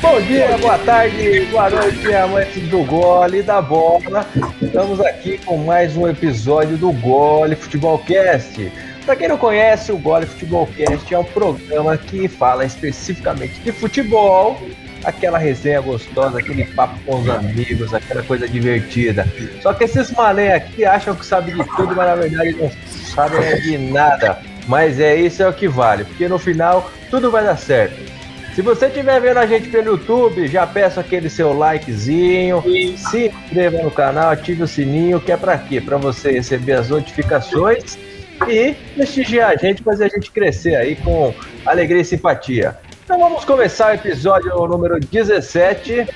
Bom 0.00 0.20
dia, 0.22 0.56
boa 0.58 0.78
tarde, 0.78 1.46
boa 1.50 1.68
noite, 1.68 2.14
amantes 2.14 2.68
do 2.68 2.84
gole 2.84 3.42
da 3.42 3.60
bola. 3.60 4.26
Estamos 4.62 5.00
aqui 5.00 5.36
com 5.44 5.58
mais 5.58 5.96
um 5.96 6.08
episódio 6.08 6.78
do 6.78 6.92
Gole 6.92 7.54
Futebol 7.56 7.98
Cast. 7.98 8.72
Para 9.06 9.14
quem 9.14 9.28
não 9.28 9.38
conhece, 9.38 9.92
o 9.92 9.98
Gole 9.98 10.26
Futebol 10.26 10.66
Cast 10.66 11.14
é 11.14 11.18
um 11.18 11.22
programa 11.22 11.96
que 11.96 12.26
fala 12.26 12.64
especificamente 12.64 13.60
de 13.60 13.70
futebol, 13.70 14.60
aquela 15.04 15.38
resenha 15.38 15.80
gostosa, 15.80 16.40
aquele 16.40 16.64
papo 16.64 16.98
com 17.06 17.20
os 17.20 17.28
amigos, 17.28 17.94
aquela 17.94 18.24
coisa 18.24 18.48
divertida. 18.48 19.24
Só 19.62 19.72
que 19.72 19.84
esses 19.84 20.10
mané 20.10 20.54
aqui 20.54 20.84
acham 20.84 21.14
que 21.14 21.24
sabem 21.24 21.54
de 21.54 21.64
tudo, 21.76 21.94
mas 21.94 22.08
na 22.08 22.14
verdade 22.16 22.52
não 22.54 22.68
sabem 23.14 23.60
de 23.62 23.78
nada. 23.78 24.40
Mas 24.66 24.98
é 24.98 25.14
isso 25.14 25.40
é 25.40 25.48
o 25.48 25.52
que 25.52 25.68
vale, 25.68 26.02
porque 26.02 26.26
no 26.28 26.40
final 26.40 26.90
tudo 27.08 27.30
vai 27.30 27.44
dar 27.44 27.56
certo. 27.56 28.02
Se 28.56 28.62
você 28.62 28.86
estiver 28.86 29.20
vendo 29.20 29.36
a 29.36 29.46
gente 29.46 29.68
pelo 29.68 29.92
YouTube, 29.92 30.48
já 30.48 30.66
peço 30.66 30.98
aquele 30.98 31.30
seu 31.30 31.52
likezinho, 31.52 32.60
se 32.96 33.26
inscreva 33.26 33.80
no 33.82 33.90
canal, 33.92 34.30
ative 34.30 34.64
o 34.64 34.66
sininho, 34.66 35.20
que 35.20 35.30
é 35.30 35.36
para 35.36 35.56
quê? 35.58 35.80
Para 35.80 35.96
você 35.96 36.32
receber 36.32 36.72
as 36.72 36.88
notificações 36.88 37.96
e 38.48 38.74
prestigiar 38.94 39.50
a 39.50 39.56
gente, 39.56 39.82
fazer 39.82 40.04
a 40.04 40.08
gente 40.08 40.30
crescer 40.30 40.76
aí 40.76 40.96
com 40.96 41.34
alegria 41.64 42.02
e 42.02 42.04
simpatia. 42.04 42.76
Então 43.04 43.18
vamos 43.18 43.44
começar 43.44 43.92
o 43.92 43.94
episódio 43.94 44.54
número 44.66 44.98
17. 44.98 46.06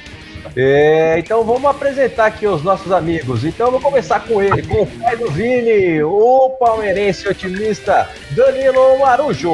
É, 0.56 1.16
então 1.18 1.44
vamos 1.44 1.70
apresentar 1.70 2.26
aqui 2.26 2.46
os 2.46 2.62
nossos 2.62 2.90
amigos. 2.90 3.44
Então 3.44 3.66
eu 3.66 3.72
vou 3.72 3.80
começar 3.80 4.20
com 4.20 4.42
ele, 4.42 4.62
com 4.62 4.82
o 4.82 4.86
pai 4.86 5.16
do 5.16 5.30
Vini, 5.30 6.02
o 6.02 6.50
palmeirense 6.58 7.28
otimista 7.28 8.08
Danilo 8.30 8.98
Marujo. 8.98 9.52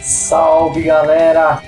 Salve 0.00 0.82
galera! 0.82 1.62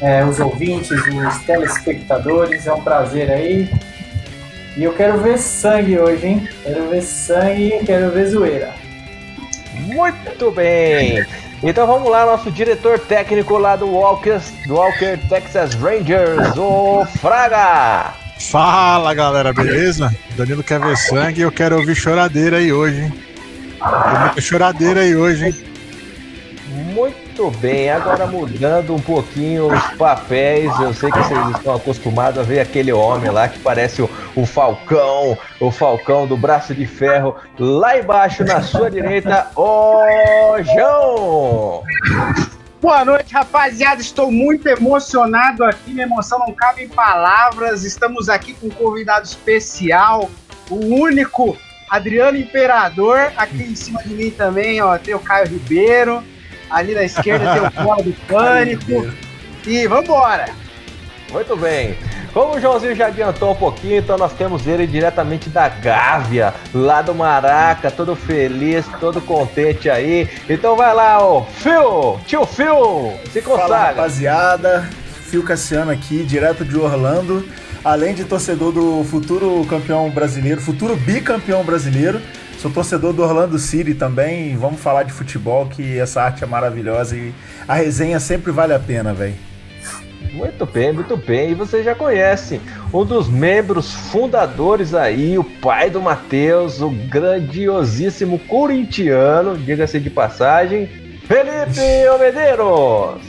é, 0.00 0.24
os 0.24 0.40
ouvintes, 0.40 0.90
os 0.90 1.38
telespectadores, 1.44 2.66
é 2.66 2.72
um 2.72 2.82
prazer 2.82 3.30
aí. 3.30 3.70
E 4.76 4.84
eu 4.84 4.92
quero 4.92 5.20
ver 5.20 5.38
sangue 5.38 5.98
hoje, 5.98 6.26
hein? 6.26 6.48
Quero 6.62 6.88
ver 6.88 7.02
sangue 7.02 7.74
e 7.74 7.84
quero 7.84 8.10
ver 8.10 8.26
zoeira. 8.26 8.74
Muito 9.86 10.50
bem! 10.50 11.24
Então 11.62 11.86
vamos 11.86 12.10
lá, 12.10 12.24
nosso 12.24 12.50
diretor 12.50 12.98
técnico 12.98 13.58
lá 13.58 13.76
do 13.76 13.86
Walker, 13.90 14.40
do 14.66 14.74
Walker 14.74 15.18
Texas 15.28 15.74
Rangers, 15.74 16.56
o 16.56 17.04
Fraga! 17.20 18.14
Fala 18.38 19.12
galera, 19.12 19.52
beleza? 19.52 20.14
Danilo 20.36 20.62
quer 20.62 20.80
ver 20.80 20.96
sangue 20.96 21.40
e 21.40 21.44
eu 21.44 21.52
quero 21.52 21.76
ouvir 21.76 21.94
choradeira 21.94 22.56
aí 22.56 22.72
hoje, 22.72 23.02
hein? 23.02 23.12
Tem 23.12 24.20
muita 24.20 24.40
choradeira 24.40 25.00
aí 25.00 25.14
hoje, 25.14 25.46
hein? 25.46 25.54
Muito 26.94 27.29
bem, 27.48 27.88
agora 27.88 28.26
mudando 28.26 28.92
um 28.92 29.00
pouquinho 29.00 29.72
os 29.72 29.82
papéis, 29.96 30.68
eu 30.80 30.92
sei 30.92 31.12
que 31.12 31.18
vocês 31.18 31.48
estão 31.50 31.76
acostumados 31.76 32.40
a 32.40 32.42
ver 32.42 32.58
aquele 32.58 32.92
homem 32.92 33.30
lá 33.30 33.48
que 33.48 33.60
parece 33.60 34.02
o, 34.02 34.10
o 34.34 34.44
Falcão, 34.44 35.38
o 35.60 35.70
Falcão 35.70 36.26
do 36.26 36.36
braço 36.36 36.74
de 36.74 36.86
ferro, 36.86 37.36
lá 37.56 37.96
embaixo 37.96 38.42
na 38.42 38.60
sua 38.60 38.90
direita, 38.90 39.46
o 39.54 40.60
João! 40.74 41.84
Boa 42.80 43.04
noite, 43.04 43.32
rapaziada. 43.32 44.00
Estou 44.00 44.32
muito 44.32 44.66
emocionado 44.66 45.62
aqui. 45.64 45.92
Minha 45.92 46.06
emoção 46.06 46.38
não 46.38 46.52
cabe 46.54 46.84
em 46.84 46.88
palavras. 46.88 47.84
Estamos 47.84 48.30
aqui 48.30 48.54
com 48.54 48.68
um 48.68 48.70
convidado 48.70 49.26
especial, 49.26 50.30
o 50.70 50.76
único 50.76 51.58
Adriano 51.90 52.38
Imperador. 52.38 53.32
Aqui 53.36 53.62
em 53.64 53.76
cima 53.76 54.02
de 54.02 54.14
mim 54.14 54.30
também, 54.30 54.80
ó, 54.80 54.96
tem 54.96 55.14
o 55.14 55.20
Caio 55.20 55.46
Ribeiro. 55.48 56.24
Ali 56.70 56.94
na 56.94 57.04
esquerda 57.04 57.52
tem 57.52 57.62
o 57.62 57.70
Bola 57.84 58.02
do 58.02 58.12
Pânico. 58.26 59.10
E 59.66 59.86
vambora! 59.86 60.46
Muito 61.30 61.56
bem. 61.56 61.96
Como 62.32 62.54
o 62.54 62.60
Joãozinho 62.60 62.94
já 62.94 63.06
adiantou 63.08 63.52
um 63.52 63.56
pouquinho, 63.56 63.98
então 63.98 64.16
nós 64.16 64.32
temos 64.32 64.66
ele 64.66 64.86
diretamente 64.86 65.48
da 65.48 65.68
Gávea, 65.68 66.54
lá 66.72 67.02
do 67.02 67.14
Maraca, 67.14 67.90
todo 67.90 68.14
feliz, 68.14 68.84
todo 69.00 69.20
contente 69.20 69.90
aí. 69.90 70.28
Então 70.48 70.76
vai 70.76 70.94
lá, 70.94 71.24
ô 71.24 71.42
Phil, 71.42 72.20
tio 72.26 72.46
Phil, 72.46 73.12
se 73.32 73.42
consagra. 73.42 73.68
Fala 73.68 73.86
rapaziada, 73.86 74.88
Phil 75.28 75.42
Cassiano 75.42 75.90
aqui, 75.90 76.22
direto 76.24 76.64
de 76.64 76.76
Orlando. 76.76 77.44
Além 77.84 78.14
de 78.14 78.24
torcedor 78.24 78.72
do 78.72 79.04
futuro 79.04 79.64
campeão 79.66 80.10
brasileiro, 80.10 80.60
futuro 80.60 80.96
bicampeão 80.96 81.64
brasileiro, 81.64 82.20
Sou 82.60 82.70
torcedor 82.70 83.14
do 83.14 83.22
Orlando 83.22 83.58
City 83.58 83.94
também. 83.94 84.54
Vamos 84.54 84.82
falar 84.82 85.04
de 85.04 85.12
futebol, 85.12 85.64
que 85.64 85.98
essa 85.98 86.20
arte 86.20 86.44
é 86.44 86.46
maravilhosa 86.46 87.16
e 87.16 87.32
a 87.66 87.74
resenha 87.74 88.20
sempre 88.20 88.52
vale 88.52 88.74
a 88.74 88.78
pena, 88.78 89.14
velho. 89.14 89.32
Muito 90.34 90.66
bem, 90.66 90.92
muito 90.92 91.16
bem. 91.16 91.52
E 91.52 91.54
você 91.54 91.82
já 91.82 91.94
conhece 91.94 92.60
um 92.92 93.02
dos 93.02 93.30
membros 93.30 93.94
fundadores 93.94 94.92
aí, 94.92 95.38
o 95.38 95.44
pai 95.44 95.88
do 95.88 96.02
Matheus, 96.02 96.82
o 96.82 96.90
grandiosíssimo 96.90 98.38
corintiano, 98.40 99.56
diga-se 99.56 99.98
de 99.98 100.10
passagem, 100.10 100.86
Felipe 101.26 101.80
Medeiros. 102.18 103.22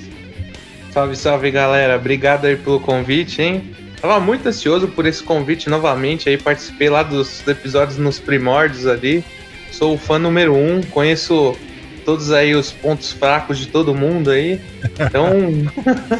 Salve, 0.92 1.16
salve 1.16 1.52
galera. 1.52 1.96
Obrigado 1.96 2.48
aí 2.48 2.58
pelo 2.58 2.82
convite, 2.82 3.42
hein? 3.42 3.71
Tava 4.02 4.20
muito 4.20 4.50
ansioso 4.50 4.88
por 4.88 5.06
esse 5.06 5.22
convite 5.22 5.70
novamente, 5.70 6.28
aí 6.28 6.36
participei 6.36 6.90
lá 6.90 7.04
dos 7.04 7.48
episódios 7.48 8.00
nos 8.00 8.20
primórdios 8.20 8.88
ali. 8.88 9.24
Sou 9.72 9.94
o 9.94 9.98
fã 9.98 10.18
número 10.18 10.56
um, 10.56 10.82
conheço 10.82 11.56
todos 12.04 12.32
aí 12.32 12.56
os 12.56 12.72
pontos 12.72 13.12
fracos 13.12 13.60
de 13.60 13.68
todo 13.68 13.94
mundo 13.94 14.32
aí. 14.32 14.60
Então, 15.00 15.32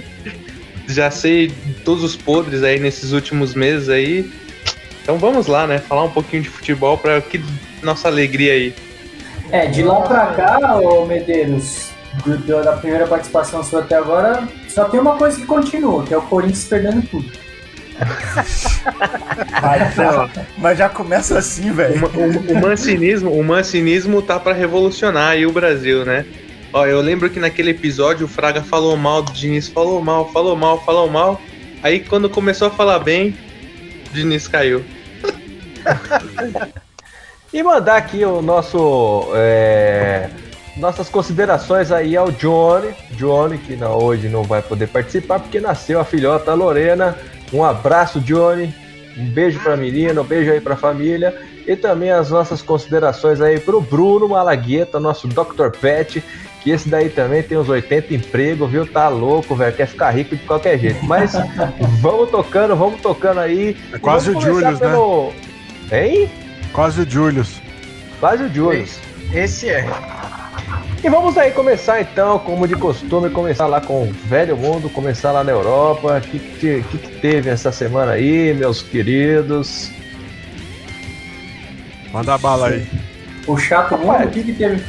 já 0.88 1.10
sei 1.10 1.52
todos 1.84 2.04
os 2.04 2.16
podres 2.16 2.62
aí 2.62 2.80
nesses 2.80 3.14
últimos 3.14 3.56
meses 3.56 3.90
aí. 3.90 4.32
Então 5.02 5.18
vamos 5.18 5.48
lá, 5.48 5.66
né? 5.66 5.80
Falar 5.80 6.04
um 6.04 6.12
pouquinho 6.12 6.44
de 6.44 6.50
futebol 6.50 7.00
para 7.00 7.20
que 7.20 7.44
nossa 7.82 8.08
alegria 8.08 8.54
aí. 8.54 8.76
É, 9.52 9.66
de 9.66 9.82
lá 9.82 10.02
pra 10.02 10.28
cá, 10.28 10.80
ô 10.80 11.06
Medeiros, 11.08 11.90
do, 12.24 12.38
do, 12.38 12.64
da 12.64 12.74
primeira 12.74 13.08
participação 13.08 13.64
sua 13.64 13.82
até 13.82 13.96
agora, 13.96 14.48
só 14.70 14.86
tem 14.86 15.00
uma 15.00 15.18
coisa 15.18 15.40
que 15.40 15.48
continua, 15.48 16.04
que 16.04 16.14
é 16.14 16.18
o 16.18 16.22
Corinthians 16.22 16.66
perdendo 16.66 17.02
tudo. 17.08 17.41
Mas 20.58 20.78
já 20.78 20.90
começa 20.90 21.38
assim, 21.38 21.72
velho. 21.72 22.06
O, 22.06 22.08
o, 22.08 22.58
o, 22.58 22.62
mancinismo, 22.62 23.32
o 23.32 23.44
mancinismo 23.44 24.22
tá 24.22 24.40
para 24.40 24.54
revolucionar 24.54 25.32
aí 25.32 25.46
o 25.46 25.52
Brasil, 25.52 26.06
né? 26.06 26.26
Ó, 26.74 26.86
eu 26.86 27.02
lembro 27.02 27.30
que 27.30 27.40
naquele 27.40 27.72
episódio 27.72 28.26
o 28.26 28.30
Fraga 28.30 28.62
falou 28.62 28.96
mal 28.96 29.22
do 29.22 29.32
Diniz, 29.34 29.68
falou 29.68 30.02
mal, 30.02 30.32
falou 30.32 30.56
mal, 30.56 30.84
falou 30.84 31.10
mal. 31.10 31.42
Aí 31.84 32.00
quando 32.00 32.30
começou 32.30 32.68
a 32.68 32.72
falar 32.72 33.00
bem, 33.00 33.36
o 34.10 34.14
Diniz 34.14 34.48
caiu. 34.48 34.84
e 37.52 37.62
mandar 37.62 37.98
aqui 37.98 38.24
o 38.24 38.42
nosso. 38.42 39.32
É, 39.36 40.30
nossas 40.78 41.10
considerações 41.10 41.92
aí 41.92 42.16
ao 42.16 42.32
Johnny. 42.32 42.94
Johnny, 43.12 43.58
que 43.58 43.76
não, 43.76 43.98
hoje 43.98 44.30
não 44.30 44.44
vai 44.44 44.62
poder 44.62 44.88
participar 44.88 45.40
porque 45.40 45.60
nasceu 45.60 46.00
a 46.00 46.06
filhota 46.06 46.54
Lorena. 46.54 47.18
Um 47.52 47.64
abraço, 47.64 48.20
Johnny. 48.20 48.74
Um 49.18 49.26
beijo 49.26 49.60
pra 49.60 49.76
menina, 49.76 50.22
um 50.22 50.26
beijo 50.26 50.52
aí 50.52 50.62
pra 50.62 50.76
família. 50.76 51.36
E 51.68 51.76
também 51.76 52.12
as 52.12 52.30
nossas 52.30 52.62
considerações 52.62 53.42
aí 53.42 53.60
pro 53.60 53.82
Bruno 53.82 54.30
Malagueta, 54.30 55.00
nosso 55.00 55.28
Dr. 55.28 55.70
Pet, 55.80 56.24
que 56.62 56.72
esse 56.72 56.90
daí 56.90 57.10
também 57.10 57.44
tem 57.44 57.58
uns 57.58 57.70
80 57.70 58.14
empregos, 58.14 58.70
viu? 58.70 58.86
Tá 58.86 59.10
louco, 59.10 59.56
velho. 59.56 59.76
Quer 59.76 59.88
ficar 59.88 60.12
rico 60.12 60.36
de 60.36 60.44
qualquer 60.44 60.80
jeito. 60.80 61.04
Mas 61.06 61.34
vamos 62.02 62.30
tocando, 62.30 62.76
vamos 62.76 63.02
tocando 63.02 63.40
aí. 63.40 63.78
É 63.92 64.00
quase 64.00 64.32
o 64.32 64.42
Julius, 64.42 64.80
pelo... 64.80 65.34
né? 65.90 66.08
Hein? 66.08 66.32
Quase 66.74 67.02
o 67.02 67.10
Julius. 67.10 67.62
Quase 68.20 68.44
o 68.44 68.54
Julius. 68.54 69.00
Esse 69.34 69.70
é. 69.70 69.86
E 71.04 71.10
vamos 71.10 71.36
aí 71.36 71.52
começar 71.52 72.00
então, 72.00 72.38
como 72.40 72.68
de 72.68 72.76
costume, 72.76 73.30
começar 73.32 73.66
lá 73.66 73.82
com 73.82 74.04
o 74.04 74.12
velho 74.12 74.56
mundo, 74.56 74.88
começar 74.90 75.32
lá 75.32 75.44
na 75.44 75.52
Europa. 75.52 76.18
O 76.18 76.22
que, 76.22 76.38
que, 76.38 76.84
que, 76.84 76.98
teve 77.20 77.50
essa 77.50 77.72
semana 77.72 78.12
aí, 78.12 78.54
meus 78.54 78.84
queridos? 78.84 79.92
Manda 82.14 82.36
a 82.36 82.38
bala 82.38 82.68
aí. 82.68 82.88
O 83.48 83.58
chato 83.58 83.98
mundo, 83.98 84.26
o 84.26 84.30
que, 84.30 84.44
que 84.44 84.54
teve? 84.54 84.84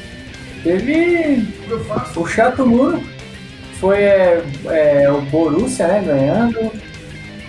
Teve. 0.63 1.49
O 2.15 2.27
chato 2.27 2.67
muro 2.67 3.03
foi 3.81 4.03
é, 4.03 4.43
é, 4.67 5.11
o 5.11 5.23
Borussia, 5.23 5.89
né, 5.89 6.03
ganhando. 6.05 6.71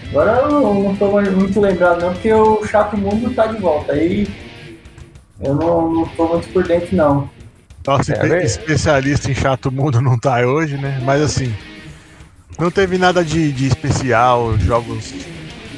Agora 0.10 0.42
eu 0.44 0.74
não 0.74 0.96
tô 0.96 1.08
muito 1.10 1.60
lembrado 1.60 2.02
não, 2.02 2.14
porque 2.14 2.32
o 2.32 2.64
chato 2.66 2.96
mundo 2.96 3.34
tá 3.36 3.48
de 3.48 3.58
volta. 3.58 3.92
Aí 3.92 4.28
eu 5.42 5.54
não, 5.54 5.92
não 5.92 6.06
tô 6.10 6.28
muito 6.28 6.48
por 6.54 6.64
dentro 6.64 6.96
não. 6.96 7.30
Nosso 7.86 8.14
É 8.14 8.44
especialista 8.44 9.30
em 9.30 9.36
chato 9.36 9.72
mundo 9.72 10.02
não 10.02 10.18
tá 10.18 10.40
hoje, 10.42 10.78
né? 10.78 11.00
Mas 11.04 11.22
assim, 11.22 11.54
não 12.58 12.72
teve 12.72 12.98
nada 12.98 13.24
de, 13.24 13.52
de 13.52 13.68
especial, 13.68 14.58
jogos. 14.60 15.14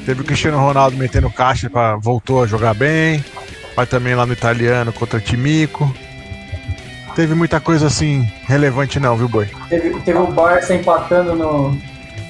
Teve 0.04 0.20
o 0.20 0.24
Cristiano 0.24 0.58
Ronaldo 0.58 0.96
metendo 0.96 1.28
caixa, 1.30 1.68
pra, 1.68 1.96
voltou 1.96 2.44
a 2.44 2.46
jogar 2.46 2.74
bem. 2.74 3.24
Vai 3.74 3.86
também 3.86 4.14
lá 4.14 4.24
no 4.24 4.32
italiano 4.32 4.92
contra 4.92 5.20
Timico. 5.20 5.92
Teve 7.14 7.34
muita 7.34 7.58
coisa 7.60 7.86
assim 7.86 8.30
relevante 8.44 9.00
não, 9.00 9.16
viu, 9.16 9.28
Boi? 9.28 9.48
Teve, 9.68 9.98
teve 10.00 10.18
o 10.18 10.26
Barça 10.26 10.74
empatando 10.74 11.34
no. 11.34 11.76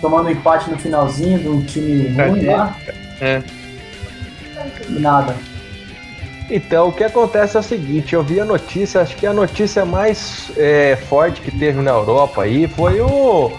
tomando 0.00 0.30
empate 0.30 0.70
no 0.70 0.78
finalzinho 0.78 1.38
de 1.38 1.48
um 1.48 1.62
time 1.62 2.08
ruim 2.08 2.46
lá. 2.46 2.76
É. 3.20 3.42
Nada. 4.88 5.36
Então, 6.48 6.88
o 6.88 6.92
que 6.92 7.02
acontece 7.02 7.56
é 7.56 7.60
o 7.60 7.62
seguinte, 7.62 8.14
eu 8.14 8.22
vi 8.22 8.38
a 8.38 8.44
notícia, 8.44 9.00
acho 9.00 9.16
que 9.16 9.26
a 9.26 9.32
notícia 9.32 9.84
mais 9.84 10.50
é, 10.56 10.96
forte 11.08 11.40
que 11.40 11.50
teve 11.50 11.80
na 11.82 11.90
Europa 11.90 12.42
aí 12.42 12.68
foi 12.68 13.00
o, 13.00 13.50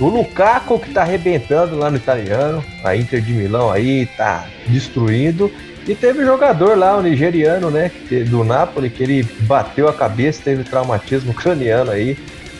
o 0.00 0.06
Lukaku 0.08 0.80
que 0.80 0.90
tá 0.92 1.02
arrebentando 1.02 1.76
lá 1.76 1.90
no 1.90 1.96
italiano, 1.96 2.64
a 2.82 2.96
Inter 2.96 3.20
de 3.20 3.32
Milão 3.32 3.70
aí 3.70 4.06
tá 4.16 4.46
destruindo. 4.66 5.50
E 5.86 5.94
teve 5.94 6.22
um 6.22 6.26
jogador 6.26 6.76
lá, 6.78 6.96
o 6.96 7.02
nigeriano, 7.02 7.70
né, 7.70 7.90
do 8.28 8.42
Napoli, 8.42 8.88
que 8.90 9.02
ele 9.02 9.22
bateu 9.40 9.86
a 9.86 9.92
cabeça, 9.92 10.40
teve 10.42 10.64
traumatismo 10.64 11.32
craniano 11.34 11.90
aí. 11.90 12.16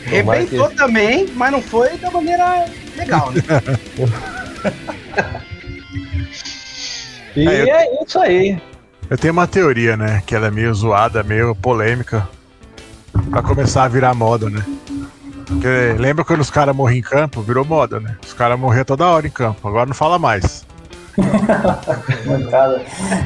Tomara 0.09 0.45
que- 0.45 0.55
Rebentou 0.55 0.69
também, 0.75 1.27
mas 1.33 1.51
não 1.51 1.61
foi 1.61 1.97
da 1.97 2.11
maneira 2.11 2.65
legal, 2.95 3.31
né? 3.31 3.41
E 7.35 7.47
É, 7.49 7.63
eu- 7.63 7.67
é 7.75 7.85
isso 8.07 8.17
aí. 8.19 8.57
Eu 9.09 9.17
tenho 9.17 9.33
uma 9.33 9.47
teoria, 9.47 9.95
né? 9.95 10.21
Que 10.25 10.35
ela 10.35 10.47
é 10.47 10.51
meio 10.51 10.73
zoada, 10.73 11.23
meio 11.23 11.55
polêmica. 11.55 12.27
Pra 13.29 13.41
começar 13.41 13.83
a 13.83 13.87
virar 13.87 14.13
moda, 14.13 14.49
né? 14.49 14.63
Porque 15.45 15.95
lembra 15.97 16.25
quando 16.25 16.41
os 16.41 16.49
caras 16.49 16.75
morriam 16.75 16.99
em 16.99 17.03
campo? 17.03 17.41
Virou 17.41 17.63
moda, 17.63 17.99
né? 17.99 18.17
Os 18.25 18.33
caras 18.33 18.59
morriam 18.59 18.83
toda 18.83 19.05
hora 19.05 19.27
em 19.27 19.31
campo. 19.31 19.67
Agora 19.67 19.85
não 19.85 19.93
fala 19.93 20.17
mais. 20.17 20.65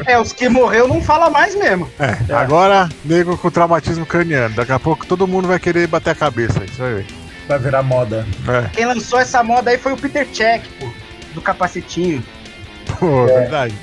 É, 0.05 0.19
os 0.19 0.31
que 0.33 0.47
morreu 0.49 0.87
não 0.87 1.01
fala 1.01 1.29
mais 1.29 1.55
mesmo. 1.55 1.89
É, 1.99 2.33
agora, 2.33 2.89
nego 3.03 3.37
com 3.37 3.49
traumatismo 3.49 4.05
craniano. 4.05 4.53
Daqui 4.55 4.71
a 4.71 4.79
pouco 4.79 5.05
todo 5.07 5.27
mundo 5.27 5.47
vai 5.47 5.59
querer 5.59 5.87
bater 5.87 6.11
a 6.11 6.15
cabeça. 6.15 6.63
Isso 6.63 6.77
vai 6.79 6.93
ver. 6.95 7.05
Vai 7.47 7.57
virar 7.57 7.81
moda. 7.81 8.27
É, 8.47 8.69
Quem 8.69 8.85
lançou 8.85 9.19
essa 9.19 9.41
moda 9.41 9.71
aí 9.71 9.77
foi 9.77 9.93
o 9.93 9.97
Peter 9.97 10.27
Check, 10.31 10.63
pô, 10.79 10.87
do 11.33 11.41
capacetinho. 11.41 12.23
pô, 12.99 13.25
verdade. 13.25 13.73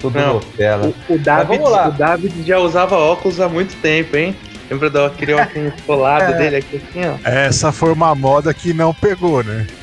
Tudo 0.00 0.18
Não. 0.18 0.34
Nutella. 0.34 0.86
O, 1.08 1.14
o 1.14 1.18
David, 1.18 1.46
vamos 1.58 1.70
lá. 1.70 1.88
o 1.88 1.92
David 1.92 2.46
já 2.46 2.58
usava 2.58 2.96
óculos 2.96 3.40
há 3.40 3.48
muito 3.48 3.76
tempo, 3.80 4.16
hein? 4.16 4.36
Lembra 4.70 4.90
daquele 4.90 5.34
óculos 5.34 5.72
colado 5.86 6.36
dele 6.36 6.56
aqui 6.56 6.76
assim, 6.76 7.00
ó? 7.06 7.28
Essa 7.28 7.72
foi 7.72 7.92
uma 7.92 8.14
moda 8.14 8.52
que 8.52 8.72
não 8.72 8.94
pegou, 8.94 9.42
né? 9.42 9.66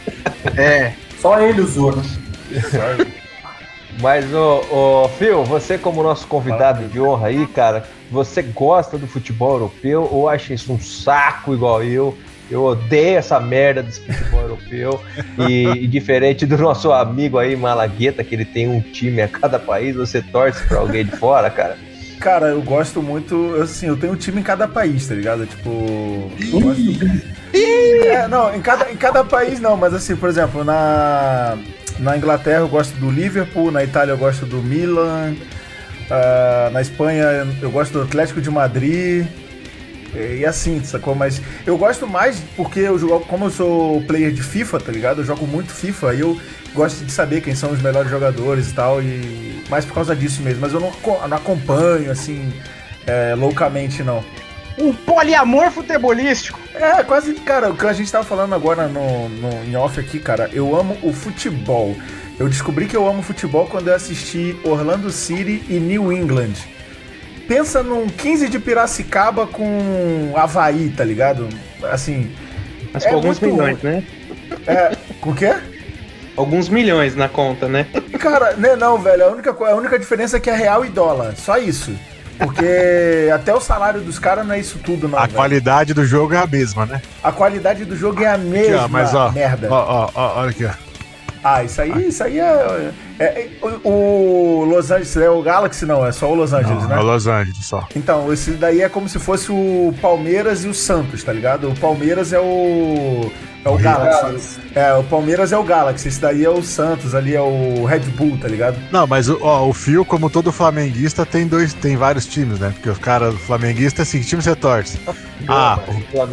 É. 0.58 0.94
Só 1.20 1.40
ele 1.40 1.62
usou, 1.62 1.96
né? 1.96 2.04
Mas, 4.00 4.32
ô, 4.34 4.62
ô, 4.70 5.10
Phil, 5.18 5.44
você 5.44 5.78
como 5.78 6.04
nosso 6.04 6.28
convidado 6.28 6.88
de 6.88 7.00
honra 7.00 7.28
aí, 7.28 7.48
cara, 7.48 7.86
você 8.12 8.42
gosta 8.42 8.98
do 8.98 9.08
futebol 9.08 9.54
europeu 9.54 10.08
ou 10.12 10.28
acha 10.28 10.54
isso 10.54 10.72
um 10.74 10.80
saco 10.80 11.54
igual 11.54 11.84
eu? 11.84 12.16
Eu 12.50 12.63
odeio 12.63 13.18
essa 13.18 13.39
merda 13.39 13.81
desse 13.81 14.01
futebol 14.01 14.42
europeu. 14.42 15.01
E, 15.50 15.63
e 15.83 15.88
diferente 15.88 16.45
do 16.45 16.57
nosso 16.57 16.92
amigo 16.92 17.38
aí, 17.39 17.56
Malagueta, 17.56 18.24
que 18.24 18.36
ele 18.36 18.45
tem 18.45 18.68
um 18.68 18.80
time 18.80 19.21
a 19.21 19.27
cada 19.27 19.57
país, 19.59 19.95
você 19.95 20.21
torce 20.21 20.63
pra 20.68 20.80
alguém 20.80 21.06
de 21.06 21.12
fora, 21.18 21.50
cara? 21.50 21.77
Cara, 22.19 22.47
eu 22.47 22.62
gosto 22.62 23.01
muito, 23.03 23.56
assim, 23.62 23.88
eu 23.88 23.97
tenho 23.97 24.13
um 24.13 24.15
time 24.15 24.39
em 24.39 24.44
cada 24.44 24.68
país, 24.68 25.07
tá 25.07 25.13
ligado? 25.15 25.45
Tipo. 25.45 26.31
eu 26.53 26.59
gosto- 26.62 26.81
É, 27.53 28.27
não, 28.27 28.56
em 28.56 28.62
cada, 28.62 28.92
em 28.92 28.95
cada 28.95 29.24
país 29.24 29.59
não, 29.59 29.75
mas 29.75 29.94
assim, 29.94 30.15
por 30.15 30.30
exemplo, 30.30 30.63
na, 30.63 31.57
na 32.00 32.18
Inglaterra 32.18 32.59
eu 32.59 32.68
gosto 32.68 32.94
do 32.97 33.09
Liverpool, 33.12 33.71
na 33.71 33.83
Itália 33.83 34.13
eu 34.13 34.18
gosto 34.18 34.45
do 34.45 34.57
Milan, 34.57 35.36
ah, 36.09 36.69
na 36.71 36.81
Espanha 36.81 37.47
eu 37.62 37.69
gosto 37.71 37.94
do 37.94 38.01
Atlético 38.03 38.39
de 38.42 38.50
Madrid. 38.50 39.25
E 40.16 40.46
e 40.46 40.46
assim, 40.46 40.84
sacou? 40.84 41.16
Mas 41.16 41.42
eu 41.66 41.78
gosto 41.78 42.08
mais 42.08 42.40
porque 42.56 42.82
eu 42.82 43.00
jogo, 43.00 43.26
como 43.26 43.46
eu 43.46 43.50
sou 43.50 44.02
player 44.04 44.32
de 44.32 44.44
FIFA, 44.44 44.80
tá 44.80 44.92
ligado? 44.92 45.22
Eu 45.22 45.26
jogo 45.26 45.48
muito 45.48 45.74
FIFA 45.74 46.14
e 46.14 46.20
eu 46.20 46.40
gosto 46.74 47.04
de 47.04 47.12
saber 47.12 47.42
quem 47.42 47.56
são 47.56 47.72
os 47.72 47.82
melhores 47.82 48.12
jogadores 48.12 48.70
e 48.70 48.74
tal, 48.74 49.02
e 49.02 49.64
mais 49.70 49.86
por 49.86 49.96
causa 49.96 50.16
disso 50.16 50.44
mesmo. 50.44 50.62
Mas 50.62 50.74
eu 50.74 50.80
não, 50.80 50.92
não 51.28 51.38
acompanho, 51.38 52.12
assim, 52.12 52.54
é, 53.08 53.34
loucamente, 53.34 54.04
não. 54.04 54.24
Um 54.78 54.94
poliamor 54.94 55.72
futebolístico. 55.72 56.60
É, 56.76 57.02
quase, 57.04 57.34
cara, 57.36 57.72
o 57.72 57.78
que 57.78 57.88
a 57.88 57.94
gente 57.94 58.12
tava 58.12 58.26
falando 58.26 58.54
agora 58.54 58.88
no, 58.88 59.30
no, 59.30 59.64
em 59.64 59.76
off 59.76 60.00
aqui, 60.00 60.20
cara, 60.20 60.50
eu 60.54 60.76
amo 60.76 60.98
o 61.02 61.14
futebol. 61.14 61.96
Eu 62.38 62.50
descobri 62.50 62.86
que 62.86 62.96
eu 62.96 63.08
amo 63.08 63.24
futebol 63.24 63.66
quando 63.66 63.88
eu 63.88 63.96
assisti 63.96 64.56
Orlando 64.64 65.10
City 65.10 65.64
e 65.70 65.80
New 65.80 66.12
England. 66.12 66.75
Pensa 67.47 67.83
num 67.83 68.07
15 68.07 68.50
de 68.50 68.59
Piracicaba 68.59 69.45
com 69.45 70.33
Havaí, 70.36 70.89
tá 70.89 71.03
ligado? 71.03 71.47
Assim, 71.92 72.31
Mas 72.94 73.06
É 73.06 73.09
com 73.09 73.15
alguns 73.15 73.39
muito 73.39 73.53
milhões, 73.56 73.81
né? 73.83 74.03
é. 74.65 74.92
Com 75.21 75.30
o 75.31 75.36
quê? 75.36 75.53
Alguns 76.36 76.68
milhões 76.69 77.15
na 77.15 77.30
conta, 77.30 77.68
né? 77.68 77.86
Cara, 78.19 78.53
né, 78.53 78.75
não, 78.75 78.97
velho. 78.97 79.25
A 79.25 79.27
única, 79.30 79.51
a 79.51 79.75
única 79.75 79.97
diferença 80.00 80.38
é 80.38 80.39
que 80.39 80.50
é 80.50 80.56
real 80.56 80.83
e 80.83 80.89
dólar. 80.89 81.33
Só 81.36 81.57
isso. 81.57 81.95
Porque 82.38 83.30
até 83.33 83.53
o 83.53 83.62
salário 83.62 84.01
dos 84.01 84.19
caras 84.19 84.45
não 84.45 84.53
é 84.56 84.59
isso 84.59 84.80
tudo, 84.80 85.07
não. 85.07 85.18
A 85.18 85.21
velho. 85.21 85.33
qualidade 85.36 85.94
do 85.94 86.03
jogo 86.06 86.33
é 86.33 86.38
a 86.38 86.47
mesma, 86.47 86.86
né? 86.86 87.01
A 87.24 87.31
qualidade 87.31 87.86
do 87.86 87.95
jogo 87.95 88.21
é 88.24 88.27
a 88.27 88.33
Aqui, 88.33 88.44
mesma. 88.44 88.83
ó, 88.83 88.88
mas 88.89 89.13
ó, 89.13 89.31
merda. 89.31 89.68
ó, 89.71 90.06
ó, 90.06 90.12
ó, 90.13 90.39
olha 90.42 90.50
aqui, 90.50 90.65
ó. 90.65 90.71
Ah, 91.44 91.63
isso 91.63 91.80
aí, 91.81 92.07
isso 92.07 92.24
aí 92.24 92.39
é. 92.39 92.92
É- 93.20 93.48
o, 93.62 93.90
o 93.90 94.66
Los 94.66 94.92
Angeles 94.92 95.16
é 95.18 95.30
o 95.30 95.42
Galaxy, 95.42 95.86
não, 95.86 96.06
é 96.06 96.12
só 96.12 96.30
o 96.32 96.36
Los 96.36 96.54
Angeles, 96.54 96.84
Não, 96.84 96.90
né? 96.90 96.96
é 97.00 97.02
Los 97.02 97.28
Angeles 97.28 97.66
só. 97.66 97.88
Então, 97.96 98.32
esse 98.34 98.52
daí 98.52 98.82
é 98.82 98.90
como 98.90 99.08
se 99.08 99.20
fosse 99.20 99.52
o 99.52 99.94
Palmeiras 100.02 100.64
e 100.66 100.68
o 100.68 100.74
Santos, 100.74 101.24
tá 101.24 101.32
ligado? 101.34 101.70
O 101.70 101.76
Palmeiras 101.80 102.34
é 102.34 102.40
o. 102.40 103.32
É 103.64 103.70
o 103.70 103.78
Galaxy. 103.80 104.60
É, 104.76 104.94
o 104.94 105.04
Palmeiras 105.06 105.52
é 105.52 105.58
o 105.58 105.64
Galaxy, 105.64 106.08
esse 106.08 106.20
daí 106.22 106.46
é 106.46 106.50
o 106.50 106.62
Santos, 106.62 107.16
ali 107.16 107.34
é 107.36 107.42
o 107.42 107.84
Red 107.86 108.02
Bull, 108.16 108.38
tá 108.38 108.48
ligado? 108.48 108.78
Não, 108.92 109.08
mas 109.08 109.28
o- 109.28 109.40
ó, 109.42 109.68
o 109.68 109.74
Fio, 109.74 110.06
como 110.06 110.30
todo 110.30 110.52
flamenguista, 110.52 111.26
tem 111.26 111.48
dois, 111.48 111.74
tem 111.74 111.98
vários 111.98 112.28
times, 112.28 112.60
né? 112.60 112.70
Porque 112.76 112.90
os 112.92 113.00
caras 113.00 113.34
flamenguistas, 113.42 114.08
assim, 114.08 114.20
que 114.20 114.26
time 114.28 114.42
você 114.44 114.56
torce? 114.56 115.00
Ah, 115.48 115.80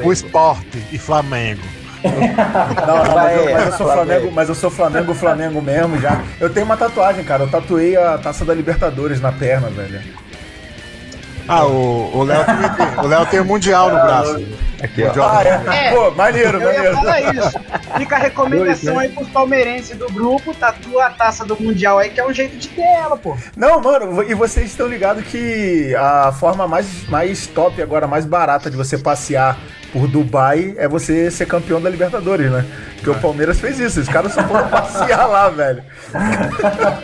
o 0.05 0.13
Esporte 0.13 0.83
e 0.93 0.99
Flamengo. 0.99 1.63
Não, 2.87 3.05
não, 3.05 3.15
mas, 3.15 3.37
eu, 3.37 3.53
mas 3.53 3.67
eu 3.67 3.73
sou 3.73 3.87
Flamengo. 3.87 3.95
Flamengo, 3.95 4.33
mas 4.35 4.49
eu 4.49 4.55
sou 4.55 4.71
Flamengo, 4.71 5.15
Flamengo 5.15 5.63
mesmo 5.63 6.01
já. 6.01 6.21
Eu 6.41 6.51
tenho 6.51 6.67
uma 6.67 6.77
tatuagem, 6.77 7.25
cara. 7.25 7.45
Eu 7.45 7.49
tatuei 7.49 7.97
a 7.97 8.19
taça 8.19 8.45
da 8.45 8.53
Libertadores 8.55 9.21
na 9.21 9.31
perna, 9.31 9.69
velho. 9.69 10.01
Ah, 11.47 11.65
o 11.65 12.11
o 12.15 12.23
Léo 12.25 12.45
tem. 12.45 13.05
O 13.05 13.09
Léo 13.09 13.27
tem 13.27 13.41
o 13.41 13.45
Mundial 13.45 13.91
no 13.91 14.01
braço. 14.01 14.45
Aqui, 14.83 15.05
ó. 15.05 15.13
Ah, 15.29 15.45
é? 15.45 15.89
É. 15.89 15.95
Pô, 15.95 16.11
maneiro, 16.11 16.61
Eu 16.61 16.73
ia 16.73 16.93
maneiro. 16.93 16.97
falar 16.97 17.21
isso. 17.21 17.61
Fica 17.97 18.17
a 18.17 18.19
recomendação 18.19 18.99
aí 18.99 19.09
pros 19.11 19.29
palmeirenses 19.29 19.97
do 19.97 20.07
grupo, 20.13 20.53
tatua 20.55 21.07
a 21.07 21.11
taça 21.11 21.45
do 21.45 21.61
Mundial 21.61 21.99
aí, 21.99 22.11
que 22.11 22.21
é 22.21 22.27
um 22.27 22.33
jeito 22.33 22.57
de 22.57 22.69
ter 22.69 22.83
ela, 22.83 23.17
pô. 23.17 23.37
Não, 23.57 23.81
mano, 23.81 24.23
e 24.23 24.35
vocês 24.35 24.67
estão 24.67 24.89
ligados 24.89 25.25
que 25.25 25.95
a 25.95 26.33
forma 26.33 26.67
mais, 26.67 27.09
mais 27.09 27.47
top 27.47 27.81
agora, 27.81 28.07
mais 28.07 28.25
barata 28.27 28.71
de 28.71 28.77
você 28.77 28.99
passear 28.99 29.57
por 29.93 30.09
Dubai 30.09 30.75
é 30.79 30.89
você 30.89 31.31
ser 31.31 31.47
campeão 31.47 31.81
da 31.81 31.91
Libertadores, 31.91 32.51
né? 32.51 32.65
Porque 32.97 33.11
o 33.11 33.15
Palmeiras 33.21 33.61
fez 33.61 33.79
isso, 33.79 34.01
os 34.01 34.09
caras 34.09 34.33
só 34.33 34.43
foram 34.45 34.67
passear 34.71 35.27
lá, 35.27 35.51
velho. 35.51 35.85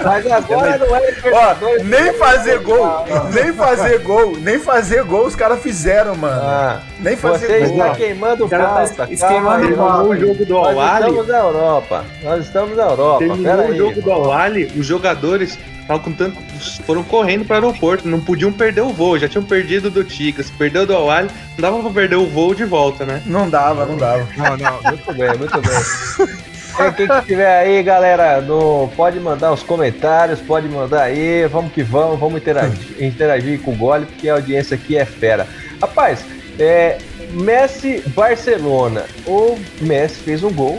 Mas 0.04 0.26
agora 0.30 0.78
não 0.78 0.96
é 0.96 1.00
Ó, 1.32 1.84
nem 1.84 2.12
fazer 2.14 2.60
gol, 2.60 3.04
nem 3.32 3.52
fazer 3.52 3.98
gol, 3.98 4.36
nem 4.38 4.58
fazer 4.58 5.04
gol 5.04 5.26
os 5.26 5.36
caras 5.36 5.60
fizeram, 5.60 6.14
mano. 6.14 6.40
Ah, 6.42 6.80
Nem 7.00 7.16
fazer 7.16 7.46
você 7.46 7.58
gol. 7.66 7.78
está 7.78 7.94
queimando 7.94 8.44
O 8.44 8.48
cara 8.48 8.64
tá 8.64 8.74
pauta. 8.74 9.12
esquemando 9.12 9.66
o 10.08 10.16
jogo 10.16 10.44
do 10.44 10.54
Nós 10.54 10.98
estamos 11.00 11.28
na 11.28 11.38
Europa. 11.38 12.04
Nós 12.22 12.44
estamos 12.44 12.76
na 12.76 12.82
Europa. 12.84 13.18
Terminou 13.18 13.44
Pera 13.44 13.62
o 13.62 13.72
aí. 13.72 13.78
jogo 13.78 14.02
do 14.02 14.12
Al-Ali, 14.12 14.72
os 14.76 14.86
jogadores 14.86 15.58
com 15.96 16.12
tanto, 16.12 16.36
foram 16.84 17.02
correndo 17.02 17.46
para 17.46 17.64
o 17.64 17.68
aeroporto, 17.68 18.06
não 18.06 18.20
podiam 18.20 18.52
perder 18.52 18.82
o 18.82 18.90
voo, 18.90 19.18
já 19.18 19.26
tinham 19.26 19.42
perdido 19.42 19.88
do 19.88 20.04
Tigres, 20.04 20.50
perdeu 20.50 20.84
do 20.84 20.94
Al-Ali, 20.94 21.30
não 21.56 21.62
dava 21.62 21.80
para 21.80 21.90
perder 21.90 22.16
o 22.16 22.26
voo 22.26 22.54
de 22.54 22.66
volta, 22.66 23.06
né? 23.06 23.22
Não 23.24 23.48
dava, 23.48 23.86
não 23.86 23.96
dava. 23.96 24.28
Não, 24.36 24.56
não. 24.58 24.82
Muito 24.82 25.14
bem, 25.14 25.38
muito 25.38 25.60
bem. 25.62 26.38
É, 26.78 26.92
quem 26.92 27.08
que 27.08 27.22
tiver 27.22 27.58
aí, 27.60 27.82
galera, 27.82 28.40
no, 28.40 28.88
pode 28.94 29.18
mandar 29.18 29.50
os 29.52 29.62
comentários, 29.62 30.40
pode 30.40 30.68
mandar 30.68 31.02
aí, 31.04 31.46
vamos 31.48 31.72
que 31.72 31.82
vamos, 31.82 32.20
vamos 32.20 32.40
interagir, 32.40 33.02
interagir 33.02 33.60
com 33.62 33.72
o 33.72 33.76
Gole, 33.76 34.06
porque 34.06 34.28
a 34.28 34.34
audiência 34.34 34.76
aqui 34.76 34.96
é 34.96 35.04
fera. 35.04 35.46
Rapaz, 35.80 36.24
é, 36.58 36.98
Messi 37.30 38.02
Barcelona, 38.08 39.04
o 39.26 39.58
Messi 39.80 40.20
fez 40.20 40.42
um 40.42 40.52
gol, 40.52 40.78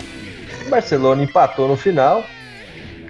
o 0.66 0.70
Barcelona 0.70 1.24
empatou 1.24 1.68
no 1.68 1.78
final, 1.78 2.24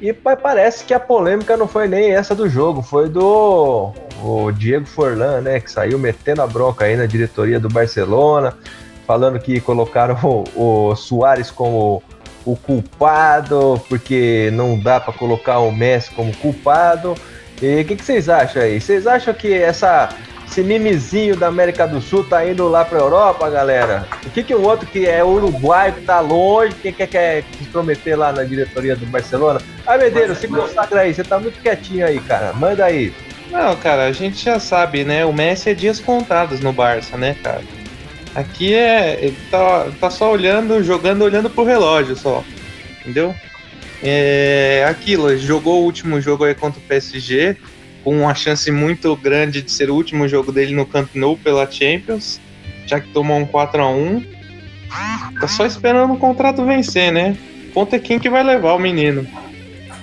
E 0.02 0.14
parece 0.14 0.86
que 0.86 0.94
a 0.94 1.00
polêmica 1.00 1.58
não 1.58 1.68
foi 1.68 1.88
nem 1.88 2.12
essa 2.12 2.34
do 2.34 2.48
jogo, 2.48 2.82
foi 2.82 3.10
do 3.10 3.94
o 4.24 4.52
Diego 4.52 4.86
Forlan, 4.86 5.42
né? 5.42 5.60
Que 5.60 5.72
saiu 5.72 5.98
metendo 5.98 6.42
a 6.42 6.48
bronca 6.48 6.86
aí 6.86 6.96
na 6.96 7.06
diretoria 7.06 7.60
do 7.60 7.70
Barcelona, 7.70 8.58
falando 9.06 9.40
que 9.40 9.60
colocaram 9.60 10.18
o, 10.56 10.90
o 10.90 10.96
Soares 10.96 11.52
como 11.52 12.04
o 12.46 12.56
culpado, 12.56 13.82
porque 13.90 14.50
não 14.54 14.80
dá 14.80 15.00
para 15.00 15.14
colocar 15.14 15.60
o 15.60 15.72
Messi 15.72 16.12
como 16.12 16.36
culpado. 16.38 17.16
E 17.62 17.82
o 17.82 17.86
que, 17.86 17.96
que, 17.96 18.06
vocês 18.06 18.30
acham 18.30 18.62
aí? 18.62 18.80
Vocês 18.80 19.06
acham 19.06 19.34
que 19.34 19.54
essa, 19.54 20.10
esse 20.50 20.64
mimizinho 20.64 21.36
da 21.36 21.48
América 21.48 21.88
do 21.88 22.02
Sul 22.02 22.24
tá 22.24 22.48
indo 22.48 22.68
lá 22.68 22.84
pra 22.84 23.00
Europa, 23.00 23.48
galera? 23.50 24.08
O 24.26 24.30
que, 24.32 24.42
que 24.42 24.56
o 24.56 24.62
outro 24.62 24.88
que 24.88 25.06
é 25.06 25.24
uruguaio, 25.24 25.94
que 25.94 26.02
tá 26.02 26.20
longe, 26.20 26.74
quem 26.82 26.92
quer, 26.92 27.08
quer 27.08 27.44
se 27.58 27.66
prometer 27.66 28.16
lá 28.16 28.34
na 28.34 28.44
diretoria 28.44 28.96
do 28.96 29.06
Barcelona? 29.06 29.62
Ah, 29.86 29.98
Medeiros, 29.98 30.40
se 30.40 30.48
consagra 30.48 31.02
aí, 31.02 31.14
você 31.14 31.24
tá 31.24 31.40
muito 31.40 31.62
quietinho 31.62 32.06
aí, 32.06 32.20
cara. 32.20 32.52
Manda 32.54 32.84
aí. 32.84 33.14
Não, 33.52 33.76
cara, 33.76 34.06
a 34.06 34.12
gente 34.12 34.44
já 34.44 34.60
sabe, 34.60 35.04
né? 35.04 35.24
O 35.24 35.32
Messi 35.32 35.70
é 35.70 35.74
dias 35.76 36.00
contados 36.00 36.60
no 36.60 36.74
Barça, 36.74 37.16
né, 37.16 37.36
cara? 37.44 37.62
Aqui 38.34 38.74
é. 38.74 39.20
Ele 39.22 39.38
tá, 39.52 39.88
tá 40.00 40.10
só 40.10 40.32
olhando, 40.32 40.84
jogando, 40.84 41.24
olhando 41.24 41.50
pro 41.50 41.64
relógio 41.64 42.16
só. 42.16 42.44
Entendeu? 43.02 43.36
É 44.02 44.86
aquilo, 44.88 45.36
jogou 45.38 45.82
o 45.82 45.84
último 45.84 46.22
jogo 46.22 46.46
aí 46.46 46.56
contra 46.56 46.80
o 46.80 46.84
PSG, 46.84 47.58
com 48.10 48.22
uma 48.22 48.34
chance 48.34 48.72
muito 48.72 49.16
grande 49.16 49.62
de 49.62 49.72
ser 49.72 49.92
o 49.92 49.94
último 49.94 50.28
jogo 50.28 50.52
dele 50.52 50.74
no 50.74 50.84
Camp 50.84 51.10
Nou 51.14 51.38
pela 51.38 51.70
Champions, 51.70 52.42
já 52.88 53.00
que 53.00 53.08
tomou 53.10 53.38
um 53.38 53.46
4 53.46 53.84
a 53.84 53.88
1 53.88 54.24
Tá 55.40 55.48
só 55.48 55.64
esperando 55.64 56.14
o 56.14 56.18
contrato 56.18 56.66
vencer, 56.66 57.12
né? 57.12 57.38
O 57.68 57.72
ponto 57.72 57.96
é 57.96 58.00
quem 58.00 58.18
que 58.18 58.28
vai 58.28 58.44
levar 58.44 58.74
o 58.74 58.80
menino. 58.80 59.28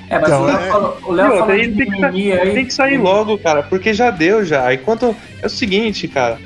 É, 0.08 0.20
mas 0.20 0.28
então, 0.28 0.42
o 0.42 0.46
Léo 0.46 0.56
é... 0.56 0.68
falou, 0.68 0.98
o 1.02 1.12
Léo 1.12 1.30
falou 1.30 1.46
tem, 1.46 1.74
que, 1.74 2.32
aí... 2.32 2.54
tem 2.54 2.64
que 2.64 2.72
sair 2.72 2.96
logo, 2.96 3.36
cara, 3.38 3.64
porque 3.64 3.92
já 3.92 4.08
deu 4.12 4.44
já. 4.44 4.72
Enquanto 4.72 5.16
é 5.42 5.46
o 5.46 5.50
seguinte, 5.50 6.06
cara, 6.06 6.38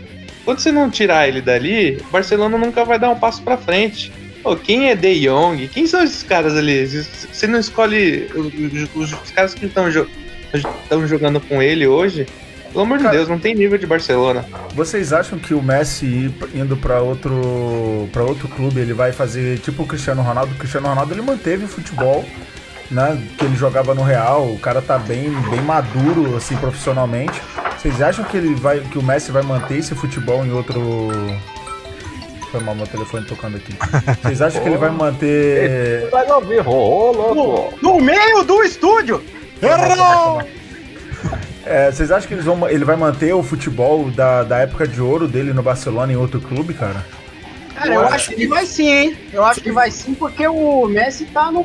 quando 0.47 0.61
você 0.61 0.73
não 0.73 0.89
tirar 0.89 1.29
ele 1.29 1.43
dali, 1.43 1.99
o 2.09 2.11
Barcelona 2.11 2.57
nunca 2.57 2.87
vai 2.87 2.99
dar 2.99 3.11
um 3.11 3.19
passo 3.19 3.43
para 3.43 3.59
frente. 3.59 4.11
Pô, 4.43 4.57
quem 4.57 4.89
é 4.89 4.95
De 4.95 5.27
Jong? 5.27 5.69
Quem 5.69 5.87
são 5.87 6.03
esses 6.03 6.23
caras 6.23 6.57
ali? 6.57 6.87
Você 6.87 7.47
não 7.47 7.61
escolhe 7.61 8.31
os, 8.35 8.97
os, 8.97 9.13
os 9.13 9.31
caras 9.31 9.53
que 9.53 9.67
estão 9.67 9.91
jo 10.59 11.07
jogando 11.07 11.41
com 11.41 11.63
ele 11.63 11.87
hoje? 11.87 12.27
Pelo 12.73 12.85
amor 12.85 12.99
de 12.99 13.09
Deus, 13.09 13.29
não 13.29 13.39
tem 13.39 13.55
nível 13.55 13.77
de 13.77 13.87
Barcelona. 13.87 14.45
Vocês 14.75 15.13
acham 15.13 15.39
que 15.39 15.53
o 15.53 15.63
Messi 15.63 16.33
indo 16.55 16.77
para 16.77 17.01
outro 17.01 18.09
para 18.13 18.23
outro 18.23 18.47
clube, 18.49 18.81
ele 18.81 18.93
vai 18.93 19.11
fazer 19.11 19.59
tipo 19.59 19.83
o 19.83 19.87
Cristiano 19.87 20.23
Ronaldo? 20.23 20.53
O 20.53 20.57
Cristiano 20.57 20.87
Ronaldo 20.89 21.13
ele 21.13 21.23
manteve 21.23 21.65
o 21.65 21.69
futebol, 21.69 22.25
né, 22.89 23.21
que 23.37 23.45
ele 23.45 23.57
jogava 23.57 23.93
no 23.93 24.03
Real. 24.03 24.47
O 24.53 24.59
cara 24.59 24.81
tá 24.81 24.99
bem 24.99 25.31
bem 25.51 25.61
maduro 25.63 26.37
assim 26.37 26.57
profissionalmente. 26.57 27.43
Vocês 27.77 28.01
acham 28.01 28.25
que 28.25 28.37
ele 28.37 28.55
vai 28.55 28.79
que 28.81 28.99
o 28.99 29.03
Messi 29.03 29.33
vai 29.33 29.43
manter 29.43 29.79
esse 29.79 29.95
futebol 29.97 30.47
em 30.47 30.53
outro 30.53 30.81
foi 32.53 32.61
mal 32.61 32.75
meu 32.75 32.87
telefone 32.87 33.25
tocando 33.27 33.57
aqui. 33.57 33.75
Vocês 34.23 34.43
acham 34.43 34.63
que 34.63 34.69
ele 34.69 34.79
vai 34.79 34.91
manter. 34.91 36.09
Vai 36.11 36.29
ouvir! 36.31 36.65
No, 36.65 37.73
no 37.81 38.01
meio 38.01 38.43
do 38.45 38.63
estúdio! 38.63 39.23
Errou! 39.63 40.43
É, 41.65 41.91
vocês 41.91 42.11
acham 42.11 42.27
que 42.27 42.35
eles 42.35 42.45
vão, 42.45 42.69
ele 42.69 42.85
vai 42.85 42.97
manter 42.97 43.33
o 43.35 43.43
futebol 43.43 44.11
da, 44.11 44.43
da 44.43 44.59
época 44.59 44.89
de 44.89 45.01
ouro 45.01 45.29
dele 45.29 45.53
no 45.53 45.63
Barcelona 45.63 46.13
em 46.13 46.17
outro 46.17 46.41
clube, 46.41 46.75
cara? 46.75 47.05
Cara, 47.75 47.95
eu, 47.95 48.01
acho 48.09 48.31
que 48.33 48.47
vai 48.47 48.67
sim, 48.67 48.89
hein? 48.89 49.17
Eu 49.33 49.45
acho 49.45 49.61
que 49.61 49.71
vai 49.71 49.91
sim, 49.91 50.15
porque 50.15 50.47
o 50.47 50.87
Messi 50.87 51.27
tá 51.27 51.51
num. 51.51 51.63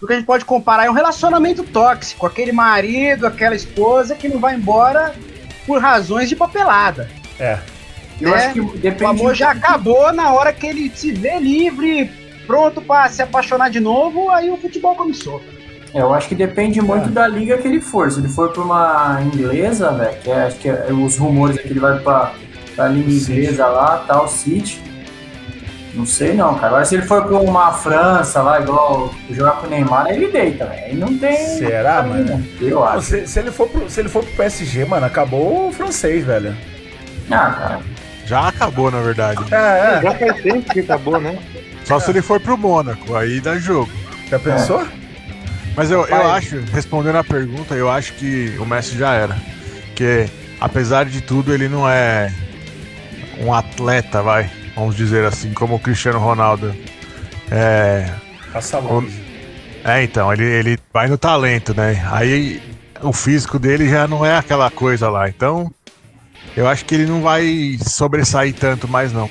O 0.00 0.06
que 0.06 0.12
a 0.12 0.16
gente 0.16 0.26
pode 0.26 0.44
comparar 0.44 0.86
é 0.86 0.90
um 0.90 0.94
relacionamento 0.94 1.62
tóxico. 1.64 2.26
Aquele 2.26 2.52
marido, 2.52 3.26
aquela 3.26 3.54
esposa 3.54 4.14
que 4.14 4.28
não 4.28 4.38
vai 4.38 4.54
embora 4.54 5.14
por 5.66 5.80
razões 5.80 6.28
de 6.28 6.36
papelada. 6.36 7.10
É. 7.38 7.58
Eu 8.20 8.34
acho 8.34 8.52
que 8.52 8.78
depende. 8.78 9.04
O 9.04 9.08
amor 9.08 9.34
já 9.34 9.50
acabou 9.50 10.12
na 10.12 10.32
hora 10.32 10.52
que 10.52 10.66
ele 10.66 10.90
se 10.94 11.12
vê 11.12 11.38
livre, 11.38 12.10
pronto 12.46 12.80
para 12.82 13.08
se 13.08 13.22
apaixonar 13.22 13.70
de 13.70 13.80
novo, 13.80 14.30
aí 14.30 14.50
o 14.50 14.56
futebol 14.56 14.94
começou. 14.94 15.42
É, 15.92 16.00
eu 16.00 16.14
acho 16.14 16.28
que 16.28 16.34
depende 16.34 16.80
muito 16.80 17.08
é. 17.08 17.12
da 17.12 17.26
liga 17.26 17.58
que 17.58 17.66
ele 17.66 17.80
for. 17.80 18.10
Se 18.10 18.20
ele 18.20 18.28
for 18.28 18.52
para 18.52 18.62
uma 18.62 19.20
inglesa, 19.22 19.90
velho, 19.92 20.18
que 20.20 20.30
é, 20.30 20.42
acho 20.44 20.56
que 20.58 20.68
é, 20.68 20.88
os 20.92 21.16
rumores 21.16 21.56
é 21.58 21.62
que 21.62 21.68
ele 21.68 21.80
vai 21.80 21.98
para 21.98 22.32
a 22.78 22.86
liga 22.86 23.10
inglesa 23.10 23.66
lá, 23.66 24.04
tal, 24.06 24.28
City. 24.28 24.80
Não 25.92 26.06
sei 26.06 26.34
não, 26.34 26.54
cara. 26.54 26.68
Agora 26.68 26.84
se 26.84 26.94
ele 26.94 27.02
for 27.02 27.24
para 27.24 27.36
uma 27.36 27.72
França 27.72 28.40
lá, 28.42 28.60
igual 28.60 29.12
jogar 29.28 29.52
com 29.52 29.66
o 29.66 29.70
Neymar, 29.70 30.06
ele 30.08 30.28
deita, 30.28 30.66
velho. 30.66 30.84
Aí 30.84 30.94
não 30.94 31.18
tem. 31.18 31.36
Será, 31.58 32.02
mano? 32.02 32.44
Eu 32.60 32.84
acho. 32.84 33.06
Se, 33.06 33.26
se, 33.26 33.40
ele 33.40 33.50
for 33.50 33.68
pro, 33.68 33.90
se 33.90 34.00
ele 34.00 34.08
for 34.08 34.24
pro 34.24 34.32
PSG, 34.34 34.84
mano, 34.84 35.06
acabou 35.06 35.68
o 35.68 35.72
francês, 35.72 36.24
velho. 36.24 36.54
Ah, 37.28 37.50
cara. 37.50 37.80
Já 38.24 38.46
acabou, 38.46 38.92
na 38.92 39.00
verdade. 39.00 39.42
É, 39.52 39.56
é. 39.56 40.00
Já 40.02 40.14
faz 40.14 40.42
tempo 40.42 40.72
que 40.72 40.80
acabou, 40.80 41.20
né? 41.20 41.36
Só 41.84 41.96
é. 41.96 42.00
se 42.00 42.10
ele 42.10 42.22
for 42.22 42.38
pro 42.38 42.56
Mônaco, 42.56 43.16
aí 43.16 43.40
dá 43.40 43.58
jogo. 43.58 43.90
Já 44.30 44.38
pensou? 44.38 44.86
Mas 45.76 45.90
eu, 45.90 46.04
eu 46.06 46.30
acho, 46.30 46.60
respondendo 46.72 47.16
a 47.16 47.24
pergunta, 47.24 47.74
eu 47.74 47.90
acho 47.90 48.12
que 48.14 48.56
o 48.58 48.66
Messi 48.66 48.98
já 48.98 49.14
era. 49.14 49.36
Porque, 49.86 50.28
apesar 50.60 51.04
de 51.04 51.20
tudo, 51.20 51.52
ele 51.52 51.68
não 51.68 51.88
é 51.88 52.32
um 53.38 53.54
atleta, 53.54 54.22
vai, 54.22 54.50
vamos 54.74 54.96
dizer 54.96 55.24
assim, 55.24 55.52
como 55.52 55.76
o 55.76 55.78
Cristiano 55.78 56.18
Ronaldo. 56.18 56.74
É. 57.50 58.10
Passa 58.52 58.78
longe. 58.78 59.30
É, 59.84 60.02
então, 60.02 60.32
ele, 60.32 60.44
ele 60.44 60.78
vai 60.92 61.08
no 61.08 61.16
talento, 61.16 61.74
né? 61.74 62.06
Aí 62.10 62.60
o 63.02 63.12
físico 63.12 63.58
dele 63.58 63.88
já 63.88 64.06
não 64.06 64.24
é 64.24 64.36
aquela 64.36 64.70
coisa 64.70 65.08
lá. 65.08 65.28
Então, 65.28 65.72
eu 66.56 66.68
acho 66.68 66.84
que 66.84 66.94
ele 66.94 67.06
não 67.06 67.22
vai 67.22 67.78
sobressair 67.86 68.54
tanto 68.54 68.86
mais, 68.88 69.12
não. 69.12 69.30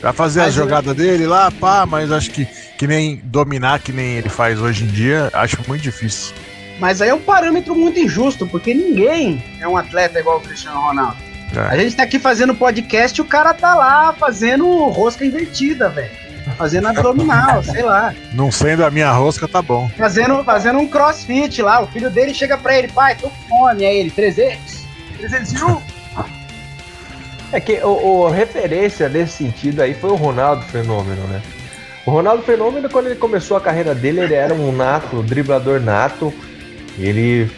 Vai 0.00 0.12
fazer 0.12 0.40
a 0.40 0.50
jogada 0.50 0.92
dele 0.92 1.26
lá, 1.26 1.50
pá, 1.50 1.86
mas 1.86 2.10
acho 2.10 2.30
que, 2.30 2.46
que 2.82 2.86
nem 2.88 3.22
dominar 3.22 3.78
que 3.78 3.92
nem 3.92 4.16
ele 4.16 4.28
faz 4.28 4.60
hoje 4.60 4.82
em 4.82 4.88
dia, 4.88 5.30
acho 5.34 5.56
muito 5.68 5.82
difícil. 5.82 6.34
Mas 6.80 7.00
aí 7.00 7.10
é 7.10 7.14
um 7.14 7.20
parâmetro 7.20 7.76
muito 7.76 7.96
injusto, 8.00 8.44
porque 8.44 8.74
ninguém 8.74 9.40
é 9.60 9.68
um 9.68 9.76
atleta 9.76 10.18
igual 10.18 10.38
o 10.38 10.40
Cristiano 10.40 10.80
Ronaldo. 10.80 11.16
É. 11.54 11.60
A 11.60 11.78
gente 11.78 11.94
tá 11.94 12.02
aqui 12.02 12.18
fazendo 12.18 12.56
podcast 12.56 13.16
e 13.16 13.22
o 13.22 13.24
cara 13.24 13.54
tá 13.54 13.76
lá 13.76 14.12
fazendo 14.14 14.66
rosca 14.88 15.24
invertida, 15.24 15.90
velho. 15.90 16.10
Fazendo 16.58 16.88
abdominal, 16.88 17.62
sei 17.62 17.82
lá. 17.82 18.12
Não 18.32 18.50
sendo 18.50 18.84
a 18.84 18.90
minha 18.90 19.12
rosca, 19.12 19.46
tá 19.46 19.62
bom. 19.62 19.88
Fazendo, 19.96 20.42
fazendo 20.42 20.80
um 20.80 20.88
crossfit 20.88 21.62
lá. 21.62 21.82
O 21.82 21.86
filho 21.86 22.10
dele 22.10 22.34
chega 22.34 22.58
pra 22.58 22.76
ele, 22.76 22.88
pai, 22.88 23.14
tô 23.14 23.30
com 23.30 23.48
fome. 23.48 23.84
Aí 23.84 23.98
ele, 23.98 24.10
300? 24.10 24.58
301? 25.18 25.80
É 27.52 27.60
que 27.60 27.74
o, 27.74 27.90
o, 27.90 28.28
referência 28.28 29.08
nesse 29.08 29.34
sentido 29.34 29.82
aí 29.82 29.94
foi 29.94 30.10
o 30.10 30.16
Ronaldo 30.16 30.64
Fenômeno, 30.64 31.22
né? 31.28 31.40
O 32.04 32.10
Ronaldo 32.10 32.42
Fenômeno, 32.42 32.88
quando 32.88 33.06
ele 33.06 33.14
começou 33.14 33.56
a 33.56 33.60
carreira 33.60 33.94
dele, 33.94 34.20
ele 34.20 34.34
era 34.34 34.52
um 34.52 34.72
nato, 34.72 35.22
driblador 35.22 35.80
nato. 35.80 36.34
Ele, 36.98 37.48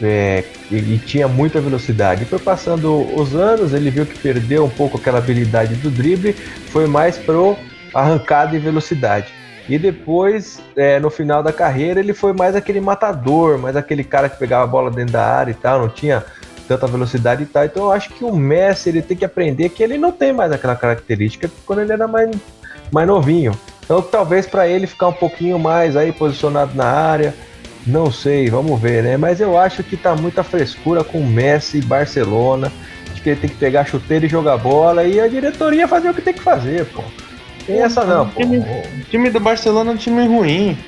é, 0.00 0.44
ele 0.70 0.98
tinha 0.98 1.26
muita 1.26 1.60
velocidade. 1.60 2.22
E 2.22 2.26
foi 2.26 2.38
passando 2.38 3.02
os 3.18 3.34
anos, 3.34 3.74
ele 3.74 3.90
viu 3.90 4.06
que 4.06 4.16
perdeu 4.18 4.64
um 4.64 4.70
pouco 4.70 4.96
aquela 4.96 5.18
habilidade 5.18 5.74
do 5.74 5.90
drible, 5.90 6.32
foi 6.68 6.86
mais 6.86 7.18
pro 7.18 7.56
arrancada 7.92 8.54
e 8.54 8.60
velocidade. 8.60 9.32
E 9.68 9.76
depois, 9.76 10.60
é, 10.76 10.98
no 11.00 11.10
final 11.10 11.42
da 11.42 11.52
carreira, 11.52 12.00
ele 12.00 12.14
foi 12.14 12.32
mais 12.32 12.54
aquele 12.54 12.80
matador, 12.80 13.58
mais 13.58 13.76
aquele 13.76 14.04
cara 14.04 14.28
que 14.28 14.38
pegava 14.38 14.64
a 14.64 14.66
bola 14.66 14.90
dentro 14.90 15.12
da 15.12 15.24
área 15.24 15.50
e 15.50 15.54
tal, 15.54 15.80
não 15.80 15.88
tinha 15.88 16.24
tanta 16.66 16.86
velocidade 16.86 17.42
e 17.42 17.46
tal. 17.46 17.64
Então 17.64 17.84
eu 17.84 17.92
acho 17.92 18.10
que 18.10 18.24
o 18.24 18.34
Messi 18.34 18.88
ele 18.88 19.02
tem 19.02 19.16
que 19.16 19.24
aprender 19.24 19.68
que 19.70 19.82
ele 19.82 19.98
não 19.98 20.12
tem 20.12 20.32
mais 20.32 20.52
aquela 20.52 20.76
característica 20.76 21.50
quando 21.66 21.80
ele 21.80 21.92
era 21.92 22.06
mais, 22.06 22.30
mais 22.92 23.06
novinho. 23.06 23.52
Então 23.90 24.00
talvez 24.00 24.46
para 24.46 24.68
ele 24.68 24.86
ficar 24.86 25.08
um 25.08 25.12
pouquinho 25.12 25.58
mais 25.58 25.96
aí 25.96 26.12
posicionado 26.12 26.76
na 26.76 26.84
área, 26.84 27.34
não 27.84 28.08
sei, 28.08 28.48
vamos 28.48 28.80
ver, 28.80 29.02
né? 29.02 29.16
Mas 29.16 29.40
eu 29.40 29.58
acho 29.58 29.82
que 29.82 29.96
tá 29.96 30.14
muita 30.14 30.44
frescura 30.44 31.02
com 31.02 31.18
o 31.18 31.26
Messi 31.26 31.78
e 31.78 31.82
Barcelona. 31.82 32.72
Acho 33.10 33.20
que 33.20 33.30
ele 33.30 33.40
tem 33.40 33.50
que 33.50 33.56
pegar 33.56 33.80
a 33.80 33.84
chuteira 33.84 34.24
e 34.24 34.28
jogar 34.28 34.58
bola 34.58 35.02
e 35.02 35.18
a 35.18 35.26
diretoria 35.26 35.88
fazer 35.88 36.08
o 36.08 36.14
que 36.14 36.22
tem 36.22 36.32
que 36.32 36.40
fazer, 36.40 36.86
pô. 36.86 37.02
Tem 37.66 37.82
essa 37.82 38.04
não, 38.04 38.28
pô. 38.28 38.40
O 38.40 38.44
time, 38.44 38.58
o 38.58 39.04
time 39.10 39.28
do 39.28 39.40
Barcelona 39.40 39.90
é 39.90 39.94
um 39.94 39.96
time 39.96 40.24
ruim. 40.24 40.78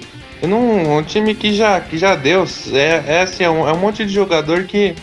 Eu 0.41 0.49
não, 0.49 0.99
um 0.99 1.03
time 1.03 1.35
que 1.35 1.53
já, 1.53 1.81
que 1.81 1.99
já 1.99 2.15
deu. 2.15 2.47
É, 2.73 3.03
é, 3.17 3.23
assim, 3.23 3.43
é, 3.43 3.51
um, 3.51 3.69
é 3.69 3.73
um 3.73 3.79
monte 3.79 4.07
de 4.07 4.13
jogador 4.13 4.63
que 4.63 4.95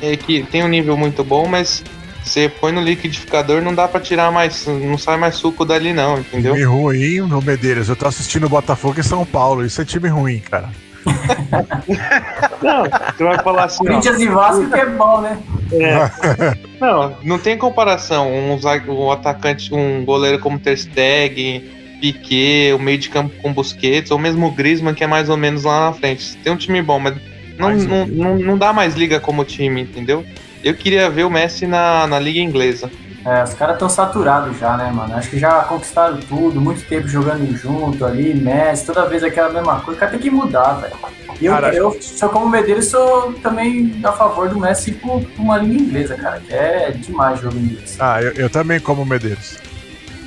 é 0.00 0.16
que 0.16 0.44
tem 0.44 0.62
um 0.62 0.68
nível 0.68 0.96
muito 0.96 1.24
bom, 1.24 1.48
mas 1.48 1.82
você 2.24 2.48
põe 2.48 2.72
no 2.72 2.80
liquidificador, 2.80 3.60
não 3.62 3.74
dá 3.74 3.88
para 3.88 4.00
tirar 4.00 4.30
mais, 4.30 4.66
não 4.66 4.96
sai 4.96 5.16
mais 5.16 5.34
suco 5.36 5.64
dali 5.64 5.92
não, 5.92 6.18
entendeu? 6.18 6.54
Time 6.54 6.64
ruim, 6.64 7.20
no 7.20 7.42
Medeiros. 7.42 7.88
Eu 7.88 7.96
tô 7.96 8.06
assistindo 8.06 8.48
Botafogo 8.48 9.00
em 9.00 9.02
São 9.02 9.24
Paulo, 9.24 9.64
isso 9.64 9.80
é 9.82 9.84
time 9.84 10.08
ruim, 10.08 10.38
cara. 10.38 10.70
não, 12.62 12.84
você 12.84 13.24
vai 13.24 13.42
falar 13.42 13.64
assim. 13.64 13.84
Corinthians 13.84 14.20
e 14.20 14.28
Vasco 14.28 14.70
que 14.70 14.78
é 14.78 14.86
bom, 14.86 15.20
né? 15.20 15.38
É. 15.72 16.62
Não, 16.82 17.16
não 17.22 17.38
tem 17.38 17.56
comparação. 17.56 18.28
Um, 18.28 18.58
um 18.88 19.10
atacante, 19.12 19.72
um 19.72 20.04
goleiro 20.04 20.40
como 20.40 20.58
Ter 20.58 20.76
Stegen, 20.76 21.62
Piquet, 22.00 22.72
o 22.72 22.78
meio 22.80 22.98
de 22.98 23.08
campo 23.08 23.32
com 23.40 23.52
Busquets, 23.52 24.10
ou 24.10 24.18
mesmo 24.18 24.48
o 24.48 24.50
Griezmann, 24.50 24.92
que 24.92 25.04
é 25.04 25.06
mais 25.06 25.28
ou 25.28 25.36
menos 25.36 25.62
lá 25.62 25.86
na 25.86 25.92
frente. 25.92 26.36
Tem 26.38 26.52
um 26.52 26.56
time 26.56 26.82
bom, 26.82 26.98
mas 26.98 27.14
não, 27.56 27.70
não, 27.70 28.06
não, 28.06 28.38
não 28.38 28.58
dá 28.58 28.72
mais 28.72 28.96
liga 28.96 29.20
como 29.20 29.44
time, 29.44 29.82
entendeu? 29.82 30.24
Eu 30.62 30.74
queria 30.74 31.10
ver 31.10 31.24
o 31.24 31.30
Messi 31.30 31.66
na, 31.66 32.06
na 32.06 32.18
liga 32.18 32.40
inglesa. 32.40 32.90
É, 33.24 33.42
os 33.44 33.54
caras 33.54 33.74
estão 33.74 33.88
saturados 33.88 34.58
já, 34.58 34.76
né, 34.76 34.90
mano? 34.92 35.14
Acho 35.14 35.30
que 35.30 35.38
já 35.38 35.62
conquistaram 35.62 36.18
tudo, 36.18 36.60
muito 36.60 36.84
tempo 36.88 37.06
jogando 37.06 37.56
junto 37.56 38.04
ali, 38.04 38.34
Messi, 38.34 38.86
toda 38.86 39.08
vez 39.08 39.22
aquela 39.22 39.48
mesma 39.48 39.80
coisa. 39.80 39.96
O 39.96 40.00
cara 40.00 40.10
tem 40.10 40.20
que 40.20 40.30
mudar, 40.30 40.74
velho. 40.74 40.94
E 41.40 41.46
eu, 41.46 41.52
Cara, 41.52 41.74
eu, 41.74 41.96
só 42.00 42.28
como 42.28 42.48
Medeiros, 42.48 42.86
sou 42.86 43.32
também 43.34 44.00
a 44.04 44.12
favor 44.12 44.48
do 44.48 44.58
Messi 44.58 44.90
ir 44.90 44.94
pra 44.94 45.20
uma 45.38 45.58
língua 45.58 45.82
inglesa, 45.82 46.16
cara, 46.16 46.40
que 46.40 46.52
é 46.52 46.90
demais 46.92 47.40
jogo 47.40 47.58
inglês. 47.58 47.96
Ah, 47.98 48.20
eu, 48.22 48.32
eu 48.32 48.50
também 48.50 48.78
como 48.80 49.04
Medeiros. 49.04 49.58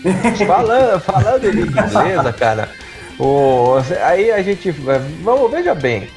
Falando, 0.45 0.99
falando 0.99 1.43
em 1.45 1.51
língua 1.51 1.81
inglesa, 1.83 2.31
cara, 2.31 2.69
o, 3.17 3.77
aí 4.03 4.31
a 4.31 4.41
gente. 4.41 4.71
Vamos, 5.23 5.49
veja 5.49 5.73
bem. 5.73 6.07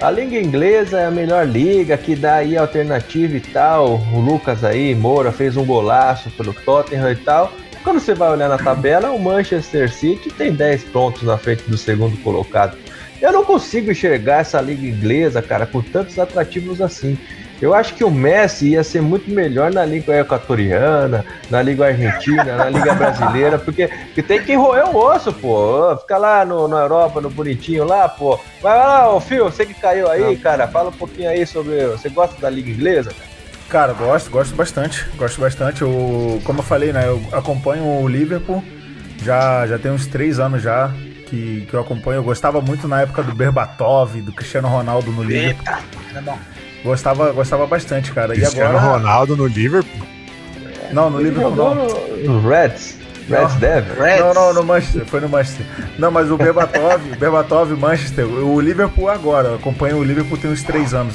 A 0.00 0.10
língua 0.10 0.38
inglesa 0.38 0.98
é 0.98 1.04
a 1.04 1.10
melhor 1.10 1.46
liga, 1.46 1.94
que 1.98 2.16
dá 2.16 2.36
aí 2.36 2.56
alternativa 2.56 3.36
e 3.36 3.40
tal. 3.40 4.00
O 4.14 4.18
Lucas 4.18 4.64
aí, 4.64 4.94
Moura, 4.94 5.30
fez 5.30 5.58
um 5.58 5.64
golaço 5.66 6.30
pelo 6.30 6.54
Tottenham 6.54 7.12
e 7.12 7.16
tal. 7.16 7.52
Quando 7.84 8.00
você 8.00 8.14
vai 8.14 8.30
olhar 8.30 8.48
na 8.48 8.56
tabela, 8.56 9.10
o 9.10 9.18
Manchester 9.18 9.92
City 9.92 10.30
tem 10.30 10.54
10 10.54 10.84
pontos 10.84 11.22
na 11.22 11.36
frente 11.36 11.64
do 11.64 11.76
segundo 11.76 12.16
colocado. 12.22 12.78
Eu 13.20 13.30
não 13.30 13.44
consigo 13.44 13.90
enxergar 13.90 14.40
essa 14.40 14.58
liga 14.58 14.86
inglesa, 14.86 15.42
cara, 15.42 15.66
com 15.66 15.82
tantos 15.82 16.18
atrativos 16.18 16.80
assim. 16.80 17.18
Eu 17.60 17.74
acho 17.74 17.94
que 17.94 18.02
o 18.02 18.10
Messi 18.10 18.70
ia 18.70 18.82
ser 18.82 19.02
muito 19.02 19.30
melhor 19.30 19.70
na 19.70 19.84
Liga 19.84 20.18
Equatoriana, 20.18 21.24
na 21.50 21.60
Liga 21.60 21.86
Argentina, 21.86 22.56
na 22.56 22.70
Liga 22.70 22.94
Brasileira, 22.94 23.58
porque, 23.58 23.86
porque 23.86 24.22
tem 24.22 24.42
que 24.42 24.54
roer 24.54 24.88
o 24.88 24.96
osso, 24.96 25.30
pô. 25.30 25.94
Fica 25.98 26.16
lá 26.16 26.44
no, 26.44 26.66
na 26.66 26.78
Europa, 26.78 27.20
no 27.20 27.28
bonitinho 27.28 27.84
lá, 27.84 28.08
pô. 28.08 28.40
Vai 28.62 28.78
lá, 28.78 29.14
ô 29.14 29.20
Fio, 29.20 29.44
você 29.44 29.66
que 29.66 29.74
caiu 29.74 30.10
aí, 30.10 30.36
cara, 30.38 30.66
fala 30.68 30.88
um 30.88 30.92
pouquinho 30.92 31.28
aí 31.28 31.44
sobre. 31.46 31.86
Você 31.88 32.08
gosta 32.08 32.40
da 32.40 32.48
Liga 32.48 32.70
Inglesa? 32.70 33.12
Cara, 33.68 33.92
gosto, 33.92 34.30
gosto 34.30 34.54
bastante. 34.56 35.06
Gosto 35.16 35.40
bastante. 35.40 35.82
Eu, 35.82 36.40
como 36.44 36.60
eu 36.60 36.64
falei, 36.64 36.92
né? 36.92 37.06
Eu 37.06 37.22
acompanho 37.30 37.84
o 37.84 38.08
Liverpool 38.08 38.64
já, 39.22 39.66
já 39.66 39.78
tem 39.78 39.92
uns 39.92 40.06
três 40.06 40.40
anos 40.40 40.62
já 40.62 40.90
que, 41.26 41.66
que 41.68 41.74
eu 41.74 41.80
acompanho. 41.80 42.16
Eu 42.16 42.24
gostava 42.24 42.60
muito 42.60 42.88
na 42.88 43.02
época 43.02 43.22
do 43.22 43.34
Berbatov, 43.34 44.20
do 44.22 44.32
Cristiano 44.32 44.66
Ronaldo 44.66 45.12
no 45.12 45.22
Liverpool. 45.22 45.64
É 46.14 46.20
bom. 46.20 46.38
Gostava, 46.84 47.32
gostava 47.32 47.66
bastante, 47.66 48.12
cara. 48.12 48.34
Cristiano 48.34 48.74
e 48.74 48.78
agora. 48.78 48.92
Ronaldo 48.98 49.36
no 49.36 49.46
Liverpool. 49.46 50.06
Não, 50.92 51.10
no 51.10 51.20
Liverpool 51.20 51.54
não. 51.54 51.74
no, 52.40 52.48
Reds. 52.48 52.96
Reds 53.28 53.52
Não. 53.52 53.60
Devil. 53.60 53.94
Não, 54.18 54.34
não, 54.34 54.54
no 54.54 54.64
Manchester, 54.64 55.04
foi 55.06 55.20
no 55.20 55.28
Manchester. 55.28 55.64
Não, 55.98 56.10
mas 56.10 56.30
o 56.30 56.36
Berbatov, 56.36 57.00
Berbatov, 57.18 57.70
Manchester, 57.76 58.26
o 58.26 58.60
Liverpool 58.60 59.08
agora, 59.08 59.48
eu 59.48 59.54
acompanho 59.54 59.98
o 59.98 60.02
Liverpool 60.04 60.36
tem 60.38 60.50
uns 60.50 60.62
três 60.64 60.92
anos. 60.94 61.14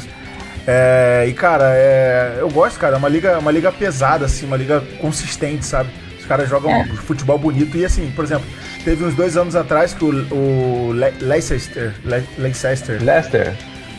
É, 0.67 1.25
e 1.27 1.33
cara, 1.33 1.73
é, 1.75 2.37
eu 2.39 2.49
gosto, 2.49 2.79
cara, 2.79 2.95
é 2.95 2.97
uma 2.97 3.09
liga, 3.09 3.37
uma 3.37 3.51
liga 3.51 3.71
pesada, 3.71 4.25
assim, 4.25 4.45
uma 4.45 4.55
liga 4.57 4.81
consistente, 4.99 5.65
sabe? 5.65 5.89
Os 6.17 6.25
caras 6.25 6.49
jogam 6.49 6.71
É. 6.71 6.85
futebol 7.05 7.37
bonito 7.37 7.75
e 7.77 7.85
assim, 7.85 8.09
por 8.15 8.23
exemplo, 8.25 8.45
teve 8.83 9.03
uns 9.03 9.13
dois 9.13 9.35
anos 9.37 9.55
atrás 9.55 9.93
que 9.93 10.03
o, 10.05 10.09
o 10.33 10.91
Le- 10.93 11.13
Leicester, 11.19 11.93
Le- 12.03 12.23
Leicester, 12.37 13.03
Leicester. 13.03 13.53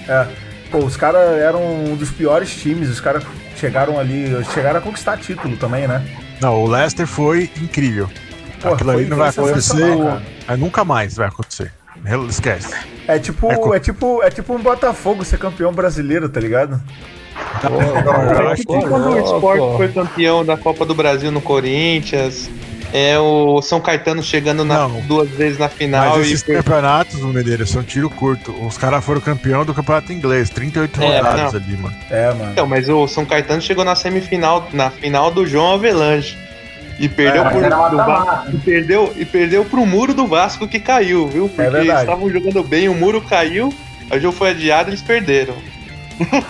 é, 0.09 0.27
pô, 0.71 0.79
os 0.79 0.97
caras 0.97 1.39
eram 1.39 1.63
um 1.63 1.97
dos 1.97 2.11
piores 2.11 2.55
times, 2.55 2.89
os 2.89 3.01
caras 3.01 3.25
chegaram 3.57 3.99
ali, 3.99 4.27
chegaram 4.53 4.79
a 4.79 4.83
conquistar 4.83 5.17
título 5.17 5.57
também, 5.57 5.87
né? 5.89 6.05
Não, 6.41 6.63
o 6.63 6.69
Leicester 6.69 7.07
foi 7.07 7.51
incrível. 7.61 8.09
Pô, 8.61 8.75
Aquilo 8.75 8.93
foi- 8.93 9.01
ali 9.03 9.11
não 9.11 9.17
vai 9.17 9.29
acontecer. 9.31 9.97
Aí 10.49 10.57
nunca 10.59 10.85
mais 10.85 11.17
vai 11.17 11.29
acontecer. 11.29 11.73
Esquece. 12.29 12.75
É 13.09 13.19
tipo, 13.19 13.51
É 13.51 13.77
é, 13.77 13.81
tipo, 13.81 14.23
é 14.23 14.31
tipo 14.31 14.55
um 14.55 14.59
Botafogo 14.59 15.25
ser 15.25 15.39
campeão 15.39 15.73
brasileiro, 15.73 16.29
tá 16.29 16.39
ligado? 16.41 16.81
Eu 18.39 18.49
acho 18.49 18.63
que- 18.63 18.67
quando 18.89 19.11
o 19.11 19.19
esporte 19.19 19.77
foi 19.77 19.89
campeão 19.89 20.45
da 20.45 20.57
Copa 20.57 20.85
do 20.85 20.95
Brasil 20.95 21.31
no 21.33 21.41
Corinthians, 21.41 22.49
é 22.99 23.19
o 23.19 23.61
São 23.61 23.79
Caetano 23.79 24.23
chegando 24.23 24.65
na- 24.65 24.87
duas 25.07 25.29
vezes 25.29 25.59
na 25.59 25.69
final 25.69 26.17
Mas 26.17 26.29
e 26.29 26.33
esses 26.33 26.43
campeonatos, 26.43 27.21
o 27.23 27.29
Medeiros, 27.29 27.69
são 27.69 27.83
tiro 27.83 28.09
curto. 28.09 28.53
Os 28.65 28.79
caras 28.79 29.05
foram 29.05 29.21
campeão 29.21 29.65
do 29.67 29.75
campeonato 29.75 30.13
inglês, 30.15 30.49
38 30.49 31.03
É, 31.03 31.19
rodadas 31.19 31.53
não. 31.53 31.61
ali, 31.61 31.77
mano. 31.77 31.95
É, 32.11 32.29
mano. 32.33 32.51
Então, 32.53 32.67
mas 32.67 32.89
o 32.89 33.07
São 33.07 33.27
Caetano 33.27 33.61
chegou 33.61 33.85
na 33.85 33.95
semifinal, 33.95 34.67
na 34.73 34.91
final 34.91 35.31
do 35.31 35.47
João 35.47 35.75
Avelange. 35.75 36.39
E 36.99 37.07
perdeu 37.11 37.45
É, 37.45 37.51
por 37.51 37.61
Vasco, 37.97 38.51
e 38.55 38.57
perdeu 38.59 39.13
e 39.19 39.25
perdeu 39.27 39.65
pro 39.67 39.85
muro 39.85 40.15
do 40.15 40.27
Vasco 40.27 40.67
que 40.67 40.81
caiu, 40.81 41.29
viu? 41.29 41.47
Porque 41.47 41.61
eles 41.61 41.73
verdade. 41.75 42.01
estavam 42.01 42.31
jogando 42.31 42.63
bem, 42.63 42.89
o 42.89 42.95
muro 42.95 43.21
caiu, 43.21 43.71
o 44.11 44.19
jogo 44.19 44.35
foi 44.35 44.51
adiado, 44.53 44.89
eles 44.89 45.03
perderam. 45.03 45.53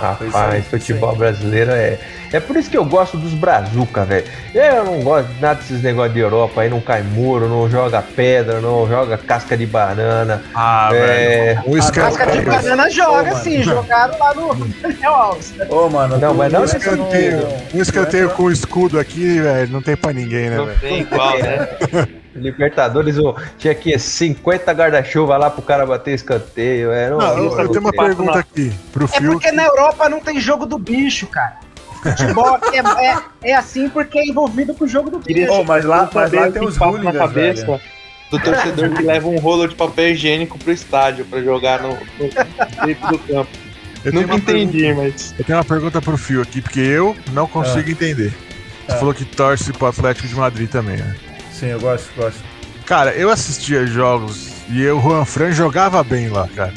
Rapaz, 0.01 0.55
é, 0.55 0.61
futebol 0.63 1.15
brasileiro 1.17 1.71
é. 1.73 1.99
É 2.33 2.41
por 2.41 2.57
isso 2.57 2.69
que 2.69 2.77
eu 2.77 2.85
gosto 2.85 3.17
dos 3.17 3.33
Brazuca, 3.35 4.05
velho. 4.05 4.27
Eu 4.55 4.85
não 4.85 5.01
gosto 5.01 5.29
de 5.29 5.41
nada 5.41 5.55
desses 5.61 5.81
negócios 5.83 6.13
de 6.13 6.21
Europa 6.21 6.61
aí, 6.61 6.69
não 6.69 6.81
cai 6.81 7.03
muro, 7.03 7.49
não 7.49 7.71
joga 7.71 8.03
pedra, 8.03 8.61
não 8.61 8.87
joga 8.89 9.17
casca 9.17 9.57
de 9.57 9.65
banana. 9.65 10.43
Ah, 10.55 10.91
É, 10.93 11.55
velho. 11.55 11.63
O 11.67 11.79
escan- 11.79 12.03
Casca 12.03 12.27
de 12.27 12.41
banana 12.43 12.91
joga, 12.91 13.33
Ô, 13.33 13.37
sim. 13.37 13.63
Jogaram 13.63 14.19
lá 14.19 14.35
no 14.35 14.55
Daniel 14.67 15.15
Alves. 15.15 15.55
Ô, 15.69 15.89
mano. 15.89 16.19
Não, 16.19 16.35
mas 16.35 16.53
não 16.53 16.65
entra 16.65 16.79
no- 16.79 17.05
escanteio. 17.05 17.49
Um 17.75 17.81
escanteio 17.83 18.31
com 18.31 18.43
o 18.45 18.51
escudo 18.53 18.99
aqui, 18.99 19.41
velho, 19.41 19.71
não 19.73 19.81
tem 19.83 19.97
pra 19.97 20.13
ninguém, 20.13 20.51
né, 20.51 20.57
Não 20.57 20.67
velho? 20.67 20.79
tem 20.81 21.01
igual, 21.01 21.39
né? 21.39 21.69
Libertadores, 22.37 23.19
ô, 23.19 23.35
tinha 23.59 23.75
que 23.75 23.99
50 23.99 24.73
guarda-chuva 24.73 25.37
lá 25.37 25.51
pro 25.51 25.63
cara 25.63 25.85
bater 25.87 26.15
escanteio. 26.15 26.91
Era 26.93 27.15
um- 27.15 27.19
Não, 27.19 27.39
eu, 27.39 27.59
eu 27.61 27.69
tenho 27.69 27.81
uma 27.81 27.93
pergunta 27.93 28.39
aqui 28.39 28.73
pro 28.93 29.05
É 29.05 29.09
Phil. 29.09 29.33
porque 29.33 29.53
na 29.53 29.65
Europa 29.65 30.09
não 30.09 30.21
tem 30.21 30.39
jogo 30.41 30.67
do 30.67 30.79
bicho, 30.79 31.27
cara. 31.27 31.57
Futebol 32.03 32.55
aqui 32.55 32.77
é, 32.79 33.07
é, 33.11 33.19
é 33.51 33.55
assim 33.55 33.89
porque 33.89 34.19
é 34.19 34.27
envolvido 34.27 34.75
com 34.75 34.85
o 34.85 34.89
jogo 34.89 35.11
do 35.11 35.19
bicho. 35.19 35.51
Ô, 35.53 35.65
mas 35.65 35.85
lá, 35.85 36.09
mas 36.15 36.31
lá 36.33 36.51
tem 36.51 36.63
os 36.63 36.77
passa 36.79 36.85
na 36.85 36.87
hooligans, 36.99 37.17
cabeça 37.19 37.67
velho. 37.67 37.81
do 38.31 38.39
torcedor 38.39 38.91
que 38.91 39.03
leva 39.03 39.29
um 39.29 39.39
rolo 39.39 39.67
de 39.67 39.75
papel 39.75 40.11
higiênico 40.11 40.57
pro 40.59 40.73
estádio 40.73 41.25
pra 41.25 41.43
jogar 41.43 41.83
no, 41.83 41.89
no 41.91 42.87
dentro 42.87 43.09
do 43.09 43.19
campo. 43.19 43.51
Eu 44.05 44.13
tenho, 44.13 44.23
Nunca 44.23 44.35
uma 44.35 44.39
entendi, 44.39 44.79
pergunta, 44.83 45.03
mas. 45.03 45.35
eu 45.37 45.45
tenho 45.45 45.59
uma 45.59 45.65
pergunta 45.65 46.01
pro 46.01 46.17
Phil 46.17 46.41
aqui, 46.43 46.61
porque 46.61 46.79
eu 46.79 47.17
não 47.33 47.49
consigo 47.49 47.91
entender. 47.91 48.33
Você 48.87 48.93
Ah. 48.95 48.97
falou 48.99 49.13
que 49.13 49.25
torce 49.25 49.73
pro 49.73 49.89
Atlético 49.89 50.29
de 50.29 50.35
Madrid 50.37 50.71
também, 50.71 50.99
né? 50.99 51.17
Sim, 51.59 51.69
eu 51.69 51.81
gosto, 51.81 52.11
gosto. 52.17 52.39
Cara, 52.85 53.13
eu 53.15 53.31
assistia 53.31 53.87
jogos 53.87 54.51
e 54.69 54.83
eu, 54.83 54.99
o 54.99 55.01
Juan 55.03 55.25
Fran 55.25 55.53
jogava 55.53 56.05
bem 56.05 56.29
lá, 56.29 56.47
cara. 56.55 56.73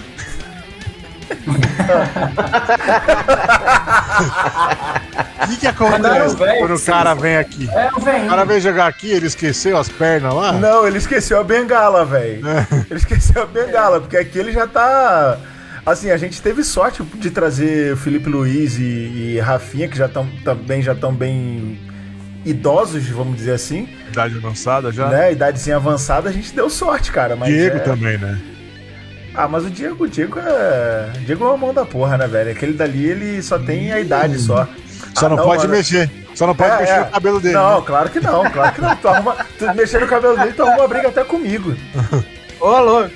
O 5.44 5.48
que, 5.48 5.58
que 5.58 5.68
acontece 5.68 6.36
quando 6.36 6.74
o 6.74 6.78
sim. 6.78 6.92
cara 6.92 7.14
vem 7.14 7.38
aqui? 7.38 7.70
É, 7.70 7.90
O 7.96 8.00
vem. 8.00 8.28
cara 8.28 8.46
veio 8.46 8.62
jogar 8.62 8.88
aqui, 8.88 9.12
ele 9.12 9.28
esqueceu 9.28 9.78
as 9.78 9.90
pernas 9.90 10.34
lá? 10.34 10.54
Não, 10.54 10.88
ele 10.88 10.98
esqueceu 10.98 11.40
a 11.40 11.44
bengala, 11.44 12.06
velho. 12.06 12.42
Ele 12.90 13.00
esqueceu 13.00 13.44
a 13.44 13.46
bengala, 13.46 14.00
porque 14.00 14.18
aqui 14.18 14.40
ele 14.40 14.52
já 14.52 14.66
tá. 14.68 15.38
Assim, 15.86 16.12
a 16.12 16.18
gente 16.18 16.42
teve 16.42 16.64
sorte 16.64 17.04
de 17.04 17.30
trazer 17.32 17.94
o 17.94 17.98
Felipe 17.98 18.30
Luiz 18.30 18.78
e, 18.78 18.84
e 19.36 19.40
Rafinha, 19.40 19.88
que 19.88 19.98
já 19.98 20.06
estão 20.06 20.28
também 20.44 20.82
já 20.82 20.94
estão 20.94 21.14
bem 21.14 21.80
idosos, 22.46 23.08
vamos 23.10 23.36
dizer 23.38 23.54
assim, 23.54 23.88
Idade 24.10 24.38
avançada 24.38 24.92
já? 24.92 25.08
né? 25.10 25.32
Idadezinha 25.32 25.76
avançada, 25.76 26.30
a 26.30 26.32
gente 26.32 26.54
deu 26.54 26.70
sorte, 26.70 27.12
cara. 27.12 27.36
Mas 27.36 27.50
Diego 27.54 27.78
é- 27.78 27.80
também, 27.80 28.18
né? 28.18 28.40
Ah, 29.36 29.48
mas 29.48 29.64
o 29.66 29.70
Diego, 29.70 30.04
o 30.06 30.08
Diego 30.08 30.40
é. 30.40 31.12
o 31.16 31.20
Diego 31.20 31.44
é 31.46 31.48
uma 31.48 31.58
mão 31.58 31.74
da 31.74 31.86
porra, 31.86 32.18
né, 32.18 32.28
velho? 32.28 32.52
Aquele 32.52 32.74
dali, 32.74 33.06
ele 33.06 33.42
só 33.42 33.60
tem 33.60 33.92
a 33.92 34.00
idade 34.00 34.38
só. 34.40 34.68
Só 35.16 35.28
Ah, 35.28 35.30
não, 35.30 35.38
pode 35.38 35.62
mano. 35.64 35.76
mexer. 35.78 36.10
Só 36.34 36.48
não 36.48 36.56
pode 36.56 36.72
É, 36.72 36.80
mexer 36.80 36.94
é. 36.94 37.00
no 37.02 37.12
cabelo 37.12 37.40
dele. 37.40 37.54
Não, 37.54 37.80
né? 37.80 37.84
claro 37.86 38.10
que 38.10 38.20
não, 38.20 38.50
claro 38.52 38.74
que 38.74 38.82
não. 38.82 38.96
Tu, 38.96 39.08
arruma, 39.08 39.36
tu 39.58 39.74
mexer 39.76 40.00
no 40.02 40.08
cabelo 40.08 40.38
dele, 40.38 40.54
tu 40.54 40.64
arruma 40.64 40.88
briga 40.88 41.08
até 41.10 41.24
comigo. 41.24 41.76
Ô, 42.60 42.80
louco. 42.80 43.12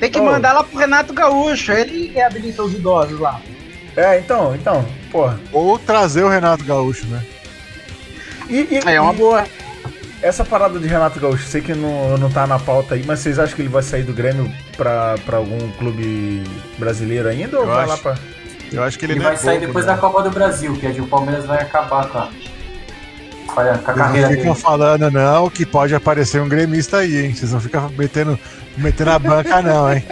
Tem 0.00 0.10
que 0.10 0.18
Ô. 0.18 0.24
mandar 0.24 0.52
lá 0.52 0.64
pro 0.64 0.78
Renato 0.78 1.12
Gaúcho. 1.12 1.72
Ele 1.72 2.08
reabilita 2.12 2.62
os 2.62 2.72
idosos 2.72 3.18
lá. 3.20 3.40
É, 3.96 4.18
então, 4.18 4.54
então, 4.54 4.84
porra. 5.10 5.38
Ou 5.52 5.78
trazer 5.78 6.22
o 6.24 6.28
Renato 6.28 6.64
Gaúcho, 6.64 7.06
né? 7.06 7.22
E, 8.48 8.60
e- 8.70 8.80
É 8.86 9.00
uma 9.00 9.12
e 9.12 9.16
boa. 9.16 9.44
essa 10.22 10.44
parada 10.44 10.78
de 10.78 10.86
Renato 10.88 11.20
Gaúcho, 11.20 11.46
sei 11.46 11.60
que 11.60 11.74
não, 11.74 12.16
não 12.18 12.30
tá 12.30 12.46
na 12.46 12.58
pauta 12.58 12.94
aí, 12.94 13.02
mas 13.06 13.20
vocês 13.20 13.38
acham 13.38 13.54
que 13.54 13.62
ele 13.62 13.68
vai 13.68 13.82
sair 13.82 14.02
do 14.02 14.12
Grêmio 14.12 14.50
pra, 14.76 15.16
pra 15.24 15.36
algum 15.38 15.58
clube 15.72 16.42
brasileiro 16.78 17.28
ainda? 17.28 17.58
Ou 17.58 17.64
Eu 17.64 17.68
vai 17.68 17.78
acho. 17.80 17.88
lá 17.88 17.96
pra. 17.98 18.14
Eu 18.72 18.82
acho 18.82 18.98
que 18.98 19.06
ele, 19.06 19.14
Ele 19.14 19.20
vai 19.20 19.32
é 19.34 19.36
sair 19.36 19.50
pouco, 19.58 19.66
depois 19.68 19.86
né? 19.86 19.92
da 19.92 19.98
Copa 19.98 20.22
do 20.22 20.30
Brasil, 20.30 20.74
que 20.76 20.86
é 20.86 20.90
de 20.90 21.00
o 21.00 21.06
Palmeiras 21.06 21.46
vai 21.46 21.58
acabar 21.62 22.06
com 22.08 22.18
a, 22.18 22.28
com 23.46 23.60
a, 23.60 23.64
com 23.64 23.90
a 23.90 23.94
Vocês 23.94 23.96
carreira 23.96 24.28
não 24.28 24.36
ficam 24.36 24.52
dele. 24.52 24.62
falando, 24.62 25.10
não, 25.10 25.48
que 25.50 25.64
pode 25.64 25.94
aparecer 25.94 26.40
um 26.42 26.48
gremista 26.48 26.98
aí, 26.98 27.24
hein? 27.26 27.34
Vocês 27.34 27.50
não 27.52 27.60
ficam 27.60 27.88
metendo, 27.96 28.38
metendo 28.76 29.10
a 29.10 29.18
banca, 29.18 29.62
não, 29.62 29.90
hein? 29.92 30.04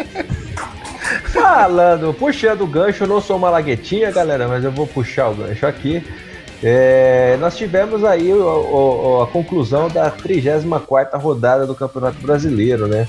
Falando, 1.32 2.14
puxando 2.14 2.62
o 2.62 2.66
gancho, 2.66 3.04
eu 3.04 3.08
não 3.08 3.20
sou 3.20 3.36
uma 3.36 3.50
laguetinha, 3.50 4.10
galera, 4.10 4.48
mas 4.48 4.64
eu 4.64 4.72
vou 4.72 4.86
puxar 4.86 5.28
o 5.28 5.34
gancho 5.34 5.66
aqui. 5.66 6.02
É, 6.62 7.36
nós 7.38 7.56
tivemos 7.56 8.04
aí 8.04 8.32
o, 8.32 8.42
o, 8.42 9.22
a 9.22 9.26
conclusão 9.26 9.88
da 9.88 10.10
34 10.10 11.18
rodada 11.18 11.66
do 11.66 11.74
Campeonato 11.74 12.18
Brasileiro, 12.20 12.86
né? 12.86 13.08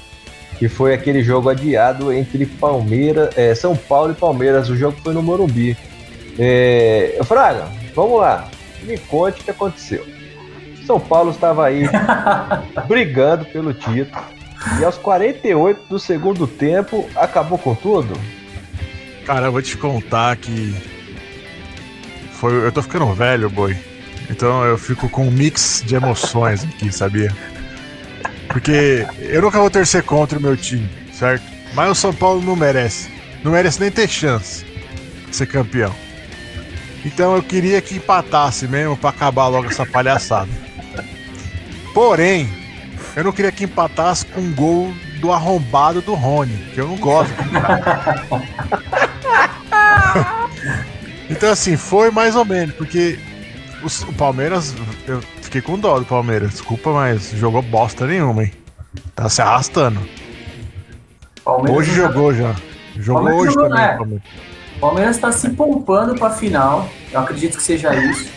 Que 0.58 0.68
foi 0.68 0.94
aquele 0.94 1.24
jogo 1.24 1.50
adiado 1.50 2.12
entre 2.12 2.46
Palmeiras, 2.46 3.30
é, 3.38 3.54
São 3.56 3.76
Paulo 3.76 4.12
e 4.12 4.16
Palmeiras. 4.16 4.70
O 4.70 4.76
jogo 4.76 4.98
foi 5.04 5.14
no 5.14 5.22
Morumbi. 5.22 5.78
É, 6.38 7.20
Fraga, 7.24 7.68
vamos 7.96 8.20
lá. 8.20 8.50
Me 8.84 8.98
conte 8.98 9.42
o 9.42 9.44
que 9.44 9.52
aconteceu. 9.52 10.06
São 10.86 11.00
Paulo 11.00 11.32
estava 11.32 11.66
aí 11.66 11.84
brigando 12.88 13.46
pelo 13.46 13.74
título. 13.74 14.24
E 14.80 14.84
aos 14.84 14.98
48 14.98 15.88
do 15.88 16.00
segundo 16.00 16.48
tempo, 16.48 17.08
acabou 17.16 17.58
com 17.58 17.76
tudo? 17.76 18.14
Cara, 19.26 19.48
eu 19.48 19.52
vou 19.52 19.62
te 19.62 19.78
contar 19.78 20.36
que 20.38 20.97
foi, 22.38 22.66
eu 22.66 22.72
tô 22.72 22.82
ficando 22.82 23.12
velho, 23.14 23.50
boi. 23.50 23.78
Então 24.30 24.64
eu 24.64 24.78
fico 24.78 25.10
com 25.10 25.28
um 25.28 25.32
mix 25.32 25.84
de 25.86 25.96
emoções 25.96 26.64
aqui, 26.64 26.92
sabia? 26.92 27.36
Porque 28.48 29.06
eu 29.20 29.42
nunca 29.42 29.60
vou 29.60 29.70
torcer 29.70 30.04
contra 30.04 30.38
o 30.38 30.42
meu 30.42 30.56
time, 30.56 30.90
certo? 31.12 31.44
Mas 31.74 31.92
o 31.92 31.96
São 31.96 32.14
Paulo 32.14 32.42
não 32.42 32.56
merece. 32.56 33.10
Não 33.44 33.52
merece 33.52 33.80
nem 33.80 33.90
ter 33.90 34.08
chance 34.08 34.66
de 35.28 35.36
ser 35.36 35.48
campeão. 35.48 35.94
Então 37.04 37.36
eu 37.36 37.42
queria 37.42 37.82
que 37.82 37.96
empatasse 37.96 38.68
mesmo 38.68 38.96
para 38.96 39.10
acabar 39.10 39.48
logo 39.48 39.68
essa 39.68 39.86
palhaçada. 39.86 40.50
Porém, 41.94 42.50
eu 43.16 43.24
não 43.24 43.32
queria 43.32 43.52
que 43.52 43.64
empatasse 43.64 44.26
com 44.26 44.42
um 44.42 44.54
gol 44.54 44.94
do 45.20 45.32
arrombado 45.32 46.02
do 46.02 46.14
Rony, 46.14 46.56
que 46.74 46.80
eu 46.80 46.88
não 46.88 46.98
gosto. 46.98 47.34
Então, 51.30 51.52
assim, 51.52 51.76
foi 51.76 52.10
mais 52.10 52.36
ou 52.36 52.46
menos, 52.46 52.76
porque 52.76 53.20
o, 53.84 54.10
o, 54.10 54.14
Palmeiras, 54.14 54.74
eu 55.08 55.22
fiquei 55.42 55.62
com 55.62 55.78
dó 55.78 56.00
do 56.00 56.06
Palmeiras, 56.06 56.52
desculpa, 56.52 56.92
mas 56.92 57.32
jogou 57.32 57.62
bosta 57.62 58.06
nenhuma, 58.08 58.44
hein? 58.44 58.54
Tá 59.16 59.30
se 59.30 59.42
arrastando. 59.42 60.00
Palmeiras 61.44 61.78
hoje 61.78 61.94
jogou 61.94 62.34
já. 62.34 62.56
Jogou 62.96 63.24
Palmeiras 63.24 63.42
hoje 63.42 63.54
jogou, 63.54 63.70
também. 63.70 63.86
É. 63.86 63.98
Palmeiras. 63.98 64.24
Palmeiras 64.80 65.18
tá 65.18 65.32
se 65.32 65.50
poupando 65.50 66.16
pra 66.16 66.30
final, 66.30 66.88
eu 67.12 67.20
acredito 67.20 67.58
que 67.58 67.64
seja 67.64 67.96
isso. 67.96 68.30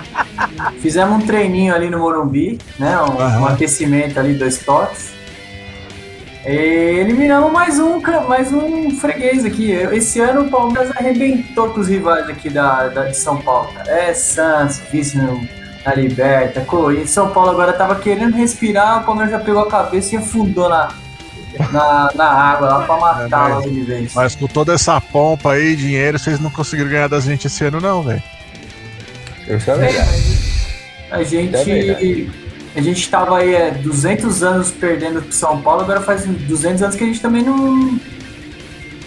Fizemos 0.80 1.22
um 1.22 1.26
treininho 1.26 1.74
ali 1.74 1.88
no 1.88 1.98
Morumbi, 1.98 2.58
né? 2.78 3.00
Um, 3.00 3.16
uhum. 3.16 3.42
um 3.42 3.46
aquecimento 3.46 4.20
ali, 4.20 4.34
dois 4.34 4.58
toques. 4.58 5.19
Eliminamos 6.44 7.52
mais 7.52 7.78
um, 7.78 8.00
mais 8.26 8.50
um 8.52 8.90
freguês 8.90 9.44
aqui. 9.44 9.72
Esse 9.72 10.20
ano 10.20 10.42
o 10.42 10.48
Palmeiras 10.48 10.90
arrebentou 10.96 11.68
com 11.70 11.80
os 11.80 11.88
rivais 11.88 12.28
aqui 12.30 12.48
da, 12.48 12.88
da 12.88 13.04
de 13.04 13.16
São 13.16 13.36
Paulo. 13.42 13.70
Cara. 13.74 13.90
É 13.90 14.14
Santos, 14.14 14.80
vice 14.90 15.18
na 15.18 15.94
Liberta, 15.94 16.62
Corinthians. 16.62 17.10
São 17.10 17.30
Paulo 17.30 17.50
agora 17.50 17.74
tava 17.74 17.96
querendo 17.96 18.34
respirar, 18.34 19.02
o 19.02 19.04
Palmeiras 19.04 19.32
já 19.32 19.38
pegou 19.38 19.62
a 19.62 19.68
cabeça 19.68 20.14
e 20.14 20.18
afundou 20.18 20.68
na, 20.70 20.88
na, 21.70 22.10
na 22.14 22.26
água 22.26 22.68
lá 22.68 22.86
pra 22.86 22.96
matar 22.96 23.60
é, 23.60 23.68
de 23.68 23.80
vez. 23.82 24.14
Mas 24.14 24.34
com 24.34 24.46
toda 24.46 24.72
essa 24.72 24.98
pompa 24.98 25.52
aí, 25.52 25.76
dinheiro, 25.76 26.18
vocês 26.18 26.40
não 26.40 26.50
conseguiram 26.50 26.88
ganhar 26.88 27.08
da 27.08 27.20
gente 27.20 27.48
esse 27.48 27.64
ano, 27.64 27.80
não, 27.82 28.02
velho. 28.02 28.22
Isso 29.46 29.70
é 29.70 29.76
verdade. 29.76 30.50
A 31.10 31.22
gente. 31.22 31.54
É 31.54 32.49
a 32.74 32.80
gente 32.80 33.00
estava 33.00 33.38
aí 33.38 33.54
é, 33.54 33.70
200 33.72 34.42
anos 34.42 34.70
perdendo 34.70 35.22
pro 35.22 35.32
São 35.32 35.60
Paulo, 35.60 35.82
agora 35.82 36.00
faz 36.00 36.24
200 36.24 36.82
anos 36.82 36.96
que 36.96 37.04
a 37.04 37.06
gente 37.06 37.20
também 37.20 37.42
não. 37.42 37.98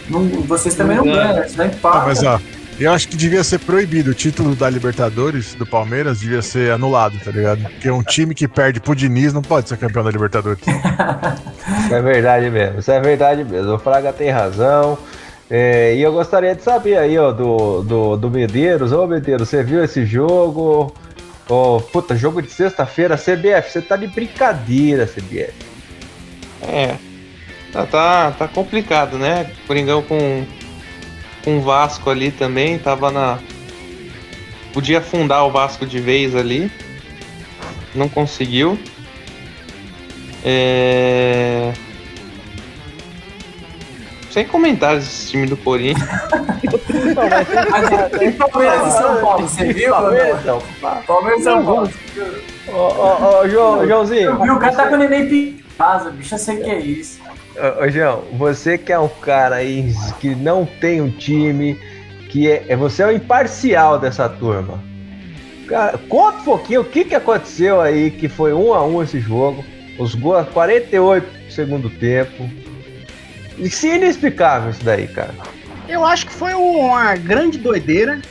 não 0.10 0.28
vocês 0.42 0.76
também 0.76 0.98
não, 0.98 1.06
ganham, 1.06 1.36
né? 1.36 1.48
não 1.56 1.66
empata. 1.66 1.98
Ah, 2.00 2.06
mas 2.06 2.24
ó, 2.24 2.40
eu 2.80 2.92
acho 2.92 3.08
que 3.08 3.16
devia 3.16 3.44
ser 3.44 3.60
proibido 3.60 4.12
o 4.12 4.14
título 4.14 4.56
da 4.56 4.70
Libertadores 4.70 5.56
do 5.56 5.66
Palmeiras, 5.66 6.20
devia 6.20 6.42
ser 6.42 6.72
anulado, 6.72 7.18
tá 7.24 7.32
ligado? 7.32 7.62
Porque 7.62 7.90
um 7.90 8.04
time 8.04 8.36
que 8.36 8.48
perde 8.48 8.80
pro 8.80 8.96
Diniz 8.96 9.32
não 9.32 9.42
pode 9.42 9.70
ser 9.70 9.78
campeão 9.78 10.04
da 10.04 10.12
Libertadores. 10.12 10.60
isso 10.66 11.94
é 11.94 12.02
verdade 12.02 12.50
mesmo, 12.50 12.80
isso 12.80 12.92
é 12.92 13.00
verdade 13.00 13.44
mesmo. 13.44 13.76
O 13.76 13.80
Fraga 13.80 14.12
tem 14.12 14.30
razão. 14.30 14.98
É, 15.50 15.96
e 15.96 16.02
eu 16.02 16.12
gostaria 16.12 16.56
de 16.56 16.64
saber 16.64 16.98
aí, 16.98 17.18
ó, 17.18 17.32
do, 17.32 17.84
do, 17.84 18.18
do 18.18 18.30
Medeiros. 18.30 18.92
Ô, 18.92 19.06
Medeiros, 19.06 19.48
você 19.50 19.64
viu 19.64 19.84
esse 19.84 20.06
jogo? 20.06 20.94
Oh, 21.50 21.82
puta, 21.92 22.16
jogo 22.16 22.42
de 22.42 22.50
sexta-feira, 22.50 23.18
CBF, 23.18 23.72
você 23.72 23.82
tá 23.82 23.96
de 23.96 24.08
brincadeira, 24.08 25.06
CBF. 25.06 25.54
É. 26.62 26.96
Tá, 27.72 27.86
tá, 27.86 28.32
tá 28.32 28.48
complicado, 28.48 29.18
né? 29.18 29.52
Coringão 29.68 30.02
com 30.02 30.46
com 31.44 31.58
o 31.58 31.62
Vasco 31.62 32.10
ali 32.10 32.32
também, 32.32 32.80
tava 32.80 33.12
na 33.12 33.38
podia 34.72 35.00
afundar 35.00 35.46
o 35.46 35.52
Vasco 35.52 35.86
de 35.86 36.00
vez 36.00 36.36
ali. 36.36 36.72
Não 37.94 38.10
conseguiu. 38.10 38.80
É... 40.44 41.74
Sem 44.34 44.48
comentários 44.48 45.06
esse 45.06 45.30
time 45.30 45.46
do 45.46 45.56
Corinthians. 45.56 46.10
Mas 47.16 48.36
Palmeiras 48.36 48.88
e 48.88 48.98
São 48.98 49.22
Paulo, 49.22 49.48
você 49.48 49.74
viu? 49.74 49.92
Palmeiras 49.92 50.40
e 51.40 51.44
São 51.44 51.64
Paulo. 51.64 51.90
Ô, 52.68 53.48
Joãozinho. 53.48 54.34
O 54.34 54.58
cara 54.58 54.76
tá 54.76 54.88
com 54.88 54.96
o 54.96 54.98
neném 54.98 55.32
em 55.32 55.64
casa, 55.78 56.10
bicho, 56.10 56.34
eu 56.34 56.40
sei 56.40 56.58
que 56.58 56.70
é 56.72 56.80
isso. 56.80 57.22
Ô, 57.80 57.88
João, 57.88 58.24
você 58.34 58.76
que 58.76 58.92
é 58.92 58.98
um 58.98 59.08
cara 59.08 59.58
aí 59.58 59.94
que 60.20 60.34
não 60.34 60.66
tem 60.66 61.00
um 61.00 61.12
time, 61.12 61.80
que 62.30 62.50
é, 62.50 62.66
é 62.70 62.76
você 62.76 63.04
é 63.04 63.06
o 63.06 63.12
imparcial 63.12 64.00
dessa 64.00 64.28
turma. 64.28 64.84
Cara, 65.68 66.00
conta 66.10 66.40
um 66.40 66.44
pouquinho 66.44 66.82
o 66.82 66.86
que, 66.86 67.06
que 67.06 67.14
aconteceu 67.14 67.80
aí, 67.80 68.10
que 68.10 68.28
foi 68.28 68.52
um 68.52 68.74
a 68.74 68.84
um 68.84 69.04
esse 69.04 69.20
jogo. 69.20 69.64
Os 70.00 70.16
gols 70.16 70.50
48 70.50 71.52
segundo 71.52 71.88
tempo. 71.88 72.63
Isso 73.58 73.86
é 73.86 73.96
inexplicável 73.96 74.72
isso 74.72 74.84
daí, 74.84 75.08
cara. 75.08 75.34
Eu 75.88 76.06
acho 76.06 76.26
que 76.26 76.34
foi 76.34 76.54
uma 76.54 77.16
grande 77.16 77.58
doideira. 77.58 78.22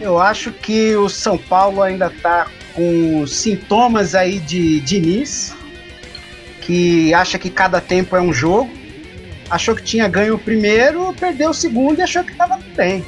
Eu 0.00 0.18
acho 0.20 0.52
que 0.52 0.94
o 0.96 1.08
São 1.08 1.36
Paulo 1.36 1.82
ainda 1.82 2.08
tá 2.08 2.46
com 2.72 3.26
sintomas 3.26 4.14
aí 4.14 4.38
de 4.38 4.80
Diniz, 4.80 5.54
que 6.60 7.12
acha 7.12 7.38
que 7.38 7.50
cada 7.50 7.80
tempo 7.80 8.14
é 8.14 8.20
um 8.20 8.32
jogo. 8.32 8.70
Achou 9.50 9.74
que 9.74 9.82
tinha 9.82 10.06
ganho 10.06 10.34
o 10.34 10.38
primeiro, 10.38 11.12
perdeu 11.14 11.50
o 11.50 11.54
segundo 11.54 11.98
e 11.98 12.02
achou 12.02 12.22
que 12.22 12.34
tava 12.34 12.58
bem. 12.76 13.04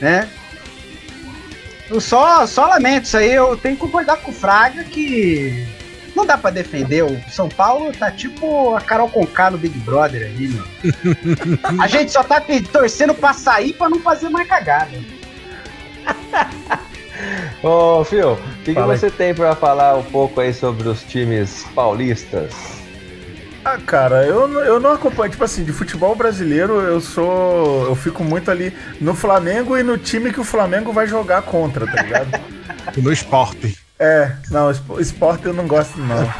Né? 0.00 0.28
Eu 1.90 2.00
só, 2.00 2.46
só 2.46 2.66
lamento 2.66 3.04
isso 3.04 3.16
aí, 3.16 3.32
eu 3.32 3.56
tenho 3.56 3.74
que 3.74 3.80
concordar 3.80 4.16
com 4.18 4.30
o 4.30 4.34
Fraga 4.34 4.84
que 4.84 5.66
não 6.20 6.26
dá 6.26 6.36
para 6.36 6.50
defender. 6.50 7.02
O 7.02 7.20
São 7.30 7.48
Paulo 7.48 7.92
tá 7.92 8.10
tipo 8.10 8.74
a 8.74 8.80
Carol 8.80 9.08
Conká 9.08 9.50
no 9.50 9.58
Big 9.58 9.78
Brother 9.80 10.26
ali, 10.26 10.48
meu. 10.48 10.64
A 11.80 11.86
gente 11.88 12.12
só 12.12 12.22
tá 12.22 12.42
torcendo 12.72 13.14
pra 13.14 13.32
sair 13.32 13.72
pra 13.72 13.88
não 13.88 14.00
fazer 14.00 14.28
mais 14.28 14.46
cagada. 14.46 14.90
Ô, 17.62 18.02
Fio, 18.04 18.32
o 18.32 18.38
que, 18.64 18.74
que, 18.74 18.80
você 18.80 19.10
tem 19.10 19.34
para 19.34 19.54
falar 19.54 19.94
um 19.96 20.02
pouco 20.02 20.40
aí 20.40 20.54
sobre 20.54 20.88
os 20.88 21.02
times 21.02 21.66
paulistas? 21.74 22.54
Ah, 23.62 23.76
cara, 23.76 24.24
eu, 24.24 24.50
eu 24.60 24.80
não 24.80 24.92
acompanho, 24.92 25.30
tipo 25.30 25.44
assim, 25.44 25.62
de 25.64 25.72
futebol 25.72 26.14
brasileiro 26.14 26.80
eu 26.80 26.98
sou. 26.98 27.84
Eu 27.84 27.94
fico 27.94 28.24
muito 28.24 28.50
ali 28.50 28.74
no 28.98 29.14
Flamengo 29.14 29.76
e 29.76 29.82
no 29.82 29.98
time 29.98 30.32
que 30.32 30.40
o 30.40 30.44
Flamengo 30.44 30.94
vai 30.94 31.06
jogar 31.06 31.42
contra, 31.42 31.84
tá 31.86 32.02
ligado? 32.02 32.40
no 32.96 33.12
esporte. 33.12 33.76
É, 34.00 34.32
não, 34.50 34.70
esporte 34.98 35.44
eu 35.44 35.52
não 35.52 35.68
gosto 35.68 36.00
não. 36.00 36.32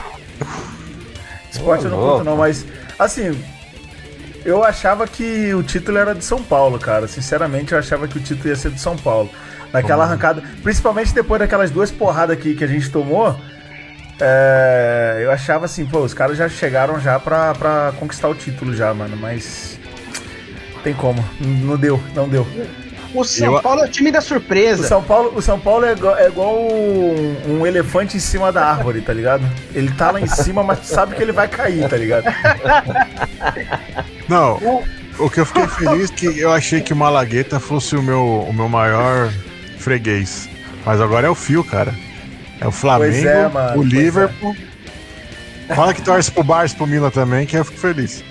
Esporte 1.53 1.85
oh, 1.85 1.89
eu 1.89 1.91
não 1.91 1.99
gosto 1.99 2.25
não, 2.25 2.37
mas 2.39 2.65
assim, 2.99 3.39
eu 4.47 4.65
achava 4.65 5.07
que 5.07 5.53
o 5.53 5.63
título 5.63 5.99
era 5.99 6.15
de 6.15 6.25
São 6.25 6.43
Paulo, 6.43 6.79
cara. 6.79 7.07
Sinceramente, 7.07 7.73
eu 7.73 7.79
achava 7.79 8.09
que 8.09 8.17
o 8.17 8.21
título 8.21 8.49
ia 8.49 8.57
ser 8.57 8.71
de 8.71 8.81
São 8.81 8.97
Paulo. 8.97 9.29
Naquela 9.75 10.05
arrancada, 10.05 10.43
principalmente 10.63 11.15
depois 11.15 11.39
daquelas 11.39 11.71
duas 11.71 11.91
porradas 11.93 12.37
aqui 12.37 12.57
que 12.57 12.65
a 12.65 12.67
gente 12.67 12.91
tomou, 12.91 13.39
é, 14.21 15.21
eu 15.23 15.31
achava 15.31 15.67
assim, 15.67 15.87
pô, 15.87 16.01
os 16.01 16.13
caras 16.13 16.37
já 16.37 16.49
chegaram 16.49 16.99
já 16.99 17.21
pra, 17.21 17.55
pra 17.55 17.93
conquistar 17.99 18.29
o 18.29 18.35
título 18.35 18.75
já, 18.75 18.93
mano, 18.93 19.17
mas 19.17 19.79
tem 20.83 20.93
como, 20.93 21.25
não 21.41 21.77
deu, 21.77 22.03
não 22.15 22.29
deu. 22.29 22.45
O 23.15 23.25
São 23.25 23.55
eu... 23.57 23.63
Paulo 23.63 23.83
é 23.83 23.87
o 23.87 23.89
time 23.89 24.11
da 24.13 24.21
surpresa. 24.21 24.85
O 24.85 24.87
São 24.87 25.03
Paulo, 25.03 25.33
o 25.35 25.43
São 25.43 25.59
Paulo 25.59 25.85
é 25.85 25.93
igual, 25.93 26.17
é 26.17 26.29
igual 26.29 26.59
um, 26.59 27.37
um, 27.49 27.67
elefante 27.67 28.17
em 28.17 28.21
cima 28.21 28.53
da 28.53 28.65
árvore, 28.65 29.01
tá 29.01 29.13
ligado? 29.13 29.45
Ele 29.75 29.91
tá 29.93 30.11
lá 30.11 30.21
em 30.21 30.27
cima, 30.27 30.63
mas 30.63 30.87
sabe 30.87 31.17
que 31.17 31.23
ele 31.23 31.33
vai 31.33 31.49
cair, 31.49 31.89
tá 31.89 31.97
ligado? 31.97 32.25
Não, 34.29 34.85
o 35.19 35.29
que 35.29 35.41
eu 35.41 35.47
fiquei 35.47 35.67
feliz 35.67 36.11
é 36.11 36.15
que 36.15 36.39
eu 36.39 36.53
achei 36.53 36.81
que 36.81 36.93
o 36.93 36.97
Malagueta 36.97 37.59
fosse 37.59 37.97
o 37.97 38.03
meu, 38.03 38.47
o 38.49 38.53
meu 38.53 38.69
maior 38.69 39.31
freguês. 39.79 40.49
Mas 40.85 41.01
agora 41.01 41.27
é 41.27 41.31
o 41.31 41.35
Fio, 41.35 41.65
cara. 41.65 41.95
É 42.61 42.67
o 42.67 42.71
Flamengo, 42.71 43.27
é, 43.27 43.49
mano, 43.49 43.81
o 43.81 43.85
é. 43.85 43.87
Liverpool. 43.87 44.57
É. 45.69 45.75
Fala 45.75 45.95
que 45.95 46.03
torce 46.03 46.31
pro 46.31 46.43
Barça 46.43 46.75
pro 46.77 46.87
Milan 46.87 47.11
também, 47.11 47.47
que 47.47 47.57
eu 47.57 47.65
fico 47.65 47.79
feliz. 47.79 48.25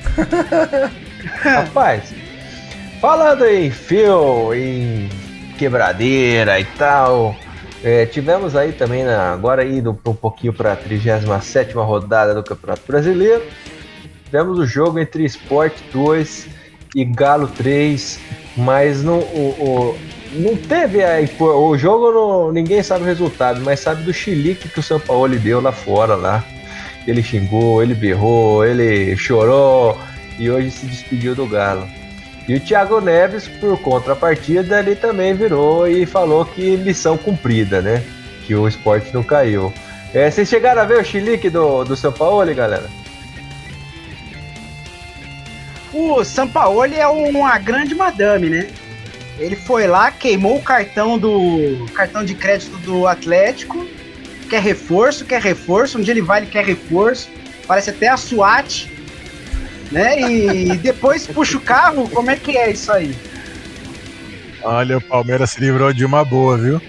Rapaz, 1.42 2.14
Falando 3.00 3.46
em 3.46 3.72
Phil, 3.72 4.54
em 4.54 5.08
quebradeira 5.58 6.60
e 6.60 6.66
tal. 6.66 7.34
É, 7.82 8.06
tivemos 8.06 8.58
aí 8.58 8.74
também, 8.74 9.06
na, 9.06 9.32
agora 9.32 9.64
indo 9.64 9.98
um 10.06 10.14
pouquinho 10.14 10.52
para 10.52 10.74
a 10.74 10.76
37 10.76 11.74
rodada 11.76 12.34
do 12.34 12.44
Campeonato 12.44 12.82
Brasileiro. 12.86 13.42
Tivemos 14.26 14.60
o 14.60 14.66
jogo 14.66 15.00
entre 15.00 15.24
Sport 15.24 15.74
2 15.94 16.50
e 16.94 17.06
Galo 17.06 17.48
3, 17.48 18.20
mas 18.58 19.02
não, 19.02 19.20
o, 19.20 19.56
o 19.58 20.00
não 20.34 20.58
teve 20.58 21.02
a, 21.02 21.20
o 21.40 21.78
jogo, 21.78 22.12
não, 22.12 22.52
ninguém 22.52 22.84
sabe 22.84 23.04
o 23.04 23.08
resultado, 23.08 23.62
mas 23.62 23.80
sabe 23.80 24.04
do 24.04 24.14
chilique 24.14 24.68
que 24.68 24.80
o 24.80 24.84
São 24.84 25.00
Paulo 25.00 25.40
deu 25.40 25.62
lá 25.62 25.72
fora 25.72 26.16
lá. 26.16 26.44
Ele 27.08 27.24
xingou, 27.24 27.82
ele 27.82 27.96
berrou, 27.96 28.66
ele 28.66 29.16
chorou 29.16 29.98
e 30.38 30.52
hoje 30.52 30.70
se 30.70 30.86
despediu 30.86 31.34
do 31.34 31.48
Galo. 31.48 31.88
E 32.48 32.56
o 32.56 32.60
Thiago 32.60 33.00
Neves, 33.00 33.48
por 33.48 33.80
contrapartida, 33.80 34.80
ele 34.80 34.96
também 34.96 35.34
virou 35.34 35.88
e 35.88 36.06
falou 36.06 36.46
que 36.46 36.78
missão 36.78 37.18
cumprida, 37.18 37.82
né? 37.82 38.04
Que 38.46 38.56
o 38.56 38.68
esporte 38.68 39.14
não 39.14 39.22
caiu. 39.22 39.72
É, 40.14 40.30
vocês 40.30 40.50
chegaram 40.50 40.82
a 40.82 40.86
ver 40.86 41.00
o 41.00 41.04
chilique 41.04 41.50
do, 41.50 41.84
do 41.84 41.96
São 41.96 42.12
Paulo, 42.12 42.54
galera? 42.56 42.90
O 45.94 46.24
Sampaoli 46.24 46.96
é 46.96 47.08
uma 47.08 47.58
grande 47.58 47.96
madame, 47.96 48.50
né? 48.50 48.68
Ele 49.38 49.56
foi 49.56 49.88
lá, 49.88 50.12
queimou 50.12 50.58
o 50.58 50.62
cartão 50.62 51.18
do 51.18 51.86
cartão 51.94 52.24
de 52.24 52.36
crédito 52.36 52.76
do 52.78 53.08
Atlético, 53.08 53.88
quer 54.50 54.62
reforço, 54.62 55.26
quer 55.26 55.42
reforço, 55.42 55.98
onde 55.98 56.12
ele 56.12 56.22
vai 56.22 56.42
ele 56.42 56.52
quer 56.52 56.66
reforço, 56.66 57.30
parece 57.66 57.90
até 57.90 58.08
a 58.08 58.18
SWAT, 58.18 58.92
né? 59.92 60.22
E 60.22 60.78
depois 60.78 61.28
puxa 61.28 61.58
o 61.58 61.62
carro, 61.62 62.10
como 62.10 62.32
é 62.32 62.36
que 62.36 62.58
é 62.58 62.72
isso 62.72 62.92
aí? 62.92 63.16
Olha, 64.64 64.98
o 64.98 65.02
Palmeiras 65.02 65.52
se 65.52 65.60
livrou 65.60 65.94
de 65.94 66.06
uma 66.06 66.24
boa, 66.24 66.58
viu? 66.58 66.82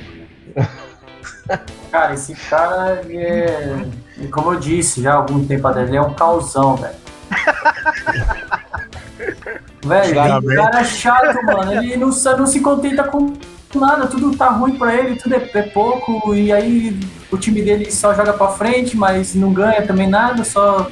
Cara, 1.90 2.14
esse 2.14 2.34
cara 2.34 3.02
é. 3.08 3.84
Como 4.30 4.52
eu 4.52 4.60
disse 4.60 5.02
já 5.02 5.12
há 5.12 5.16
algum 5.16 5.44
tempo 5.44 5.66
atrás, 5.66 5.88
ele 5.88 5.96
é 5.96 6.02
um 6.02 6.14
causão, 6.14 6.76
velho. 6.76 6.94
velho, 9.84 10.38
o 10.38 10.54
cara 10.54 10.80
é 10.80 10.84
chato, 10.84 11.44
mano. 11.44 11.72
Ele 11.72 11.96
não, 11.96 12.10
não 12.10 12.46
se 12.46 12.60
contenta 12.60 13.04
com 13.04 13.34
nada, 13.74 14.06
tudo 14.06 14.36
tá 14.36 14.48
ruim 14.48 14.76
pra 14.76 14.94
ele, 14.94 15.16
tudo 15.16 15.34
é, 15.34 15.50
é 15.54 15.62
pouco, 15.62 16.34
e 16.34 16.52
aí 16.52 16.98
o 17.30 17.36
time 17.36 17.62
dele 17.62 17.90
só 17.90 18.12
joga 18.12 18.32
pra 18.32 18.48
frente, 18.48 18.96
mas 18.96 19.34
não 19.34 19.52
ganha 19.52 19.86
também 19.86 20.08
nada, 20.08 20.44
só 20.44 20.90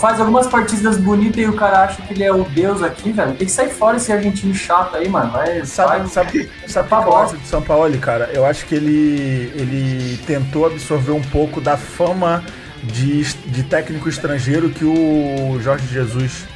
faz 0.00 0.20
algumas 0.20 0.46
partidas 0.46 0.96
bonitas 0.98 1.38
e 1.38 1.46
o 1.46 1.54
cara 1.54 1.84
acha 1.84 2.02
que 2.02 2.14
ele 2.14 2.24
é 2.24 2.32
o 2.32 2.44
deus 2.44 2.82
aqui, 2.82 3.12
velho. 3.12 3.34
Tem 3.34 3.46
que 3.46 3.52
sair 3.52 3.70
fora 3.70 3.96
esse 3.96 4.12
argentino 4.12 4.54
chato 4.54 4.96
aí, 4.96 5.08
mano. 5.08 5.30
Vai, 5.30 5.64
sabe, 5.64 5.98
vai, 5.98 6.08
sabe, 6.08 6.50
sabe 6.66 6.88
pra 6.88 7.00
gosta 7.00 7.36
de 7.36 7.46
São 7.46 7.62
Paulo, 7.62 7.96
cara? 7.98 8.30
Eu 8.32 8.46
acho 8.46 8.66
que 8.66 8.74
ele, 8.74 9.52
ele 9.54 10.18
tentou 10.26 10.66
absorver 10.66 11.12
um 11.12 11.22
pouco 11.22 11.60
da 11.60 11.76
fama 11.76 12.44
de, 12.82 13.24
de 13.46 13.62
técnico 13.62 14.08
estrangeiro 14.08 14.70
que 14.70 14.84
o 14.84 15.58
Jorge 15.60 15.86
Jesus 15.88 16.46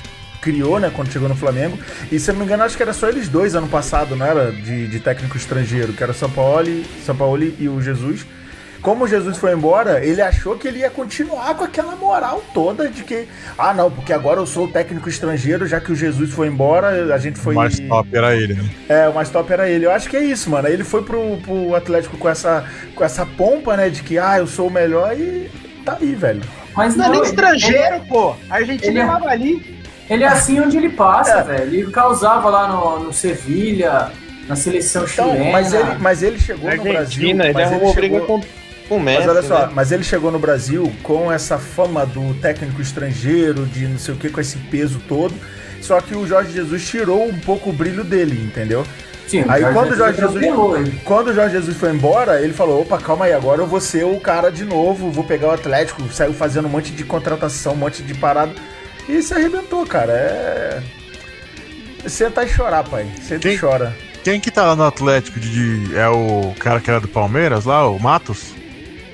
criou, 0.40 0.80
né, 0.80 0.90
quando 0.94 1.12
chegou 1.12 1.28
no 1.28 1.36
Flamengo. 1.36 1.78
E 2.10 2.18
se 2.18 2.30
eu 2.30 2.34
não 2.34 2.40
me 2.40 2.46
engano, 2.46 2.62
acho 2.62 2.76
que 2.76 2.82
era 2.82 2.92
só 2.92 3.08
eles 3.08 3.28
dois 3.28 3.54
ano 3.54 3.68
passado, 3.68 4.16
não 4.16 4.24
era? 4.24 4.50
De, 4.50 4.86
de 4.88 5.00
técnico 5.00 5.36
estrangeiro, 5.36 5.92
que 5.92 6.02
era 6.02 6.12
São 6.12 6.30
Paulo, 6.30 6.82
São 7.04 7.14
Paulo 7.14 7.42
e 7.58 7.68
o 7.68 7.80
Jesus. 7.80 8.24
Como 8.82 9.06
Jesus 9.06 9.36
foi 9.36 9.52
embora, 9.52 10.02
ele 10.02 10.22
achou 10.22 10.56
que 10.56 10.66
ele 10.66 10.78
ia 10.78 10.90
continuar 10.90 11.54
com 11.54 11.64
aquela 11.64 11.94
moral 11.96 12.42
toda 12.54 12.88
de 12.88 13.04
que, 13.04 13.28
ah, 13.58 13.74
não, 13.74 13.90
porque 13.90 14.12
agora 14.12 14.40
eu 14.40 14.46
sou 14.46 14.64
o 14.64 14.68
técnico 14.68 15.08
estrangeiro, 15.08 15.66
já 15.66 15.78
que 15.80 15.92
o 15.92 15.94
Jesus 15.94 16.30
foi 16.30 16.48
embora, 16.48 17.14
a 17.14 17.18
gente 17.18 17.38
foi. 17.38 17.54
O 17.54 17.58
mais 17.58 17.78
top 17.78 18.08
era 18.16 18.34
ele, 18.34 18.54
né? 18.54 18.70
É, 18.88 19.08
o 19.08 19.14
mais 19.14 19.28
top 19.28 19.52
era 19.52 19.68
ele. 19.68 19.84
Eu 19.84 19.90
acho 19.90 20.08
que 20.08 20.16
é 20.16 20.24
isso, 20.24 20.48
mano. 20.48 20.66
Ele 20.66 20.82
foi 20.82 21.02
pro, 21.02 21.36
pro 21.38 21.74
Atlético 21.74 22.16
com 22.16 22.28
essa, 22.28 22.64
com 22.94 23.04
essa 23.04 23.26
pompa, 23.26 23.76
né, 23.76 23.90
de 23.90 24.02
que, 24.02 24.18
ah, 24.18 24.38
eu 24.38 24.46
sou 24.46 24.68
o 24.68 24.70
melhor 24.70 25.14
e 25.14 25.50
tá 25.84 25.98
aí, 26.00 26.14
velho. 26.14 26.40
Mas 26.74 26.96
não, 26.96 27.06
não 27.06 27.14
é 27.14 27.16
nem 27.16 27.28
estrangeiro, 27.28 27.96
ele, 27.96 28.04
pô. 28.06 28.34
A 28.48 28.54
Argentina 28.56 28.88
ele, 28.88 29.26
é 29.26 29.30
ali. 29.30 29.80
Ele 30.08 30.24
é 30.24 30.26
assim 30.26 30.58
onde 30.58 30.78
ele 30.78 30.88
passa, 30.88 31.40
é. 31.40 31.42
velho. 31.42 31.74
Ele 31.74 31.90
causava 31.90 32.48
lá 32.48 32.68
no, 32.68 33.04
no 33.04 33.12
Sevilha, 33.12 34.10
na 34.48 34.56
seleção 34.56 35.04
então, 35.04 35.32
chilena. 35.32 35.52
Mas 35.52 35.72
ele, 35.74 35.94
mas 35.98 36.22
ele 36.22 36.38
chegou 36.38 36.70
no 36.74 36.82
Brasil. 36.82 37.28
Ele 37.28 37.62
arrumou 37.62 37.94
briga 37.94 38.20
com 38.20 38.40
o 38.90 38.98
mas 38.98 39.26
olha 39.26 39.42
só, 39.42 39.66
né? 39.66 39.72
mas 39.72 39.92
ele 39.92 40.02
chegou 40.02 40.30
no 40.30 40.38
Brasil 40.38 40.92
com 41.02 41.32
essa 41.32 41.58
fama 41.58 42.04
do 42.04 42.34
técnico 42.40 42.82
estrangeiro, 42.82 43.64
de 43.64 43.86
não 43.86 43.98
sei 43.98 44.14
o 44.14 44.16
que, 44.16 44.28
com 44.28 44.40
esse 44.40 44.58
peso 44.58 45.00
todo. 45.08 45.32
Só 45.80 46.00
que 46.00 46.14
o 46.14 46.26
Jorge 46.26 46.52
Jesus 46.52 46.86
tirou 46.86 47.26
um 47.26 47.38
pouco 47.38 47.70
o 47.70 47.72
brilho 47.72 48.04
dele, 48.04 48.38
entendeu? 48.44 48.84
Sim, 49.26 49.44
aí 49.48 49.62
quando 49.72 49.92
o 49.92 49.96
Jorge 49.96 50.20
Jesus, 50.20 50.44
quando 51.04 51.28
o 51.28 51.34
Jorge 51.34 51.54
Jesus 51.54 51.76
foi 51.76 51.90
embora, 51.90 52.42
ele 52.42 52.52
falou: 52.52 52.82
opa, 52.82 52.98
calma 52.98 53.26
aí, 53.26 53.32
agora 53.32 53.62
eu 53.62 53.66
vou 53.66 53.80
ser 53.80 54.04
o 54.04 54.18
cara 54.18 54.50
de 54.50 54.64
novo, 54.64 55.10
vou 55.10 55.22
pegar 55.22 55.48
o 55.48 55.52
Atlético, 55.52 56.02
saiu 56.12 56.34
fazendo 56.34 56.66
um 56.66 56.70
monte 56.70 56.90
de 56.90 57.04
contratação, 57.04 57.74
um 57.74 57.76
monte 57.76 58.02
de 58.02 58.12
parada. 58.12 58.52
E 59.08 59.22
se 59.22 59.32
arrebentou, 59.32 59.86
cara. 59.86 60.12
É. 60.12 60.82
Senta 62.06 62.42
e 62.42 62.48
chorar, 62.48 62.82
pai. 62.82 63.06
Senta 63.22 63.40
quem, 63.40 63.54
e 63.54 63.58
chora. 63.58 63.96
Quem 64.24 64.40
que 64.40 64.50
tá 64.50 64.64
lá 64.64 64.76
no 64.76 64.84
Atlético 64.84 65.38
de, 65.38 65.86
de, 65.86 65.96
É 65.96 66.08
o 66.08 66.52
cara 66.58 66.80
que 66.80 66.90
era 66.90 67.00
do 67.00 67.08
Palmeiras 67.08 67.64
lá, 67.64 67.88
o 67.88 67.98
Matos? 67.98 68.52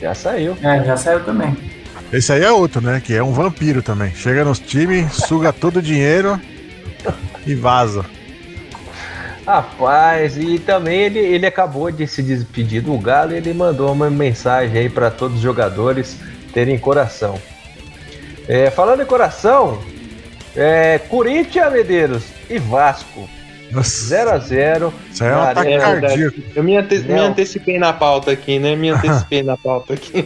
Já 0.00 0.14
saiu. 0.14 0.56
É, 0.62 0.84
já 0.84 0.96
saiu 0.96 1.24
também. 1.24 1.56
Esse 2.12 2.32
aí 2.32 2.42
é 2.42 2.52
outro, 2.52 2.80
né? 2.80 3.00
Que 3.04 3.14
é 3.14 3.22
um 3.22 3.32
vampiro 3.32 3.82
também. 3.82 4.14
Chega 4.14 4.44
nos 4.44 4.58
times, 4.58 5.12
suga 5.12 5.52
todo 5.52 5.78
o 5.78 5.82
dinheiro 5.82 6.40
e 7.46 7.54
vaza. 7.54 8.04
Rapaz, 9.46 10.36
e 10.36 10.58
também 10.58 11.02
ele, 11.02 11.20
ele 11.20 11.46
acabou 11.46 11.90
de 11.90 12.06
se 12.06 12.20
despedir 12.20 12.82
do 12.82 12.98
Galo 12.98 13.32
e 13.32 13.36
ele 13.36 13.54
mandou 13.54 13.92
uma 13.92 14.10
mensagem 14.10 14.76
aí 14.76 14.88
para 14.88 15.08
todos 15.08 15.36
os 15.36 15.42
jogadores 15.42 16.18
terem 16.52 16.76
coração. 16.76 17.38
É, 18.48 18.70
falando 18.70 19.02
em 19.02 19.06
coração, 19.06 19.80
é, 20.54 20.98
Corinthians, 20.98 21.72
Medeiros 21.72 22.24
e 22.50 22.58
Vasco 22.58 23.28
0x0. 23.72 24.92
Isso 25.12 25.24
é 25.24 25.36
um 25.36 25.40
ataque 25.40 25.72
é, 25.72 25.78
cardíaco. 25.78 26.36
Eu 26.54 26.62
me, 26.62 26.76
ante 26.76 26.98
me, 27.00 27.18
antecipei 27.18 27.78
na 27.78 27.92
pauta 27.92 28.30
aqui, 28.30 28.58
né? 28.58 28.76
Me 28.76 28.90
antecipei 28.90 29.42
na 29.42 29.56
pauta 29.56 29.94
aqui. 29.94 30.24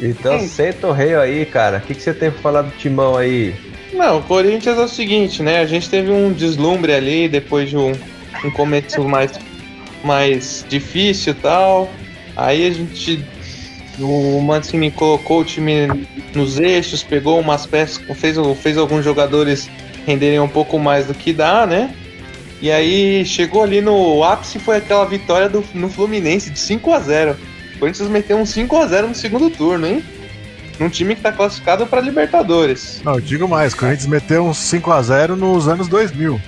então 0.00 0.38
senta 0.40 0.86
o 0.86 0.92
rei 0.92 1.14
aí, 1.14 1.46
cara. 1.46 1.78
O 1.78 1.80
que, 1.80 1.94
que 1.94 2.02
você 2.02 2.14
tem 2.14 2.30
pra 2.30 2.40
falar 2.40 2.62
do 2.62 2.70
timão 2.72 3.16
aí? 3.16 3.54
Não, 3.92 4.18
o 4.18 4.22
Corinthians 4.22 4.78
é 4.78 4.82
o 4.82 4.88
seguinte, 4.88 5.42
né? 5.42 5.58
A 5.58 5.66
gente 5.66 5.88
teve 5.88 6.10
um 6.10 6.32
deslumbre 6.32 6.92
ali 6.92 7.28
depois 7.28 7.68
de 7.68 7.76
um, 7.76 7.92
um 8.44 8.50
começo 8.50 9.02
mais, 9.04 9.32
mais 10.04 10.64
difícil 10.68 11.32
e 11.32 11.36
tal. 11.36 11.90
Aí 12.36 12.66
a 12.66 12.70
gente. 12.70 13.24
O 13.98 14.40
Mancini 14.40 14.90
colocou 14.90 15.40
o 15.40 15.44
time 15.44 16.06
nos 16.34 16.58
eixos, 16.58 17.02
pegou 17.02 17.38
umas 17.38 17.66
peças, 17.66 17.98
fez, 18.16 18.36
fez 18.62 18.78
alguns 18.78 19.04
jogadores 19.04 19.68
renderem 20.06 20.40
um 20.40 20.48
pouco 20.48 20.78
mais 20.78 21.06
do 21.06 21.12
que 21.12 21.34
dá, 21.34 21.66
né? 21.66 21.94
E 22.60 22.70
aí 22.70 23.24
chegou 23.24 23.62
ali 23.62 23.80
no 23.80 24.22
ápice 24.22 24.58
foi 24.58 24.76
aquela 24.76 25.04
vitória 25.06 25.48
do, 25.48 25.64
no 25.74 25.88
Fluminense 25.88 26.50
de 26.50 26.58
5 26.58 26.92
a 26.92 27.00
0 27.00 27.36
O 27.74 27.78
Corinthians 27.78 28.08
meteu 28.10 28.36
um 28.36 28.44
5 28.44 28.76
a 28.76 28.86
0 28.86 29.08
no 29.08 29.14
segundo 29.14 29.48
turno, 29.48 29.86
hein? 29.86 30.04
Num 30.78 30.90
time 30.90 31.14
que 31.14 31.22
tá 31.22 31.32
classificado 31.32 31.86
para 31.86 32.00
Libertadores. 32.00 33.00
Não, 33.04 33.14
eu 33.14 33.20
digo 33.20 33.48
mais, 33.48 33.72
o 33.72 33.76
Corinthians 33.76 34.06
meteu 34.06 34.46
um 34.46 34.54
5 34.54 34.90
a 34.90 35.02
0 35.02 35.36
nos 35.36 35.68
anos 35.68 35.88
2000. 35.88 36.40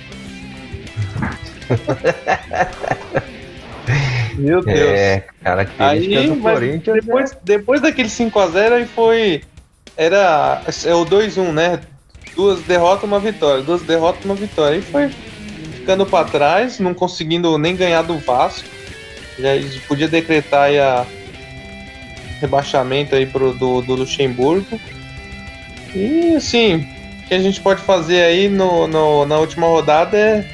Meu 4.37 4.61
Deus. 4.61 4.79
É, 4.79 5.25
cara, 5.43 5.69
aí, 5.77 6.27
do 6.27 6.37
Corinthians. 6.37 7.03
Depois, 7.03 7.31
né? 7.31 7.37
depois 7.43 7.81
daquele 7.81 8.09
5x0 8.09 8.71
aí 8.71 8.85
foi. 8.85 9.41
Era. 9.95 10.61
É 10.85 10.95
o 10.95 11.05
2-1, 11.05 11.51
né? 11.51 11.79
Duas 12.35 12.61
derrotas, 12.61 13.03
uma 13.03 13.19
vitória. 13.19 13.61
Duas 13.61 13.83
derrotas, 13.83 14.25
uma 14.25 14.33
vitória. 14.35 14.77
Aí 14.77 14.81
foi 14.81 15.11
ficando 15.83 16.05
para 16.05 16.25
trás, 16.25 16.79
não 16.79 16.93
conseguindo 16.93 17.57
nem 17.57 17.75
ganhar 17.75 18.03
do 18.03 18.17
Vasco. 18.17 18.67
Já 19.37 19.49
podia 19.85 20.07
decretar 20.07 20.63
aí 20.63 20.79
a 20.79 21.05
rebaixamento 22.39 23.15
aí 23.15 23.25
pro, 23.25 23.53
do, 23.53 23.81
do 23.81 23.95
Luxemburgo. 23.95 24.79
E 25.93 26.35
assim, 26.37 26.87
o 27.19 27.27
que 27.27 27.33
a 27.33 27.39
gente 27.39 27.59
pode 27.59 27.81
fazer 27.81 28.21
aí 28.21 28.47
no, 28.47 28.87
no, 28.87 29.25
na 29.25 29.37
última 29.37 29.67
rodada 29.67 30.17
é 30.17 30.45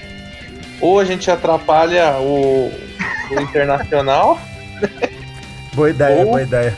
ou 0.82 1.00
a 1.00 1.06
gente 1.06 1.30
atrapalha 1.30 2.18
o, 2.18 2.72
o 3.30 3.34
Internacional. 3.40 4.40
boa 5.74 5.92
ideia, 5.92 6.20
ou... 6.22 6.26
boa 6.26 6.42
ideia. 6.42 6.76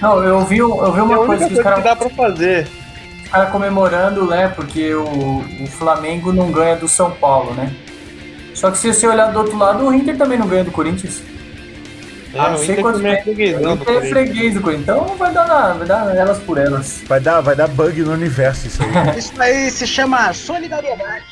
Não, 0.00 0.22
eu 0.24 0.40
vi, 0.44 0.58
eu 0.58 0.92
vi 0.92 1.00
uma 1.00 1.22
é 1.22 1.26
coisa 1.26 1.46
que, 1.46 1.54
os 1.54 1.60
cara... 1.60 1.76
que 1.76 1.82
dá 1.82 1.94
pra 1.94 2.10
fazer 2.10 2.66
cara 3.32 3.46
comemorando, 3.46 4.26
né? 4.26 4.48
Porque 4.48 4.94
o, 4.94 5.38
o 5.62 5.66
Flamengo 5.66 6.32
não 6.32 6.52
ganha 6.52 6.76
do 6.76 6.86
São 6.86 7.10
Paulo, 7.10 7.54
né? 7.54 7.74
Só 8.54 8.70
que 8.70 8.76
se 8.76 8.92
você 8.92 9.06
olhar 9.06 9.32
do 9.32 9.38
outro 9.38 9.56
lado, 9.56 9.86
o 9.86 9.94
Inter 9.94 10.16
também 10.16 10.38
não 10.38 10.46
ganha 10.46 10.62
do 10.62 10.70
Corinthians. 10.70 11.22
É, 12.34 12.38
ah, 12.38 12.50
não 12.50 12.58
sei 12.58 12.76
quantos 12.76 13.04
é 13.04 13.22
freguês, 13.22 13.60
não, 13.60 13.74
Inter 13.74 13.96
é 13.96 14.00
freguês 14.08 14.54
do 14.54 14.60
Corinthians. 14.60 14.88
Então 14.88 15.16
vai 15.16 15.32
dar, 15.32 15.46
na, 15.46 15.72
vai 15.72 15.86
dar 15.86 16.14
elas 16.14 16.38
por 16.40 16.58
elas. 16.58 17.02
Vai 17.06 17.20
dar, 17.20 17.40
vai 17.40 17.56
dar 17.56 17.68
bug 17.68 18.02
no 18.02 18.12
universo 18.12 18.66
isso 18.66 18.82
aí. 18.82 18.90
isso 19.18 19.32
aí 19.40 19.70
se 19.70 19.86
chama 19.86 20.32
solidariedade. 20.34 21.24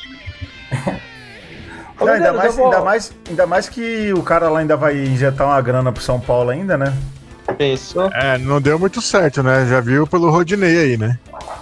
Não, 1.99 2.13
ainda, 2.13 2.33
mais, 2.33 2.55
vou... 2.55 2.65
ainda, 2.65 2.81
mais, 2.81 3.13
ainda 3.29 3.45
mais 3.45 3.69
que 3.69 4.11
o 4.13 4.23
cara 4.23 4.49
lá 4.49 4.59
ainda 4.59 4.75
vai 4.75 4.97
injetar 4.97 5.45
uma 5.45 5.61
grana 5.61 5.91
pro 5.91 6.01
São 6.01 6.19
Paulo 6.19 6.49
ainda, 6.49 6.75
né? 6.75 6.91
Pensou? 7.57 8.09
É, 8.13 8.37
não 8.37 8.61
deu 8.61 8.77
muito 8.79 9.01
certo, 9.01 9.41
né? 9.43 9.65
Já 9.67 9.79
viu 9.79 10.05
pelo 10.07 10.29
Rodinei 10.29 10.77
aí, 10.77 10.97
né? 10.97 11.17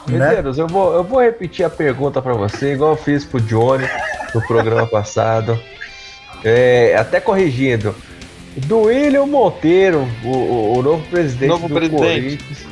Medeiros, 0.07 0.57
né? 0.57 0.63
eu, 0.63 0.67
vou, 0.67 0.93
eu 0.93 1.03
vou 1.03 1.21
repetir 1.21 1.65
a 1.65 1.69
pergunta 1.69 2.21
para 2.21 2.33
você, 2.33 2.73
igual 2.73 2.91
eu 2.91 2.97
fiz 2.97 3.25
pro 3.25 3.39
Johnny 3.41 3.87
no 4.33 4.41
programa 4.41 4.87
passado. 4.89 5.59
É, 6.43 6.95
até 6.97 7.19
corrigindo. 7.19 7.95
Do 8.65 8.83
William 8.83 9.25
Monteiro, 9.25 10.07
o, 10.23 10.29
o, 10.29 10.79
o 10.79 10.81
novo 10.81 11.05
presidente 11.07 11.49
novo 11.49 11.67
do 11.67 11.73
presidente. 11.75 12.37
Corinthians, 12.37 12.67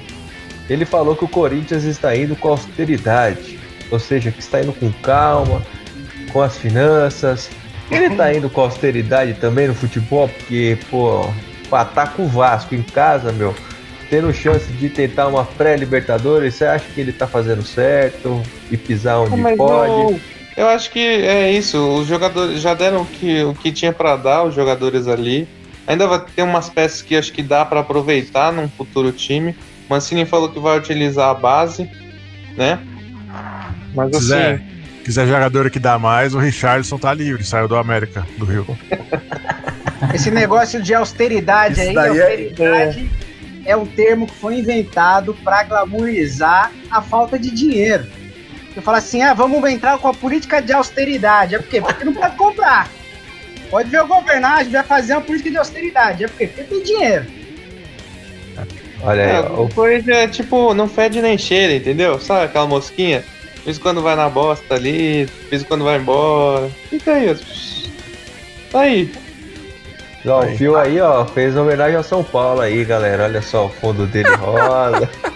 ele 0.70 0.86
falou 0.86 1.16
que 1.16 1.24
o 1.24 1.28
Corinthians 1.28 1.84
está 1.84 2.16
indo 2.16 2.36
com 2.36 2.50
austeridade. 2.50 3.60
Ou 3.90 4.00
seja, 4.00 4.32
que 4.32 4.40
está 4.40 4.62
indo 4.62 4.74
com 4.74 4.92
calma, 4.92 5.62
com 6.34 6.42
as 6.42 6.58
finanças. 6.58 7.50
Ele 7.90 8.08
está 8.08 8.34
indo 8.34 8.50
com 8.50 8.62
austeridade 8.62 9.36
também 9.36 9.68
no 9.68 9.74
futebol, 9.74 10.28
porque, 10.28 10.78
pô, 10.90 11.26
com 12.16 12.24
o 12.24 12.28
Vasco 12.28 12.76
em 12.76 12.82
casa, 12.82 13.32
meu, 13.32 13.56
tendo 14.10 14.34
chance 14.34 14.72
de 14.74 14.90
tentar 14.90 15.28
uma 15.28 15.46
pré-Libertadores, 15.46 16.56
você 16.56 16.66
acha 16.66 16.86
que 16.94 17.02
ele 17.02 17.12
tá 17.12 17.28
fazendo 17.28 17.64
certo 17.64 18.42
e 18.72 18.78
pisar 18.78 19.20
onde 19.20 19.38
Mas 19.38 19.58
pode? 19.58 19.92
Não, 19.92 20.20
eu 20.56 20.68
acho 20.68 20.90
que 20.92 21.00
é 21.00 21.52
isso. 21.52 21.78
Os 21.78 22.08
jogadores 22.08 22.62
já 22.62 22.74
deram 22.74 23.02
o 23.02 23.06
que, 23.06 23.44
o 23.44 23.54
que 23.54 23.72
tinha 23.72 23.94
para 23.94 24.16
dar, 24.16 24.44
os 24.44 24.56
jogadores 24.56 25.08
ali. 25.08 25.48
Ainda 25.86 26.08
vai 26.08 26.20
ter 26.20 26.42
umas 26.42 26.70
peças 26.70 27.02
que 27.02 27.16
acho 27.16 27.32
que 27.32 27.44
dá 27.44 27.64
para 27.64 27.82
aproveitar 27.82 28.52
num 28.52 28.68
futuro 28.68 29.12
time. 29.12 29.56
Mancini 29.90 30.26
falou 30.26 30.50
que 30.50 30.60
vai 30.60 30.78
utilizar 30.78 31.30
a 31.30 31.34
base, 31.34 31.90
né? 32.58 32.80
Mas 33.94 34.10
assim. 34.10 34.20
Quiser, 34.20 34.62
quiser 35.06 35.28
jogador 35.28 35.70
que 35.70 35.80
dá 35.80 35.98
mais, 35.98 36.36
o 36.36 36.40
Richardson 36.40 36.98
tá 36.98 37.14
livre, 37.14 37.44
saiu 37.44 37.68
do 37.68 37.76
América, 37.78 38.26
do 38.38 38.46
Rio. 38.46 38.66
Esse 40.14 40.32
negócio 40.32 40.82
de 40.82 40.94
austeridade 40.94 41.80
Isso 41.80 41.90
aí, 41.90 41.98
austeridade 41.98 43.10
é... 43.66 43.72
é 43.72 43.78
um 43.78 43.86
termo 43.86 44.28
que 44.28 44.36
foi 44.36 44.60
inventado 44.60 45.34
para 45.44 45.64
glamourizar 45.64 46.72
a 46.90 47.02
falta 47.02 47.38
de 47.38 47.50
dinheiro. 47.52 48.06
Você 48.74 48.82
fala 48.82 49.00
assim, 49.00 49.22
ah, 49.24 49.34
vamos 49.34 49.68
entrar 49.70 49.98
com 49.98 50.08
a 50.08 50.14
política 50.14 50.62
de 50.62 50.72
austeridade. 50.72 51.56
É 51.56 51.58
por 51.58 51.68
quê? 51.68 51.82
Porque 51.82 52.04
não 52.04 52.14
pode 52.14 52.36
comprar. 52.36 52.88
Pode 53.72 53.90
ver 53.90 54.04
o 54.04 54.08
governar, 54.08 54.60
a 54.60 54.64
gente 54.64 54.74
vai 54.74 54.84
fazer 54.84 55.14
uma 55.14 55.22
política 55.22 55.50
de 55.50 55.58
austeridade. 55.58 56.24
É 56.24 56.28
por 56.28 56.38
quê? 56.38 56.48
Porque 56.48 56.64
tem 56.64 56.84
dinheiro. 56.84 57.26
Olha 59.02 59.24
aí, 59.24 59.32
é, 59.32 59.40
o 59.42 59.70
coisa 59.70 60.12
é 60.12 60.28
tipo, 60.28 60.74
não 60.74 60.88
fede 60.88 61.22
nem 61.22 61.38
cheira, 61.38 61.74
entendeu? 61.74 62.20
Sabe 62.20 62.46
aquela 62.46 62.68
mosquinha? 62.68 63.24
De 63.58 63.64
vez 63.66 63.78
quando 63.78 64.02
vai 64.02 64.16
na 64.16 64.30
bosta 64.30 64.76
ali, 64.76 65.26
de 65.26 65.50
vez 65.50 65.64
quando 65.64 65.84
vai 65.84 65.98
embora. 65.98 66.70
Fica 66.90 67.14
aí, 67.14 67.32
ó. 67.32 67.36
Tá 68.72 68.82
aí. 68.82 69.12
Ó, 70.28 70.44
o 70.44 70.58
Fio 70.58 70.78
aí, 70.78 71.00
ó, 71.00 71.26
fez 71.26 71.56
homenagem 71.56 71.96
ao 71.96 72.04
São 72.04 72.24
Paulo 72.24 72.62
aí, 72.62 72.84
galera. 72.84 73.24
Olha 73.24 73.42
só 73.42 73.66
o 73.66 73.70
fundo 73.70 74.06
dele 74.06 74.36
rosa. 74.36 75.10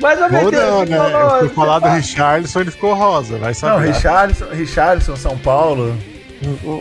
Mas 0.00 0.18
o 0.20 0.24
Ou 0.24 0.52
não, 0.52 0.84
né? 0.84 0.96
Falou, 0.96 1.36
eu 1.36 1.40
fui 1.40 1.48
falar 1.50 1.78
do 1.78 1.88
Richarlison, 1.88 2.60
ele 2.60 2.70
ficou 2.70 2.94
rosa, 2.94 3.36
vai 3.38 3.52
saber. 3.52 3.86
Não, 3.86 3.92
Richarlison, 3.92 4.46
Richarlison, 4.50 5.16
São 5.16 5.36
Paulo. 5.36 5.96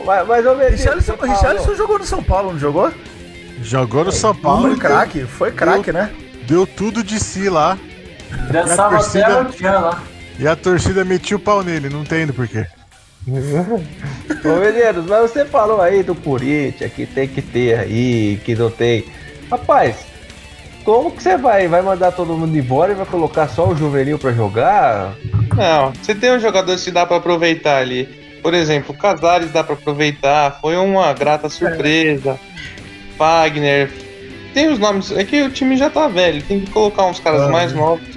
Mas, 0.05 0.27
mas 0.27 0.45
ô, 0.45 0.55
Richarlison, 0.55 1.15
Richarlison 1.15 1.75
jogou 1.75 1.99
no 1.99 2.05
São 2.05 2.23
Paulo, 2.23 2.53
não 2.53 2.59
jogou? 2.59 2.91
Jogou 3.61 4.05
no 4.05 4.11
São 4.11 4.33
Paulo. 4.33 4.69
Foi 4.69 4.77
craque, 4.77 5.25
foi 5.25 5.51
craque, 5.51 5.91
né? 5.91 6.11
Deu 6.47 6.65
tudo 6.65 7.03
de 7.03 7.19
si 7.19 7.49
lá. 7.49 7.77
Dançava 8.51 8.97
torcida, 8.97 9.41
até 9.41 9.71
lá. 9.71 10.01
E 10.37 10.47
a 10.47 10.55
torcida 10.55 11.03
metia 11.03 11.35
o 11.35 11.39
pau 11.39 11.61
nele, 11.61 11.89
não 11.89 12.01
entendo 12.01 12.33
por 12.33 12.47
quê. 12.47 12.65
Ô 14.45 14.59
Medeiros, 14.59 15.05
mas 15.05 15.31
você 15.31 15.45
falou 15.45 15.81
aí 15.81 16.03
do 16.03 16.15
Corinthians 16.15 16.91
que 16.93 17.05
tem 17.05 17.27
que 17.27 17.41
ter 17.41 17.77
aí, 17.77 18.39
que 18.43 18.55
não 18.55 18.69
tem. 18.69 19.05
Rapaz, 19.51 20.05
como 20.83 21.11
que 21.11 21.21
você 21.21 21.37
vai? 21.37 21.67
Vai 21.67 21.81
mandar 21.81 22.11
todo 22.11 22.37
mundo 22.37 22.57
embora 22.57 22.91
e 22.91 22.95
vai 22.95 23.05
colocar 23.05 23.47
só 23.47 23.67
o 23.67 23.75
juvenil 23.75 24.17
para 24.17 24.31
jogar? 24.31 25.15
Não, 25.55 25.93
você 25.93 26.15
tem 26.15 26.31
um 26.31 26.39
jogador 26.39 26.77
que 26.77 26.91
dá 26.91 27.05
para 27.05 27.17
aproveitar 27.17 27.77
ali. 27.77 28.05
Por 28.41 28.53
exemplo, 28.53 28.95
o 28.95 28.97
Casares 28.97 29.51
dá 29.51 29.63
para 29.63 29.73
aproveitar, 29.73 30.59
foi 30.61 30.77
uma 30.77 31.11
grata 31.13 31.49
surpresa. 31.49 32.39
Wagner. 33.17 33.91
Tem 34.53 34.69
os 34.69 34.79
nomes. 34.79 35.11
É 35.11 35.23
que 35.23 35.41
o 35.43 35.49
time 35.49 35.75
já 35.75 35.89
tá 35.89 36.07
velho, 36.07 36.41
tem 36.41 36.61
que 36.61 36.71
colocar 36.71 37.05
uns 37.05 37.19
caras 37.19 37.41
ah, 37.41 37.49
mais 37.49 37.73
novos. 37.73 38.07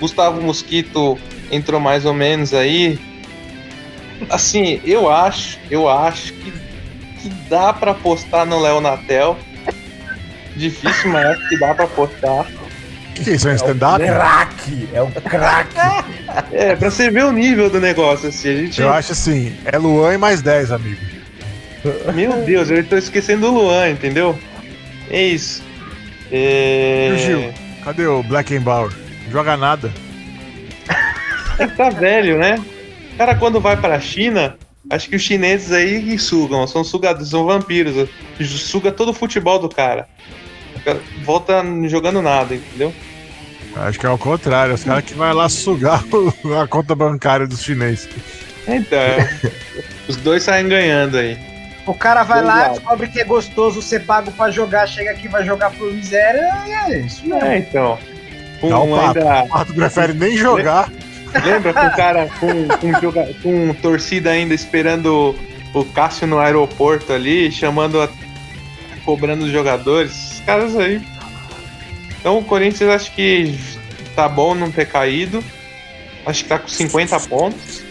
Gustavo 0.00 0.42
Mosquito 0.42 1.16
entrou 1.50 1.80
mais 1.80 2.04
ou 2.04 2.12
menos 2.12 2.52
aí. 2.52 2.98
Assim, 4.28 4.80
eu 4.84 5.10
acho, 5.10 5.58
eu 5.70 5.88
acho 5.88 6.32
que, 6.34 6.52
que 7.20 7.28
dá 7.48 7.72
para 7.72 7.92
apostar 7.92 8.44
no 8.46 8.60
Léo 8.60 8.80
Natel. 8.80 9.38
Difícil, 10.56 11.10
mas 11.10 11.26
acho 11.26 11.48
que 11.48 11.58
dá 11.58 11.74
para 11.74 11.84
apostar. 11.84 12.46
Que, 13.14 13.24
que 13.24 13.30
isso 13.32 13.48
é 13.48 13.52
um 13.52 13.56
stand-up? 13.56 14.04
É 14.04 14.12
o 14.12 14.14
craque, 14.14 14.88
é 14.92 15.02
o 15.02 15.10
craque. 15.10 15.76
é, 16.52 16.76
pra 16.76 16.90
você 16.90 17.10
ver 17.10 17.24
o 17.24 17.32
nível 17.32 17.70
do 17.70 17.80
negócio, 17.80 18.28
assim. 18.28 18.50
A 18.50 18.56
gente... 18.56 18.80
Eu 18.80 18.92
acho 18.92 19.12
assim, 19.12 19.56
é 19.64 19.78
Luan 19.78 20.14
e 20.14 20.18
mais 20.18 20.42
10, 20.42 20.72
amigo. 20.72 21.00
Meu 22.14 22.32
Deus, 22.44 22.70
eu 22.70 22.84
tô 22.84 22.96
esquecendo 22.96 23.48
o 23.48 23.54
Luan, 23.54 23.90
entendeu? 23.90 24.38
É 25.10 25.22
isso. 25.22 25.62
É... 26.30 27.08
E 27.10 27.14
o 27.14 27.18
Gil? 27.18 27.54
Cadê 27.84 28.06
o 28.06 28.22
Blackenbauer? 28.22 28.92
Joga 29.30 29.56
nada. 29.56 29.90
Ele 31.58 31.70
tá 31.76 31.88
velho, 31.88 32.38
né? 32.38 32.58
Cara, 33.20 33.34
quando 33.34 33.60
vai 33.60 33.76
pra 33.76 34.00
China, 34.00 34.56
acho 34.88 35.10
que 35.10 35.16
os 35.16 35.20
chineses 35.20 35.72
aí 35.72 36.18
sugam, 36.18 36.66
são 36.66 36.82
sugados, 36.82 37.28
são 37.28 37.44
vampiros. 37.44 38.08
Suga 38.40 38.90
todo 38.90 39.10
o 39.10 39.12
futebol 39.12 39.58
do 39.58 39.68
cara. 39.68 40.08
volta 41.22 41.62
jogando 41.86 42.22
nada, 42.22 42.54
entendeu? 42.54 42.94
Acho 43.76 44.00
que 44.00 44.06
é 44.06 44.08
o 44.08 44.16
contrário, 44.16 44.74
os 44.74 44.82
caras 44.82 45.04
que 45.04 45.12
vai 45.12 45.34
lá 45.34 45.50
sugar 45.50 46.02
a 46.62 46.66
conta 46.66 46.94
bancária 46.94 47.46
dos 47.46 47.62
chineses. 47.62 48.08
Então, 48.66 49.50
os 50.08 50.16
dois 50.16 50.42
saem 50.42 50.66
ganhando 50.66 51.18
aí. 51.18 51.38
O 51.86 51.92
cara 51.92 52.22
vai 52.22 52.42
lá, 52.42 52.68
descobre 52.68 53.06
que 53.06 53.20
é 53.20 53.24
gostoso 53.24 53.82
ser 53.82 54.00
pago 54.06 54.32
pra 54.32 54.50
jogar, 54.50 54.86
chega 54.86 55.10
aqui 55.10 55.28
vai 55.28 55.44
jogar 55.44 55.70
por 55.72 55.92
miséria, 55.92 56.50
e 56.66 56.72
é 56.72 56.98
isso. 57.00 57.28
Né? 57.28 57.38
É, 57.42 57.58
então. 57.58 57.98
Um, 58.62 58.70
Não, 58.70 58.98
ainda... 58.98 59.44
o 59.44 59.48
Pato 59.48 59.74
prefere 59.74 60.14
nem 60.14 60.38
jogar. 60.38 60.90
Lembra 61.44 61.72
com 61.72 61.86
o 61.86 61.96
cara 61.96 62.28
com, 62.40 62.68
com, 62.68 63.34
com 63.42 63.74
torcida 63.74 64.30
ainda 64.30 64.54
esperando 64.54 65.34
o 65.72 65.84
Cássio 65.84 66.26
no 66.26 66.38
aeroporto 66.38 67.12
ali, 67.12 67.50
chamando 67.50 68.00
a, 68.00 68.08
cobrando 69.04 69.44
os 69.44 69.52
jogadores, 69.52 70.12
esses 70.12 70.40
caras 70.40 70.76
aí. 70.76 71.00
Então 72.18 72.38
o 72.38 72.44
Corinthians 72.44 72.90
acho 72.90 73.14
que 73.14 73.58
tá 74.14 74.28
bom 74.28 74.54
não 74.54 74.70
ter 74.70 74.86
caído. 74.86 75.42
Acho 76.26 76.42
que 76.42 76.48
tá 76.48 76.58
com 76.58 76.68
50 76.68 77.18
pontos. 77.20 77.82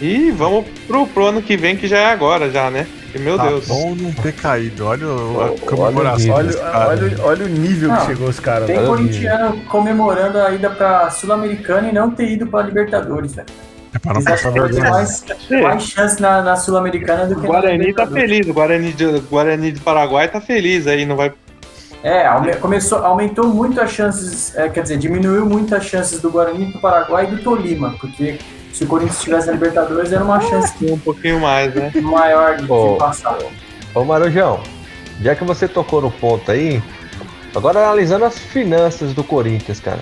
E 0.00 0.30
vamos 0.30 0.66
pro, 0.86 1.06
pro 1.06 1.26
ano 1.26 1.42
que 1.42 1.56
vem, 1.56 1.76
que 1.76 1.86
já 1.86 1.98
é 1.98 2.06
agora, 2.06 2.50
já, 2.50 2.70
né? 2.70 2.86
Porque, 3.16 3.18
meu 3.18 3.36
tá 3.36 3.48
Deus. 3.48 3.66
bom 3.66 3.94
não 3.94 4.12
ter 4.12 4.32
caído. 4.32 4.86
Olha 4.86 5.06
a 5.06 5.60
comemoração. 5.60 6.34
Olha, 6.34 6.50
olha, 6.88 7.22
olha, 7.22 7.44
o 7.46 7.48
nível 7.48 7.88
não, 7.88 7.96
que 7.96 8.06
chegou 8.06 8.28
os 8.28 8.38
caras. 8.38 8.66
Tem 8.66 8.84
corintiano 8.84 9.60
comemorando 9.62 10.38
a 10.38 10.52
ida 10.52 10.70
pra 10.70 11.10
Sul-Americana 11.10 11.88
e 11.88 11.92
não 11.92 12.10
ter 12.10 12.30
ido 12.30 12.46
pra 12.46 12.62
Libertadores, 12.62 13.34
velho. 13.34 13.48
É 13.94 13.98
para 13.98 14.14
não 14.14 14.22
passar 14.22 14.50
vergonha. 14.50 14.90
Mais, 14.90 15.24
mais 15.50 15.82
chance 15.82 16.20
na, 16.20 16.42
na 16.42 16.56
Sul-Americana 16.56 17.26
do 17.26 17.36
que 17.36 17.46
o 17.46 17.46
Guarani 17.46 17.94
tá 17.94 18.06
feliz. 18.06 18.46
O 18.46 18.52
Guarani, 18.52 18.92
de, 18.92 19.20
Guarani 19.20 19.72
do 19.72 19.80
Paraguai 19.80 20.28
tá 20.28 20.40
feliz 20.40 20.86
aí, 20.86 21.06
não 21.06 21.16
vai 21.16 21.32
é, 22.02 22.54
começou, 22.60 22.98
aumentou 22.98 23.48
muito 23.48 23.80
as 23.80 23.90
chances, 23.90 24.54
é, 24.54 24.68
quer 24.68 24.82
dizer, 24.82 24.96
diminuiu 24.96 25.44
muito 25.44 25.74
as 25.74 25.84
chances 25.84 26.20
do 26.20 26.30
Guarani 26.30 26.66
do 26.66 26.80
Paraguai 26.80 27.24
e 27.24 27.34
do 27.34 27.42
Tolima, 27.42 27.96
porque 27.98 28.38
se 28.76 28.84
o 28.84 28.86
Corinthians 28.86 29.16
estivesse 29.16 29.46
na 29.46 29.54
Libertadores, 29.54 30.12
era 30.12 30.22
uma 30.22 30.38
chance 30.38 30.74
um 30.84 30.98
pouquinho 30.98 31.40
mais, 31.40 31.74
né? 31.74 31.90
maior 32.02 32.58
de 32.58 32.70
oh, 32.70 32.96
passar. 32.96 33.38
Ô 33.94 34.04
Marujão, 34.04 34.60
já 35.22 35.34
que 35.34 35.42
você 35.44 35.66
tocou 35.66 36.02
no 36.02 36.10
ponto 36.10 36.50
aí, 36.52 36.82
agora 37.54 37.78
analisando 37.80 38.26
as 38.26 38.38
finanças 38.38 39.14
do 39.14 39.24
Corinthians, 39.24 39.80
cara. 39.80 40.00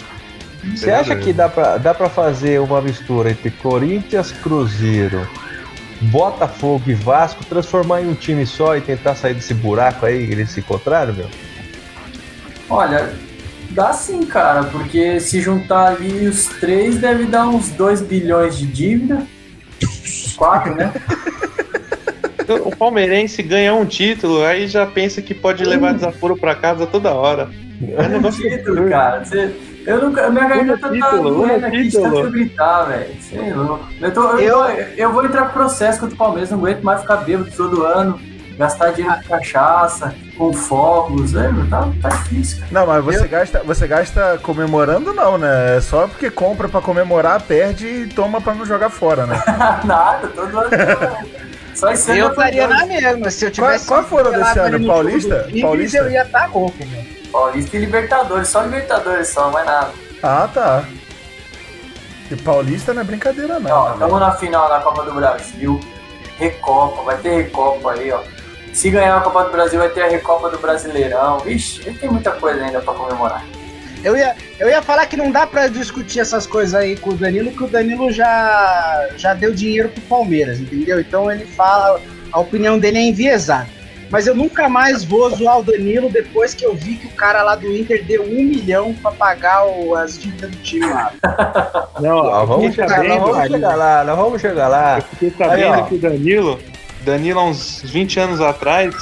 Você 0.75 0.91
acha 0.91 1.15
que 1.15 1.33
dá 1.33 1.49
pra, 1.49 1.77
dá 1.77 1.95
pra 1.95 2.09
fazer 2.09 2.61
uma 2.61 2.81
mistura 2.81 3.31
entre 3.31 3.49
Corinthians, 3.53 4.33
Cruzeiro, 4.33 5.29
Botafogo 6.01 6.83
e 6.89 6.95
Vasco, 6.95 7.45
transformar 7.45 8.03
em 8.03 8.09
um 8.09 8.15
time 8.15 8.45
só 8.45 8.77
e 8.77 8.81
tentar 8.81 9.15
sair 9.15 9.35
desse 9.35 9.55
buraco 9.55 10.05
aí, 10.05 10.25
eles 10.25 10.51
se 10.51 10.59
encontraram, 10.59 11.15
meu? 11.15 11.29
Olha, 12.69 13.13
Dá 13.75 13.93
sim, 13.93 14.25
cara, 14.25 14.65
porque 14.65 15.19
se 15.21 15.41
juntar 15.41 15.89
ali 15.89 16.27
os 16.29 16.47
três 16.47 16.97
deve 16.97 17.25
dar 17.25 17.49
uns 17.49 17.71
2 17.71 18.01
bilhões 18.01 18.57
de 18.57 18.67
dívida. 18.67 19.27
Quatro, 20.37 20.75
né? 20.77 20.93
O 22.65 22.75
palmeirense 22.77 23.43
ganha 23.43 23.75
um 23.75 23.87
título, 23.87 24.45
aí 24.45 24.67
já 24.69 24.85
pensa 24.87 25.23
que 25.23 25.33
pode 25.35 25.65
levar 25.65 25.95
desaforo 25.95 26.37
para 26.37 26.55
casa 26.55 26.87
toda 26.87 27.13
hora. 27.15 27.49
É 27.97 28.03
um 28.03 28.09
negócio 28.09 28.43
título, 28.49 28.89
cara. 28.89 29.25
Você, 29.25 29.51
eu 29.87 30.03
nunca, 30.03 30.29
minha 30.31 30.47
garganta 30.49 30.89
tá 31.01 31.17
doendo 31.17 31.67
aqui 31.67 31.85
de 31.89 31.93
tanto 32.01 32.31
gritar, 32.31 32.83
velho. 32.85 33.15
Sei 33.21 33.53
lá. 33.55 33.81
Eu, 34.01 34.13
tô, 34.13 34.23
eu, 34.33 34.39
Eu- 34.41 34.59
vou- 34.59 34.71
eu 34.97 35.13
vou 35.13 35.25
entrar 35.25 35.47
com 35.47 35.53
processo 35.55 35.99
contra 36.01 36.15
o 36.15 36.19
Palmeiras, 36.19 36.51
não 36.51 36.59
aguento 36.59 36.83
mais 36.83 37.01
ficar 37.01 37.17
bêbado 37.19 37.51
todo 37.57 37.83
ano, 37.85 38.21
gastar 38.57 38.93
dinheiro 38.93 39.17
com 39.23 39.29
cachaça, 39.37 40.15
com 40.37 40.53
fogos, 40.53 41.35
é, 41.35 41.49
tá, 41.71 41.89
tá 42.03 42.09
difícil, 42.09 42.61
cara. 42.61 42.69
Não, 42.73 42.87
mas 42.87 43.05
você 43.05 43.27
gasta, 43.29 43.63
você 43.65 43.87
gasta 43.87 44.39
comemorando 44.43 45.13
não, 45.13 45.37
né? 45.39 45.77
É 45.77 45.81
só 45.81 46.07
porque 46.07 46.31
compra 46.31 46.69
pra 46.69 46.81
comemorar, 46.81 47.41
perde 47.43 47.87
e 47.87 48.07
toma 48.09 48.41
pra 48.41 48.55
não 48.55 48.65
jogar 48.65 48.91
fora, 48.91 49.27
né? 49.27 49.43
Nada, 49.85 50.29
todo 50.29 50.59
ano. 50.59 50.71
Só 51.75 51.91
esse 51.91 52.11
ano 52.13 52.21
Eu 52.21 52.25
eu 52.27 52.31
estaria 52.31 52.69
na 52.69 52.87
mesma. 52.87 53.31
Se 53.31 53.47
eu 53.47 53.51
Qual- 53.51 53.67
tivesse. 53.67 53.87
qual 53.87 54.05
foram 54.05 54.31
desse 54.31 54.59
ano? 54.61 54.87
Paulista? 54.87 55.39
do 55.39 55.45
Tigres, 55.47 55.63
Paulista? 55.63 55.99
Eu 55.99 56.11
ia 56.11 56.23
estar 56.23 56.47
rouco, 56.47 56.79
velho. 56.79 57.15
Paulista 57.33 57.77
e 57.77 57.81
Libertadores, 57.81 58.49
só 58.49 58.63
Libertadores 58.63 59.29
só, 59.29 59.51
mais 59.51 59.67
nada. 59.67 59.91
Ah, 60.23 60.49
tá. 60.55 60.85
E 62.31 62.37
Paulista 62.37 62.95
não 62.95 63.03
é 63.03 63.05
brincadeira 63.05 63.59
não. 63.59 63.71
Ó, 63.71 63.85
né, 63.89 63.93
estamos 63.95 64.21
na 64.21 64.31
final 64.33 64.69
da 64.69 64.81
Copa 64.81 65.03
do 65.03 65.13
Brasil. 65.15 65.81
Recopa, 66.39 67.03
vai 67.03 67.17
ter 67.19 67.43
Recopa 67.43 67.93
aí, 67.93 68.11
ó. 68.13 68.21
Se 68.75 68.91
ganhar 68.91 69.17
a 69.17 69.21
Copa 69.21 69.45
do 69.45 69.51
Brasil, 69.51 69.79
vai 69.79 69.89
ter 69.89 70.03
a 70.03 70.09
Recopa 70.09 70.51
do 70.51 70.59
Brasileirão. 70.59 71.39
Vixe, 71.39 71.81
tem 71.95 72.11
muita 72.11 72.33
coisa 72.33 72.63
ainda 72.65 72.81
pra 72.81 72.93
comemorar. 72.93 73.45
Eu 74.03 74.15
ia, 74.17 74.35
eu 74.59 74.69
ia 74.69 74.83
falar 74.83 75.07
que 75.07 75.17
não 75.17 75.31
dá 75.31 75.47
pra 75.47 75.67
discutir 75.69 76.21
essas 76.21 76.47
coisas 76.47 76.75
aí 76.75 76.97
com 76.97 77.11
o 77.11 77.15
Danilo, 77.15 77.51
que 77.53 77.65
o 77.65 77.69
Danilo 77.69 78.13
já, 78.13 79.09
já 79.17 79.33
deu 79.33 79.55
dinheiro 79.55 79.89
pro 79.89 80.03
Palmeiras, 80.03 80.59
entendeu? 80.61 81.01
Então 81.01 81.31
ele 81.31 81.47
fala, 81.47 81.99
a 82.31 82.39
opinião 82.41 82.79
dele 82.79 82.99
é 82.99 83.03
enviesada. 83.03 83.67
Mas 84.11 84.27
eu 84.27 84.35
nunca 84.35 84.69
mais 84.69 85.03
vou 85.03 85.31
zoar 85.31 85.61
o 85.61 85.63
Danilo 85.63 86.11
depois 86.11 86.53
que 86.53 86.67
eu 86.67 86.75
vi 86.75 86.97
que 86.97 87.07
o 87.07 87.11
cara 87.13 87.43
lá 87.43 87.55
do 87.57 87.75
Inter 87.75 88.05
deu 88.05 88.23
um 88.25 88.43
milhão 88.43 88.93
pra 88.95 89.11
pagar 89.11 89.65
o- 89.67 89.95
as 89.95 90.19
dívidas 90.19 90.51
do 90.51 90.57
time 90.59 90.87
lá. 90.87 91.11
Não, 92.01 92.19
Ó, 92.19 92.45
vamos 92.45 92.75
chegar, 92.75 93.03
nós 93.03 93.21
vamos 93.21 93.49
chegar 93.51 93.75
lá, 93.77 94.05
nós 94.05 94.17
vamos 94.19 94.41
chegar 94.43 94.69
lá. 94.69 94.99
eu 94.99 95.03
fiquei 95.03 95.29
Aí, 95.29 95.35
sabendo 95.49 95.79
ó. 95.79 95.83
que 95.85 95.95
o 95.95 95.99
Danilo, 95.99 96.61
Danilo, 97.05 97.41
há 97.41 97.45
uns 97.45 97.83
20 97.85 98.19
anos 98.21 98.41
atrás, 98.41 98.95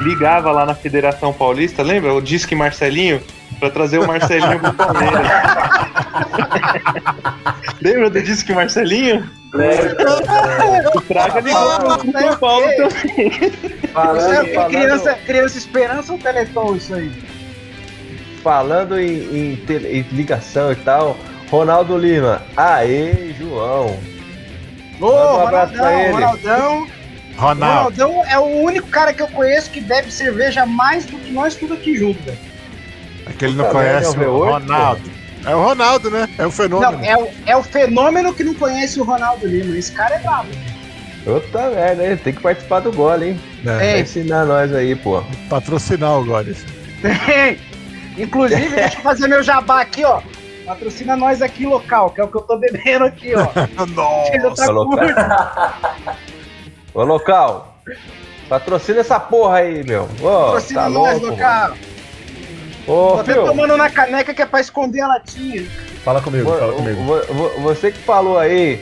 ligava 0.00 0.50
lá 0.50 0.64
na 0.64 0.74
Federação 0.74 1.32
Paulista, 1.32 1.82
lembra? 1.82 2.14
O 2.14 2.22
Disque 2.22 2.54
Marcelinho, 2.54 3.20
pra 3.58 3.70
trazer 3.70 3.98
o 3.98 4.06
Marcelinho 4.06 4.58
pro 4.60 4.72
Palmeiras. 4.72 5.26
lembra 7.82 8.10
do 8.10 8.22
Disque 8.22 8.52
Marcelinho? 8.52 9.28
O 10.94 11.00
Praga 11.02 11.40
ligou 11.40 11.80
pro, 11.98 12.12
São 12.12 12.36
Paulo 12.38 12.66
também. 12.76 13.30
Falando, 13.92 14.32
é 14.32 14.44
falando, 14.54 14.70
criança, 14.70 15.14
criança 15.26 15.58
esperança 15.58 16.12
ou 16.12 16.18
Teleton 16.18 16.76
isso 16.76 16.94
aí? 16.94 17.10
falando 18.44 18.98
em, 18.98 19.52
em 19.52 19.56
tele- 19.66 19.98
em 19.98 20.02
ligação 20.16 20.70
e 20.72 20.76
tal, 20.76 21.16
Ronaldo 21.50 21.98
Lima. 21.98 22.40
Aê, 22.56 23.34
João. 23.38 23.98
Ô, 25.00 25.06
um 25.10 25.42
abraço 25.46 25.72
pra 25.74 25.90
Ronaldão, 25.90 26.00
ele. 26.00 26.12
Ronaldão, 26.12 26.86
Ronaldo. 27.40 28.02
Ronaldão 28.04 28.24
é 28.26 28.38
o 28.38 28.62
único 28.62 28.88
cara 28.88 29.12
que 29.12 29.22
eu 29.22 29.28
conheço 29.28 29.70
que 29.70 29.80
bebe 29.80 30.12
cerveja 30.12 30.66
mais 30.66 31.04
do 31.06 31.18
que 31.18 31.32
nós 31.32 31.54
tudo 31.54 31.74
aqui 31.74 31.96
junto, 31.96 32.22
velho. 32.22 32.38
Aquele 33.26 33.54
não 33.54 33.64
Puta 33.64 33.76
conhece 33.78 34.16
merda, 34.16 34.24
é 34.24 34.28
o 34.28 34.34
o 34.34 34.40
V8, 34.40 34.50
Ronaldo. 34.52 35.10
É 35.46 35.54
o 35.54 35.62
Ronaldo, 35.62 36.10
né? 36.10 36.28
É 36.38 36.46
o 36.46 36.50
fenômeno. 36.50 36.92
Não, 36.92 37.04
é 37.04 37.16
o, 37.16 37.28
é 37.46 37.56
o 37.56 37.62
fenômeno 37.62 38.34
que 38.34 38.44
não 38.44 38.54
conhece 38.54 39.00
o 39.00 39.04
Ronaldo 39.04 39.46
Lima. 39.46 39.76
Esse 39.76 39.92
cara 39.92 40.16
é 40.16 40.18
brabo. 40.18 40.48
Puta 41.24 41.70
merda, 41.70 42.06
hein? 42.06 42.16
tem 42.16 42.32
que 42.32 42.40
participar 42.40 42.80
do 42.80 42.92
gole, 42.92 43.28
hein? 43.30 43.40
É, 43.62 43.64
Vai 43.64 43.88
É. 43.88 44.00
ensinar 44.00 44.44
nós 44.46 44.74
aí, 44.74 44.94
pô. 44.94 45.22
Patrocinar 45.48 46.18
o 46.18 46.24
Goles. 46.24 46.64
Inclusive, 48.18 48.68
deixa 48.68 48.98
eu 48.98 49.02
fazer 49.02 49.28
meu 49.28 49.42
jabá 49.42 49.80
aqui, 49.80 50.04
ó. 50.04 50.20
Patrocina 50.66 51.16
nós 51.16 51.42
aqui 51.42 51.66
local, 51.66 52.10
que 52.10 52.20
é 52.20 52.24
o 52.24 52.28
que 52.28 52.36
eu 52.36 52.42
tô 52.42 52.56
bebendo 52.56 53.04
aqui, 53.04 53.32
ó. 53.34 53.46
Chega 54.26 54.48
Nossa. 54.50 55.14
tá. 55.14 56.16
Ô, 56.94 57.04
local, 57.04 57.74
patrocina 58.48 59.00
essa 59.00 59.18
porra 59.20 59.58
aí, 59.58 59.84
meu. 59.84 60.08
Ô, 60.20 60.46
Patrocina 60.46 60.80
tá 60.82 60.88
nós 60.90 61.12
louco, 61.20 61.26
local. 61.36 61.70
Ô, 62.86 62.92
Tô 63.12 63.14
até 63.20 63.32
filho, 63.32 63.44
tomando 63.46 63.76
na 63.76 63.88
caneca 63.90 64.34
que 64.34 64.42
é 64.42 64.46
pra 64.46 64.60
esconder 64.60 65.00
a 65.02 65.08
latinha. 65.08 65.64
Fala 66.04 66.20
comigo, 66.20 66.50
vo- 66.50 66.58
fala 66.58 66.72
comigo. 66.72 67.02
vo- 67.04 67.34
vo- 67.34 67.60
você 67.60 67.92
que 67.92 67.98
falou 67.98 68.38
aí, 68.38 68.80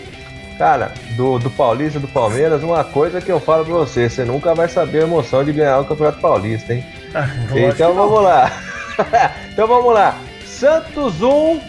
cara, 0.56 0.92
do, 1.16 1.38
do 1.38 1.50
Paulista, 1.50 1.98
do 2.00 2.08
Palmeiras, 2.08 2.62
uma 2.62 2.84
coisa 2.84 3.20
que 3.20 3.30
eu 3.30 3.40
falo 3.40 3.64
pra 3.64 3.74
você, 3.74 4.08
você 4.08 4.24
nunca 4.24 4.54
vai 4.54 4.68
saber 4.68 5.00
a 5.00 5.06
emoção 5.06 5.44
de 5.44 5.52
ganhar 5.52 5.80
o 5.80 5.84
Campeonato 5.84 6.20
Paulista, 6.20 6.72
hein? 6.74 6.84
Ah, 7.14 7.26
Então 7.54 7.94
vamos 7.94 8.22
lá. 8.22 8.52
então 9.52 9.66
vamos 9.66 9.92
lá. 9.94 10.16
Santos 10.46 11.20
1, 11.22 11.60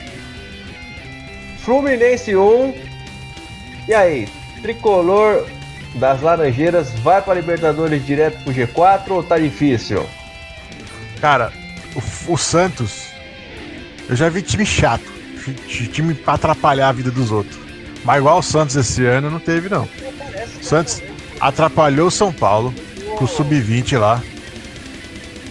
Fluminense 1.60 2.36
1. 2.36 2.74
E 3.88 3.94
aí, 3.94 4.28
tricolor 4.62 5.46
das 5.96 6.22
Laranjeiras 6.22 6.92
vai 7.00 7.22
para 7.22 7.34
Libertadores 7.36 8.06
direto 8.06 8.44
pro 8.44 8.54
G4 8.54 9.10
ou 9.10 9.24
tá 9.24 9.38
difícil? 9.40 10.06
Cara, 11.20 11.52
o, 11.96 12.34
o 12.34 12.38
Santos, 12.38 13.08
eu 14.08 14.16
já 14.16 14.30
vi 14.30 14.42
time 14.42 14.66
chato. 14.66 15.04
ti- 15.68 15.88
Time 15.88 16.14
pra 16.14 16.34
atrapalhar 16.36 16.90
a 16.90 16.92
vida 16.94 17.12
dos 17.12 17.32
outros. 17.32 17.58
Mas 18.06 18.20
igual 18.20 18.40
o 18.40 18.44
Santos 18.44 18.76
esse 18.76 19.06
ano 19.06 19.30
não 19.30 19.40
teve, 19.40 19.68
não. 19.68 19.84
O 20.60 20.64
Santos 20.64 21.02
atrapalhou 21.40 22.08
o 22.08 22.12
São 22.12 22.32
Paulo 22.32 22.74
com 23.18 23.26
o 23.26 23.28
Sub-20 23.28 23.98
lá. 23.98 24.22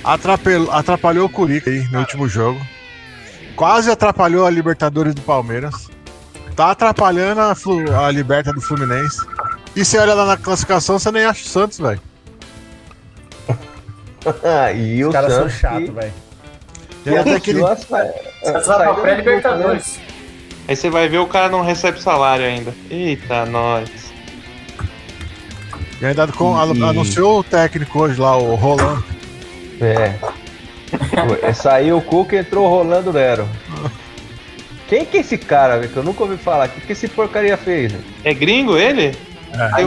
Atrapalhou, 0.04 0.70
atrapalhou 0.70 1.26
o 1.26 1.28
Curica 1.28 1.68
aí 1.70 1.86
no 1.90 1.98
último 2.00 2.28
jogo. 2.28 2.60
Quase 3.56 3.90
atrapalhou 3.90 4.46
a 4.46 4.50
Libertadores 4.50 5.14
do 5.14 5.20
Palmeiras. 5.22 5.88
Tá 6.56 6.70
atrapalhando 6.70 7.40
a, 7.40 7.54
a 8.06 8.10
Liberta 8.10 8.52
do 8.52 8.60
Fluminense. 8.60 9.18
E 9.78 9.84
você 9.84 9.96
olha 9.96 10.12
lá 10.12 10.26
na 10.26 10.36
classificação, 10.36 10.98
você 10.98 11.12
nem 11.12 11.24
acha 11.24 11.44
o 11.44 11.48
Santos, 11.48 11.78
velho. 11.78 12.00
e 14.76 15.04
Os 15.04 15.10
o 15.10 15.12
caras 15.12 15.32
são 15.32 15.42
Santos 15.42 15.54
chatos, 15.60 15.84
que- 15.84 15.90
velho. 15.92 16.12
E 17.06 17.10
aí 17.10 17.22
tem 17.24 17.34
aquele, 17.34 17.64
anunciou 17.64 17.94
a 17.96 18.02
sa- 18.04 18.12
Você 18.42 18.50
a 18.50 18.52
vai 18.52 18.62
pra 18.62 18.92
do 18.92 19.00
pré-Libertadores. 19.02 20.00
Aí 20.66 20.74
você 20.74 20.90
vai 20.90 21.08
ver 21.08 21.18
o 21.18 21.26
cara 21.28 21.48
não 21.48 21.62
recebe 21.62 22.02
salário 22.02 22.44
ainda. 22.44 22.74
Eita, 22.90 23.46
nós. 23.46 23.88
E 26.00 26.04
ainda 26.06 26.26
com, 26.26 26.56
E- 26.56 26.82
anunciou 26.82 27.38
o 27.38 27.44
técnico 27.44 28.00
hoje 28.00 28.20
lá, 28.20 28.36
o 28.36 28.56
Roland. 28.56 29.00
É. 29.80 30.14
Foi, 31.40 31.54
Saiu 31.54 31.98
o 31.98 32.02
Cuca 32.02 32.34
e 32.34 32.40
entrou 32.40 32.66
o 32.66 32.68
Rolando 32.68 33.12
Nero. 33.12 33.48
Quem 34.88 35.04
que 35.06 35.18
é 35.18 35.20
esse 35.20 35.38
cara, 35.38 35.78
velho? 35.78 35.92
Que 35.92 35.96
eu 35.98 36.02
nunca 36.02 36.24
ouvi 36.24 36.36
falar. 36.36 36.66
O 36.66 36.70
que, 36.72 36.80
que 36.80 36.92
esse 36.92 37.06
porcaria 37.06 37.56
fez? 37.56 37.92
velho? 37.92 38.04
É 38.24 38.34
gringo 38.34 38.76
ele? 38.76 39.16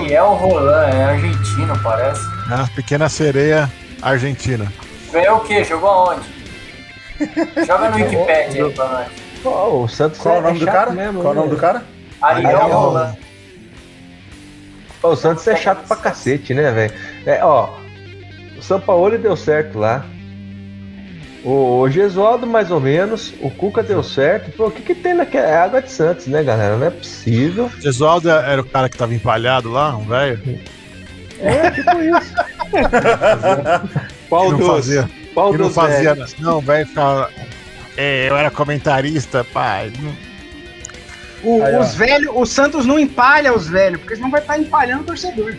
É 0.09 0.21
o 0.23 0.33
Roland, 0.33 0.89
é 0.89 1.03
argentino, 1.05 1.77
parece. 1.83 2.21
né? 2.47 2.63
A 2.63 2.67
pequena 2.75 3.07
sereia 3.09 3.71
argentina. 4.01 4.71
Ganhou 5.11 5.37
o 5.37 5.41
quê? 5.41 5.63
Jogou 5.63 5.89
aonde? 5.89 6.27
Joga 7.67 7.89
no 7.89 7.95
Wikipedia 7.97 8.65
aí 8.65 8.73
pra 8.73 8.87
nós. 8.87 9.07
Pô, 9.43 9.83
o 9.83 9.87
Santos 9.87 10.19
Qual 10.19 10.35
é 10.35 10.37
o 10.37 10.41
é 10.41 10.43
nome 10.43 10.59
do 10.59 10.65
cara? 10.65 10.91
mesmo, 10.91 11.21
Qual 11.21 11.33
é 11.33 11.37
o 11.37 11.39
nome 11.39 11.49
né? 11.49 11.55
do 11.55 11.59
cara? 11.61 11.83
Ariel 12.21 12.49
Ariel 12.61 12.67
Roland. 12.79 13.17
Pô, 15.01 15.09
o 15.09 15.15
Santos 15.15 15.47
é 15.47 15.55
chato 15.55 15.87
pra 15.87 15.97
cacete, 15.97 16.53
né, 16.53 16.71
velho? 16.71 16.93
É, 17.25 17.43
ó, 17.43 17.69
o 18.57 18.61
São 18.61 18.79
Paulo 18.79 19.17
deu 19.17 19.35
certo 19.35 19.79
lá. 19.79 20.05
O, 21.43 21.79
o 21.79 21.89
Gesualdo, 21.89 22.45
mais 22.45 22.69
ou 22.69 22.79
menos. 22.79 23.33
O 23.41 23.49
Cuca 23.49 23.81
deu 23.81 24.03
certo. 24.03 24.51
Pô, 24.51 24.67
o 24.67 24.71
que 24.71 24.81
que 24.81 24.93
tem 24.95 25.13
naquela... 25.13 25.47
É 25.47 25.57
água 25.57 25.81
de 25.81 25.91
Santos, 25.91 26.27
né, 26.27 26.43
galera? 26.43 26.77
Não 26.77 26.85
é 26.85 26.91
possível. 26.91 27.71
Gesualdo 27.79 28.29
era 28.29 28.61
o 28.61 28.65
cara 28.65 28.87
que 28.89 28.97
tava 28.97 29.13
empalhado 29.13 29.71
lá, 29.71 29.95
um 29.95 30.05
velho. 30.05 30.39
É, 31.39 31.71
tipo 31.71 31.89
isso. 31.99 32.33
Qual 34.29 34.55
dos? 34.55 34.67
fazia. 34.67 35.09
Qual 35.33 35.51
Que 35.51 35.57
não 35.57 35.69
fazia. 35.71 36.13
velhos? 36.13 36.35
Não, 36.37 36.61
velho 36.61 36.85
ficava. 36.85 37.29
É, 37.97 38.29
eu 38.29 38.37
era 38.37 38.51
comentarista, 38.51 39.43
pai. 39.43 39.91
O, 41.43 41.63
Aí, 41.63 41.75
os 41.77 41.95
velhos, 41.95 42.31
o 42.35 42.45
Santos 42.45 42.85
não 42.85 42.99
empalha 42.99 43.53
os 43.53 43.67
velhos, 43.67 43.99
porque 43.99 44.15
senão 44.15 44.29
vai 44.29 44.41
estar 44.41 44.59
empalhando 44.59 45.01
o 45.01 45.05
torcedor. 45.05 45.55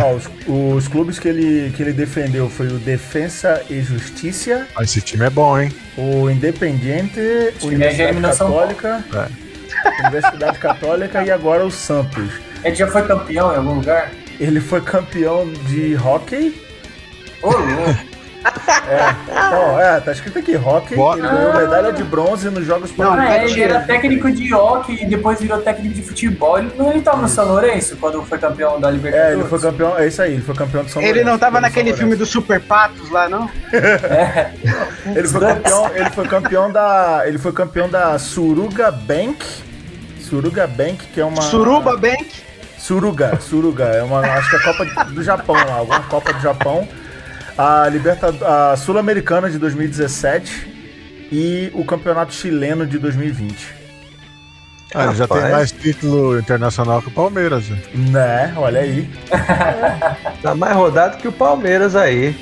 Ó, 0.00 0.14
os, 0.14 0.28
os 0.48 0.88
clubes 0.88 1.18
que 1.18 1.28
ele, 1.28 1.70
que 1.76 1.82
ele 1.82 1.92
defendeu 1.92 2.48
foi 2.48 2.68
o 2.68 2.78
Defensa 2.78 3.62
e 3.68 3.80
Justiça, 3.82 4.66
Ah, 4.74 4.82
Esse 4.82 5.00
time 5.02 5.26
é 5.26 5.30
bom, 5.30 5.58
hein? 5.60 5.70
o 5.98 6.30
Independiente, 6.30 7.20
Universidade 7.62 7.96
já 7.96 8.04
eliminou 8.04 8.32
São 8.32 8.50
Paulo. 8.50 8.74
Católica, 8.74 9.30
Universidade 10.04 10.58
Católica 10.58 11.22
e 11.24 11.30
agora 11.30 11.66
o 11.66 11.70
Santos. 11.70 12.30
Ele 12.64 12.74
já 12.74 12.86
foi 12.86 13.02
campeão 13.02 13.52
em 13.52 13.56
algum 13.56 13.74
lugar? 13.74 14.10
Ele 14.40 14.60
foi 14.60 14.80
campeão 14.80 15.46
de 15.68 15.94
hockey, 15.96 16.54
Ô, 17.42 17.50
louco. 17.50 18.11
É, 18.88 19.14
então, 19.30 19.80
é, 19.80 20.00
tá 20.00 20.12
escrito 20.12 20.38
aqui, 20.38 20.54
Rock, 20.54 20.94
Boa. 20.94 21.16
ele 21.16 21.26
ganhou 21.28 21.54
medalha 21.54 21.92
de 21.92 22.02
bronze 22.02 22.50
nos 22.50 22.64
Jogos 22.66 22.90
Ah, 22.90 22.94
Pan-Americanos. 22.96 23.50
é, 23.50 23.54
ele 23.54 23.62
era 23.62 23.80
técnico 23.80 24.30
de 24.30 24.52
hockey 24.52 25.02
e 25.02 25.06
depois 25.06 25.40
virou 25.40 25.58
técnico 25.58 25.94
de 25.94 26.02
futebol. 26.02 26.58
Ele 26.58 26.72
não 26.76 26.90
ele 26.90 27.00
tava 27.00 27.22
no 27.22 27.28
São 27.28 27.46
Lourenço 27.46 27.96
quando 27.96 28.22
foi 28.24 28.38
campeão 28.38 28.80
da 28.80 28.90
Libertadores? 28.90 29.32
É, 29.34 29.38
ele 29.38 29.48
foi 29.48 29.60
campeão, 29.60 29.98
é 29.98 30.06
isso 30.06 30.22
aí, 30.22 30.32
ele 30.34 30.42
foi 30.42 30.54
campeão 30.54 30.82
do 30.84 30.90
São 30.90 31.00
Ele 31.00 31.10
não 31.20 31.24
Lourenço, 31.32 31.38
tava 31.40 31.60
naquele 31.60 31.94
filme 31.94 32.16
do 32.16 32.26
Super 32.26 32.60
Patos 32.60 33.08
lá, 33.10 33.28
não? 33.28 33.48
Ele 35.14 35.28
foi 35.28 35.40
campeão, 35.40 35.90
ele 35.94 36.10
foi 36.10 36.28
campeão 36.28 36.72
da, 36.72 37.22
ele 37.26 37.38
foi 37.38 37.52
campeão 37.52 37.88
da 37.88 38.18
Suruga 38.18 38.90
Bank. 38.90 39.44
Suruga 40.20 40.66
Bank, 40.66 41.06
que 41.12 41.20
é 41.20 41.24
uma 41.24 41.42
Suruba 41.42 41.96
Bank. 41.96 42.26
Suruga, 42.78 43.38
Suruga, 43.40 43.84
é 43.84 44.02
uma, 44.02 44.20
acho 44.20 44.50
que 44.50 44.56
é 44.56 44.58
a 44.58 44.62
Copa 44.62 45.04
do 45.04 45.22
Japão, 45.22 45.54
lá, 45.54 45.74
alguma 45.74 46.00
Copa 46.00 46.32
do 46.32 46.40
Japão. 46.40 46.88
A 47.56 47.88
Liberta, 47.88 48.34
a 48.72 48.76
Sul-Americana 48.76 49.50
de 49.50 49.58
2017 49.58 51.28
e 51.30 51.70
o 51.74 51.84
Campeonato 51.84 52.32
Chileno 52.32 52.86
de 52.86 52.98
2020. 52.98 53.82
Ah, 54.94 55.06
ele 55.06 55.14
já 55.14 55.26
tem 55.26 55.40
mais 55.50 55.72
título 55.72 56.38
internacional 56.38 57.00
que 57.00 57.08
o 57.08 57.12
Palmeiras. 57.12 57.66
né? 57.68 57.78
Né? 57.94 58.52
Olha 58.56 58.80
aí. 58.80 59.08
Tá 60.42 60.54
mais 60.54 60.76
rodado 60.76 61.16
que 61.16 61.26
o 61.28 61.32
Palmeiras 61.32 61.96
aí. 61.96 62.36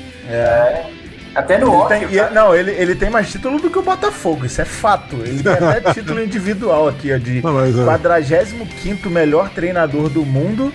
Até 1.33 1.57
no 1.57 1.67
Ele 1.67 1.75
hockey. 1.75 1.99
tem- 2.07 2.17
e- 2.17 2.29
não, 2.33 2.53
ele, 2.53 2.71
ele 2.71 2.93
tem 2.93 3.09
mais 3.09 3.31
título 3.31 3.57
do 3.57 3.69
que 3.69 3.79
o 3.79 3.81
Botafogo, 3.81 4.45
isso 4.45 4.61
é 4.61 4.65
fato. 4.65 5.15
Ele 5.23 5.41
tem 5.41 5.53
até 5.53 5.91
título 5.93 6.21
individual 6.21 6.89
aqui, 6.89 7.13
ó, 7.13 7.17
de 7.17 7.41
Não, 7.41 7.53
mas, 7.53 7.77
é. 7.79 7.83
45 7.85 9.09
melhor 9.09 9.49
treinador 9.49 10.09
do 10.09 10.25
mundo, 10.25 10.73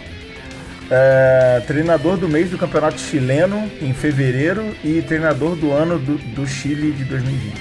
é, 0.90 1.62
treinador 1.66 2.16
do 2.16 2.28
mês 2.28 2.50
do 2.50 2.58
Campeonato 2.58 3.00
Chileno 3.00 3.70
em 3.80 3.92
fevereiro 3.92 4.74
e 4.84 5.02
treinador 5.02 5.56
do 5.56 5.72
ano 5.72 5.98
do, 5.98 6.16
do 6.18 6.46
Chile 6.46 6.92
de 6.92 7.04
2020. 7.04 7.54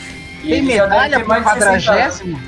e 0.43 0.49
Tem 0.49 0.61
medalha 0.63 1.17
ter 1.17 1.23
pro 1.23 1.29
mais 1.29 1.43
de 1.43 1.49
60 1.53 1.69
anos. 1.71 1.85
quadragésimo? 1.85 2.41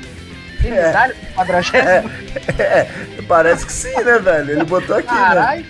Tem 0.62 0.72
É. 0.72 0.74
medalha 0.86 1.14
pro 1.14 1.34
quadragésimo? 1.34 2.10
É, 2.58 2.86
parece 3.26 3.66
que 3.66 3.72
sim, 3.72 3.94
né, 4.02 4.18
velho? 4.18 4.50
Ele 4.52 4.64
botou 4.64 4.96
aqui, 4.96 5.12
né? 5.12 5.18
Caralho. 5.20 5.64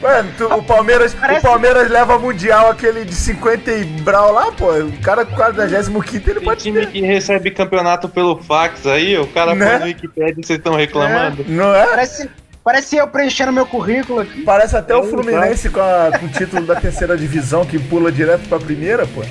Mano, 0.00 0.30
tu- 0.38 0.46
o, 0.46 0.62
Palmeiras, 0.62 1.12
Parece- 1.12 1.40
o 1.40 1.42
Palmeiras 1.50 1.90
leva 1.90 2.16
mundial 2.20 2.70
aquele 2.70 3.04
de 3.04 3.14
50 3.14 3.70
e 3.72 3.84
brau 3.84 4.32
lá, 4.32 4.52
pô. 4.52 4.72
O 4.72 4.92
cara 5.00 5.24
com 5.24 5.34
45 5.34 6.04
ele 6.30 6.34
Tem 6.34 6.44
pode 6.44 6.62
time 6.62 6.80
ter. 6.86 6.92
que 6.92 7.00
recebe 7.00 7.50
campeonato 7.50 8.08
pelo 8.08 8.36
fax 8.40 8.86
aí, 8.86 9.18
o 9.18 9.26
cara 9.26 9.56
Né? 9.56 9.68
põe 9.70 9.78
no 9.80 9.84
Wikipedia 9.86 10.30
e 10.38 10.46
vocês 10.46 10.58
estão 10.58 10.76
reclamando. 10.76 11.44
Não 11.48 11.74
é? 11.74 11.84
Parece, 11.86 12.30
parece 12.64 12.96
eu 12.96 13.06
preenchendo 13.08 13.52
meu 13.52 13.66
currículo 13.66 14.20
aqui. 14.20 14.42
Parece 14.42 14.76
até 14.76 14.94
o 14.96 15.04
É, 15.04 15.08
Fluminense 15.08 15.70
com, 15.70 15.80
a- 15.80 16.10
com 16.18 16.26
o 16.26 16.28
título 16.28 16.66
da 16.66 16.76
terceira 16.76 17.16
divisão 17.16 17.64
que 17.64 17.78
pula 17.78 18.10
direto 18.12 18.48
pra 18.48 18.58
primeira, 18.58 19.06
pô. 19.06 19.22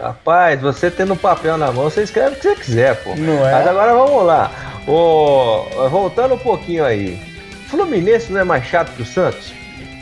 Rapaz, 0.00 0.60
você 0.60 0.90
tendo 0.90 1.12
um 1.12 1.16
papel 1.16 1.56
na 1.56 1.70
mão, 1.70 1.84
você 1.84 2.02
escreve 2.02 2.30
o 2.34 2.36
que 2.36 2.42
você 2.42 2.54
quiser, 2.56 2.96
pô. 3.02 3.14
Não 3.14 3.46
é? 3.46 3.52
Mas 3.52 3.66
agora 3.68 3.92
vamos 3.94 4.24
lá. 4.26 4.50
Ô, 4.86 5.88
voltando 5.88 6.34
um 6.34 6.38
pouquinho 6.38 6.84
aí. 6.84 7.18
Fluminense 7.68 8.32
não 8.32 8.40
é 8.40 8.44
mais 8.44 8.64
chato 8.64 8.92
que 8.96 9.02
o 9.02 9.06
Santos? 9.06 9.52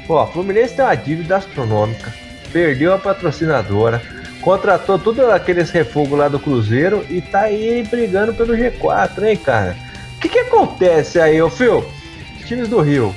Ó, 0.08 0.26
Fluminense 0.26 0.74
tem 0.74 0.84
uma 0.84 0.94
dívida 0.96 1.36
astronômica. 1.36 2.12
Perdeu 2.52 2.94
a 2.94 2.98
patrocinadora. 2.98 4.00
Contratou 4.40 4.98
tudo 4.98 5.30
aqueles 5.30 5.70
refugos 5.70 6.18
lá 6.18 6.26
do 6.28 6.38
Cruzeiro 6.40 7.04
e 7.10 7.20
tá 7.20 7.40
aí 7.42 7.86
brigando 7.88 8.32
pelo 8.32 8.56
G4, 8.56 9.22
hein, 9.24 9.36
cara? 9.36 9.76
O 10.16 10.20
que 10.20 10.28
que 10.30 10.38
acontece 10.38 11.20
aí, 11.20 11.40
ô 11.42 11.50
Phil? 11.50 11.84
Times 12.50 12.66
do 12.66 12.80
Rio. 12.80 13.14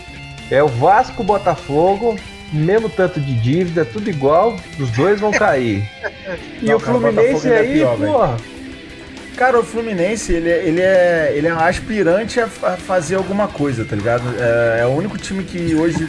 É 0.51 0.61
o 0.61 0.67
Vasco, 0.67 1.23
Botafogo, 1.23 2.15
mesmo 2.51 2.87
tanto 2.87 3.19
de 3.19 3.33
dívida, 3.33 3.83
tudo 3.83 4.07
igual, 4.07 4.55
os 4.79 4.91
dois 4.91 5.19
vão 5.19 5.31
cair. 5.31 5.89
E 6.61 6.65
Não, 6.67 6.77
o 6.77 6.79
cara, 6.79 6.97
o 6.97 7.01
Fluminense 7.01 7.47
ainda 7.47 7.57
é 7.57 7.59
aí, 7.61 7.73
pior, 7.73 7.97
velho. 7.97 8.11
porra. 8.13 8.37
Cara, 9.35 9.59
o 9.59 9.63
Fluminense, 9.63 10.31
ele, 10.33 10.49
é- 10.49 10.67
ele, 10.67 10.81
é, 10.81 11.33
ele 11.35 11.47
é 11.47 11.53
um 11.53 11.59
aspirante 11.59 12.39
a, 12.39 12.45
a 12.45 12.77
fazer 12.77 13.15
alguma 13.15 13.47
coisa, 13.47 13.83
tá 13.83 13.95
ligado? 13.95 14.23
É, 14.39 14.81
é 14.81 14.85
o 14.85 14.89
único 14.89 15.17
time 15.17 15.43
que 15.43 15.73
hoje. 15.73 16.07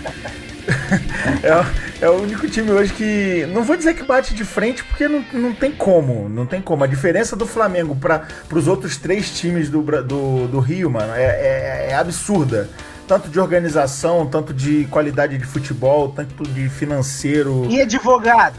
é, 1.42 1.56
o- 1.56 2.04
é 2.04 2.10
o 2.10 2.20
único 2.22 2.46
time 2.48 2.70
hoje 2.70 2.92
que. 2.92 3.46
Não 3.52 3.64
vou 3.64 3.74
dizer 3.76 3.94
que 3.94 4.02
bate 4.04 4.34
de 4.34 4.44
frente, 4.44 4.84
porque 4.84 5.08
não, 5.08 5.24
não 5.32 5.54
tem 5.54 5.72
como. 5.72 6.28
Não 6.28 6.44
tem 6.46 6.60
como. 6.60 6.84
A 6.84 6.86
diferença 6.86 7.34
do 7.34 7.46
Flamengo 7.46 7.96
para 7.96 8.26
os 8.52 8.68
outros 8.68 8.98
três 8.98 9.30
times 9.30 9.70
do, 9.70 9.80
do, 9.82 10.46
do 10.46 10.60
Rio, 10.60 10.90
mano, 10.90 11.14
é, 11.14 11.22
é- 11.24 11.86
é 11.90 11.94
absurda. 11.94 12.68
Tanto 13.06 13.28
de 13.28 13.38
organização, 13.38 14.26
tanto 14.26 14.54
de 14.54 14.84
qualidade 14.86 15.36
de 15.36 15.44
futebol, 15.44 16.08
tanto 16.08 16.42
de 16.48 16.68
financeiro. 16.68 17.66
E 17.68 17.80
advogado? 17.80 18.56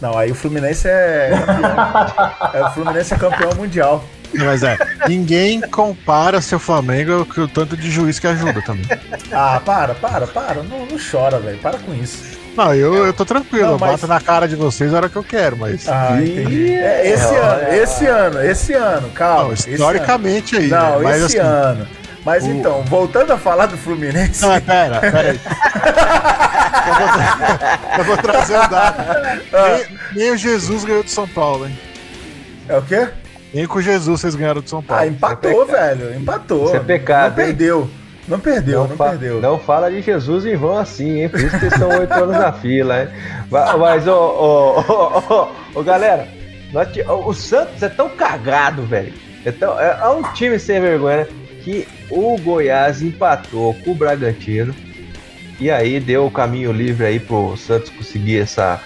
Não, 0.00 0.18
aí 0.18 0.30
o 0.30 0.34
Fluminense 0.34 0.88
é. 0.88 1.30
É, 2.52 2.64
o 2.64 2.70
Fluminense 2.72 3.14
é 3.14 3.16
campeão 3.16 3.54
mundial. 3.54 4.04
Mas 4.34 4.62
é, 4.62 4.76
ninguém 5.08 5.60
compara 5.60 6.40
seu 6.40 6.58
Flamengo 6.58 7.24
com 7.26 7.42
o 7.42 7.48
tanto 7.48 7.76
de 7.76 7.90
juiz 7.90 8.18
que 8.18 8.26
ajuda 8.26 8.60
também. 8.62 8.84
Ah, 9.30 9.60
para, 9.64 9.94
para, 9.94 10.26
para. 10.26 10.62
Não, 10.62 10.86
não 10.86 10.98
chora, 10.98 11.38
velho. 11.38 11.58
Para 11.58 11.78
com 11.78 11.94
isso. 11.94 12.38
Não, 12.56 12.74
eu, 12.74 13.06
eu 13.06 13.12
tô 13.12 13.24
tranquilo, 13.24 13.64
Não, 13.66 13.72
eu 13.72 13.78
mas- 13.78 13.92
bato 13.92 14.06
na 14.06 14.20
cara 14.20 14.46
de 14.46 14.56
vocês 14.56 14.90
na 14.90 14.98
hora 14.98 15.08
que 15.08 15.16
eu 15.16 15.24
quero, 15.24 15.56
mas. 15.56 15.88
Ah, 15.88 16.18
entendi. 16.20 16.74
É, 16.74 17.10
esse 17.10 17.34
é, 17.34 17.38
ano, 17.38 17.52
olha. 17.52 17.76
esse 17.76 18.06
ano, 18.06 18.42
esse 18.42 18.72
ano, 18.74 19.08
calma. 19.10 19.44
Não, 19.44 19.52
esse 19.52 19.70
historicamente 19.70 20.56
aí. 20.56 20.70
ano. 20.70 20.82
Não, 20.82 20.98
né? 20.98 21.04
mas 21.04 21.22
esse 21.22 21.38
assim. 21.38 21.48
ano. 21.48 21.86
Mas 22.24 22.44
o- 22.44 22.50
então, 22.50 22.82
voltando 22.84 23.32
a 23.32 23.38
falar 23.38 23.66
do 23.66 23.76
Fluminense. 23.76 24.42
Não, 24.42 24.48
mas 24.50 24.62
pera, 24.64 25.00
pera 25.00 25.20
aí. 25.32 25.40
eu, 26.88 26.94
vou 26.94 27.08
tra- 27.08 27.78
eu 27.98 28.04
vou 28.04 28.16
trazer 28.16 28.58
um 28.58 28.68
dado. 28.68 29.04
Nem, 29.52 29.86
nem 30.14 30.30
o 30.32 30.36
Jesus 30.36 30.84
ganhou 30.84 31.02
do 31.02 31.10
São 31.10 31.26
Paulo, 31.28 31.66
hein? 31.66 31.78
É 32.68 32.76
o 32.76 32.82
quê? 32.82 33.08
Nem 33.52 33.66
com 33.66 33.78
o 33.78 33.82
Jesus 33.82 34.20
vocês 34.20 34.34
ganharam 34.34 34.60
do 34.62 34.68
São 34.70 34.82
Paulo. 34.82 35.02
Ah, 35.02 35.06
empatou, 35.06 35.66
velho. 35.66 36.14
Empatou. 36.16 36.66
Isso 36.66 36.76
é 36.76 36.80
pecado, 36.80 37.30
Não 37.30 37.36
perdeu. 37.36 37.90
Não 38.28 38.38
perdeu, 38.38 38.86
não, 38.88 38.96
fa- 38.96 39.08
perdeu. 39.10 39.40
não 39.40 39.58
fala 39.58 39.90
de 39.90 40.00
Jesus 40.00 40.46
em 40.46 40.54
vão 40.54 40.78
assim, 40.78 41.22
hein? 41.22 41.28
Por 41.28 41.40
isso 41.40 41.58
que 41.58 41.66
estão 41.66 41.88
oito 41.88 42.14
anos 42.14 42.36
na 42.38 42.52
fila, 42.52 43.02
hein? 43.02 43.08
Mas, 43.50 44.06
ô, 44.06 44.12
ô, 44.14 44.80
ô, 44.80 45.34
ô, 45.34 45.48
ô, 45.80 45.82
galera, 45.82 46.28
nós 46.72 46.88
o 47.08 47.34
Santos 47.34 47.82
é 47.82 47.88
tão 47.88 48.08
cagado, 48.10 48.84
velho. 48.84 49.12
É, 49.44 49.50
tão- 49.50 49.78
é- 49.78 49.98
é 50.00 50.08
um 50.08 50.22
time 50.34 50.56
sem 50.56 50.80
vergonha, 50.80 51.16
né? 51.18 51.26
Que 51.62 51.86
o 52.10 52.36
Goiás 52.38 53.02
empatou 53.02 53.74
com 53.74 53.92
o 53.92 53.94
Bragantino. 53.94 54.74
E 55.60 55.70
aí 55.70 56.00
deu 56.00 56.26
o 56.26 56.30
caminho 56.30 56.72
livre 56.72 57.06
aí 57.06 57.20
pro 57.20 57.56
Santos 57.56 57.90
conseguir 57.90 58.40
essa 58.40 58.80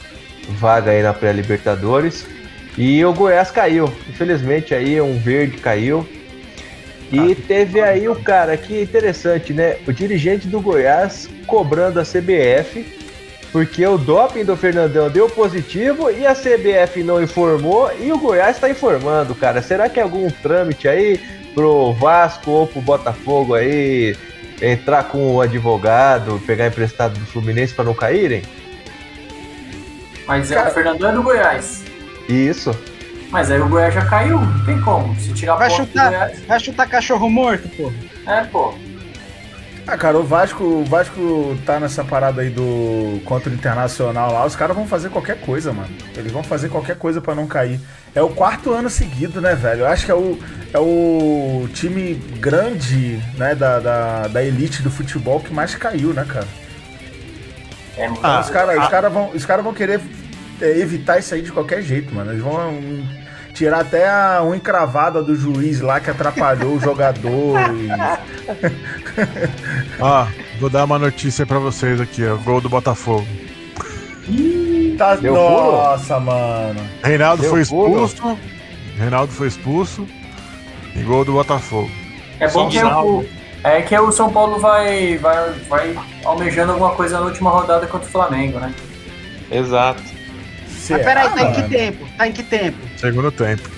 vaga 0.51 0.91
aí 0.91 1.03
na 1.03 1.15
pré-Libertadores. 1.15 2.27
E 2.77 3.03
o 3.05 3.13
Goiás 3.13 3.51
caiu. 3.51 3.93
Infelizmente 4.09 4.75
aí 4.75 5.01
um 5.01 5.19
verde 5.19 5.57
caiu. 5.59 6.07
E 7.11 7.35
teve 7.35 7.81
aí 7.81 8.09
o 8.09 8.17
cara 8.17 8.57
que 8.57 8.83
interessante, 8.83 9.53
né? 9.53 9.77
O 9.87 9.93
dirigente 9.93 10.49
do 10.49 10.61
Goiás 10.61 11.29
cobrando 11.47 12.01
a 12.01 12.03
CBF, 12.03 12.85
porque 13.53 13.87
o 13.87 13.97
doping 13.97 14.45
do 14.45 14.57
Fernandão 14.57 15.09
deu 15.09 15.31
positivo 15.31 16.11
e 16.11 16.27
a 16.27 16.35
CBF 16.35 17.03
não 17.05 17.23
informou 17.23 17.91
e 18.01 18.11
o 18.11 18.19
Goiás 18.19 18.57
está 18.57 18.69
informando, 18.69 19.35
cara. 19.37 19.63
Será 19.63 19.89
que 19.89 20.01
é 20.01 20.03
algum 20.03 20.29
trâmite 20.29 20.89
aí 20.89 21.21
pro 21.57 21.95
Vasco 21.95 22.51
ou 22.51 22.67
pro 22.67 22.83
Botafogo 22.83 23.55
aí 23.55 24.15
entrar 24.61 25.05
com 25.05 25.37
o 25.37 25.41
advogado, 25.41 26.39
pegar 26.47 26.67
emprestado 26.67 27.19
do 27.19 27.25
Fluminense 27.25 27.73
para 27.73 27.87
não 27.87 27.95
caírem? 27.95 28.43
Mas 30.27 30.53
é, 30.53 30.63
o 30.63 30.71
Fernandão 30.71 31.11
é 31.11 31.13
do 31.15 31.23
Goiás. 31.23 31.83
Isso. 32.29 32.79
Mas 33.31 33.51
aí 33.51 33.59
o 33.59 33.69
Goiás 33.69 33.95
já 33.95 34.05
caiu, 34.05 34.39
não 34.39 34.65
tem 34.67 34.79
como. 34.83 35.19
Se 35.19 35.33
tirar 35.33 35.57
Vai 35.57 35.71
chutar, 35.71 36.11
Goiás. 36.11 36.45
vai 36.45 36.61
chutar 36.61 36.89
cachorro 36.89 37.31
morto, 37.31 37.69
pô. 37.71 37.91
É, 38.31 38.45
pô. 38.45 38.75
Ah, 39.87 39.97
cara, 39.97 40.19
o 40.19 40.25
Vasco, 40.25 40.63
o 40.63 40.85
Vasco 40.85 41.57
tá 41.65 41.81
nessa 41.81 42.05
parada 42.05 42.43
aí 42.43 42.51
do 42.51 43.21
contra 43.25 43.49
o 43.49 43.55
Internacional 43.55 44.33
lá. 44.33 44.45
Os 44.45 44.57
caras 44.57 44.77
vão 44.77 44.87
fazer 44.87 45.09
qualquer 45.09 45.41
coisa, 45.41 45.73
mano. 45.73 45.89
Eles 46.17 46.33
vão 46.33 46.43
fazer 46.43 46.69
qualquer 46.69 46.97
coisa 46.99 47.21
pra 47.21 47.35
não 47.35 47.47
cair. 47.47 47.81
É 48.17 48.23
o 48.23 48.31
quarto 48.31 48.73
ano 48.73 48.89
seguido, 48.89 49.43
né, 49.43 49.55
velho? 49.55 49.81
Eu 49.83 49.87
acho 49.89 50.07
que 50.07 50.11
é 50.11 50.15
o, 50.15 50.39
é 50.73 50.79
o 50.79 51.69
time 51.75 52.15
grande, 52.41 53.23
né, 53.37 53.55
da, 53.55 53.79
da, 53.79 54.27
da 54.29 54.43
elite 54.43 54.83
do 54.83 54.91
futebol 54.91 55.39
que 55.39 55.53
mais 55.53 55.75
caiu, 55.75 56.15
né, 56.15 56.25
cara? 56.27 56.49
É, 57.97 58.07
Ah, 58.23 58.41
os 58.41 58.49
caras 58.49 58.79
ah. 58.79 58.83
os 58.85 58.89
cara 58.89 59.11
vão, 59.11 59.31
os 59.35 59.45
cara 59.45 59.61
vão 59.63 59.75
querer 59.75 60.01
é, 60.63 60.79
evitar 60.79 61.19
isso 61.19 61.35
aí 61.35 61.43
de 61.43 61.53
qualquer 61.53 61.83
jeito, 61.83 62.15
mano. 62.15 62.33
Eles 62.33 62.43
vão 62.43 62.71
hum, 62.71 63.07
tirar 63.53 63.81
até 63.81 64.09
a 64.09 64.43
unha 64.43 64.57
encravada 64.57 65.23
do 65.23 65.37
juiz 65.37 65.83
lá 65.83 66.01
que 66.01 66.09
atrapalhou 66.11 66.75
o 66.77 66.81
jogador. 66.81 67.59
e- 67.75 67.89
Ó, 70.01 70.27
vou 70.59 70.71
dar 70.71 70.85
uma 70.85 70.99
notícia 70.99 71.45
pra 71.45 71.59
vocês 71.59 72.01
aqui, 72.01 72.27
ó. 72.27 72.37
Gol 72.37 72.63
do 72.63 72.69
Botafogo. 72.71 73.27
Tá, 74.97 75.15
Deu 75.17 75.35
nossa, 75.35 76.19
mano. 76.19 76.81
Reinaldo 77.03 77.43
Deu 77.43 77.51
foi 77.51 77.61
expulso. 77.61 78.39
Reinaldo 78.99 79.33
foi 79.33 79.49
expulso. 79.49 80.07
E 80.95 81.03
gol 81.03 81.25
do 81.25 81.33
Botafogo. 81.33 81.91
É 82.41 82.49
bom 82.49 82.69
que 82.69 82.79
sinal, 82.79 83.07
o, 83.07 83.29
é 83.63 83.83
que 83.83 83.99
o 83.99 84.13
São 84.13 84.33
Paulo 84.33 84.59
vai, 84.59 85.19
vai, 85.19 85.51
vai 85.69 85.99
almejando 86.25 86.73
alguma 86.73 86.95
coisa 86.95 87.19
na 87.19 87.27
última 87.27 87.51
rodada 87.51 87.87
contra 87.87 88.09
o 88.09 88.11
Flamengo, 88.11 88.59
né? 88.59 88.73
Exato. 89.51 90.03
Mas 90.89 91.03
peraí, 91.03 91.29
tá 91.31 91.43
em 91.43 91.53
que 91.53 91.63
tempo? 91.65 92.09
Tá 92.17 92.29
em 92.29 92.33
que 92.33 92.43
tempo? 92.43 92.79
Segundo 92.97 93.31
tempo. 93.31 93.69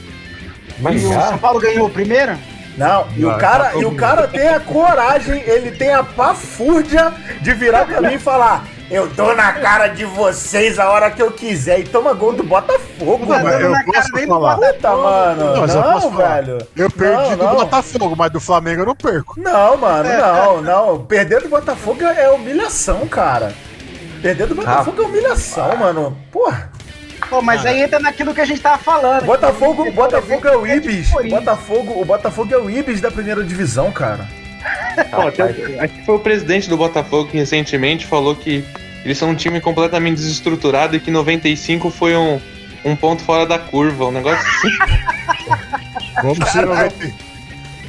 Mas 0.78 1.04
o 1.04 1.08
São 1.08 1.38
Paulo 1.38 1.60
ganhou 1.60 1.86
o 1.86 1.90
primeiro? 1.90 2.36
Não, 2.76 3.08
e 3.16 3.24
o 3.24 3.30
Não, 3.30 3.38
cara, 3.38 3.70
tá 3.70 3.78
e 3.78 3.84
o 3.84 3.94
cara 3.96 4.28
tem 4.28 4.48
a 4.48 4.60
coragem, 4.60 5.42
ele 5.44 5.72
tem 5.72 5.92
a 5.92 6.04
pafúrdia 6.04 7.12
de 7.40 7.52
virar 7.54 7.86
pra 7.86 8.00
mim 8.00 8.14
e 8.14 8.18
falar: 8.18 8.64
Eu 8.90 9.06
dou 9.08 9.36
na 9.36 9.52
cara 9.52 9.88
de 9.88 10.04
vocês 10.06 10.78
a 10.78 10.88
hora 10.90 11.10
que 11.10 11.20
eu 11.20 11.30
quiser. 11.30 11.80
E 11.80 11.84
toma 11.84 12.14
gol 12.14 12.32
do 12.32 12.42
Botafogo, 12.42 13.26
mano. 13.26 13.48
eu 13.48 13.72
cara 13.72 13.84
posso 13.84 14.26
falar. 14.26 14.56
Puta, 14.56 14.96
mano. 14.96 15.44
Não, 15.44 16.02
eu 16.02 16.10
velho. 16.10 16.58
Eu 16.74 16.90
perdi 16.90 17.30
Não, 17.30 17.36
do 17.36 17.44
não. 17.44 17.56
Botafogo, 17.56 18.16
mas 18.16 18.30
do 18.32 18.40
Flamengo 18.40 18.82
eu 18.82 18.86
não 18.86 18.96
perco. 18.96 19.38
Não, 19.38 19.76
mano, 19.76 20.08
não, 20.08 20.62
não. 20.62 21.04
Perder 21.04 21.42
do 21.42 21.48
Botafogo 21.50 22.02
é 22.02 22.30
humilhação, 22.30 23.06
cara. 23.06 23.52
Perder 24.22 24.46
do 24.46 24.54
Botafogo 24.54 25.02
é 25.02 25.06
humilhação, 25.06 25.76
mano. 25.76 26.16
Porra. 26.32 26.72
Pô, 27.28 27.42
mas 27.42 27.66
aí 27.66 27.82
entra 27.82 27.98
naquilo 27.98 28.32
que 28.32 28.40
a 28.40 28.44
gente 28.46 28.60
tava 28.60 28.78
falando. 28.78 29.24
Botafogo, 29.26 29.90
Botafogo 29.92 30.48
é 30.48 30.56
o 30.56 30.66
Ibis. 30.66 31.10
Corinthians. 31.10 31.40
Botafogo, 31.40 32.00
o 32.00 32.04
Botafogo 32.04 32.54
é 32.54 32.58
o 32.58 32.70
Ibis 32.70 33.02
da 33.02 33.10
primeira 33.10 33.44
divisão, 33.44 33.92
cara. 33.92 34.26
Até- 35.28 35.80
acho 35.84 35.94
que 35.94 36.04
foi 36.04 36.14
o 36.14 36.18
presidente 36.18 36.68
do 36.68 36.76
Botafogo 36.76 37.30
que 37.30 37.36
recentemente 37.38 38.06
falou 38.06 38.34
que 38.34 38.64
eles 39.04 39.16
são 39.18 39.30
um 39.30 39.34
time 39.34 39.60
completamente 39.60 40.16
desestruturado 40.16 40.96
e 40.96 41.00
que 41.00 41.10
95 41.10 41.90
foi 41.90 42.16
um, 42.16 42.40
um 42.84 42.96
ponto 42.96 43.22
fora 43.22 43.46
da 43.46 43.58
curva. 43.58 44.06
Um 44.06 44.12
negócio 44.12 44.38
assim. 44.46 44.68
Como 46.20 46.46
se, 46.46 46.60
90... 46.60 46.94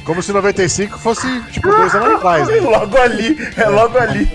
Como 0.04 0.22
se 0.22 0.32
95 0.32 0.98
fosse, 0.98 1.40
tipo, 1.50 1.68
dois 1.68 1.94
anos 1.94 2.14
atrás. 2.16 2.46
Né? 2.48 2.56
Logo 2.62 2.96
ali, 2.96 3.36
é 3.56 3.68
logo 3.68 3.98
ali. 3.98 4.28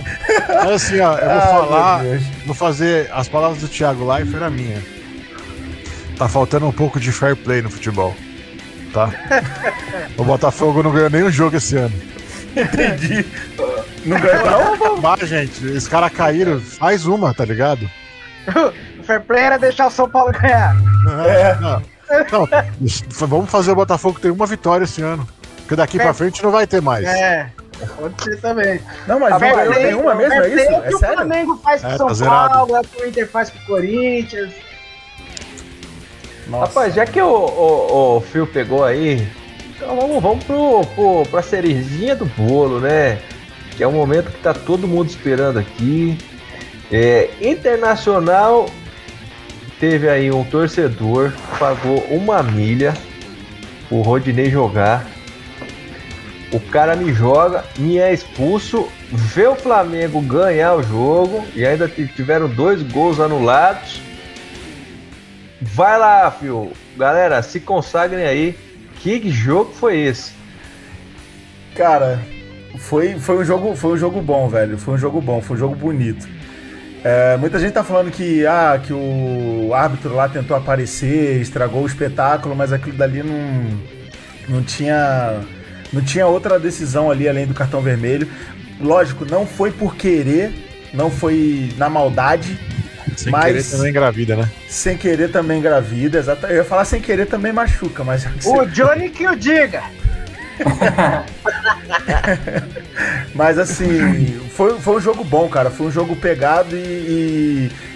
Mas 0.48 0.70
assim, 0.70 1.00
ó, 1.00 1.14
eu 1.16 1.24
vou 1.28 1.36
Ah, 1.38 1.40
falar, 1.40 2.04
vou 2.46 2.54
fazer 2.54 3.10
as 3.12 3.26
palavras 3.28 3.60
do 3.60 3.68
Thiago 3.68 4.06
Leifert 4.10 4.42
a 4.42 4.50
minha. 4.50 4.82
Tá 6.16 6.28
faltando 6.28 6.66
um 6.66 6.72
pouco 6.72 7.00
de 7.00 7.10
fair 7.10 7.34
play 7.36 7.62
no 7.62 7.70
futebol. 7.70 8.14
Tá? 8.92 9.10
O 10.16 10.24
Botafogo 10.24 10.82
não 10.82 10.90
ganhou 10.92 11.10
nenhum 11.10 11.30
jogo 11.30 11.56
esse 11.56 11.76
ano. 11.76 11.92
Entendi. 12.56 13.26
Não 14.06 14.18
ganhou, 14.20 14.76
não? 14.78 14.96
Mas, 14.98 15.28
gente, 15.28 15.64
os 15.66 15.88
caras 15.88 16.12
caíram, 16.12 16.60
faz 16.60 17.06
uma, 17.06 17.34
tá 17.34 17.44
ligado? 17.44 17.90
O 18.98 19.02
fair 19.02 19.20
play 19.22 19.42
era 19.42 19.58
deixar 19.58 19.88
o 19.88 19.90
São 19.90 20.08
Paulo 20.08 20.32
ganhar. 20.32 20.76
É. 21.26 21.54
Não, 21.60 21.82
não, 22.30 22.48
vamos 23.26 23.50
fazer 23.50 23.72
o 23.72 23.74
Botafogo 23.74 24.20
ter 24.20 24.30
uma 24.30 24.46
vitória 24.46 24.84
esse 24.84 25.02
ano. 25.02 25.26
Porque 25.58 25.74
daqui 25.74 25.98
pra 25.98 26.14
frente 26.14 26.40
não 26.44 26.52
vai 26.52 26.64
ter 26.68 26.80
mais. 26.80 27.04
É, 27.04 27.50
pode 27.96 28.22
ser 28.22 28.40
também. 28.40 28.80
Não, 29.08 29.18
mas 29.18 29.30
não 29.30 29.40
Fair 29.40 29.54
ganhou 29.56 29.72
play- 29.72 29.84
nenhuma 29.86 30.14
mesmo, 30.14 30.34
é 30.34 30.48
isso? 30.48 30.54
o 30.76 30.82
que 30.82 30.86
É 30.92 30.94
o 30.94 30.98
sério? 30.98 31.14
Flamengo 31.16 31.60
faz 31.64 31.80
pro 31.82 31.90
É, 31.90 31.96
São 31.96 32.06
tá 32.06 32.14
zerado. 32.14 32.48
Paulo, 32.54 32.76
é 32.76 32.80
o 32.80 32.84
que 32.84 33.02
o 33.02 33.08
Inter 33.08 33.28
faz 33.28 33.50
pro 33.50 33.66
Corinthians. 33.66 34.52
Nossa. 36.46 36.66
Rapaz, 36.66 36.94
já 36.94 37.04
que 37.04 37.20
o, 37.20 37.26
o, 37.28 38.16
o 38.18 38.20
Phil 38.20 38.46
pegou 38.46 38.84
aí, 38.84 39.26
então 39.86 39.96
vamos, 39.96 40.20
vamos 40.20 40.44
pro, 40.44 40.84
pro, 40.94 41.22
pra 41.30 41.42
cerejinha 41.42 42.16
do 42.16 42.24
bolo, 42.24 42.80
né? 42.80 43.20
Que 43.76 43.84
é 43.84 43.86
o 43.86 43.92
momento 43.92 44.32
que 44.32 44.38
tá 44.38 44.52
todo 44.52 44.88
mundo 44.88 45.08
esperando 45.08 45.60
aqui. 45.60 46.18
É, 46.90 47.30
Internacional 47.40 48.66
teve 49.78 50.08
aí 50.08 50.32
um 50.32 50.42
torcedor 50.42 51.30
que 51.30 51.58
pagou 51.58 51.98
uma 52.10 52.42
milha 52.42 52.94
o 53.88 54.00
Rodinei 54.00 54.50
jogar. 54.50 55.06
O 56.52 56.58
cara 56.58 56.96
me 56.96 57.12
joga, 57.12 57.64
me 57.78 57.98
é 57.98 58.12
expulso, 58.12 58.88
vê 59.12 59.46
o 59.46 59.54
Flamengo 59.54 60.20
ganhar 60.20 60.74
o 60.74 60.82
jogo 60.82 61.44
e 61.54 61.64
ainda 61.64 61.88
tiveram 61.88 62.48
dois 62.48 62.82
gols 62.82 63.20
anulados. 63.20 64.00
Vai 65.60 65.96
lá, 65.96 66.28
fio. 66.30 66.72
Galera, 66.96 67.40
se 67.42 67.60
consagrem 67.60 68.24
aí. 68.24 68.65
Que 69.06 69.30
jogo 69.30 69.72
foi 69.72 70.00
esse? 70.00 70.32
Cara, 71.76 72.20
foi, 72.76 73.14
foi, 73.20 73.38
um 73.38 73.44
jogo, 73.44 73.76
foi 73.76 73.92
um 73.92 73.96
jogo 73.96 74.20
bom, 74.20 74.48
velho. 74.48 74.76
Foi 74.76 74.94
um 74.94 74.98
jogo 74.98 75.20
bom, 75.20 75.40
foi 75.40 75.56
um 75.56 75.60
jogo 75.60 75.76
bonito. 75.76 76.26
É, 77.04 77.36
muita 77.36 77.60
gente 77.60 77.72
tá 77.72 77.84
falando 77.84 78.10
que, 78.10 78.44
ah, 78.44 78.80
que 78.84 78.92
o 78.92 79.72
árbitro 79.72 80.12
lá 80.12 80.28
tentou 80.28 80.56
aparecer, 80.56 81.40
estragou 81.40 81.84
o 81.84 81.86
espetáculo, 81.86 82.56
mas 82.56 82.72
aquilo 82.72 82.96
dali 82.96 83.22
não, 83.22 83.78
não 84.48 84.62
tinha. 84.64 85.40
Não 85.92 86.02
tinha 86.02 86.26
outra 86.26 86.58
decisão 86.58 87.08
ali 87.08 87.28
além 87.28 87.46
do 87.46 87.54
cartão 87.54 87.80
vermelho. 87.80 88.28
Lógico, 88.80 89.24
não 89.24 89.46
foi 89.46 89.70
por 89.70 89.94
querer, 89.94 90.52
não 90.92 91.12
foi 91.12 91.72
na 91.78 91.88
maldade, 91.88 92.58
Sem 93.16 93.32
Mas- 93.32 93.44
querer 93.46 93.64
também 93.64 93.90
engravida, 93.90 94.36
né? 94.36 94.50
sem 94.68 94.96
querer 94.96 95.30
também 95.30 95.58
engravida, 95.58 96.18
exato. 96.18 96.46
Eu 96.46 96.56
ia 96.56 96.64
falar 96.64 96.84
sem 96.84 97.00
querer 97.00 97.26
também 97.26 97.52
machuca, 97.52 98.04
mas 98.04 98.26
O 98.44 98.64
Johnny 98.66 99.08
que 99.10 99.26
o 99.26 99.34
diga. 99.34 99.82
Mas 103.34 103.58
assim, 103.58 104.38
foi, 104.54 104.78
foi 104.80 104.96
um 104.96 105.00
jogo 105.00 105.22
bom, 105.24 105.48
cara. 105.48 105.70
Foi 105.70 105.86
um 105.86 105.90
jogo 105.90 106.16
pegado 106.16 106.74
e, 106.74 106.78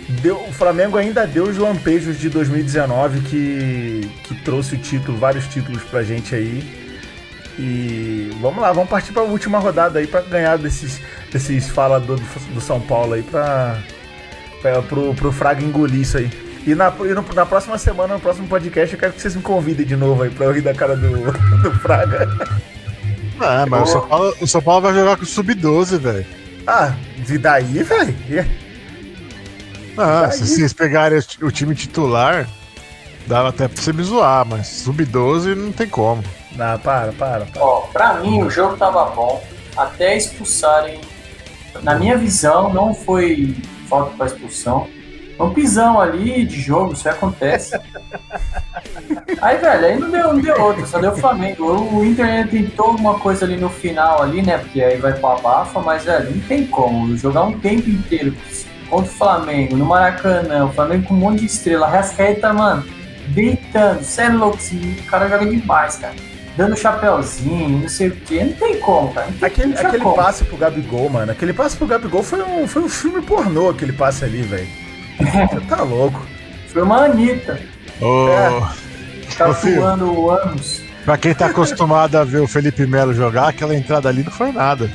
e 0.09 0.13
deu, 0.21 0.37
o 0.37 0.53
Flamengo 0.53 0.99
ainda 0.99 1.27
deu 1.27 1.45
os 1.45 1.57
lampejos 1.57 2.19
de 2.19 2.29
2019 2.29 3.21
que, 3.23 4.11
que 4.25 4.35
trouxe 4.43 4.75
o 4.75 4.79
título, 4.79 5.17
vários 5.19 5.47
títulos 5.47 5.83
pra 5.85 6.03
gente 6.03 6.35
aí. 6.35 6.63
E 7.59 8.31
vamos 8.41 8.61
lá, 8.63 8.73
vamos 8.73 8.89
partir 8.91 9.13
pra 9.13 9.23
última 9.23 9.59
rodada 9.59 9.99
aí 9.99 10.07
pra 10.07 10.21
ganhar 10.23 10.57
desses, 10.57 11.01
desses 11.33 11.69
faladores 11.69 12.23
do, 12.49 12.55
do 12.55 12.61
São 12.61 12.81
Paulo 12.81 13.15
aí 13.15 13.23
pra, 13.23 13.79
pra, 14.61 14.83
pro, 14.83 15.15
pro 15.15 15.33
Fraga 15.33 15.63
engolir 15.63 16.01
isso 16.03 16.19
aí. 16.19 16.31
E, 16.67 16.75
na, 16.75 16.93
e 17.01 17.15
no- 17.15 17.25
na 17.35 17.47
próxima 17.47 17.79
semana, 17.79 18.15
no 18.15 18.21
próximo 18.21 18.47
podcast, 18.47 18.95
eu 18.95 19.01
quero 19.01 19.13
que 19.15 19.21
vocês 19.23 19.35
me 19.35 19.43
convidem 19.43 19.87
de 19.87 19.97
novo 19.97 20.23
aí 20.23 20.31
pra 20.31 20.47
eu 20.47 20.53
rir 20.53 20.61
da 20.61 20.75
cara 20.75 20.95
do, 20.97 21.09
do 21.63 21.71
Fraga. 21.81 22.29
Ah, 23.41 23.65
mas 23.67 23.89
o 23.89 23.93
São, 23.93 24.07
Paulo, 24.09 24.35
o 24.41 24.47
São 24.47 24.61
Paulo 24.63 24.83
vai 24.83 24.95
jogar 24.95 25.17
com 25.17 25.23
o 25.23 25.27
Sub-12, 25.27 25.99
velho. 25.99 26.27
Ah, 26.67 26.93
e 27.29 27.39
daí, 27.39 27.83
velho? 27.83 28.15
Ah, 29.97 30.27
Aí. 30.27 30.33
se 30.33 30.47
vocês 30.47 30.73
pegarem 30.73 31.19
o 31.19 31.23
ti- 31.23 31.45
o 31.45 31.51
time 31.51 31.75
titular, 31.75 32.47
dava 33.27 33.49
até 33.49 33.67
pra 33.69 33.83
você 33.83 33.93
me 33.93 34.03
zoar, 34.03 34.47
mas 34.47 34.67
Sub-12 34.67 35.55
não 35.55 35.73
tem 35.73 35.89
como. 35.89 36.23
Não, 36.55 36.79
para, 36.79 37.13
para, 37.13 37.47
para. 37.47 37.63
Ó, 37.63 37.81
pra 37.93 38.15
mim 38.15 38.43
o 38.43 38.51
jogo 38.51 38.77
tava 38.77 39.05
bom 39.07 39.43
até 39.77 40.17
expulsarem. 40.17 41.01
Na 41.83 41.95
minha 41.95 42.17
visão, 42.19 42.73
não 42.75 42.95
foi 42.95 43.57
falta 43.91 44.17
pra 44.17 44.27
expulsão. 44.27 44.89
Foi 45.37 45.47
um 45.47 45.55
pisão 45.55 46.01
ali 46.01 46.45
de 46.45 46.61
jogo, 46.61 46.93
isso 46.93 47.09
acontece. 47.09 47.79
Aí, 49.41 49.57
velho, 49.57 49.87
aí 49.87 49.99
não 49.99 50.11
deu, 50.11 50.33
não 50.35 50.41
deu 50.41 50.61
outro, 50.63 50.87
só 50.87 50.99
deu 50.99 51.17
Flamengo. 51.17 51.65
O 51.65 52.05
Inter 52.05 52.47
tentou 52.49 52.87
alguma 52.87 53.19
coisa 53.19 53.45
ali 53.45 53.57
no 53.57 53.69
final 53.69 54.23
ali, 54.23 54.43
né? 54.43 54.59
Porque 54.59 54.83
aí 54.83 54.99
vai 54.99 55.13
pro 55.13 55.29
abafa, 55.29 55.81
mas, 55.81 56.05
velho, 56.05 56.31
não 56.31 56.41
tem 56.43 56.67
como. 56.67 57.17
Jogar 57.17 57.45
um 57.45 57.59
tempo 57.59 57.89
inteiro 57.89 58.35
contra 58.89 59.11
o 59.11 59.15
Flamengo, 59.15 59.77
no 59.77 59.85
Maracanã, 59.85 60.67
o 60.67 60.73
Flamengo 60.73 61.07
com 61.07 61.15
um 61.15 61.19
monte 61.19 61.41
de 61.41 61.47
estrela, 61.47 61.87
Rascaeta, 61.87 62.53
mano, 62.53 62.85
deitando, 63.29 64.01
é 64.19 64.29
louco, 64.29 64.59
esse 64.59 64.77
cara 65.09 65.29
joga 65.29 65.47
demais, 65.47 65.97
cara. 65.97 66.15
Dando 66.61 66.77
chapéuzinho, 66.77 67.79
não 67.79 67.89
sei 67.89 68.09
o 68.09 68.11
que, 68.17 68.45
não 68.45 68.53
tem 68.53 68.79
como, 68.81 69.15
cara. 69.15 69.29
Tem, 69.29 69.47
Aquele, 69.47 69.79
aquele 69.79 70.03
como. 70.03 70.15
passe 70.15 70.45
pro 70.45 70.59
Gabigol, 70.59 71.09
mano. 71.09 71.33
Aquele 71.33 71.55
passe 71.55 71.75
pro 71.75 71.87
Gabigol 71.87 72.23
foi 72.23 72.43
um, 72.43 72.69
foi 72.69 72.83
um 72.83 72.89
filme 72.89 73.23
pornô, 73.23 73.71
aquele 73.71 73.95
passe 73.95 74.27
ali, 74.27 74.43
velho. 74.43 74.69
Você 75.19 75.61
tá 75.67 75.83
louco. 75.83 76.21
Foi 76.69 76.83
uma 76.83 77.07
Anitta, 77.07 77.59
Ô, 77.99 78.29
tá 79.39 79.49
Ô, 79.49 79.55
filho. 79.55 79.81
voando 79.81 80.13
o 80.13 80.31
ânus. 80.31 80.83
Pra 81.03 81.17
quem 81.17 81.35
tá 81.35 81.47
acostumado 81.47 82.17
a 82.17 82.25
ver 82.25 82.43
o 82.43 82.47
Felipe 82.47 82.87
Melo 82.87 83.15
jogar, 83.15 83.49
aquela 83.49 83.75
entrada 83.75 84.11
ali 84.11 84.23
não 84.23 84.31
foi 84.31 84.53
nada. 84.53 84.91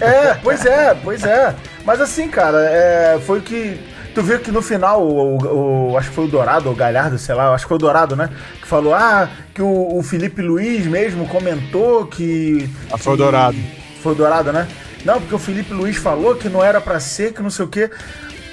É, 0.00 0.34
pois 0.44 0.64
é, 0.64 0.94
pois 0.94 1.24
é. 1.24 1.56
Mas 1.84 2.00
assim, 2.00 2.28
cara, 2.28 2.58
é, 2.70 3.18
foi 3.26 3.40
o 3.40 3.42
que. 3.42 3.80
Tu 4.14 4.22
viu 4.22 4.38
que 4.40 4.50
no 4.50 4.60
final, 4.60 5.02
o, 5.02 5.38
o- 5.38 5.92
o- 5.92 5.98
acho 5.98 6.10
que 6.10 6.14
foi 6.14 6.24
o 6.24 6.28
Dourado, 6.28 6.68
ou 6.68 6.74
o 6.74 6.76
Galhardo, 6.76 7.18
sei 7.18 7.34
lá, 7.34 7.54
acho 7.54 7.64
que 7.64 7.68
foi 7.68 7.76
o 7.76 7.80
Dourado, 7.80 8.14
né? 8.14 8.28
Que 8.60 8.66
falou, 8.68 8.94
ah, 8.94 9.28
que 9.54 9.62
o, 9.62 9.96
o 9.98 10.02
Felipe 10.02 10.42
Luiz 10.42 10.86
mesmo 10.86 11.26
comentou 11.26 12.06
que. 12.06 12.68
Ah, 12.90 12.98
foi 12.98 13.14
o 13.14 13.16
Dourado. 13.16 13.56
Foi 14.02 14.12
o 14.12 14.14
Dourado, 14.14 14.52
né? 14.52 14.68
Não, 15.04 15.18
porque 15.20 15.34
o 15.34 15.38
Felipe 15.38 15.72
Luiz 15.72 15.96
falou 15.96 16.34
que 16.34 16.48
não 16.48 16.62
era 16.62 16.80
pra 16.80 17.00
ser, 17.00 17.32
que 17.32 17.42
não 17.42 17.50
sei 17.50 17.64
o 17.64 17.68
quê. 17.68 17.90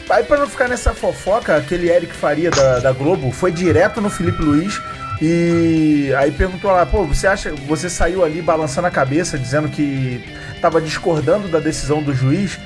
Aí 0.10 0.24
pra 0.24 0.38
não 0.38 0.48
ficar 0.48 0.68
nessa 0.68 0.94
fofoca, 0.94 1.56
aquele 1.58 1.90
Eric 1.90 2.14
Faria 2.14 2.50
da, 2.50 2.80
da 2.80 2.92
Globo 2.92 3.32
foi 3.32 3.52
direto 3.52 4.02
no 4.02 4.10
Felipe 4.10 4.42
Luiz 4.42 4.82
e 5.22 6.12
aí 6.18 6.32
perguntou 6.32 6.72
lá, 6.72 6.84
pô, 6.86 7.04
você 7.04 7.28
acha, 7.28 7.54
você 7.68 7.88
saiu 7.90 8.24
ali 8.26 8.42
balançando 8.42 8.88
a 8.88 8.92
cabeça, 8.92 9.38
dizendo 9.38 9.70
que 9.70 10.24
tava 10.62 10.82
discordando 10.82 11.48
da 11.48 11.60
decisão 11.60 12.02
do 12.02 12.12
juiz? 12.16 12.58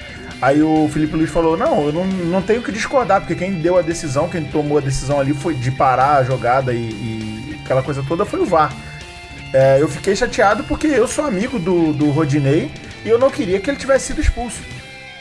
Aí 0.44 0.62
o 0.62 0.90
Felipe 0.92 1.16
Luiz 1.16 1.30
falou, 1.30 1.56
não, 1.56 1.86
eu 1.86 1.94
não, 1.94 2.06
não 2.06 2.42
tenho 2.42 2.62
que 2.62 2.72
discordar, 2.72 3.22
porque 3.22 3.34
quem 3.34 3.54
deu 3.54 3.78
a 3.78 3.82
decisão, 3.82 4.28
quem 4.28 4.44
tomou 4.44 4.78
a 4.78 4.82
decisão 4.82 5.20
ali 5.20 5.34
foi 5.34 5.54
de 5.54 5.72
parar 5.72 6.18
a 6.18 6.24
jogada 6.24 6.74
e, 6.74 6.78
e 6.78 7.60
aquela 7.64 7.82
coisa 7.82 8.04
toda 8.06 8.26
foi 8.26 8.42
o 8.42 8.46
VAR. 8.46 8.74
É, 9.54 9.78
eu 9.80 9.88
fiquei 9.88 10.16
chateado 10.16 10.64
porque 10.66 10.88
eu 10.88 11.08
sou 11.08 11.24
amigo 11.24 11.58
do, 11.58 11.94
do 11.94 12.10
Rodinei 12.10 12.70
e 13.06 13.10
eu 13.10 13.18
não 13.18 13.30
queria 13.30 13.60
que 13.62 13.70
ele 13.70 13.78
tivesse 13.78 14.08
sido 14.08 14.20
expulso. 14.20 14.60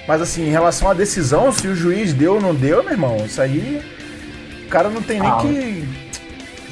Mas 0.09 0.21
assim, 0.21 0.49
em 0.49 0.51
relação 0.51 0.91
à 0.91 0.95
decisão, 0.95 1.53
se 1.53 1.69
o 1.69 1.77
juiz 1.77 2.13
deu 2.13 2.35
ou 2.35 2.41
não 2.41 2.53
deu, 2.53 2.83
meu 2.83 2.93
irmão, 2.93 3.25
isso 3.25 3.41
aí 3.41 3.81
cara 4.73 4.89
não 4.89 5.03
tem 5.03 5.21
nem 5.21 5.31
Ah, 5.31 5.37
que. 5.37 5.85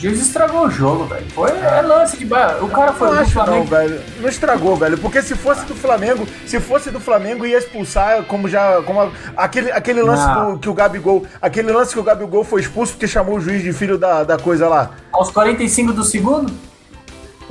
O 0.01 0.03
juiz 0.03 0.19
estragou 0.23 0.65
o 0.67 0.71
jogo, 0.71 1.05
velho. 1.05 1.27
Foi 1.35 1.51
é 1.51 1.83
lance 1.83 2.17
de. 2.17 2.25
O 2.25 2.69
cara 2.69 2.95
foi 2.95 3.09
Não 3.09 3.15
do 3.17 3.21
acho 3.21 3.37
não, 3.37 3.45
Flamengo. 3.45 3.67
velho. 3.67 4.01
Não 4.19 4.29
estragou, 4.31 4.75
velho. 4.77 4.97
Porque 4.97 5.21
se 5.21 5.35
fosse 5.35 5.67
do 5.67 5.75
Flamengo, 5.75 6.27
se 6.47 6.59
fosse 6.59 6.91
do 6.91 6.99
Flamengo, 6.99 7.45
ia 7.45 7.59
expulsar, 7.59 8.23
como 8.23 8.49
já. 8.49 8.81
Como 8.83 8.99
a- 9.03 9.11
aquele, 9.37 9.71
aquele 9.71 10.01
lance 10.03 10.27
do, 10.33 10.59
que 10.59 10.71
o 10.71 10.73
Gabigol. 10.75 11.27
Aquele 11.43 11.71
lance 11.71 11.93
que 11.93 12.01
o 12.01 12.03
Gabigol 12.03 12.43
foi 12.45 12.63
expulso 12.63 12.93
porque 12.95 13.07
chamou 13.07 13.37
o 13.37 13.41
juiz 13.43 13.63
de 13.63 13.75
filho 13.75 13.99
da, 13.99 14.25
da 14.25 14.39
coisa 14.39 14.67
lá. 14.69 14.93
Aos 15.13 15.31
45 15.31 15.93
do 15.93 16.03
segundo, 16.03 16.51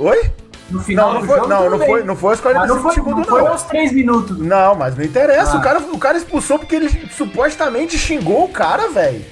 Oi? 0.00 0.30
no 0.70 0.80
final 0.82 1.06
Não, 1.08 1.14
não 1.14 1.20
do 1.20 1.26
foi, 1.28 1.36
jogo. 1.36 1.48
não, 1.48 1.70
não 1.70 1.78
bem. 1.78 1.88
foi, 1.88 2.02
não 2.02 2.16
foi 2.16 2.30
aos 2.30 2.40
Mas 2.40 2.52
45 2.52 2.74
não 2.74 2.82
foi, 2.82 2.94
segundos, 2.94 3.26
não 3.28 3.38
foi 3.38 3.46
aos 3.46 3.62
3 3.62 3.92
minutos. 3.92 4.38
Não, 4.38 4.74
mas 4.74 4.96
não 4.96 5.04
interessa. 5.04 5.52
Ah. 5.52 5.58
O, 5.58 5.60
cara, 5.62 5.78
o 5.78 5.98
cara 5.98 6.18
expulsou 6.18 6.58
porque 6.58 6.74
ele 6.74 6.88
supostamente 7.16 7.96
xingou 7.96 8.44
o 8.44 8.48
cara, 8.48 8.88
velho. 8.88 9.24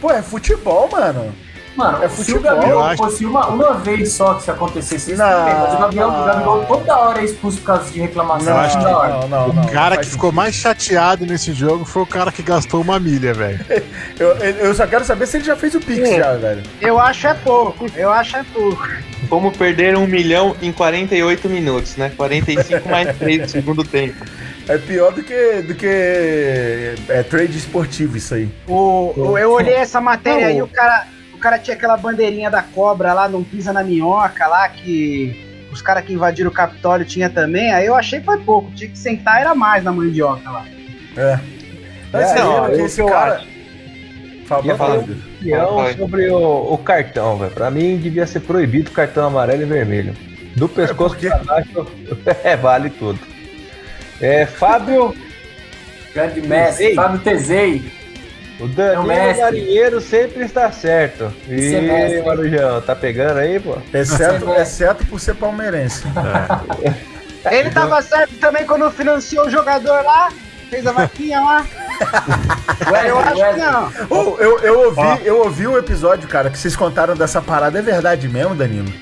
Pô, 0.00 0.10
é 0.10 0.22
futebol, 0.22 0.88
mano. 0.90 1.34
Mano, 1.76 2.02
É 2.04 2.08
se 2.08 2.32
o 2.34 2.40
Gabigol 2.40 2.84
acho. 2.84 2.96
fosse 3.02 3.24
uma, 3.24 3.46
uma 3.48 3.74
vez 3.74 4.12
só 4.12 4.34
que 4.34 4.42
isso 4.42 4.50
acontecesse, 4.50 5.12
isso 5.12 5.22
Não, 5.22 5.44
bem, 5.44 5.54
mas 5.54 5.74
o 5.74 5.78
Gabigol, 5.78 6.10
não. 6.12 6.22
o 6.22 6.26
Gabigol 6.26 6.64
toda 6.66 6.98
hora 6.98 7.20
é 7.20 7.24
expulso 7.24 7.58
por 7.58 7.64
causa 7.66 7.90
de 7.90 8.00
reclamação. 8.00 8.52
Não, 8.54 8.60
acho 8.60 8.78
da 8.78 8.98
hora. 8.98 9.12
não, 9.12 9.28
não, 9.28 9.48
O 9.48 9.52
não. 9.54 9.64
cara 9.66 9.94
não 9.96 10.02
que 10.02 10.10
ficou 10.10 10.30
mais 10.32 10.54
chateado 10.54 11.24
nesse 11.24 11.52
jogo 11.52 11.84
foi 11.84 12.02
o 12.02 12.06
cara 12.06 12.30
que 12.30 12.42
gastou 12.42 12.80
uma 12.82 13.00
milha, 13.00 13.32
velho. 13.32 13.58
Eu, 14.18 14.28
eu 14.36 14.74
só 14.74 14.86
quero 14.86 15.04
saber 15.04 15.26
se 15.26 15.38
ele 15.38 15.44
já 15.44 15.56
fez 15.56 15.74
o 15.74 15.80
Pix 15.80 16.08
É. 16.08 16.18
já, 16.18 16.34
velho. 16.34 16.62
Eu 16.80 16.98
acho 17.00 17.26
é 17.26 17.34
pouco, 17.34 17.86
eu 17.96 18.10
acho 18.12 18.36
é 18.36 18.44
pouco. 18.52 18.86
Como 19.28 19.50
perder 19.50 19.96
um 19.96 20.06
milhão 20.06 20.54
em 20.62 20.70
48 20.70 21.48
minutos, 21.48 21.96
né? 21.96 22.12
45 22.16 22.88
mais 22.88 23.16
3 23.18 23.42
do 23.42 23.48
segundo 23.50 23.82
tempo. 23.82 24.24
É 24.68 24.78
pior 24.78 25.12
do 25.12 25.22
que, 25.24 25.62
do 25.62 25.74
que 25.74 25.86
é, 27.08 27.22
trade 27.28 27.56
esportivo 27.58 28.16
isso 28.16 28.34
aí. 28.34 28.48
O, 28.68 29.12
o- 29.16 29.38
eu 29.38 29.50
olhei 29.52 29.74
essa 29.74 30.00
matéria 30.00 30.46
Não. 30.46 30.54
aí, 30.54 30.62
o 30.62 30.68
cara, 30.68 31.06
cara 31.42 31.58
tinha 31.58 31.76
aquela 31.76 31.96
bandeirinha 31.96 32.50
da 32.50 32.62
cobra 32.62 33.12
lá, 33.12 33.28
não 33.28 33.42
pisa 33.44 33.72
na 33.72 33.82
minhoca 33.82 34.46
lá, 34.46 34.68
que 34.68 35.66
os 35.72 35.82
caras 35.82 36.04
que 36.04 36.12
invadiram 36.12 36.50
o 36.50 36.54
Capitólio 36.54 37.04
tinha 37.04 37.28
também. 37.28 37.72
Aí 37.72 37.86
eu 37.86 37.94
achei 37.94 38.20
que 38.20 38.24
foi 38.26 38.38
pouco, 38.38 38.70
tinha 38.72 38.88
que 38.88 38.98
sentar 38.98 39.40
era 39.40 39.54
mais 39.54 39.82
na 39.84 39.92
mandioca 39.92 40.50
lá. 40.50 40.64
É. 41.16 41.38
Mas 42.12 42.30
É, 42.30 42.34
não, 42.36 42.64
o 42.70 42.72
esse 42.72 43.00
eu 43.00 43.06
cara. 43.06 43.34
acho. 43.36 43.52
Fala, 44.46 44.66
eu 44.66 44.76
fala, 44.76 44.94
tenho 45.02 45.06
Pedro. 45.06 45.22
uma 45.22 45.34
opinião 45.36 45.76
Vai. 45.76 45.94
sobre 45.94 46.28
o, 46.30 46.72
o 46.74 46.78
cartão, 46.78 47.38
velho. 47.38 47.50
Pra 47.52 47.70
mim 47.70 47.96
devia 47.96 48.26
ser 48.26 48.40
proibido 48.40 48.90
o 48.90 48.94
cartão 48.94 49.26
amarelo 49.26 49.62
e 49.62 49.66
vermelho. 49.66 50.14
Do 50.56 50.68
pescoço 50.68 51.14
por 51.14 51.20
quê? 51.20 51.28
pra 51.28 51.38
baixo, 51.38 51.86
é, 52.44 52.56
vale 52.56 52.90
tudo. 52.90 53.18
É, 54.20 54.44
Fábio, 54.44 55.14
Grande 56.14 56.42
Messi, 56.42 56.84
Ei. 56.84 56.94
Fábio 56.94 57.18
Tezei. 57.20 57.82
O 58.62 58.66
É 58.66 58.68
o 58.68 58.68
Danilo 58.74 59.02
mestre. 59.06 59.42
Marinheiro 59.42 60.00
sempre 60.00 60.44
está 60.44 60.70
certo. 60.70 61.32
É 61.48 61.52
E 61.54 61.80
mestre. 61.80 62.22
Marujão, 62.22 62.80
tá 62.82 62.94
pegando 62.94 63.38
aí, 63.38 63.58
pô? 63.60 63.76
Exceto, 63.92 64.46
vê. 64.46 64.60
exceto 64.62 65.04
por 65.06 65.18
ser 65.20 65.34
palmeirense. 65.34 66.02
Ele 67.50 67.70
tava 67.70 68.00
certo 68.02 68.34
também 68.36 68.64
quando 68.66 68.90
financiou 68.90 69.46
o 69.46 69.50
jogador 69.50 70.02
lá, 70.04 70.28
fez 70.70 70.86
a 70.86 70.92
vaquinha 70.92 71.40
lá. 71.40 71.66
eu 73.06 73.18
acho 73.18 73.34
que 73.54 73.60
não. 73.60 73.92
Oh, 74.10 74.36
eu, 74.40 74.58
eu, 74.60 74.78
ouvi, 74.86 75.26
eu 75.26 75.38
ouvi 75.38 75.66
o 75.66 75.76
episódio, 75.78 76.28
cara, 76.28 76.50
que 76.50 76.58
vocês 76.58 76.76
contaram 76.76 77.14
dessa 77.14 77.40
parada. 77.42 77.78
É 77.78 77.82
verdade 77.82 78.28
mesmo, 78.28 78.54
Danilo? 78.54 78.92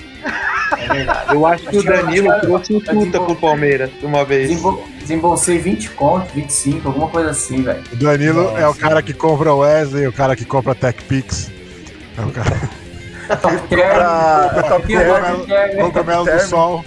Eu 1.31 1.45
acho 1.45 1.63
que 1.65 1.77
o 1.77 1.83
Danilo 1.83 2.39
trouxe 2.41 2.73
puta 2.73 2.93
desenvol- 2.93 3.25
pro 3.25 3.35
Palmeiras 3.35 3.89
uma 4.01 4.25
vez. 4.25 4.49
Desembo- 4.49 4.83
Desembolsei 5.01 5.57
20 5.57 5.89
conto, 5.91 6.31
25, 6.33 6.87
alguma 6.87 7.07
coisa 7.09 7.31
assim, 7.31 7.61
velho. 7.63 7.83
O 7.91 7.95
Danilo 7.95 8.43
Nossa. 8.43 8.57
é 8.59 8.67
o 8.67 8.73
cara 8.75 9.01
que 9.01 9.13
compra 9.13 9.53
o 9.53 9.59
Wesley, 9.59 10.07
o 10.07 10.13
cara 10.13 10.35
que 10.35 10.45
compra 10.45 10.71
a 10.73 10.75
TechPix. 10.75 11.51
É 12.17 12.21
o 12.21 12.31
cara 12.31 12.69
Top 13.41 13.57
Pra- 13.69 14.63
Top 14.69 14.87
Term. 14.87 15.45
Term. 15.45 15.91
Term. 15.91 16.05
mel 16.05 16.25
do 16.25 16.39
sol. 16.41 16.83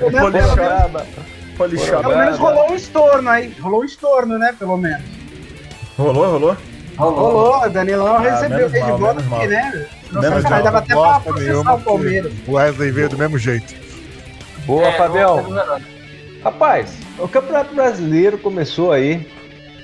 O 0.00 0.10
Polishop. 0.10 0.54
Braba. 0.54 1.06
Polishop. 1.56 2.02
Pelo 2.02 2.16
menos 2.18 2.38
rolou 2.38 2.70
um 2.70 2.74
estorno 2.74 3.28
aí. 3.30 3.54
Rolou 3.60 3.82
um 3.82 3.84
estorno, 3.84 4.38
né? 4.38 4.54
Pelo 4.58 4.76
menos. 4.76 5.02
Rolou, 5.96 6.30
rolou? 6.32 6.56
Rolou. 6.96 7.14
Rolou, 7.32 7.64
o 7.64 7.68
Danilão 7.70 8.18
recebeu 8.20 8.58
menos 8.70 8.74
ele 8.74 8.84
de 8.84 8.90
volta 8.92 9.20
aqui, 9.20 9.28
mal. 9.28 9.46
né? 9.46 9.86
Não 10.10 10.20
Menos 10.22 10.40
sei, 10.42 10.50
mal. 10.50 10.62
dava 10.62 10.78
até 10.78 10.94
pra 10.94 11.20
processar 11.20 11.74
o 11.74 11.80
Palmeiras. 11.80 12.32
O 12.46 12.52
Wesley 12.52 12.90
veio 12.90 13.08
do 13.08 13.18
mesmo 13.18 13.38
jeito. 13.38 13.74
Boa, 14.66 14.86
É, 14.86 14.92
Fabião. 14.92 15.46
Rapaz, 16.44 16.96
o 17.18 17.28
Campeonato 17.28 17.74
Brasileiro 17.74 18.36
começou 18.38 18.90
aí, 18.92 19.26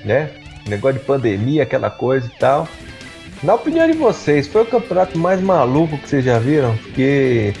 né? 0.03 0.29
Negócio 0.67 0.99
de 0.99 1.05
pandemia, 1.05 1.63
aquela 1.63 1.89
coisa 1.89 2.27
e 2.27 2.37
tal. 2.39 2.67
Na 3.41 3.53
opinião 3.53 3.87
de 3.87 3.93
vocês, 3.97 4.47
foi 4.47 4.63
o 4.63 4.65
campeonato 4.65 5.17
mais 5.17 5.39
maluco 5.41 5.97
que 5.97 6.09
vocês 6.09 6.25
já 6.25 6.37
viram? 6.37 6.75
Porque. 6.77 7.53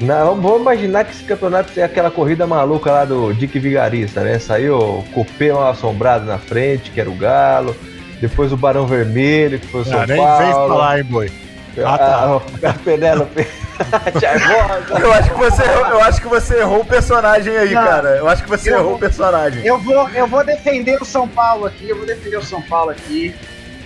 Na, 0.00 0.24
vamos, 0.24 0.62
imaginar 0.62 1.04
que 1.04 1.12
esse 1.12 1.22
campeonato 1.24 1.78
é 1.78 1.82
aquela 1.84 2.10
corrida 2.10 2.46
maluca 2.46 2.90
lá 2.90 3.04
do 3.04 3.32
Dick 3.34 3.58
Vigarista, 3.58 4.22
né? 4.22 4.38
Saiu 4.38 4.78
o 4.78 5.02
Cupê 5.12 5.52
mal 5.52 5.68
assombrado 5.68 6.24
na 6.24 6.38
frente, 6.38 6.90
que 6.90 7.00
era 7.00 7.10
o 7.10 7.14
Galo. 7.14 7.76
Depois 8.20 8.52
o 8.52 8.56
Barão 8.56 8.86
Vermelho, 8.86 9.60
que 9.60 9.66
foi 9.66 9.82
o 9.82 9.84
São 9.84 10.00
Ah, 10.00 10.06
nem 10.06 10.16
Paulo. 10.16 10.36
fez 10.38 10.50
falar, 10.54 10.98
hein, 10.98 11.04
boi. 11.04 11.30
a, 11.84 11.94
Ah, 11.94 11.98
tá. 11.98 12.40
a, 12.66 12.70
a 12.70 12.74
Penélope. 12.74 13.46
Eu 15.02 15.12
acho, 15.12 15.30
que 15.30 15.36
você, 15.38 15.62
eu 15.62 16.00
acho 16.02 16.20
que 16.20 16.28
você 16.28 16.58
errou 16.60 16.80
o 16.80 16.84
personagem 16.84 17.56
aí, 17.56 17.72
Não. 17.74 17.82
cara. 17.82 18.08
Eu 18.16 18.28
acho 18.28 18.42
que 18.42 18.48
você 18.48 18.70
Eu 18.70 18.74
errou 18.74 18.86
vou- 18.88 18.96
o 18.96 18.98
personagem. 18.98 19.64
Eu 19.64 19.78
vou, 19.78 20.08
eu 20.10 20.26
vou 20.26 20.44
defender 20.44 21.00
o 21.00 21.04
São 21.04 21.26
Paulo 21.28 21.66
aqui, 21.66 21.88
eu 21.88 21.96
vou 21.96 22.06
defender 22.06 22.36
o 22.36 22.44
São 22.44 22.60
Paulo 22.62 22.90
aqui. 22.90 23.34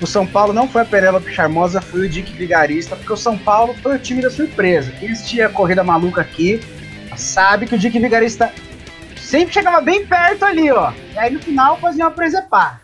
O 0.01 0.07
São 0.07 0.27
Paulo 0.27 0.53
não 0.53 0.69
foi 0.69 0.83
a 0.83 0.85
Penélope 0.85 1.33
Charmosa, 1.33 1.81
foi 1.81 2.01
o 2.07 2.09
Dick 2.09 2.33
Vigarista, 2.33 2.95
porque 2.97 3.13
o 3.13 3.17
São 3.17 3.39
Paulo 3.39 3.75
foi 3.83 3.97
o 3.97 3.99
time 3.99 4.21
da 4.21 4.31
surpresa. 4.31 4.93
Quem 4.93 5.11
assistia 5.11 5.47
a 5.47 5.49
corrida 5.49 5.83
maluca 5.83 6.21
aqui 6.21 6.61
sabe 7.17 7.67
que 7.67 7.75
o 7.75 7.79
Dick 7.79 7.99
Vigarista 7.99 8.53
sempre 9.17 9.55
chegava 9.55 9.81
bem 9.81 10.05
perto 10.07 10.45
ali, 10.45 10.71
ó. 10.71 10.93
E 11.15 11.19
aí 11.19 11.31
no 11.33 11.41
final 11.41 11.79
fazia 11.79 12.05
uma 12.05 12.11
presepar. 12.11 12.81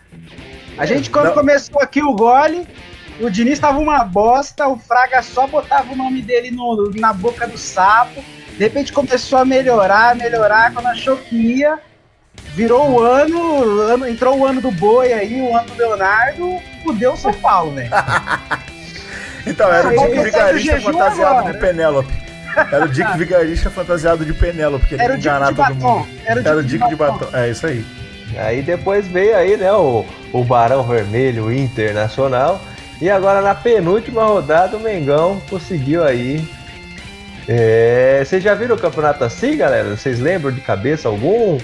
A 0.78 0.86
gente, 0.86 1.10
quando 1.10 1.26
Não. 1.26 1.34
começou 1.34 1.82
aqui 1.82 2.02
o 2.02 2.14
gole, 2.14 2.66
o 3.20 3.30
Diniz 3.30 3.58
tava 3.58 3.78
uma 3.78 4.04
bosta, 4.04 4.66
o 4.68 4.76
Fraga 4.78 5.22
só 5.22 5.46
botava 5.46 5.92
o 5.92 5.96
nome 5.96 6.22
dele 6.22 6.50
no- 6.50 6.90
na 6.94 7.12
boca 7.12 7.46
do 7.46 7.56
sapo. 7.58 8.22
De 8.52 8.58
repente 8.64 8.92
começou 8.92 9.38
a 9.38 9.44
melhorar, 9.44 10.14
melhorar, 10.16 10.72
quando 10.72 10.86
achou 10.86 11.16
que 11.16 11.34
ia. 11.36 11.78
Virou 12.54 12.90
o 12.90 13.00
ano, 13.02 13.80
ano- 13.82 14.06
entrou 14.08 14.38
o 14.38 14.46
ano 14.46 14.60
do 14.60 14.70
Boi 14.70 15.12
aí, 15.12 15.40
o 15.40 15.56
ano 15.56 15.66
do 15.68 15.74
Leonardo, 15.76 16.58
fudeu 16.84 17.12
o 17.12 17.16
São 17.16 17.32
Paulo, 17.32 17.72
velho. 17.74 17.90
Então, 19.46 19.72
era 19.72 19.88
o 19.88 19.90
Dick 19.90 20.22
Vigarista 20.22 20.80
fantasiado 20.80 21.38
agora. 21.38 21.52
de 21.52 21.58
Penélope. 21.58 22.12
Era 22.70 22.84
o 22.84 22.88
Dick 22.88 23.10
Vigarista 23.18 23.70
fantasiado 23.70 24.24
de 24.24 24.32
Penélope, 24.32 24.86
que 24.86 24.94
ele 24.94 25.02
Era 25.02 25.14
Dick 25.16 25.26
enganar 25.26 25.48
de 25.50 25.54
todo 25.56 25.74
batom. 25.74 25.98
mundo. 25.98 26.08
Era 26.24 26.40
o 26.40 26.46
Era 26.46 26.56
o 26.58 26.62
Dick 26.62 26.78
Dick 26.78 26.88
de 26.90 26.94
batom. 26.94 27.26
É 27.36 27.50
isso 27.50 27.66
aí. 27.66 27.84
Aí 28.38 28.62
depois 28.62 29.06
veio 29.08 29.36
aí, 29.36 29.56
né, 29.56 29.72
o, 29.72 30.06
o 30.32 30.44
Barão 30.44 30.84
Vermelho 30.84 31.52
Internacional. 31.52 32.60
E 33.03 33.11
agora 33.11 33.42
na 33.42 33.53
penúltima 33.53 34.24
rodada 34.24 34.76
o 34.76 34.80
Mengão 34.80 35.42
conseguiu 35.50 36.05
aí. 36.05 36.40
É, 37.48 38.22
vocês 38.24 38.40
já 38.40 38.55
viram 38.55 38.76
o 38.76 38.78
campeonato 38.78 39.24
assim, 39.24 39.57
galera? 39.57 39.96
Vocês 39.96 40.20
lembram 40.20 40.53
de 40.53 40.61
cabeça 40.61 41.09
algum? 41.09 41.59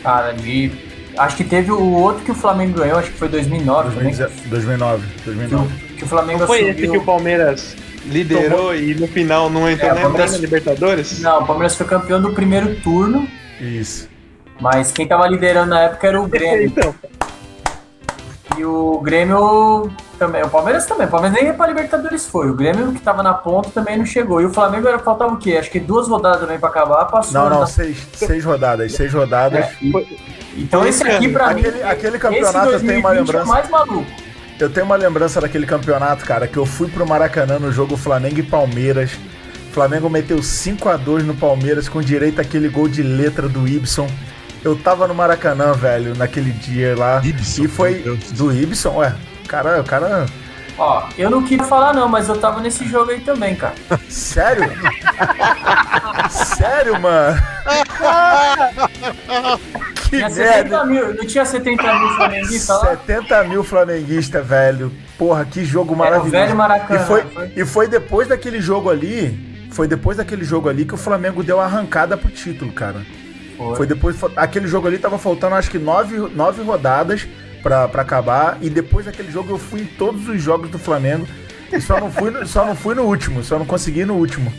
Cara, 0.00 0.30
de. 0.32 0.70
Acho 1.18 1.36
que 1.36 1.42
teve 1.42 1.72
o 1.72 1.90
outro 1.92 2.22
que 2.24 2.30
o 2.30 2.34
Flamengo 2.36 2.78
ganhou, 2.78 2.98
acho 3.00 3.10
que 3.10 3.18
foi 3.18 3.28
2009 3.28 3.96
também. 3.96 4.14
2009. 4.46 5.06
2009. 5.24 5.68
Que, 5.88 5.94
que 5.96 6.04
o 6.04 6.06
Flamengo 6.06 6.38
Não 6.38 6.46
foi 6.46 6.60
esse 6.60 6.70
assumiu- 6.70 6.90
que 6.92 6.98
o 6.98 7.04
Palmeiras 7.04 7.76
liderou 8.06 8.76
e 8.76 8.94
no 8.94 9.08
final 9.08 9.50
não 9.50 9.68
entrou 9.68 9.90
É, 9.90 9.94
nem 9.94 10.02
Palmeiras- 10.04 10.32
na 10.32 10.38
Libertadores? 10.38 11.20
Não, 11.20 11.40
o 11.42 11.46
Palmeiras 11.46 11.74
foi 11.74 11.84
campeão 11.86 12.22
do 12.22 12.32
primeiro 12.32 12.76
turno, 12.76 13.28
Isso. 13.60 14.08
mas 14.60 14.92
quem 14.92 15.04
tava 15.08 15.26
liderando 15.26 15.70
na 15.70 15.82
época 15.82 16.06
era 16.06 16.20
o 16.20 16.28
Grêmio. 16.28 16.66
Então, 16.66 16.94
E 18.58 18.64
o 18.64 19.00
Grêmio 19.00 19.90
também. 20.18 20.42
O 20.42 20.48
Palmeiras 20.48 20.84
também. 20.86 21.06
O 21.06 21.10
Palmeiras 21.10 21.40
nem 21.42 21.52
pra 21.52 21.66
Libertadores 21.66 22.26
foi. 22.26 22.50
O 22.50 22.54
Grêmio 22.54 22.92
que 22.92 23.00
tava 23.00 23.22
na 23.22 23.32
ponta 23.34 23.70
também 23.70 23.96
não 23.96 24.04
chegou. 24.06 24.40
E 24.40 24.44
o 24.46 24.50
Flamengo 24.52 24.86
era, 24.88 24.98
faltava 24.98 25.32
o 25.34 25.38
quê? 25.38 25.56
Acho 25.56 25.70
que 25.70 25.80
duas 25.80 26.06
rodadas 26.08 26.40
também 26.40 26.58
pra 26.58 26.68
acabar, 26.68 27.04
passou. 27.06 27.32
Não, 27.40 27.48
não, 27.50 27.60
né? 27.60 27.66
seis, 27.66 28.06
seis 28.14 28.44
rodadas. 28.44 28.92
Seis 28.92 29.12
rodadas. 29.12 29.64
É, 29.64 29.76
então 30.56 30.86
esse 30.86 31.02
aqui 31.02 31.28
pra 31.28 31.46
Aquele- 31.46 31.78
mim. 31.78 31.82
aquele 31.82 32.18
campeonato 32.18 32.70
eu 32.70 32.80
tenho 32.80 33.00
uma 33.00 33.10
2020 33.10 33.14
é 33.14 33.20
lembrança. 33.20 33.44
o 33.44 33.48
mais 33.48 33.68
maluco. 33.70 34.06
Eu 34.60 34.70
tenho 34.70 34.86
uma 34.86 34.96
lembrança 34.96 35.40
daquele 35.40 35.66
campeonato, 35.66 36.24
cara, 36.24 36.46
que 36.46 36.56
eu 36.56 36.66
fui 36.66 36.88
pro 36.88 37.06
Maracanã 37.08 37.58
no 37.58 37.72
jogo 37.72 37.96
Flamengo 37.96 38.38
e 38.38 38.42
Palmeiras. 38.42 39.10
O 39.70 39.72
Flamengo 39.74 40.08
meteu 40.10 40.42
5 40.42 40.88
a 40.88 40.96
2 40.96 41.24
no 41.24 41.34
Palmeiras 41.34 41.88
com 41.88 42.00
direito 42.02 42.40
àquele 42.40 42.68
gol 42.68 42.86
de 42.86 43.02
letra 43.02 43.48
do 43.48 43.66
Ibson. 43.66 44.06
Eu 44.64 44.76
tava 44.76 45.08
no 45.08 45.14
Maracanã, 45.14 45.72
velho, 45.72 46.14
naquele 46.16 46.52
dia 46.52 46.94
lá. 46.96 47.20
Ibson, 47.24 47.64
e 47.64 47.68
foi 47.68 48.18
do 48.30 48.52
Ibson, 48.52 48.96
ué. 48.96 49.12
Cara, 49.48 49.80
o 49.80 49.84
cara. 49.84 50.26
Ó, 50.78 51.02
eu 51.18 51.28
não 51.28 51.42
queria 51.42 51.66
falar 51.66 51.92
não, 51.92 52.08
mas 52.08 52.28
eu 52.28 52.38
tava 52.38 52.60
nesse 52.60 52.86
jogo 52.86 53.10
aí 53.10 53.20
também, 53.20 53.54
cara. 53.56 53.74
Sério? 54.08 54.70
Sério, 56.30 57.00
mano? 57.00 57.36
que 60.04 60.10
Tinha 60.10 60.28
merda. 60.30 60.78
70 60.78 60.84
mil, 60.86 61.14
não 61.14 61.26
tinha 61.26 61.44
70 61.44 61.82
mil 61.98 62.08
flamenguistas 62.16 62.68
lá? 62.82 62.90
70 62.90 63.44
mil 63.44 63.64
flamenguistas, 63.64 64.46
velho. 64.46 64.92
Porra, 65.18 65.44
que 65.44 65.64
jogo 65.64 65.92
Era 65.92 65.94
o 65.94 65.98
maravilhoso. 65.98 66.30
velho 66.30 66.56
Maracanã. 66.56 67.00
E 67.00 67.04
foi, 67.06 67.22
foi. 67.22 67.52
e 67.56 67.64
foi 67.64 67.88
depois 67.88 68.28
daquele 68.28 68.60
jogo 68.60 68.90
ali, 68.90 69.66
foi 69.70 69.88
depois 69.88 70.16
daquele 70.16 70.44
jogo 70.44 70.68
ali 70.68 70.84
que 70.84 70.94
o 70.94 70.98
Flamengo 70.98 71.42
deu 71.42 71.60
a 71.60 71.64
arrancada 71.64 72.16
pro 72.16 72.30
título, 72.30 72.72
cara. 72.72 73.00
Foi. 73.68 73.76
Foi 73.76 73.86
depois, 73.86 74.16
aquele 74.36 74.66
jogo 74.66 74.86
ali 74.88 74.98
tava 74.98 75.18
faltando 75.18 75.54
acho 75.54 75.70
que 75.70 75.78
nove, 75.78 76.16
nove 76.34 76.62
rodadas 76.62 77.26
pra, 77.62 77.86
pra 77.88 78.02
acabar, 78.02 78.58
e 78.60 78.68
depois 78.68 79.06
daquele 79.06 79.30
jogo 79.30 79.52
eu 79.52 79.58
fui 79.58 79.82
em 79.82 79.86
todos 79.86 80.28
os 80.28 80.40
jogos 80.42 80.70
do 80.70 80.78
Flamengo, 80.78 81.26
e 81.72 81.80
só 81.80 81.98
não 82.00 82.10
fui, 82.10 82.30
no- 82.30 82.44
só 82.46 82.64
não 82.64 82.74
fui 82.74 82.94
no 82.94 83.02
último, 83.04 83.42
só 83.42 83.58
não 83.58 83.66
consegui 83.66 84.04
no 84.04 84.14
último. 84.14 84.52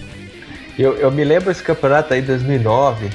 Eu, 0.77 0.93
eu 0.95 1.11
me 1.11 1.23
lembro 1.23 1.51
esse 1.51 1.61
campeonato 1.61 2.13
aí, 2.13 2.21
2009. 2.21 3.09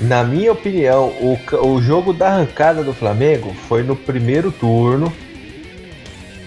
Na 0.00 0.24
minha 0.24 0.50
opinião, 0.50 1.08
o, 1.20 1.38
o 1.66 1.80
jogo 1.82 2.12
da 2.12 2.28
arrancada 2.28 2.82
do 2.82 2.92
Flamengo 2.92 3.54
foi 3.68 3.82
no 3.82 3.94
primeiro 3.94 4.50
turno. 4.50 5.12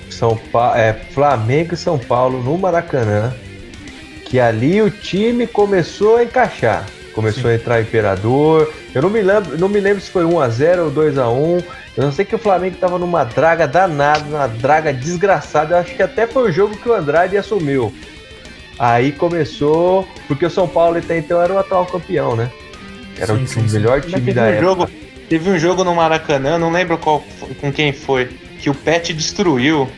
São 0.10 0.36
pa 0.36 0.78
é, 0.78 0.94
Flamengo 0.94 1.74
e 1.74 1.78
São 1.78 1.98
Paulo 1.98 2.42
no 2.42 2.58
Maracanã. 2.58 3.34
Que 4.26 4.40
ali 4.40 4.82
o 4.82 4.90
time 4.90 5.46
começou 5.48 6.18
a 6.18 6.24
encaixar. 6.24 6.86
Começou 7.16 7.50
a 7.50 7.56
entrar 7.56 7.82
Imperador. 7.82 8.72
Eu 8.94 9.02
não 9.02 9.10
me 9.10 9.22
lembro, 9.22 9.58
não 9.58 9.70
me 9.70 9.80
lembro 9.80 10.02
se 10.02 10.12
foi 10.12 10.26
1x0 10.26 10.80
ou 10.84 10.92
2x1. 10.92 11.64
Eu 11.96 12.04
não 12.04 12.12
sei 12.12 12.26
que 12.26 12.36
o 12.36 12.38
Flamengo 12.38 12.76
tava 12.76 13.00
numa 13.00 13.24
draga 13.24 13.66
danada, 13.66 14.26
uma 14.26 14.48
draga 14.48 14.94
desgraçada. 14.94 15.76
Eu 15.76 15.80
acho 15.80 15.96
que 15.96 16.04
até 16.04 16.28
foi 16.28 16.50
o 16.50 16.52
jogo 16.52 16.76
que 16.76 16.90
o 16.90 16.94
Andrade 16.94 17.38
assumiu. 17.38 17.94
Aí 18.78 19.14
começou, 19.14 20.06
porque 20.28 20.46
o 20.46 20.50
São 20.50 20.68
Paulo 20.68 20.98
até 20.98 21.18
então 21.18 21.42
era 21.42 21.54
o 21.54 21.58
atual 21.58 21.86
campeão, 21.86 22.36
né? 22.36 22.52
Era 23.18 23.34
Sim, 23.34 23.44
o, 23.44 23.48
sim, 23.48 23.62
o 23.62 23.70
sim. 23.70 23.76
melhor 23.78 24.02
Mas 24.04 24.12
time 24.12 24.34
da 24.34 24.42
um 24.42 24.46
época. 24.48 24.62
jogo, 24.62 24.90
teve 25.30 25.50
um 25.50 25.58
jogo 25.58 25.86
no 25.86 25.96
Maracanã, 25.96 26.58
não 26.58 26.70
lembro 26.70 26.98
qual, 26.98 27.24
com 27.62 27.72
quem 27.72 27.94
foi, 27.94 28.26
que 28.60 28.70
o 28.70 28.76
Pet 28.76 29.14
destruiu 29.14 29.90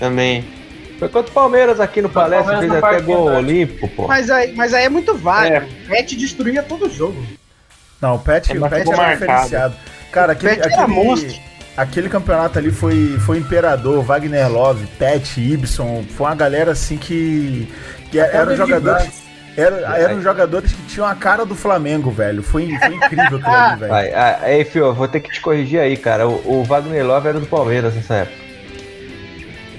também. 0.00 0.44
Foi 0.98 1.08
contra 1.08 1.30
o 1.30 1.34
Palmeiras 1.34 1.78
aqui 1.80 2.00
no 2.00 2.08
o 2.08 2.10
Palestra, 2.10 2.58
fez 2.58 2.72
até 2.72 3.00
gol 3.00 3.30
olímpico, 3.30 3.88
pô. 3.88 4.06
Mas 4.06 4.30
aí, 4.30 4.52
mas 4.54 4.72
aí 4.72 4.84
é 4.84 4.88
muito 4.88 5.14
válido. 5.14 5.66
É. 5.66 5.68
O 5.84 5.88
Pet 5.88 6.16
destruía 6.16 6.62
todo 6.62 6.90
jogo. 6.90 7.22
Não, 8.00 8.16
o 8.16 8.18
Pet, 8.18 8.52
É, 8.52 8.58
o 8.58 8.68
Pet 8.68 8.88
era 8.88 8.96
marcado. 8.96 9.20
diferenciado. 9.20 9.76
Cara, 10.10 10.32
aquele, 10.32 10.56
Pet 10.56 10.64
era 10.72 10.82
aquele, 10.82 10.96
monstro. 10.96 11.40
aquele 11.76 12.08
campeonato 12.08 12.58
ali 12.58 12.70
foi, 12.70 13.18
foi 13.18 13.38
Imperador, 13.38 14.02
Wagner 14.02 14.50
Love, 14.50 14.86
Pet, 14.98 15.40
Ibson, 15.40 16.04
foi 16.16 16.26
uma 16.26 16.34
galera 16.34 16.72
assim 16.72 16.96
que, 16.96 17.70
que 18.10 18.18
o 18.18 18.22
eram 18.22 18.46
David 18.46 18.56
jogadores... 18.56 19.02
Braz. 19.02 19.26
Eram, 19.58 20.20
jogadores 20.20 20.70
que 20.70 20.82
tinham 20.82 21.06
a 21.06 21.14
cara 21.14 21.46
do 21.46 21.54
Flamengo, 21.54 22.10
velho. 22.10 22.42
Foi, 22.42 22.68
foi 22.78 22.94
incrível 22.94 23.38
aquilo 23.38 23.54
ali, 23.54 23.80
velho. 23.80 23.92
Ah, 24.14 24.38
aí, 24.42 24.64
Fio, 24.66 24.84
eu 24.84 24.94
vou 24.94 25.08
ter 25.08 25.20
que 25.20 25.30
te 25.30 25.40
corrigir 25.40 25.80
aí, 25.80 25.96
cara. 25.96 26.28
O, 26.28 26.60
o 26.60 26.64
Wagner 26.64 27.06
Love 27.06 27.28
era 27.28 27.40
do 27.40 27.46
Palmeiras 27.46 27.94
nessa 27.94 28.16
época. 28.16 28.36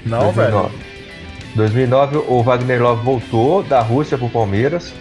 Não, 0.04 0.32
velho. 0.32 0.68
2009, 1.58 2.16
o 2.26 2.42
Wagner 2.42 2.82
Love 2.82 3.04
voltou 3.04 3.62
da 3.62 3.80
Rússia 3.80 4.16
pro 4.16 4.28
Palmeiras. 4.30 4.94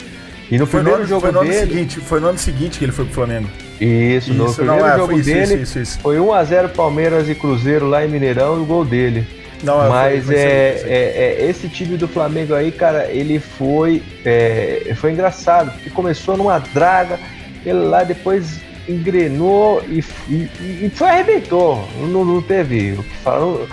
E 0.52 0.58
no 0.58 0.66
Foi 0.66 0.80
no, 0.80 0.86
primeiro 0.86 1.00
ano, 1.02 1.06
jogo 1.10 1.22
foi 1.22 1.32
no 1.32 1.40
ano 1.40 1.50
dele. 1.50 1.68
seguinte, 1.68 2.00
foi 2.00 2.20
no 2.20 2.28
ano 2.28 2.38
seguinte 2.38 2.80
que 2.80 2.86
ele 2.86 2.92
foi 2.92 3.06
pro 3.06 3.14
Flamengo. 3.14 3.50
Isso, 3.82 4.34
no 4.34 4.46
Isso, 4.46 4.56
primeiro 4.56 4.82
não, 4.82 4.90
é, 4.90 4.96
jogo 4.96 5.12
foi 5.12 5.16
isso, 5.20 5.30
dele. 5.30 5.44
isso, 5.44 5.56
isso, 5.64 5.80
isso. 5.80 6.00
Foi 6.00 6.18
1x0 6.18 6.70
Palmeiras 6.70 7.30
e 7.30 7.36
Cruzeiro 7.36 7.88
lá 7.88 8.04
em 8.06 8.10
Mineirão 8.10 8.58
e 8.58 8.62
o 8.62 8.66
gol 8.66 8.84
dele. 8.86 9.28
Não, 9.64 9.84
é, 9.86 9.90
Mas 9.90 10.26
foi- 10.26 10.36
foi 10.36 10.44
é, 10.44 10.70
foi 10.72 10.78
isso 10.80 10.88
é- 10.88 11.46
é- 11.46 11.50
esse 11.50 11.68
time 11.70 11.98
do 11.98 12.08
Flamengo 12.08 12.54
aí, 12.54 12.72
cara, 12.72 13.08
ele 13.12 13.40
foi, 13.40 14.02
é, 14.24 14.94
foi 14.96 15.12
engraçado, 15.12 15.72
porque 15.74 15.90
começou 15.90 16.38
numa 16.38 16.60
draga, 16.60 17.20
ele 17.66 17.80
lá 17.80 18.04
depois 18.04 18.60
engrenou 18.88 19.84
e, 19.90 20.04
e, 20.30 20.50
e 20.86 20.92
foi 20.96 21.10
arrebentou. 21.10 21.88
Não, 22.00 22.24
não 22.24 22.42
teve 22.42 22.94
o 22.94 23.04
que 23.04 23.16
falar. 23.18 23.66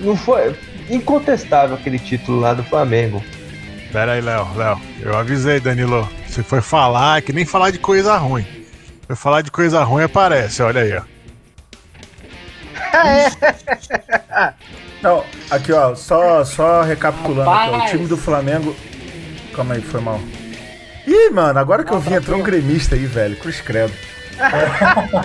Não, 0.00 0.16
foi 0.16 0.56
incontestável 0.88 1.76
aquele 1.76 1.98
título 1.98 2.40
lá 2.40 2.54
do 2.54 2.64
Flamengo. 2.64 3.22
Pera 3.92 4.12
aí, 4.12 4.20
Léo, 4.20 4.48
Léo. 4.56 4.80
Eu 5.00 5.16
avisei, 5.16 5.60
Danilo. 5.60 6.08
Você 6.26 6.42
foi 6.42 6.60
falar, 6.60 7.18
é 7.18 7.20
que 7.20 7.32
nem 7.32 7.44
falar 7.44 7.70
de 7.70 7.78
coisa 7.78 8.16
ruim. 8.16 8.46
Foi 9.06 9.16
falar 9.16 9.42
de 9.42 9.50
coisa 9.50 9.82
ruim, 9.82 10.04
aparece, 10.04 10.62
olha 10.62 10.82
aí, 10.82 10.96
ó. 10.96 11.02
Não, 15.02 15.24
aqui 15.50 15.72
ó, 15.72 15.94
só, 15.94 16.44
só 16.44 16.82
recapitulando 16.82 17.50
aqui, 17.50 17.70
ó, 17.70 17.78
o 17.78 17.86
time 17.86 18.06
do 18.06 18.16
Flamengo. 18.16 18.76
Calma 19.54 19.74
aí, 19.74 19.82
foi 19.82 20.00
mal. 20.00 20.20
Ih, 21.06 21.30
mano, 21.30 21.58
agora 21.58 21.82
que 21.82 21.92
eu 21.92 21.98
vi, 21.98 22.14
entrou 22.14 22.38
um 22.38 22.42
gremista 22.42 22.94
aí, 22.94 23.06
velho. 23.06 23.36
Cruz 23.36 23.60
credo. 23.60 23.92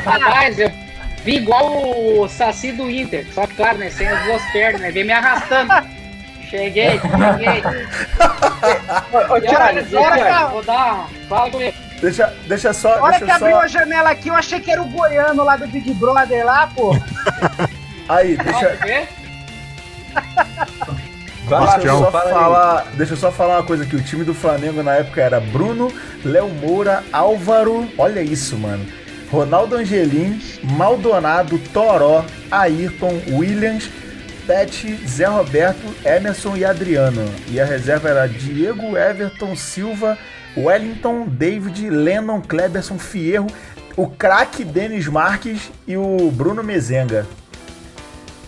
Rapaz, 0.04 0.58
eu 0.58 0.85
vi 1.26 1.36
igual 1.38 2.20
o 2.22 2.30
Saci 2.30 2.72
do 2.72 2.90
Inter, 2.90 3.26
só 3.34 3.46
que 3.48 3.56
claro, 3.56 3.78
né? 3.80 3.90
Sem 3.90 4.08
as 4.08 4.24
duas 4.24 4.42
pernas, 4.54 4.80
né? 4.82 4.92
Vem 4.92 5.04
me 5.04 5.12
arrastando. 5.12 5.74
Cheguei, 6.50 7.00
cheguei. 7.02 7.64
Ô, 9.12 9.34
olha, 9.34 9.50
Thiago, 9.50 9.84
Thiago, 9.90 10.52
vou 10.52 10.64
dar. 10.64 11.10
Fala 11.28 11.50
comigo. 11.52 11.76
Deixa, 12.00 12.34
deixa 12.48 12.72
só. 12.74 12.94
a- 12.94 13.02
hora 13.02 13.12
deixa 13.12 13.26
que 13.26 13.32
abriu 13.32 13.56
só. 13.56 13.62
a 13.64 13.68
janela 13.68 14.10
aqui, 14.12 14.30
eu 14.30 14.36
achei 14.36 14.60
que 14.60 14.70
era 14.72 14.82
o 14.82 14.86
goiano 14.86 15.44
lá 15.44 15.58
do 15.58 15.66
Big 15.68 15.92
Brother 15.96 16.46
lá, 16.46 16.70
pô. 16.76 16.96
Aí, 18.08 18.38
deixa, 18.38 18.70
ver? 18.76 19.08
Vai 21.46 21.60
lá, 21.60 21.78
deixa, 21.78 21.88
eu 21.90 22.00
só 22.00 22.12
falar, 22.12 22.86
deixa 22.94 23.14
eu 23.14 23.18
só 23.18 23.32
falar 23.32 23.58
uma 23.58 23.64
coisa 23.64 23.84
aqui. 23.84 23.96
O 23.96 24.04
time 24.04 24.24
do 24.24 24.34
Flamengo 24.34 24.82
na 24.84 24.96
época 24.96 25.22
era 25.22 25.40
Bruno, 25.40 25.92
Léo 26.24 26.50
Moura, 26.50 27.04
Álvaro. 27.12 27.90
Olha 27.98 28.22
isso, 28.22 28.58
mano. 28.58 28.86
Ronaldo 29.32 29.76
Angelim, 29.76 30.40
Maldonado, 30.64 31.58
Toró, 31.74 32.24
Ayrton, 32.52 33.22
Williams, 33.32 33.90
Pet, 34.46 35.00
Zé 35.08 35.26
Roberto, 35.26 35.88
Emerson 36.06 36.56
e 36.56 36.64
Adriano. 36.64 37.24
E 37.50 37.60
a 37.60 37.66
reserva 37.66 38.10
era 38.10 38.28
Diego, 38.28 38.98
Everton, 38.98 39.56
Silva, 39.56 40.18
Wellington, 40.56 41.26
David, 41.28 41.90
Lennon, 41.90 42.42
Kleberson, 42.42 43.00
Fierro, 43.00 43.48
o 43.98 44.08
craque 44.08 44.64
Denis 44.64 45.08
Marques 45.08 45.72
e 45.88 45.98
o 45.98 46.32
Bruno 46.32 46.64
Mezenga. 46.64 47.26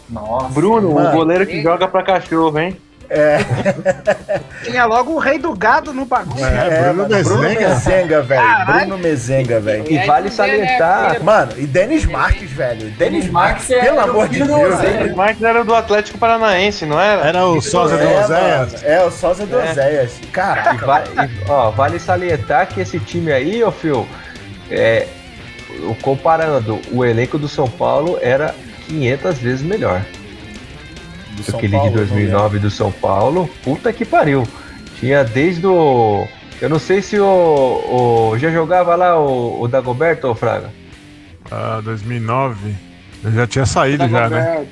Nossa. 0.10 0.50
Bruno, 0.50 0.94
Mano. 0.94 1.10
o 1.10 1.12
goleiro 1.12 1.46
que 1.46 1.62
joga 1.62 1.88
pra 1.88 2.04
cachorro, 2.04 2.58
hein? 2.60 2.78
Tinha 4.64 4.86
logo 4.86 5.14
o 5.14 5.18
rei 5.18 5.38
do 5.38 5.54
gado 5.56 5.94
no 5.94 6.06
bagulho. 6.06 6.44
É, 6.44 6.92
Bruno 6.94 7.10
mano, 7.10 7.24
Bruno 7.24 7.42
Mezenga. 7.42 8.22
Velho. 8.22 8.66
Bruno 8.66 8.98
Mezenga, 8.98 9.60
velho. 9.60 9.86
E 9.92 10.06
vale 10.06 10.28
É, 10.28 10.32
salientar. 10.32 11.14
né, 11.14 11.20
Mano, 11.20 11.54
e 11.58 11.66
Denis 11.66 12.06
Marques, 12.06 12.52
velho. 12.52 12.90
Denis 12.92 13.30
Marques, 13.30 13.70
Marques 13.70 13.72
é 13.72 13.82
pelo 13.90 14.00
amor 14.02 14.28
de 14.30 14.44
Deus. 14.44 14.76
O 15.12 15.16
Marques 15.16 15.44
era 15.44 15.64
do 15.64 15.74
Atlético 15.76 16.18
Paranaense, 16.18 16.86
não 16.86 17.00
era? 17.00 17.28
Era 17.28 17.46
o 17.46 17.62
sósia 17.62 17.98
do 17.98 18.04
É, 18.04 18.20
Oséias. 18.24 18.84
É, 18.84 19.04
o 19.04 19.12
sósia 19.12 19.46
do 19.46 19.60
É. 19.60 19.72
Oséias. 19.72 20.12
E 20.22 20.26
Caraca. 20.28 20.86
va- 20.86 21.04
e, 21.06 21.50
ó, 21.50 21.70
vale 21.72 22.00
salientar 22.00 22.68
que 22.68 22.82
esse 22.82 23.00
time 23.00 23.32
aí, 23.32 23.64
ô 23.64 23.72
Phil, 23.72 24.08
é, 24.70 25.08
comparando 26.02 26.80
o 26.92 27.06
elenco 27.06 27.38
do 27.38 27.48
São 27.48 27.68
Paulo, 27.70 28.18
era 28.22 28.54
500 28.88 29.38
vezes 29.38 29.62
melhor. 29.62 30.02
Do 31.38 31.44
São 31.44 31.56
Aquele 31.58 31.74
Paulo, 31.78 31.90
de 31.92 31.96
2009 31.98 32.60
do 32.60 32.70
São 32.72 32.92
Paulo, 32.92 33.50
puta 33.64 33.94
que 33.94 34.04
pariu. 34.04 34.46
Tinha 35.00 35.24
desde 35.24 35.66
o. 35.68 36.28
Eu 36.60 36.70
não 36.70 36.80
sei 36.80 37.02
se 37.02 37.20
o. 37.20 37.26
o 38.34 38.38
já 38.40 38.50
jogava 38.50 38.96
lá 38.96 39.20
o, 39.20 39.62
o 39.62 39.68
Dagoberto 39.68 40.28
ou 40.28 40.36
Fraga? 40.36 40.72
Ah, 41.52 41.80
2009. 41.84 42.76
Eu 43.24 43.32
já 43.32 43.48
tinha 43.48 43.66
saído 43.66 44.08
já, 44.10 44.28
né? 44.30 44.66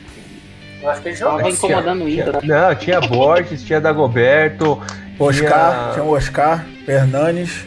Eu 0.81 0.89
acho 0.89 1.01
que 1.01 1.09
ele 1.09 1.17
Tava 1.17 1.37
joga. 1.39 1.49
incomodando 1.49 2.03
o 2.03 2.09
Inter. 2.09 2.39
Não, 2.43 2.75
tinha 2.75 2.99
Borges, 3.01 3.63
tinha 3.63 3.79
Dagoberto. 3.79 4.81
Oscar, 5.17 5.49
tinha- 5.83 5.91
tinha 5.93 6.03
o 6.03 6.09
Oscar, 6.09 6.65
Hernanes. 6.87 7.65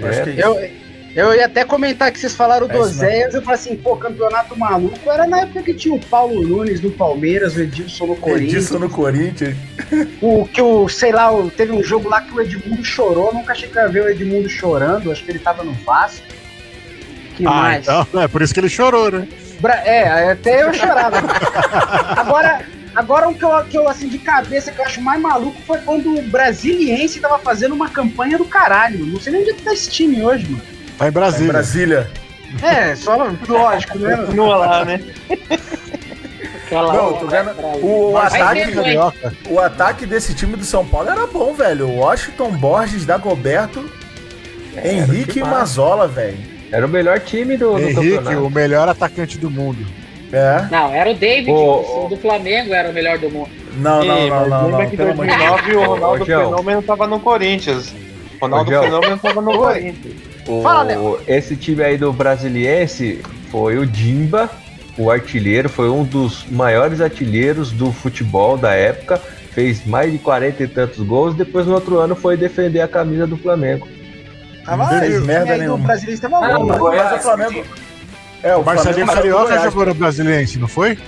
Eu 0.00 0.08
Acho 0.08 0.20
É. 0.20 0.22
que 0.24 0.30
é 0.30 0.32
isso. 0.32 0.40
Eu, 0.42 0.70
eu 1.14 1.34
ia 1.34 1.46
até 1.46 1.64
comentar 1.64 2.10
que 2.10 2.18
vocês 2.18 2.34
falaram 2.34 2.66
do 2.66 2.72
É. 2.74 2.78
Oséias, 2.80 3.34
eu 3.34 3.42
falei 3.42 3.58
assim, 3.60 3.76
pô, 3.76 3.96
campeonato 3.96 4.58
maluco. 4.58 5.10
Era 5.10 5.26
na 5.26 5.40
época 5.42 5.62
que 5.62 5.74
tinha 5.74 5.94
o 5.94 5.98
Paulo 6.00 6.42
Nunes 6.46 6.80
no 6.80 6.90
Palmeiras, 6.90 7.54
o 7.56 7.60
Edilson 7.62 8.06
no 8.06 8.16
Corinthians. 8.16 8.52
Edilson 8.54 8.78
no 8.78 8.88
Corinthians. 8.90 9.56
O 10.22 10.46
que 10.46 10.62
o, 10.62 10.88
sei 10.88 11.12
lá, 11.12 11.30
o- 11.32 11.50
teve 11.50 11.72
um 11.72 11.82
jogo 11.82 12.08
lá 12.08 12.20
que 12.22 12.32
o 12.34 12.40
Edmundo 12.40 12.84
chorou, 12.84 13.32
nunca 13.34 13.52
achei 13.52 13.68
que 13.68 13.76
ia 13.78 13.88
ver 13.88 14.02
o 14.04 14.08
Edmundo 14.08 14.48
chorando, 14.48 15.12
acho 15.12 15.22
que 15.24 15.30
ele 15.30 15.38
tava 15.38 15.62
no 15.62 15.72
Vasco. 15.72 16.26
Que 17.36 17.46
Ah, 17.46 17.50
mais? 17.50 17.82
então, 17.88 18.06
é 18.22 18.28
por 18.28 18.42
isso 18.42 18.52
que 18.54 18.60
ele 18.60 18.68
chorou, 18.68 19.10
né? 19.10 19.26
Bra- 19.60 19.82
É, 19.86 20.30
até 20.32 20.62
eu 20.62 20.72
chorava. 20.74 21.16
agora, 22.16 22.62
agora 22.94 23.28
um 23.28 23.34
que 23.34 23.44
eu, 23.44 23.64
que 23.64 23.78
eu, 23.78 23.88
assim, 23.88 24.08
de 24.08 24.18
cabeça, 24.18 24.72
que 24.72 24.80
eu 24.80 24.84
acho 24.84 25.00
mais 25.00 25.20
maluco 25.20 25.56
foi 25.66 25.78
quando 25.78 26.18
o 26.18 26.22
Brasiliense 26.22 27.20
tava 27.20 27.38
fazendo 27.38 27.74
uma 27.74 27.88
campanha 27.88 28.36
do 28.38 28.44
caralho. 28.44 29.04
Não 29.06 29.20
sei 29.20 29.32
nem 29.32 29.42
onde 29.42 29.50
é 29.50 29.54
que 29.54 29.62
tá 29.62 29.72
esse 29.72 29.90
time 29.90 30.22
hoje, 30.22 30.46
mano. 30.48 30.62
Tá 31.02 31.08
em 31.08 31.08
Tá 31.08 31.08
em 31.08 31.10
Brasília. 31.10 31.52
Brasília. 31.52 32.10
É, 32.62 32.94
só 32.94 33.16
lógico, 33.48 33.98
né? 33.98 34.16
Continua 34.16 34.56
lá, 34.56 34.84
né? 34.84 35.00
Aquela 36.66 36.92
Não, 36.92 37.12
tô 37.14 37.26
vendo. 37.26 37.50
O, 37.82 38.12
o 38.12 38.16
ataque, 38.18 38.72
o 39.50 39.58
ataque 39.58 40.06
desse 40.06 40.34
time 40.34 40.56
do 40.56 40.64
São 40.64 40.86
Paulo 40.86 41.10
era 41.10 41.26
bom, 41.26 41.54
velho. 41.54 41.88
Washington 41.88 42.52
Borges, 42.52 43.04
Dagoberto, 43.04 43.90
Henrique 44.84 45.40
e 45.40 45.42
Mazola, 45.42 46.06
velho. 46.06 46.38
Era 46.70 46.86
o 46.86 46.88
melhor 46.88 47.20
time 47.20 47.56
do, 47.56 47.72
do 47.72 47.80
Henrique, 47.80 48.16
campeonato. 48.16 48.46
o 48.46 48.50
melhor 48.50 48.88
atacante 48.88 49.38
do 49.38 49.50
mundo. 49.50 49.84
É? 50.32 50.66
Não, 50.70 50.90
era 50.94 51.10
o 51.10 51.14
David, 51.14 51.50
o 51.50 52.06
do 52.08 52.16
Flamengo 52.16 52.72
era 52.72 52.88
o 52.88 52.92
melhor 52.92 53.18
do 53.18 53.28
mundo. 53.30 53.50
Não, 53.76 54.02
não, 54.02 54.16
Sim, 54.16 54.30
não, 54.30 54.48
não, 54.48 54.64
lembra 54.66 54.82
não. 54.82 54.88
que 54.88 54.94
em 54.94 54.96
Pelo 54.96 55.10
amor 55.10 55.26
de 55.26 55.36
Deus. 55.36 55.50
2009 55.50 55.76
o 55.76 55.90
Ronaldo 55.90 56.22
Ô. 56.22 56.26
Fenômeno 56.26 56.82
tava 56.82 57.06
no 57.06 57.20
Corinthians. 57.20 57.94
Ronaldo 58.40 58.70
Ô. 58.74 58.82
Fenômeno 58.82 59.18
tava 59.18 59.42
no 59.42 59.58
Corinthians. 59.58 60.31
O- 60.46 60.62
Fala, 60.62 60.86
esse 61.26 61.56
time 61.56 61.82
aí 61.82 61.96
do 61.96 62.12
Brasiliense 62.12 63.20
foi 63.50 63.78
o 63.78 63.86
Dimba, 63.86 64.50
o 64.98 65.10
artilheiro, 65.10 65.68
foi 65.68 65.88
um 65.88 66.04
dos 66.04 66.44
maiores 66.50 67.00
artilheiros 67.00 67.70
do 67.70 67.92
futebol 67.92 68.56
da 68.56 68.72
época. 68.74 69.20
Fez 69.52 69.84
mais 69.86 70.10
de 70.10 70.18
40 70.18 70.62
e 70.62 70.66
tantos 70.66 70.98
gols. 71.00 71.34
Depois, 71.34 71.66
no 71.66 71.74
outro 71.74 71.98
ano, 71.98 72.16
foi 72.16 72.36
defender 72.38 72.80
a 72.80 72.88
camisa 72.88 73.26
do 73.26 73.36
Flamengo. 73.36 73.86
Tava 74.64 74.84
Não 74.90 74.98
fez 75.00 75.20
merda 75.26 75.40
time 75.44 75.50
aí 75.52 75.58
do 75.58 75.62
nenhuma. 75.64 75.86
brasileiro 75.86 76.14
estava 76.14 76.36
Ah, 76.46 76.58
bom, 76.58 76.72
o. 76.72 76.78
Goiás, 76.78 77.12
o 77.20 77.22
Flamengo. 77.22 77.64
É, 78.42 78.56
O 78.56 78.64
Marcelinho 78.64 79.06
Flamengo 79.06 79.36
Carioca 79.36 79.62
jogou 79.70 79.86
no 79.86 79.94
Brasiliense, 79.94 80.58
não 80.58 80.68
foi? 80.68 80.98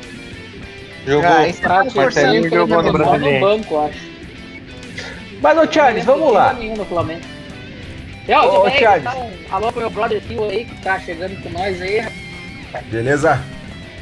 Jogou. 1.06 1.28
Ah, 1.30 1.48
esse 1.48 1.60
Praticamente 1.60 1.96
Marcelinho 1.96 2.50
jogou 2.50 2.82
no 2.82 3.40
banco, 3.40 3.78
acho. 3.80 3.98
Mas, 5.40 5.58
ô 5.58 5.72
Charles, 5.72 6.04
vamos 6.04 6.32
lá. 6.32 6.52
Nenhum 6.52 6.76
no 6.76 6.84
Flamengo. 6.84 7.20
Eu, 8.26 8.38
Ô, 8.40 8.62
também, 8.62 8.78
Charles. 8.78 9.06
então, 9.06 9.30
alô 9.50 9.70
pro 9.72 9.80
meu 9.82 9.90
brother 9.90 10.20
Tio 10.22 10.44
aí 10.48 10.64
que 10.64 10.74
tá 10.82 10.98
chegando 10.98 11.40
com 11.42 11.50
nós 11.50 11.80
aí. 11.82 12.06
Beleza? 12.90 13.40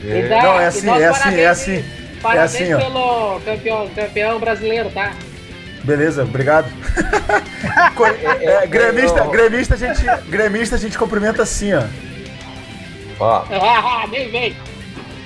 E 0.02 0.22
dá- 0.28 0.42
Não, 0.42 0.60
é 0.60 0.66
assim, 0.66 0.88
é 0.90 1.06
assim, 1.06 1.34
é 1.40 1.46
assim. 1.46 1.84
Parabéns 2.22 2.54
assim, 2.54 2.72
ó. 2.74 2.78
pelo 2.78 3.40
campeão, 3.40 3.88
campeão 3.94 4.38
brasileiro, 4.38 4.90
tá? 4.90 5.12
Beleza, 5.82 6.22
obrigado. 6.22 6.70
Co- 7.96 8.06
é, 8.06 8.66
gremista, 8.68 9.24
gremista, 9.26 9.74
a 9.74 9.78
gente, 9.78 10.02
gremista 10.28 10.76
a 10.76 10.78
gente 10.78 10.96
cumprimenta 10.96 11.42
assim, 11.42 11.72
ó. 11.74 11.82
Ó, 13.18 13.44
Ah, 13.50 14.06
nem 14.08 14.30
vem. 14.30 14.56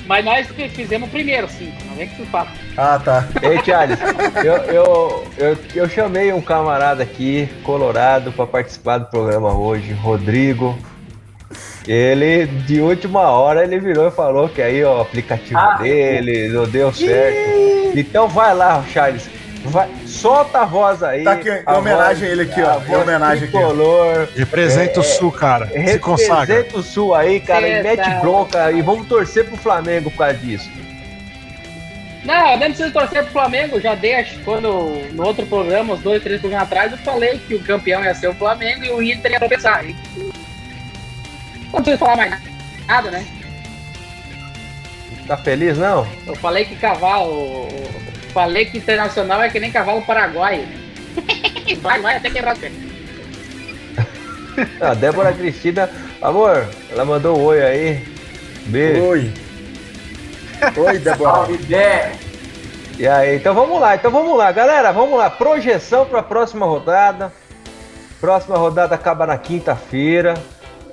Mas 0.07 0.25
nós 0.25 0.47
fizemos 0.73 1.09
primeiro, 1.11 1.49
sim. 1.49 1.73
Não 1.89 1.97
vem 1.97 2.09
que 2.09 2.17
se 2.17 2.27
fala. 2.27 2.49
Ah, 2.77 3.01
tá. 3.03 3.27
Ei, 3.43 3.59
Charles, 3.65 3.99
eu, 4.45 4.55
eu, 4.73 5.27
eu, 5.37 5.59
eu 5.75 5.89
chamei 5.89 6.33
um 6.33 6.41
camarada 6.41 7.03
aqui, 7.03 7.49
colorado, 7.65 8.31
para 8.33 8.47
participar 8.47 8.99
do 8.99 9.07
programa 9.07 9.53
hoje, 9.53 9.93
Rodrigo. 9.93 10.79
Ele, 11.87 12.47
de 12.47 12.81
última 12.81 13.23
hora, 13.31 13.63
ele 13.63 13.79
virou 13.79 14.09
e 14.09 14.11
falou 14.11 14.49
que 14.49 14.61
aí 14.61 14.83
ó, 14.83 14.99
o 14.99 15.01
aplicativo 15.03 15.59
Ah. 15.59 15.79
dele 15.81 16.49
não 16.49 16.65
deu 16.69 16.93
certo. 16.93 17.97
Então 17.97 18.27
vai 18.29 18.53
lá, 18.55 18.85
Charles. 18.93 19.29
Vai, 19.69 19.89
solta 20.07 20.61
a 20.61 20.65
voz 20.65 21.03
aí. 21.03 21.25
Tá 21.25 21.33
aqui, 21.33 21.63
a 21.65 21.79
homenagem 21.79 22.29
a 22.29 22.33
ele 22.33 22.43
aqui, 22.43 22.63
ó, 22.63 22.73
a 22.73 22.99
homenagem 23.03 23.45
aqui. 23.49 23.53
tricolor. 23.57 24.29
Representa 24.37 25.01
o 25.01 25.03
É, 25.03 25.07
Sul, 25.07 25.33
cara. 25.33 25.67
Se 25.67 25.99
consagra. 25.99 26.55
Representa 26.57 26.79
o 26.79 26.83
Sul 26.83 27.15
aí, 27.15 27.41
cara, 27.41 27.69
e 27.69 27.83
mete 27.83 28.05
tá- 28.05 28.21
bronca 28.21 28.71
e 28.73 28.83
vamos 28.83 29.07
torcer 29.07 29.45
pro 29.47 29.57
Flamengo 29.57 30.11
por 30.11 30.19
causa 30.19 30.35
disso. 30.35 30.71
Não, 32.25 32.53
eu 32.53 32.59
nem 32.59 32.69
preciso 32.71 32.93
torcer 32.93 33.23
pro 33.23 33.33
Flamengo. 33.33 33.81
Já 33.81 33.95
dei, 33.95 34.25
quando 34.45 34.69
no 35.13 35.25
outro 35.27 35.47
programa, 35.47 35.95
uns 35.95 36.01
dois, 36.01 36.23
três 36.23 36.41
programas 36.41 36.67
atrás, 36.67 36.91
eu 36.93 36.99
falei 36.99 37.39
que 37.39 37.55
o 37.55 37.63
campeão 37.63 38.03
ia 38.05 38.15
ser 38.15 38.29
o 38.29 38.35
Flamengo 38.35 38.85
e 38.85 38.91
o 38.91 39.03
Inter 39.03 39.33
ia 39.33 39.39
tropeçar. 39.39 39.85
E- 39.85 39.95
Não 41.73 41.83
preciso 41.83 41.99
falar 41.99 42.17
mais 42.17 42.41
nada, 42.87 43.11
né? 43.11 43.25
Tá 45.27 45.37
feliz, 45.37 45.77
não? 45.77 46.07
Eu 46.27 46.35
falei 46.37 46.65
que 46.65 46.77
cavalo. 46.77 47.69
Falei 48.37 48.67
que 48.67 48.77
internacional 48.77 49.43
é 49.43 49.49
que 49.49 49.59
nem 49.59 49.73
cavalo 49.73 50.03
paraguaio. 50.03 50.69
Vai, 51.81 52.03
vai 52.03 52.17
até 52.19 52.29
quebrar 52.29 52.55
o 52.55 52.59
pé. 52.59 52.71
A 54.79 54.93
Débora 54.93 55.33
Cristina, 55.33 55.89
amor, 56.21 56.69
ela 56.91 57.05
mandou 57.05 57.39
um 57.39 57.45
oi 57.45 57.63
aí. 57.63 58.05
Beijo. 58.67 59.03
Oi. 59.05 59.33
Oi, 60.77 60.99
Débora. 60.99 61.33
Salve. 61.33 61.59
E 62.99 63.09
aí, 63.09 63.37
então 63.37 63.55
vamos 63.55 63.81
lá, 63.81 63.95
então 63.95 64.11
vamos 64.11 64.37
lá, 64.37 64.53
galera, 64.53 64.93
vamos 64.93 65.19
lá. 65.19 65.31
Projeção 65.31 66.05
para 66.05 66.21
a 66.21 66.23
próxima 66.23 66.67
rodada. 66.67 67.33
Próxima 68.21 68.59
rodada 68.59 68.95
acaba 68.95 69.27
na 69.27 69.39
quinta-feira. 69.39 70.35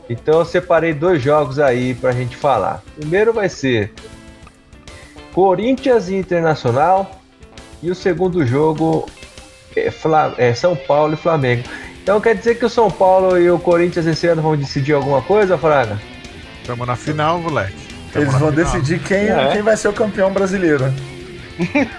Então 0.09 0.39
eu 0.39 0.45
separei 0.45 0.93
dois 0.93 1.21
jogos 1.21 1.59
aí 1.59 1.93
pra 1.93 2.13
gente 2.13 2.37
falar. 2.37 2.81
Primeiro 2.95 3.33
vai 3.33 3.49
ser 3.49 3.93
Corinthians 5.33 6.07
e 6.07 6.15
Internacional. 6.15 7.22
E 7.83 7.91
o 7.91 7.95
segundo 7.95 8.45
jogo 8.45 9.07
é, 9.75 9.91
Fla- 9.91 10.33
é 10.37 10.53
São 10.53 10.75
Paulo 10.75 11.13
e 11.13 11.17
Flamengo. 11.17 11.63
Então 12.01 12.19
quer 12.19 12.35
dizer 12.35 12.55
que 12.55 12.65
o 12.65 12.69
São 12.69 12.89
Paulo 12.89 13.37
e 13.37 13.49
o 13.51 13.59
Corinthians 13.59 14.05
esse 14.07 14.25
ano 14.27 14.41
vão 14.41 14.55
decidir 14.57 14.93
alguma 14.93 15.21
coisa, 15.21 15.57
Fraga? 15.57 15.99
Tamo 16.65 16.85
na 16.85 16.95
final, 16.95 17.39
moleque. 17.39 17.75
Tamo 18.11 18.25
Eles 18.25 18.33
vão 18.39 18.51
final. 18.51 18.65
decidir 18.65 18.99
quem, 18.99 19.27
É. 19.29 19.49
quem 19.51 19.61
vai 19.61 19.75
ser 19.77 19.89
o 19.89 19.93
campeão 19.93 20.31
brasileiro. 20.31 20.93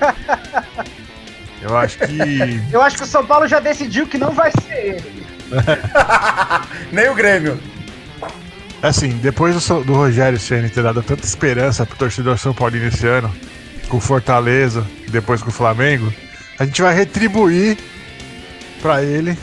Eu 1.62 1.76
acho 1.78 1.98
que. 1.98 2.60
Eu 2.70 2.82
acho 2.82 2.96
que 2.98 3.04
o 3.04 3.06
São 3.06 3.24
Paulo 3.24 3.46
já 3.48 3.58
decidiu 3.58 4.06
que 4.06 4.18
não 4.18 4.32
vai 4.32 4.50
ser 4.50 4.74
ele. 4.96 5.26
Nem 6.92 7.08
o 7.08 7.14
Grêmio. 7.14 7.58
Assim, 8.82 9.08
depois 9.22 9.54
do, 9.66 9.82
do 9.84 9.94
Rogério 9.94 10.38
Ceni 10.38 10.68
ter 10.68 10.82
dado 10.82 11.02
tanta 11.02 11.24
esperança 11.24 11.86
pro 11.86 11.96
torcedor 11.96 12.38
São 12.38 12.52
Paulino 12.52 12.86
esse 12.88 13.06
ano, 13.06 13.34
com 13.88 13.98
o 13.98 14.00
Fortaleza, 14.00 14.86
depois 15.08 15.42
com 15.42 15.48
o 15.48 15.52
Flamengo, 15.52 16.12
a 16.58 16.64
gente 16.64 16.80
vai 16.82 16.94
retribuir 16.94 17.76
pra 18.80 19.02
ele 19.02 19.36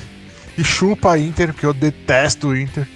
e 0.57 0.63
chupa 0.63 1.13
a 1.13 1.19
Inter, 1.19 1.53
porque 1.53 1.65
eu 1.65 1.73
detesto 1.73 2.49
o 2.49 2.57
Inter. 2.57 2.87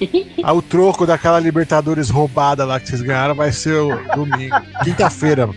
O 0.54 0.62
troco 0.62 1.06
daquela 1.06 1.40
Libertadores 1.40 2.10
roubada 2.10 2.64
lá 2.64 2.78
que 2.78 2.88
vocês 2.88 3.00
ganharam 3.00 3.34
vai 3.34 3.50
ser 3.50 3.74
o 3.74 3.96
domingo, 4.14 4.54
quinta-feira. 4.84 5.48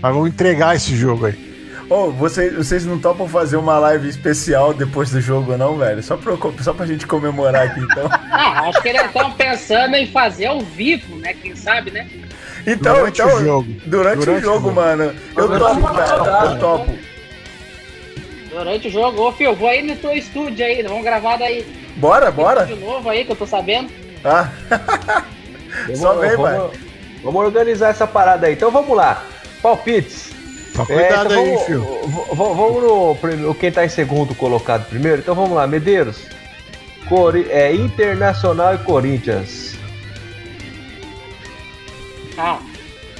Mas 0.00 0.14
vamos 0.14 0.28
entregar 0.28 0.76
esse 0.76 0.96
jogo 0.96 1.26
aí. 1.26 1.54
Ô, 1.90 2.10
vocês, 2.10 2.54
vocês 2.54 2.86
não 2.86 2.98
topam 2.98 3.28
fazer 3.28 3.56
uma 3.56 3.78
live 3.78 4.08
especial 4.08 4.72
depois 4.72 5.10
do 5.10 5.20
jogo, 5.20 5.56
não, 5.56 5.76
velho? 5.76 6.02
Só 6.02 6.16
pra, 6.16 6.36
só 6.62 6.72
pra 6.72 6.86
gente 6.86 7.06
comemorar 7.06 7.66
aqui, 7.66 7.80
então. 7.80 8.08
Ah, 8.30 8.68
acho 8.68 8.82
que 8.82 8.88
eles 8.88 9.04
estão 9.04 9.30
pensando 9.32 9.94
em 9.94 10.06
fazer 10.06 10.46
ao 10.46 10.60
vivo, 10.60 11.16
né? 11.16 11.34
Quem 11.34 11.54
sabe, 11.54 11.90
né? 11.90 12.06
Então, 12.66 12.94
Durante 12.94 13.20
então. 13.22 13.36
o 13.36 13.44
jogo. 13.44 13.68
Durante, 13.84 14.16
o 14.16 14.24
Durante 14.24 14.38
o 14.42 14.44
jogo, 14.44 14.58
jogo. 14.68 14.72
mano. 14.72 15.14
Eu 15.36 15.48
Durante 15.48 15.80
topo, 15.80 15.80
jogo. 16.08 16.28
Eu 16.46 16.58
topo. 16.58 16.94
Durante 18.50 18.88
o 18.88 18.90
jogo, 18.90 19.22
ô 19.22 19.32
Fio, 19.32 19.54
vou 19.54 19.68
aí 19.68 19.82
no 19.82 19.96
teu 19.96 20.12
estúdio 20.12 20.64
aí, 20.64 20.82
vamos 20.82 21.02
gravar 21.02 21.36
daí. 21.36 21.66
Bora, 21.96 22.30
bora. 22.30 22.64
De 22.64 22.74
novo 22.76 23.08
aí, 23.08 23.24
que 23.24 23.32
eu 23.32 23.36
tô 23.36 23.46
sabendo. 23.46 23.90
Ah, 24.24 24.48
Só 25.94 26.14
vem, 26.14 26.36
vamos, 26.36 26.76
vamos 27.22 27.44
organizar 27.44 27.90
essa 27.90 28.06
parada 28.06 28.46
aí. 28.46 28.54
Então 28.54 28.70
vamos 28.70 28.96
lá. 28.96 29.24
Palpites. 29.60 30.32
É, 30.78 30.84
cuidado 30.84 31.26
então 31.32 31.38
aí, 31.44 31.50
vamos, 31.50 31.62
filho. 31.64 31.80
v- 31.80 32.06
v- 32.06 32.34
Vamos 32.34 33.40
no 33.40 33.54
quem 33.54 33.70
tá 33.70 33.84
em 33.84 33.88
segundo 33.88 34.34
colocado 34.34 34.88
primeiro. 34.88 35.18
Então 35.18 35.34
vamos 35.34 35.52
lá, 35.52 35.66
Medeiros. 35.66 36.22
Cori- 37.08 37.46
é, 37.50 37.72
Internacional 37.74 38.74
e 38.74 38.78
Corinthians. 38.78 39.74
Ah, 42.36 42.58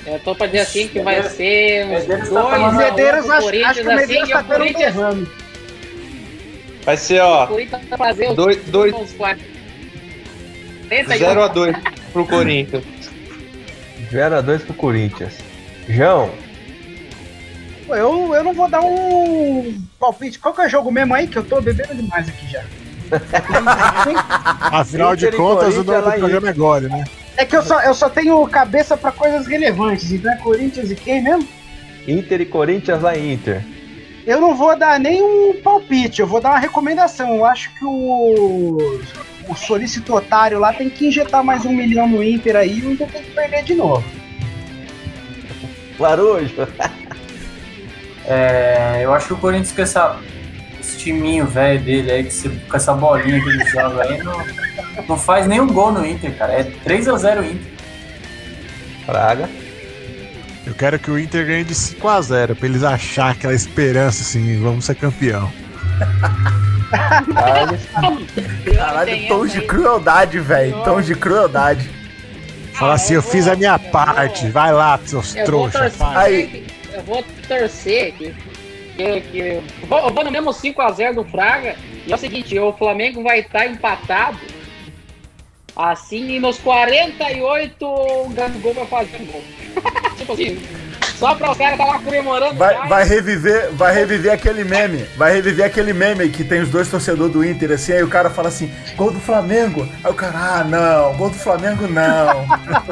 eu 0.06 0.18
tô 0.20 0.34
pra 0.34 0.46
dizer 0.46 0.60
assim 0.60 0.88
que 0.88 1.00
vai 1.00 1.22
ser 1.22 1.84
uns 1.86 1.90
Medeiros 2.06 2.28
dois 2.28 2.44
tá 2.44 2.50
falando- 2.50 2.74
um 2.74 2.76
Medeiros, 2.76 3.30
acho, 3.30 3.42
Corinthians, 3.42 3.66
acho 3.70 3.80
que 3.80 3.86
o 3.86 3.94
Medeiros 3.96 4.22
assim, 4.22 4.30
e 4.30 4.34
tá 4.34 4.40
o 4.40 4.44
Corinthians, 4.44 4.94
tendo 4.94 5.06
um 5.06 5.10
derrame. 5.10 5.28
Vai 6.84 6.96
ser, 6.96 7.20
ó, 7.20 7.44
o 7.44 7.48
Corinthians 7.48 7.82
vai 7.88 7.98
fazer 7.98 8.28
os 8.30 8.36
Dois- 8.36 8.64
dois- 8.66 8.94
uns 8.94 9.12
quatro. 9.12 9.44
Pensa 10.88 11.12
aí, 11.14 11.18
0x2 11.20 11.76
pro 12.12 12.26
Corinthians. 12.26 12.84
0x2 14.12 14.62
pro 14.64 14.74
Corinthians. 14.74 15.34
João, 15.88 16.30
Eu, 17.88 18.34
eu 18.34 18.42
não 18.42 18.54
vou 18.54 18.66
dar 18.68 18.80
um 18.80 19.78
palpite. 20.00 20.38
Qual 20.38 20.54
que 20.54 20.62
é 20.62 20.66
o 20.66 20.68
jogo 20.70 20.90
mesmo 20.90 21.14
aí? 21.14 21.26
Que 21.26 21.36
eu 21.36 21.44
tô 21.44 21.60
bebendo 21.60 21.94
demais 21.94 22.26
aqui 22.28 22.48
já. 22.50 22.62
Afinal 24.72 25.14
de 25.14 25.30
contas, 25.32 25.76
o 25.76 25.84
nome 25.84 26.02
do 26.02 26.12
programa 26.18 26.48
é 26.48 26.52
gole, 26.54 26.88
né? 26.88 27.04
É 27.36 27.44
que 27.44 27.56
eu 27.56 27.62
só, 27.62 27.80
eu 27.82 27.94
só 27.94 28.08
tenho 28.08 28.46
cabeça 28.46 28.96
pra 28.96 29.10
coisas 29.10 29.46
relevantes. 29.46 30.12
Então 30.12 30.32
é 30.32 30.36
Corinthians 30.36 30.90
e 30.90 30.94
quem 30.94 31.22
mesmo? 31.22 31.48
Inter 32.06 32.40
e 32.40 32.46
Corinthians 32.46 33.02
lá 33.02 33.16
em 33.16 33.32
Inter. 33.34 33.62
Eu 34.26 34.40
não 34.40 34.54
vou 34.54 34.76
dar 34.78 34.98
nem 35.00 35.22
um 35.22 35.60
palpite, 35.62 36.20
eu 36.20 36.26
vou 36.26 36.40
dar 36.40 36.50
uma 36.50 36.58
recomendação. 36.58 37.34
Eu 37.36 37.44
acho 37.44 37.70
que 37.74 37.84
o, 37.84 39.00
o 39.48 39.54
solicito 39.54 40.14
otário 40.14 40.58
lá 40.58 40.72
tem 40.72 40.88
que 40.88 41.08
injetar 41.08 41.42
mais 41.44 41.64
um 41.66 41.72
milhão 41.72 42.08
no 42.08 42.22
Inter 42.22 42.56
aí 42.56 42.78
e 42.78 42.82
o 42.86 42.92
Inter 42.92 43.08
tem 43.08 43.22
que 43.22 43.30
perder 43.32 43.64
de 43.64 43.74
novo. 43.74 44.04
Larujo. 45.98 46.54
É, 48.26 49.00
eu 49.02 49.12
acho 49.12 49.26
que 49.26 49.32
o 49.34 49.36
Corinthians 49.36 49.72
com 49.72 49.82
essa, 49.82 50.18
esse 50.80 50.96
timinho 50.96 51.44
velho 51.46 51.78
dele 51.78 52.10
aí, 52.10 52.24
que 52.24 52.32
se- 52.32 52.48
com 52.48 52.74
essa 52.74 52.94
bolinha 52.94 53.38
que 53.38 53.48
ele 53.50 53.64
joga 53.66 54.02
aí, 54.02 54.16
não, 54.22 54.32
não 55.08 55.18
faz 55.18 55.46
nenhum 55.46 55.66
gol 55.66 55.92
no 55.92 56.04
Inter, 56.06 56.36
cara. 56.36 56.52
É 56.52 56.62
3x0 56.64 57.44
Inter. 57.44 57.72
Praga. 59.06 59.48
Eu 60.66 60.74
quero 60.74 60.98
que 60.98 61.10
o 61.10 61.18
Inter 61.18 61.46
ganhe 61.46 61.64
de 61.64 61.74
5x0, 61.74 62.54
pra 62.54 62.66
eles 62.66 62.82
achar 62.82 63.32
aquela 63.32 63.52
esperança 63.54 64.22
assim, 64.22 64.58
vamos 64.62 64.86
ser 64.86 64.94
campeão. 64.94 65.52
Caralho, 68.74 69.04
Tem 69.06 69.28
tons 69.28 69.52
de 69.52 69.60
crueldade, 69.62 70.38
velho. 70.40 70.82
Tons 70.84 71.06
de 71.06 71.14
crueldade. 71.14 71.90
Fala 72.72 72.94
assim, 72.94 73.14
eu 73.14 73.22
fiz 73.22 73.46
a 73.46 73.54
minha 73.54 73.78
parte. 73.78 74.48
Vai 74.48 74.72
lá, 74.72 74.98
seus 75.04 75.34
Eu 75.36 75.44
trouxas. 75.44 76.00
Aí. 76.00 76.66
eu 76.92 77.02
vou 77.02 77.24
torcer 77.46 78.12
que, 78.14 78.34
que, 78.96 79.20
que- 79.20 79.38
eu, 79.38 79.62
vou, 79.88 79.98
eu 80.00 80.14
vou 80.14 80.24
no 80.24 80.30
mesmo 80.30 80.50
5x0 80.50 81.14
do 81.14 81.24
Fraga. 81.24 81.76
E 82.06 82.12
é 82.12 82.14
o 82.14 82.18
seguinte, 82.18 82.58
o 82.58 82.72
Flamengo 82.72 83.22
vai 83.22 83.40
estar 83.40 83.66
empatado. 83.66 84.38
Assim, 85.76 86.36
e 86.36 86.40
nos 86.40 86.58
48 86.58 87.84
o 87.84 88.28
Gabigol 88.30 88.74
vai 88.74 88.86
fazer 88.86 89.16
um 89.22 89.26
gol. 89.26 89.42
tipo 90.16 90.32
assim, 90.32 90.62
só 91.16 91.34
para 91.34 91.50
os 91.50 91.58
caras 91.58 91.78
estar 91.78 91.84
lá 91.84 91.98
comemorando. 91.98 92.54
Vai, 92.54 92.88
vai 92.88 93.04
reviver, 93.04 93.70
vai 93.72 93.92
reviver 93.92 94.32
aquele 94.32 94.62
meme. 94.62 95.04
Vai 95.16 95.32
reviver 95.32 95.66
aquele 95.66 95.92
meme 95.92 96.28
que 96.28 96.44
tem 96.44 96.60
os 96.60 96.68
dois 96.68 96.88
torcedores 96.88 97.32
do 97.32 97.44
Inter, 97.44 97.72
assim, 97.72 97.92
aí 97.92 98.02
o 98.02 98.08
cara 98.08 98.30
fala 98.30 98.48
assim, 98.48 98.70
gol 98.96 99.10
do 99.10 99.20
Flamengo. 99.20 99.88
Aí 100.04 100.10
o 100.10 100.14
cara, 100.14 100.38
ah, 100.38 100.64
não, 100.64 101.16
gol 101.16 101.30
do 101.30 101.36
Flamengo 101.36 101.88
não. 101.88 102.46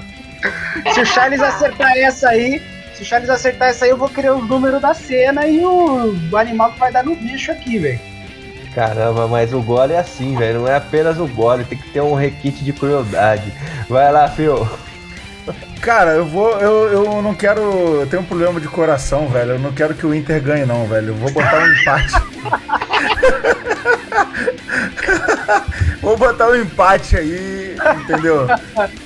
Se 0.92 1.00
o 1.00 1.06
Charles 1.06 1.40
acertar 1.40 1.96
essa 1.96 2.30
aí, 2.30 2.60
se 2.94 3.02
o 3.02 3.04
Charles 3.04 3.30
acertar 3.30 3.68
essa 3.68 3.84
aí, 3.84 3.90
eu 3.92 3.96
vou 3.96 4.08
querer 4.08 4.32
os 4.32 4.48
números 4.48 4.80
da 4.80 4.92
cena 4.92 5.46
e 5.46 5.64
o, 5.64 6.12
o 6.32 6.36
animal 6.36 6.72
que 6.72 6.80
vai 6.80 6.90
dar 6.90 7.04
no 7.04 7.14
bicho 7.14 7.52
aqui, 7.52 7.78
velho. 7.78 8.00
Caramba, 8.74 9.28
mas 9.28 9.52
o 9.52 9.60
gole 9.60 9.92
é 9.92 9.98
assim, 9.98 10.34
velho. 10.36 10.60
Não 10.60 10.68
é 10.68 10.76
apenas 10.76 11.18
o 11.18 11.26
gole, 11.26 11.64
tem 11.64 11.76
que 11.76 11.90
ter 11.90 12.00
um 12.00 12.14
requinte 12.14 12.64
de 12.64 12.72
crueldade. 12.72 13.52
Vai 13.88 14.10
lá, 14.10 14.28
Phil. 14.28 14.66
Cara, 15.80 16.12
eu 16.12 16.24
vou. 16.24 16.52
Eu, 16.60 16.92
eu 16.92 17.22
não 17.22 17.34
quero. 17.34 17.60
Eu 18.00 18.06
tenho 18.06 18.22
um 18.22 18.24
problema 18.24 18.60
de 18.60 18.68
coração, 18.68 19.28
velho. 19.28 19.52
Eu 19.52 19.58
não 19.58 19.72
quero 19.72 19.94
que 19.94 20.06
o 20.06 20.14
Inter 20.14 20.40
ganhe, 20.40 20.64
não, 20.64 20.86
velho. 20.86 21.08
Eu 21.08 21.14
vou 21.16 21.30
botar 21.32 21.58
um 21.58 21.72
empate. 21.72 22.12
vou 26.00 26.16
botar 26.16 26.48
um 26.48 26.54
empate 26.54 27.16
aí, 27.16 27.76
entendeu? 28.00 28.46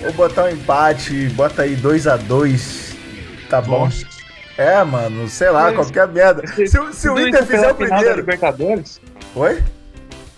Vou 0.01 0.12
botar 0.12 0.45
um 0.45 0.51
empate, 0.51 1.29
bota 1.31 1.62
aí 1.62 1.75
2 1.75 2.07
a 2.07 2.17
2 2.17 2.95
Tá 3.49 3.61
bom? 3.61 3.85
Nossa. 3.87 4.05
É, 4.59 4.83
mano, 4.85 5.29
sei 5.29 5.51
lá, 5.51 5.73
qualquer 5.73 6.09
merda. 6.09 6.47
Se, 6.47 6.67
se 6.67 7.09
o 7.09 7.19
Inter 7.19 7.45
fizer 7.45 7.71
o 7.71 7.75
primeiro. 7.75 8.17
Libertadores? 8.17 9.01
Oi? 9.37 9.62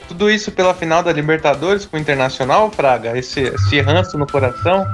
Tudo 0.09 0.29
isso 0.29 0.51
pela 0.51 0.75
final 0.75 1.05
da 1.05 1.13
Libertadores 1.13 1.87
com 1.87 1.97
o 1.97 2.01
Internacional, 2.01 2.69
Fraga? 2.73 3.17
Esse, 3.17 3.43
esse 3.43 3.81
ranço 3.81 4.19
no 4.19 4.27
coração? 4.27 4.85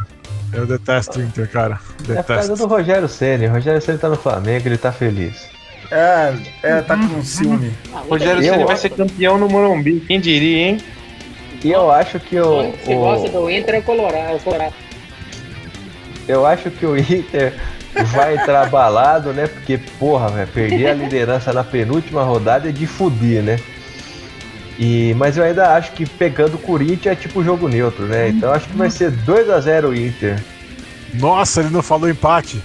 Eu 0.52 0.66
detesto 0.66 1.18
o 1.18 1.22
Inter, 1.22 1.50
cara. 1.50 1.80
É 2.06 2.16
por 2.16 2.24
causa 2.26 2.48
do 2.48 2.54
Detesto. 2.54 2.66
Rogério 2.66 3.08
Ceni. 3.08 3.46
O 3.46 3.52
Rogério 3.52 3.80
Ceni 3.80 3.96
tá 3.96 4.10
no 4.10 4.16
Flamengo, 4.16 4.68
ele 4.68 4.76
tá 4.76 4.92
feliz. 4.92 5.48
É, 5.90 6.34
é, 6.62 6.82
tá 6.82 6.98
com 6.98 7.22
ciúme. 7.22 7.72
Ah, 7.94 8.02
Rogério 8.06 8.42
Ceni 8.42 8.64
vai 8.64 8.76
ser 8.76 8.90
campeão 8.90 9.38
no 9.38 9.48
Morumbi, 9.48 10.00
quem 10.00 10.20
diria, 10.20 10.68
hein? 10.68 10.78
E 11.64 11.72
eu 11.72 11.90
acho 11.90 12.20
que 12.20 12.38
o, 12.38 12.72
que 12.72 12.94
gosta 12.94 13.30
do 13.30 13.50
Inter 13.50 13.76
é 13.76 13.78
o 13.78 13.82
Colorado. 13.82 14.36
o 14.36 14.40
Colorado. 14.40 14.74
eu 16.28 16.44
acho 16.44 16.70
que 16.70 16.84
o 16.84 16.94
Inter 16.94 17.54
vai 18.08 18.36
entrar 18.36 18.66
abalado, 18.66 19.32
né? 19.32 19.46
Porque 19.46 19.78
porra, 19.98 20.28
velho, 20.28 20.48
perder 20.48 20.88
a 20.88 20.94
liderança 20.94 21.54
na 21.54 21.64
penúltima 21.64 22.22
rodada 22.22 22.68
é 22.68 22.72
de 22.72 22.86
fudir, 22.86 23.42
né? 23.42 23.58
E, 24.78 25.14
mas 25.16 25.36
eu 25.36 25.44
ainda 25.44 25.74
acho 25.74 25.92
que 25.92 26.04
pegando 26.04 26.54
o 26.54 26.58
Corinthians 26.58 27.12
é 27.12 27.14
tipo 27.14 27.44
jogo 27.44 27.68
neutro, 27.68 28.06
né? 28.06 28.28
Então 28.28 28.52
acho 28.52 28.68
que 28.68 28.76
vai 28.76 28.90
ser 28.90 29.10
2 29.10 29.50
a 29.50 29.60
0 29.60 29.90
o 29.90 29.94
Inter. 29.94 30.42
Nossa, 31.14 31.60
ele 31.60 31.70
não 31.70 31.82
falou 31.82 32.08
empate. 32.08 32.60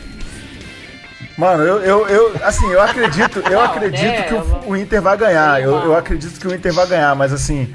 Mano, 1.38 1.64
eu, 1.64 1.80
eu, 1.82 2.08
eu 2.10 2.36
assim, 2.44 2.70
eu 2.70 2.82
acredito, 2.82 3.40
eu 3.40 3.52
Não, 3.52 3.64
acredito 3.64 4.04
né, 4.04 4.24
que 4.24 4.34
o, 4.34 4.72
o 4.72 4.76
Inter 4.76 5.02
vai 5.02 5.16
ganhar. 5.16 5.62
Eu, 5.62 5.72
eu 5.86 5.96
acredito 5.96 6.38
que 6.38 6.48
o 6.48 6.54
Inter 6.54 6.74
vai 6.74 6.86
ganhar, 6.86 7.16
mas 7.16 7.32
assim, 7.32 7.74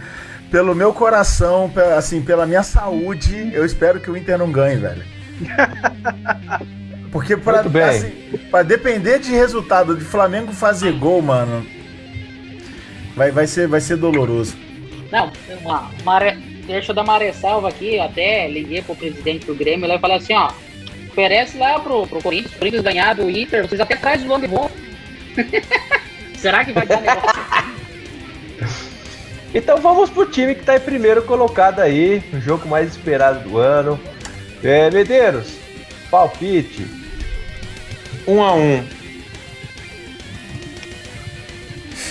pelo 0.50 0.74
meu 0.74 0.92
coração, 0.92 1.72
assim, 1.96 2.20
pela 2.20 2.44
minha 2.44 2.62
saúde, 2.62 3.50
eu 3.54 3.64
espero 3.64 4.00
que 4.00 4.10
o 4.10 4.16
Inter 4.16 4.36
não 4.36 4.52
ganhe, 4.52 4.76
velho. 4.76 5.02
Porque 7.10 7.36
bem. 7.36 7.82
assim, 7.82 8.10
pra 8.50 8.62
depender 8.62 9.20
de 9.20 9.30
resultado 9.30 9.96
de 9.96 10.04
Flamengo 10.04 10.52
fazer 10.52 10.92
gol, 10.92 11.22
mano, 11.22 11.64
vai, 13.14 13.30
vai, 13.30 13.46
ser, 13.46 13.68
vai 13.68 13.80
ser 13.80 13.96
doloroso. 13.96 14.56
Não, 15.10 15.32
uma, 15.62 15.90
uma, 16.02 16.20
deixa 16.66 16.90
eu 16.90 16.94
dar 16.94 17.02
uma 17.02 17.18
ressalva 17.18 17.68
aqui, 17.68 17.98
até 17.98 18.48
liguei 18.48 18.82
pro 18.82 18.96
presidente 18.96 19.46
do 19.46 19.54
Grêmio 19.54 19.88
lá 19.88 19.96
e 19.96 20.00
falei 20.00 20.16
assim, 20.16 20.34
ó, 20.34 20.50
oferece 21.08 21.56
lá 21.56 21.78
pro, 21.78 22.06
pro 22.06 22.22
Corinthians, 22.22 22.50
pro 22.50 22.58
Corinthians 22.60 22.82
ganhar 22.82 23.14
do 23.14 23.30
Inter, 23.30 23.66
vocês 23.66 23.80
até 23.80 23.96
trazem 23.96 24.26
o 24.26 24.28
nome 24.28 24.48
bom. 24.48 24.70
Será 26.36 26.64
que 26.64 26.72
vai 26.72 26.86
dar 26.86 27.00
negócio? 27.00 27.74
Então 29.54 29.78
vamos 29.78 30.10
pro 30.10 30.26
time 30.26 30.52
que 30.52 30.64
tá 30.64 30.74
em 30.74 30.80
primeiro 30.80 31.22
colocado 31.22 31.78
aí, 31.78 32.24
o 32.32 32.40
jogo 32.40 32.68
mais 32.68 32.90
esperado 32.90 33.48
do 33.48 33.56
ano. 33.56 34.00
É, 34.64 34.90
Medeiros, 34.90 35.54
palpite. 36.10 36.84
Um 38.26 38.42
a 38.42 38.52
um. 38.52 38.78
Um 38.78 38.84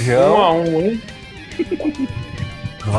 João, 0.02 0.42
a 0.42 0.52
um, 0.54 0.82
hein? 0.82 1.02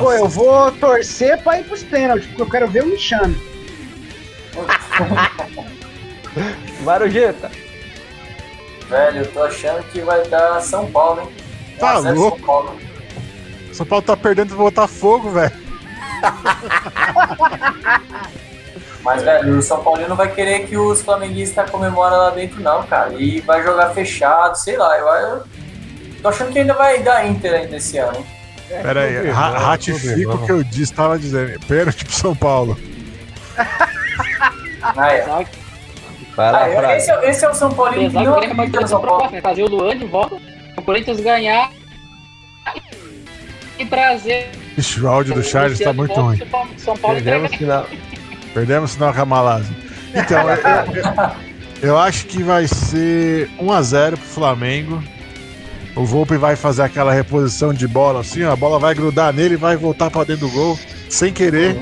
Pô, 0.00 0.12
eu 0.12 0.28
vou 0.28 0.70
torcer 0.72 1.42
pra 1.42 1.60
ir 1.60 1.64
pros 1.64 1.82
pênaltis, 1.82 2.26
porque 2.26 2.42
eu 2.42 2.50
quero 2.50 2.68
ver 2.68 2.84
o 2.84 2.86
Michano. 2.86 3.34
Marujeta. 6.80 7.50
Velho, 8.88 9.22
eu 9.22 9.32
tô 9.32 9.42
achando 9.42 9.82
que 9.84 10.00
vai 10.00 10.26
dar 10.28 10.60
São 10.60 10.90
Paulo, 10.90 11.22
hein? 11.22 11.28
Tá 11.78 11.94
1 11.94 11.96
a 11.96 12.00
0 12.02 12.14
louco. 12.14 12.38
São 12.38 12.46
Paulo. 12.46 12.78
São 13.72 13.86
Paulo 13.86 14.04
tá 14.04 14.16
perdendo 14.16 14.48
pro 14.48 14.58
Botafogo, 14.58 15.30
velho. 15.30 15.64
Mas, 19.02 19.22
velho, 19.22 19.58
o 19.58 19.62
São 19.62 19.82
Paulo 19.82 20.06
não 20.08 20.16
vai 20.16 20.32
querer 20.32 20.66
que 20.66 20.78
os 20.78 21.02
flamenguistas 21.02 21.68
comemorem 21.68 22.16
lá 22.16 22.30
dentro, 22.30 22.62
não, 22.62 22.82
cara. 22.84 23.12
E 23.14 23.40
vai 23.40 23.62
jogar 23.62 23.90
fechado, 23.90 24.56
sei 24.56 24.78
lá. 24.78 24.98
Eu, 24.98 25.06
eu 25.06 25.42
tô 26.24 26.28
achando 26.30 26.52
que 26.52 26.58
ainda 26.58 26.72
vai 26.74 27.02
dar 27.02 27.26
Inter 27.28 27.52
ainda 27.52 27.76
esse 27.76 27.98
ano, 27.98 28.16
hein? 28.18 28.26
Pera 28.82 29.02
aí, 29.02 29.30
ra- 29.30 29.58
ratifico 29.58 30.32
o 30.32 30.46
que 30.46 30.50
eu 30.52 30.64
disse, 30.64 30.92
tava 30.92 31.18
dizendo. 31.18 31.60
Pênalti 31.66 32.02
pro 32.04 32.14
São 32.14 32.34
Paulo. 32.34 32.76
Ah, 34.82 35.12
é. 35.12 35.22
Só 35.24 35.44
Vai 36.34 36.50
lá, 36.50 36.64
Ah, 36.64 36.68
eu- 36.68 36.78
Fraga. 36.78 36.96
esse, 36.96 37.10
é, 37.12 37.30
esse 37.30 37.44
é 37.44 37.48
o 37.50 37.54
São 37.54 37.70
Paulino 37.72 38.10
que 38.10 38.16
que 38.18 38.24
não 38.24 38.32
o 38.32 38.36
acredita 38.38 38.62
fazer 38.64 38.80
no 38.80 38.88
São 38.88 39.00
Paulo. 39.02 39.40
Fazer 39.42 39.62
o 39.62 39.68
Luan 39.68 39.96
de 39.98 40.04
volta, 40.06 40.36
o 40.76 40.82
Corinthians 40.82 41.20
ganhar 41.20 41.70
e 43.78 43.84
trazer. 43.86 44.50
Ixi, 44.76 45.00
o 45.00 45.08
áudio 45.08 45.34
do 45.34 45.42
Charles 45.44 45.78
tá 45.78 45.92
muito 45.92 46.12
ruim. 46.14 46.40
São 46.78 46.96
Paulo 46.96 47.16
Perdemos 47.16 47.52
entrega. 47.52 47.84
final. 47.84 47.86
Perdemos 48.52 48.90
o 48.90 48.94
sinal 48.94 49.12
Ramalazzi. 49.12 49.76
Então, 50.14 50.48
eu, 50.50 50.56
eu- 50.56 51.90
eu 51.90 51.98
acho 51.98 52.26
que 52.26 52.42
vai 52.42 52.66
ser 52.66 53.48
1x0 53.60 54.16
pro 54.16 54.26
Flamengo. 54.26 55.04
O 55.96 56.04
Volpe 56.04 56.36
vai 56.36 56.56
fazer 56.56 56.82
aquela 56.82 57.12
reposição 57.12 57.72
de 57.72 57.86
bola 57.86 58.20
assim, 58.20 58.42
ó, 58.42 58.52
a 58.52 58.56
bola 58.56 58.78
vai 58.80 58.94
grudar 58.94 59.32
nele 59.32 59.54
e 59.54 59.56
vai 59.56 59.76
voltar 59.76 60.10
pra 60.10 60.24
dentro 60.24 60.48
do 60.48 60.52
gol, 60.52 60.78
sem 61.08 61.32
querer. 61.32 61.76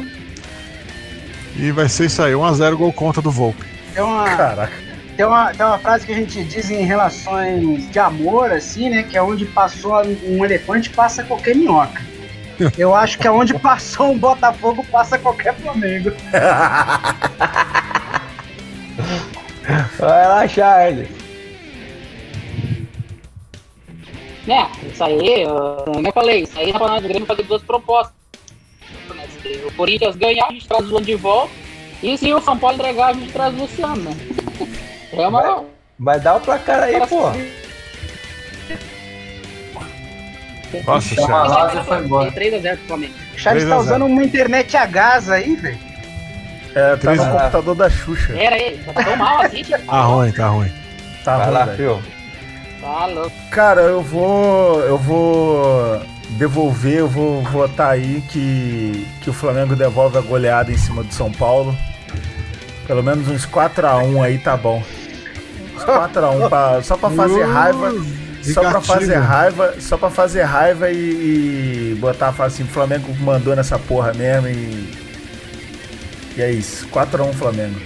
E 1.57 1.71
vai 1.73 1.89
ser 1.89 2.07
isso 2.07 2.23
aí, 2.23 2.33
1x0 2.33 2.77
gol 2.77 2.93
contra 2.93 3.23
do 3.23 3.31
Volpe. 3.31 3.65
Tem 3.95 4.03
uma, 4.03 4.25
Caraca. 4.25 4.73
tem, 5.17 5.25
uma, 5.25 5.53
tem 5.55 5.65
uma 5.65 5.79
frase 5.79 6.05
que 6.07 6.13
a 6.13 6.15
gente 6.15 6.45
diz 6.45 6.71
em 6.71 6.85
relações 6.85 7.91
de 7.91 7.99
amor, 7.99 8.53
assim, 8.53 8.91
né? 8.91 9.03
Que 9.03 9.17
é 9.17 9.23
onde 9.23 9.47
passou 9.47 9.95
um 10.25 10.45
elefante, 10.45 10.91
passa 10.91 11.23
qualquer 11.23 11.55
minhoca. 11.57 12.03
Eu 12.77 12.95
acho 12.95 13.19
que 13.19 13.27
é 13.27 13.31
onde 13.31 13.55
passou 13.55 14.13
um 14.13 14.19
Botafogo, 14.19 14.85
passa 14.91 15.19
qualquer 15.19 15.55
Flamengo. 15.57 16.13
Vai 19.99 20.29
lá, 20.29 20.47
Charles. 20.47 21.22
Né, 24.47 24.69
isso 24.93 25.05
aí, 25.05 25.45
como 25.85 26.07
eu 26.09 26.13
falei, 26.13 26.43
isso 26.43 26.59
aí 26.59 26.73
dá 26.73 26.79
pra 26.79 26.89
nós 26.89 27.03
do 27.03 27.09
Grêmio 27.09 27.27
fazer 27.27 27.45
duas 27.45 27.63
propostas. 27.63 28.15
Se 29.43 29.49
o 29.67 29.73
Corinthians 29.75 30.17
ganhar, 30.17 30.47
a 30.47 30.53
gente 30.53 30.67
traz 30.67 30.85
o 30.85 30.89
Luan 30.89 31.03
de 31.03 31.15
volta. 31.15 31.53
E 32.03 32.17
se 32.19 32.33
o 32.35 32.41
São 32.41 32.59
Paulo 32.59 32.75
entregar, 32.77 33.09
a 33.09 33.13
gente 33.13 33.33
traz 33.33 33.55
o 33.55 33.59
Luciano, 33.59 33.97
né? 34.03 34.17
É 35.13 35.27
uma. 35.29 35.65
Vai 35.99 36.19
dar 36.19 36.37
o 36.37 36.41
placar 36.41 36.83
aí, 36.83 37.01
pô. 37.07 37.31
Nossa, 40.87 41.15
Chama 41.15 41.27
Charles. 41.29 41.53
lá, 41.53 41.69
já 41.75 41.85
foi 41.85 41.99
embora. 41.99 42.33
3x0 42.33 42.77
pro 42.79 42.87
Flamengo. 42.87 43.15
O 43.35 43.39
Charles 43.39 43.63
3 43.65 43.69
tá 43.69 43.77
a 43.77 43.79
0. 43.79 43.81
usando 43.81 44.07
uma 44.07 44.25
internet 44.25 44.77
a 44.77 44.87
gás 44.87 45.31
aí, 45.31 45.55
velho. 45.55 45.79
É, 46.75 46.81
tá 46.81 46.91
no 46.93 46.99
Três 46.99 47.21
a- 47.21 47.31
computador 47.31 47.75
da 47.75 47.91
Xuxa. 47.91 48.33
Era 48.39 48.59
ele, 48.59 48.83
tá 48.83 49.05
tão 49.05 49.17
mal 49.17 49.41
assim, 49.43 49.63
tipo, 49.63 49.79
Tá 49.87 50.01
ruim, 50.03 50.33
tá 50.33 50.49
ruim. 50.49 50.73
Tá 51.25 51.37
Vai 51.37 51.47
ruim, 51.47 51.55
lá, 51.55 51.65
velho. 51.67 52.03
Tá 52.83 53.07
louco. 53.07 53.33
Cara, 53.51 53.81
eu 53.83 54.03
vou. 54.03 54.81
Eu 54.81 54.99
vou 54.99 56.03
devolver, 56.31 56.99
eu 56.99 57.09
vou 57.09 57.41
votar 57.43 57.93
aí 57.93 58.23
que, 58.29 59.07
que 59.23 59.31
o 59.31 59.33
Flamengo 59.33 59.77
devolve 59.77 60.19
a 60.19 60.21
goleada 60.21 60.73
em 60.73 60.77
cima 60.77 61.05
do 61.05 61.15
São 61.15 61.31
Paulo. 61.31 61.77
Pelo 62.87 63.03
menos 63.03 63.29
uns 63.29 63.47
4x1 63.47 64.21
aí 64.21 64.39
tá 64.39 64.57
bom. 64.57 64.83
Uns 65.77 65.85
4x1 65.85 66.49
pra, 66.49 66.83
só 66.83 66.97
pra 66.97 67.11
fazer 67.11 67.45
raiva. 67.45 67.93
Só 68.43 68.61
pra 68.69 68.81
fazer 68.81 69.15
raiva, 69.15 69.75
só 69.79 69.97
pra 69.97 70.11
fazer 70.11 70.43
raiva 70.43 70.91
e, 70.91 71.93
e 71.93 71.99
botar 72.01 72.35
assim, 72.37 72.65
o 72.65 72.67
Flamengo 72.67 73.15
mandou 73.21 73.55
nessa 73.55 73.79
porra 73.79 74.13
mesmo 74.13 74.49
e. 74.49 75.03
E 76.37 76.43
é 76.43 76.51
isso, 76.51 76.89
4x1 76.89 77.33
Flamengo. 77.35 77.81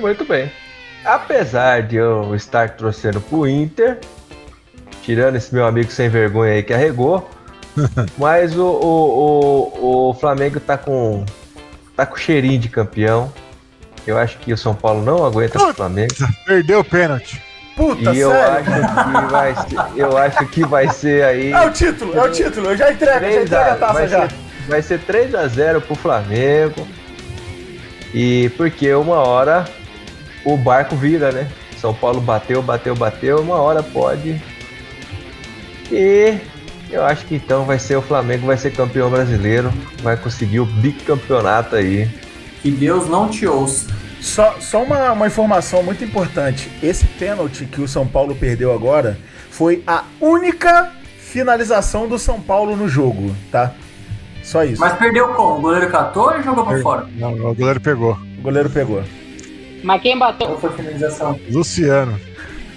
Muito 0.00 0.24
bem. 0.24 0.52
Apesar 1.04 1.82
de 1.82 1.96
eu 1.96 2.34
estar 2.34 2.70
torcendo 2.70 3.20
pro 3.20 3.48
Inter, 3.48 3.98
tirando 5.02 5.36
esse 5.36 5.54
meu 5.54 5.66
amigo 5.66 5.90
sem 5.90 6.08
vergonha 6.08 6.52
aí 6.52 6.62
que 6.62 6.74
arregou, 6.74 7.28
mas 8.18 8.56
o, 8.56 8.66
o, 8.66 9.72
o, 9.80 10.10
o 10.10 10.14
Flamengo 10.14 10.60
tá 10.60 10.76
com, 10.76 11.24
tá 11.96 12.04
com 12.04 12.16
cheirinho 12.16 12.58
de 12.58 12.68
campeão. 12.68 13.32
Eu 14.06 14.18
acho 14.18 14.38
que 14.38 14.52
o 14.52 14.56
São 14.56 14.74
Paulo 14.74 15.02
não 15.02 15.24
aguenta 15.24 15.62
o 15.62 15.74
Flamengo. 15.74 16.14
Perdeu 16.46 16.80
o 16.80 16.84
pênalti. 16.84 17.42
Puta, 17.76 18.12
e 18.12 18.18
eu 18.18 18.30
sério? 18.30 18.74
acho 18.74 19.04
que 19.04 19.32
vai 19.32 19.54
ser, 19.54 20.00
eu 20.00 20.18
acho 20.18 20.46
que 20.46 20.66
vai 20.66 20.88
ser 20.88 21.24
aí. 21.24 21.52
É 21.52 21.60
o 21.62 21.70
título, 21.70 22.14
é 22.14 22.22
o 22.22 22.30
título. 22.30 22.66
Eu 22.70 22.76
já 22.76 22.92
entrego, 22.92 23.12
já 23.14 23.20
3 23.20 23.42
entrego 23.42 23.64
a 23.64 23.72
a, 23.72 23.76
taça 23.76 23.92
vai, 23.94 24.08
já. 24.08 24.28
ser, 24.28 24.34
vai 24.68 24.82
ser 24.82 25.00
3 25.00 25.34
a 25.34 25.46
0 25.46 25.80
pro 25.80 25.94
Flamengo. 25.94 26.86
E 28.12 28.50
porque 28.56 28.92
uma 28.92 29.16
hora 29.16 29.64
o 30.44 30.56
barco 30.56 30.96
vira, 30.96 31.32
né? 31.32 31.48
São 31.80 31.94
Paulo 31.94 32.20
bateu, 32.20 32.62
bateu, 32.62 32.94
bateu, 32.94 33.40
uma 33.40 33.56
hora 33.56 33.82
pode. 33.82 34.40
E 35.90 36.38
eu 36.90 37.04
acho 37.04 37.24
que 37.26 37.36
então 37.36 37.64
vai 37.64 37.78
ser 37.78 37.96
o 37.96 38.02
Flamengo, 38.02 38.46
vai 38.46 38.56
ser 38.56 38.72
campeão 38.72 39.10
brasileiro, 39.10 39.72
vai 40.02 40.16
conseguir 40.16 40.60
o 40.60 40.66
bicampeonato 40.66 41.76
aí. 41.76 42.08
Que 42.62 42.70
Deus 42.70 43.08
não 43.08 43.28
te 43.28 43.46
ouça. 43.46 43.88
Só, 44.20 44.56
só 44.60 44.82
uma, 44.82 45.12
uma 45.12 45.26
informação 45.26 45.82
muito 45.82 46.04
importante. 46.04 46.70
Esse 46.82 47.06
pênalti 47.06 47.64
que 47.64 47.80
o 47.80 47.88
São 47.88 48.06
Paulo 48.06 48.34
perdeu 48.34 48.72
agora 48.72 49.18
foi 49.50 49.82
a 49.86 50.04
única 50.20 50.92
finalização 51.18 52.06
do 52.06 52.18
São 52.18 52.40
Paulo 52.40 52.76
no 52.76 52.86
jogo, 52.86 53.34
tá? 53.50 53.72
Só 54.42 54.64
isso. 54.64 54.80
Mas 54.80 54.98
perdeu 54.98 55.28
como? 55.28 55.58
O 55.58 55.60
goleiro 55.60 55.90
catou 55.90 56.32
ou 56.32 56.42
jogou 56.42 56.64
pra 56.64 56.80
fora? 56.80 57.06
Não, 57.16 57.32
o 57.32 57.54
goleiro 57.54 57.80
pegou. 57.80 58.18
O 58.38 58.42
goleiro 58.42 58.68
pegou. 58.68 59.02
Mas 59.82 60.02
quem 60.02 60.18
bateu? 60.18 60.50
Ou 60.50 60.58
foi 60.58 60.70
finalização? 60.70 61.38
Luciano. 61.50 62.20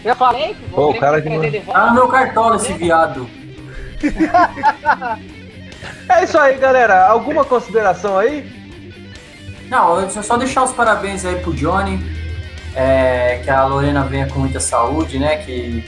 Já 0.04 0.16
falei 0.16 0.54
que 0.54 0.70
Pô, 0.70 0.76
vou 0.76 0.92
o 0.92 1.00
cara 1.00 1.22
que 1.22 1.30
Tá 1.62 1.88
no 1.88 1.94
meu 1.94 2.08
cartola 2.08 2.56
esse 2.58 2.74
viado. 2.74 3.28
É 6.10 6.24
isso 6.24 6.38
aí, 6.38 6.58
galera. 6.58 7.08
Alguma 7.08 7.44
consideração 7.44 8.18
aí? 8.18 8.46
Não, 9.70 10.00
eu 10.00 10.10
só 10.10 10.38
deixar 10.38 10.64
os 10.64 10.72
parabéns 10.72 11.26
aí 11.26 11.36
pro 11.38 11.54
Johnny. 11.54 12.00
é, 12.76 13.42
que 13.44 13.50
a 13.50 13.66
Lorena 13.66 14.04
venha 14.04 14.28
com 14.28 14.40
muita 14.40 14.60
saúde, 14.60 15.20
né? 15.20 15.38
Que, 15.38 15.84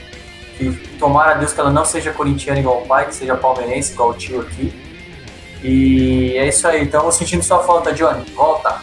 que 0.56 0.72
tomara 0.98 1.32
a 1.32 1.34
Deus 1.34 1.52
que 1.52 1.60
ela 1.60 1.70
não 1.70 1.84
seja 1.84 2.12
corintiana 2.12 2.60
igual 2.60 2.82
o 2.82 2.86
pai, 2.86 3.06
que 3.06 3.14
seja 3.14 3.34
palmeirense 3.36 3.92
igual 3.92 4.10
o 4.10 4.14
tio 4.14 4.40
aqui. 4.40 4.72
E 5.62 6.34
é 6.36 6.48
isso 6.48 6.66
aí. 6.66 6.84
Estamos 6.84 7.14
sentindo 7.14 7.42
sua 7.42 7.62
falta, 7.62 7.92
Johnny. 7.92 8.24
Volta. 8.34 8.80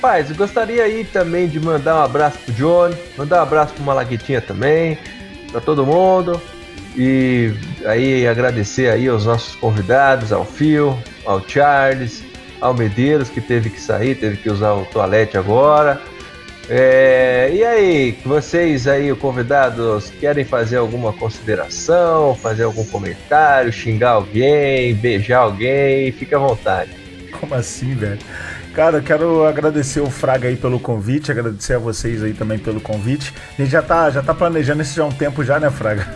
Rapaz, 0.00 0.30
eu 0.30 0.36
gostaria 0.36 0.82
aí 0.82 1.04
também 1.04 1.46
de 1.46 1.60
mandar 1.60 1.96
um 1.96 2.04
abraço 2.04 2.38
pro 2.38 2.54
Johnny, 2.54 2.96
mandar 3.18 3.40
um 3.40 3.42
abraço 3.42 3.74
pro 3.74 3.84
Malaguetinha 3.84 4.40
também, 4.40 4.96
pra 5.52 5.60
todo 5.60 5.84
mundo. 5.84 6.40
E 6.96 7.52
aí 7.84 8.26
agradecer 8.26 8.90
aí 8.90 9.06
aos 9.06 9.26
nossos 9.26 9.54
convidados, 9.56 10.32
ao 10.32 10.42
Phil, 10.46 10.96
ao 11.26 11.46
Charles, 11.46 12.24
ao 12.62 12.72
Medeiros, 12.72 13.28
que 13.28 13.42
teve 13.42 13.68
que 13.68 13.78
sair, 13.78 14.14
teve 14.14 14.38
que 14.38 14.48
usar 14.48 14.72
o 14.72 14.86
toalete 14.86 15.36
agora. 15.36 16.00
É, 16.66 17.50
e 17.52 17.62
aí, 17.62 18.18
vocês 18.24 18.88
aí, 18.88 19.14
convidados, 19.14 20.10
querem 20.18 20.46
fazer 20.46 20.78
alguma 20.78 21.12
consideração, 21.12 22.34
fazer 22.36 22.62
algum 22.62 22.86
comentário, 22.86 23.70
xingar 23.70 24.12
alguém, 24.12 24.94
beijar 24.94 25.40
alguém? 25.40 26.10
Fique 26.12 26.34
à 26.34 26.38
vontade. 26.38 26.90
Como 27.38 27.54
assim, 27.54 27.94
velho? 27.94 28.18
Cara, 28.74 28.98
eu 28.98 29.02
quero 29.02 29.44
agradecer 29.44 30.00
o 30.00 30.08
Fraga 30.10 30.48
aí 30.48 30.56
pelo 30.56 30.78
convite, 30.78 31.30
agradecer 31.30 31.74
a 31.74 31.78
vocês 31.78 32.22
aí 32.22 32.32
também 32.32 32.58
pelo 32.58 32.80
convite. 32.80 33.34
A 33.58 33.62
gente 33.62 33.70
já 33.70 33.82
tá, 33.82 34.10
já 34.10 34.22
tá 34.22 34.32
planejando 34.32 34.82
isso 34.82 34.94
já 34.94 35.02
há 35.02 35.06
um 35.06 35.12
tempo 35.12 35.44
já, 35.44 35.58
né, 35.58 35.70
Fraga? 35.70 36.06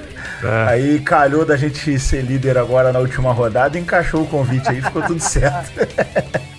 É. 0.42 0.68
Aí 0.68 1.00
calhou 1.00 1.44
da 1.44 1.56
gente 1.56 1.98
ser 1.98 2.22
líder 2.22 2.56
agora 2.56 2.92
na 2.92 2.98
última 3.00 3.32
rodada, 3.32 3.78
encaixou 3.78 4.22
o 4.22 4.26
convite 4.26 4.68
aí, 4.68 4.80
ficou 4.80 5.02
tudo 5.02 5.20
certo. 5.20 5.72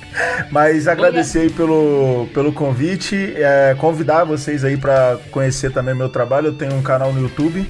Mas 0.51 0.87
agradecer 0.87 1.39
aí 1.39 1.49
pelo, 1.49 2.27
pelo 2.33 2.51
convite, 2.51 3.33
é, 3.35 3.75
convidar 3.77 4.23
vocês 4.23 4.63
aí 4.63 4.77
para 4.77 5.17
conhecer 5.31 5.71
também 5.71 5.95
meu 5.95 6.09
trabalho. 6.09 6.47
Eu 6.47 6.53
tenho 6.53 6.73
um 6.73 6.81
canal 6.81 7.11
no 7.13 7.21
YouTube 7.21 7.67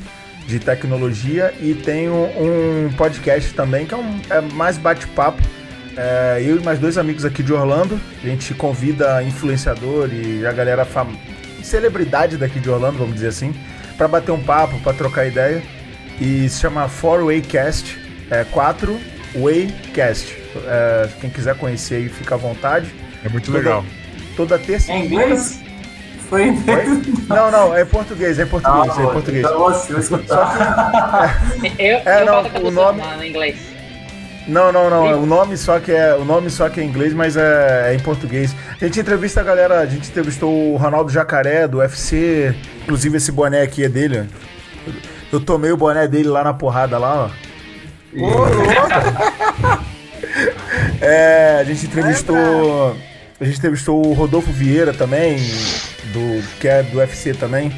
de 0.47 0.59
tecnologia 0.59 1.53
e 1.59 1.73
tenho 1.73 2.13
um 2.13 2.91
podcast 2.95 3.53
também 3.53 3.85
que 3.85 3.93
é, 3.93 3.97
um, 3.97 4.21
é 4.29 4.41
mais 4.41 4.77
bate-papo. 4.77 5.41
É, 5.97 6.41
eu 6.45 6.57
e 6.59 6.63
mais 6.63 6.77
dois 6.79 6.97
amigos 6.97 7.23
aqui 7.23 7.41
de 7.41 7.53
Orlando, 7.53 7.99
a 8.21 8.27
gente 8.27 8.53
convida 8.53 9.23
influenciador 9.23 10.09
e 10.11 10.45
a 10.45 10.51
galera 10.51 10.83
fam... 10.83 11.07
celebridade 11.63 12.37
daqui 12.37 12.59
de 12.59 12.69
Orlando, 12.69 12.97
vamos 12.97 13.15
dizer 13.15 13.29
assim, 13.29 13.53
para 13.97 14.07
bater 14.07 14.31
um 14.31 14.41
papo, 14.43 14.77
para 14.79 14.93
trocar 14.93 15.25
ideia. 15.25 15.63
E 16.19 16.47
se 16.49 16.59
chama 16.61 16.89
4Waycast, 16.89 17.97
é 18.29 18.43
4 18.45 18.99
Waycast. 19.35 20.35
É, 20.67 21.07
quem 21.21 21.29
quiser 21.29 21.55
conhecer 21.55 21.95
aí, 21.95 22.09
fica 22.09 22.35
à 22.35 22.37
vontade. 22.37 22.93
É 23.23 23.29
muito 23.29 23.45
Toda- 23.45 23.57
legal. 23.57 23.85
Toda 24.35 24.59
terça. 24.59 24.91
É 24.91 24.99
inglês? 24.99 25.61
Foi 26.29 26.43
em 26.43 26.49
inglês? 26.57 26.89
Não, 27.27 27.51
não, 27.51 27.75
é 27.75 27.83
em 27.83 27.85
português, 27.85 28.37
é 28.39 28.43
em 28.43 28.47
português, 28.47 28.97
é 28.97 29.01
em 29.03 29.07
português. 29.11 29.45
Então, 29.45 29.59
você 29.63 29.93
vai 29.93 30.01
escutar. 30.01 31.41
Eu, 31.79 31.97
É, 32.05 32.21
eu 32.21 32.25
não, 32.25 32.67
o 32.67 32.71
nome- 32.71 32.99
na- 33.01 33.17
no 33.17 33.23
inglês. 33.25 33.57
Não, 34.47 34.71
não, 34.71 34.89
não. 34.89 35.23
O 35.23 35.25
nome 35.25 35.57
só 35.57 35.79
que 35.79 35.91
é, 35.91 36.13
o 36.13 36.23
nome 36.23 36.49
só 36.49 36.69
que 36.69 36.79
é 36.79 36.83
em 36.83 36.87
inglês, 36.87 37.13
mas 37.13 37.35
é, 37.35 37.91
é 37.91 37.95
em 37.95 37.99
português. 37.99 38.55
A 38.79 38.85
gente 38.85 38.99
entrevista 38.99 39.41
a 39.41 39.43
galera, 39.43 39.79
a 39.79 39.85
gente 39.85 40.09
entrevistou 40.09 40.73
o 40.73 40.77
Ronaldo 40.77 41.11
Jacaré 41.11 41.67
do 41.67 41.79
UFC, 41.79 42.53
inclusive 42.83 43.17
esse 43.17 43.31
boné 43.31 43.61
aqui 43.61 43.83
é 43.83 43.89
dele. 43.89 44.29
Eu 45.31 45.39
tomei 45.39 45.71
o 45.71 45.77
boné 45.77 46.07
dele 46.07 46.29
lá 46.29 46.43
na 46.43 46.53
porrada 46.53 46.97
lá, 46.97 47.29
ó. 47.29 47.29
É, 51.01 51.57
a 51.59 51.63
gente 51.63 51.85
entrevistou, 51.85 52.95
a 53.39 53.45
gente 53.45 53.57
entrevistou 53.57 54.05
o 54.05 54.13
Rodolfo 54.13 54.51
Vieira 54.51 54.93
também, 54.93 55.37
do 56.11 56.43
que 56.59 56.67
é 56.67 56.83
do 56.83 56.97
UFC 56.97 57.33
também. 57.33 57.71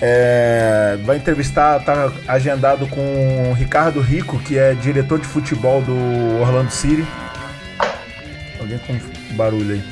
É, 0.00 0.98
vai 1.04 1.16
entrevistar, 1.16 1.80
tá 1.80 2.12
agendado 2.28 2.86
com 2.86 3.50
o 3.50 3.54
Ricardo 3.54 4.00
Rico, 4.00 4.38
que 4.38 4.58
é 4.58 4.74
diretor 4.74 5.18
de 5.18 5.26
futebol 5.26 5.80
do 5.80 5.96
Orlando 6.40 6.70
City. 6.70 7.06
Alguém 8.60 8.78
com 8.78 8.98
barulho 9.34 9.74
aí. 9.74 9.82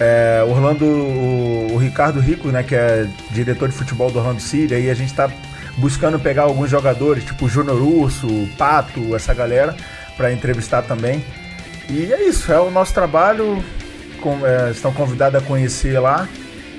É, 0.00 0.42
Orlando, 0.48 0.84
o, 0.84 1.72
o 1.74 1.76
Ricardo 1.76 2.18
Rico, 2.20 2.48
né, 2.48 2.62
que 2.62 2.74
é 2.74 3.06
diretor 3.30 3.68
de 3.68 3.74
futebol 3.74 4.10
do 4.10 4.18
Orlando 4.18 4.40
City, 4.40 4.74
aí 4.74 4.90
a 4.90 4.94
gente 4.94 5.12
tá 5.12 5.30
buscando 5.76 6.18
pegar 6.18 6.42
alguns 6.42 6.70
jogadores, 6.70 7.24
tipo 7.24 7.48
Júnior 7.48 7.80
Urso, 7.80 8.48
Pato, 8.58 9.14
essa 9.14 9.32
galera, 9.34 9.74
para 10.16 10.32
entrevistar 10.32 10.82
também. 10.82 11.22
E 11.88 12.12
é 12.12 12.22
isso, 12.28 12.52
é 12.52 12.58
o 12.58 12.70
nosso 12.70 12.92
trabalho. 12.94 13.62
Com- 14.20 14.46
é, 14.46 14.70
estão 14.70 14.92
convidados 14.92 15.40
a 15.42 15.44
conhecer 15.44 15.98
lá. 15.98 16.28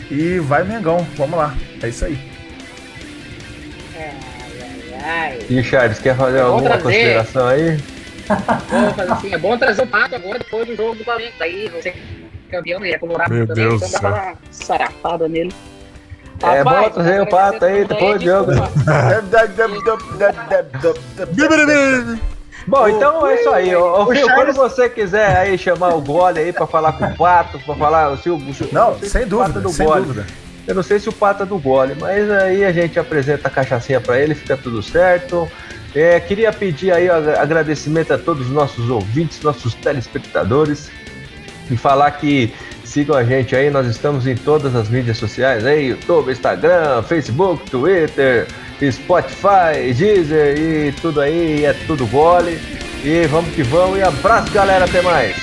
E 0.09 0.39
vai 0.39 0.63
Mengão, 0.63 1.05
vamos 1.17 1.38
lá. 1.38 1.53
É 1.83 1.87
isso 1.89 2.05
aí. 2.05 2.17
Ai, 3.97 4.13
ai, 4.61 5.01
ai. 5.03 5.39
E 5.49 5.63
Charles, 5.63 5.99
quer 5.99 6.15
fazer 6.15 6.37
vou 6.43 6.53
alguma 6.53 6.69
trazer. 6.77 6.83
consideração 6.83 7.47
aí? 7.47 7.77
Fazer 8.95 9.11
assim. 9.11 9.33
É 9.33 9.37
bom 9.37 9.57
trazer 9.57 9.81
o 9.83 9.87
pato 9.87 10.15
agora 10.15 10.39
depois 10.39 10.67
do 10.67 10.75
jogo 10.75 10.95
do 10.95 11.03
Flamengo. 11.03 11.33
Daí 11.39 11.69
você 11.69 11.89
é 11.89 11.95
campeão 12.49 12.85
e 12.85 12.91
é 12.93 12.97
colorado 12.97 13.33
Meu 13.33 13.47
também. 13.47 13.67
Deus 13.69 13.81
então 13.81 13.91
dá 13.91 13.99
pra 13.99 14.11
céu. 14.11 14.21
dar 14.21 14.31
uma 14.31 14.37
sarafada 14.51 15.27
nele. 15.27 15.53
É 16.43 16.57
Rapaz, 16.59 16.83
bom 16.85 16.89
trazer 16.89 17.21
o 17.21 17.27
pato 17.27 17.65
aí 17.65 17.85
depois 17.85 18.19
do 18.19 18.25
jogo. 18.25 18.51
Bom, 22.67 22.87
então 22.87 23.25
é 23.27 23.35
isso 23.35 23.49
aí. 23.49 23.75
Ô, 23.75 24.05
Fio, 24.07 24.25
quando 24.35 24.53
você 24.53 24.87
quiser 24.89 25.35
aí 25.37 25.57
chamar 25.57 25.95
o 25.95 26.01
Gole 26.01 26.39
aí 26.39 26.53
pra 26.53 26.67
falar 26.67 26.93
com 26.93 27.05
o 27.05 27.15
Pato, 27.15 27.59
pra 27.59 27.75
falar 27.75 28.11
o, 28.11 28.17
se 28.17 28.29
o- 28.29 28.39
Não, 28.71 28.97
sem 28.99 29.23
é 29.23 29.25
dúvida, 29.25 29.59
do 29.59 29.69
sem 29.69 29.85
Gole. 29.85 30.05
dúvida. 30.05 30.25
Eu 30.67 30.75
não 30.75 30.83
sei 30.83 30.99
se 30.99 31.09
o 31.09 31.11
Pato 31.13 31.43
é 31.43 31.45
do 31.45 31.57
Gole, 31.57 31.95
mas 31.99 32.29
aí 32.29 32.63
a 32.63 32.71
gente 32.71 32.97
apresenta 32.99 33.47
a 33.47 33.51
cachaçinha 33.51 33.99
pra 33.99 34.19
ele, 34.19 34.35
fica 34.35 34.55
tudo 34.55 34.81
certo. 34.81 35.49
É, 35.93 36.19
queria 36.19 36.53
pedir 36.53 36.91
aí 36.91 37.09
agra- 37.09 37.41
agradecimento 37.41 38.13
a 38.13 38.17
todos 38.17 38.45
os 38.47 38.51
nossos 38.53 38.89
ouvintes, 38.89 39.41
nossos 39.41 39.73
telespectadores 39.73 40.89
e 41.69 41.75
falar 41.75 42.11
que 42.11 42.53
sigam 42.83 43.15
a 43.17 43.23
gente 43.23 43.55
aí, 43.55 43.69
nós 43.69 43.88
estamos 43.88 44.27
em 44.27 44.35
todas 44.35 44.75
as 44.75 44.88
mídias 44.89 45.17
sociais 45.17 45.65
aí, 45.65 45.88
YouTube, 45.88 46.31
Instagram, 46.31 47.01
Facebook, 47.03 47.69
Twitter, 47.69 48.47
Spotify, 48.91 49.93
Deezer 49.95 50.57
e 50.57 50.91
tudo 50.93 51.21
aí, 51.21 51.65
é 51.65 51.73
tudo 51.88 52.05
gole. 52.07 52.59
E 53.03 53.25
vamos 53.27 53.53
que 53.55 53.63
vamos 53.63 53.97
e 53.97 54.01
abraço 54.03 54.51
galera, 54.51 54.85
até 54.85 55.01
mais. 55.01 55.35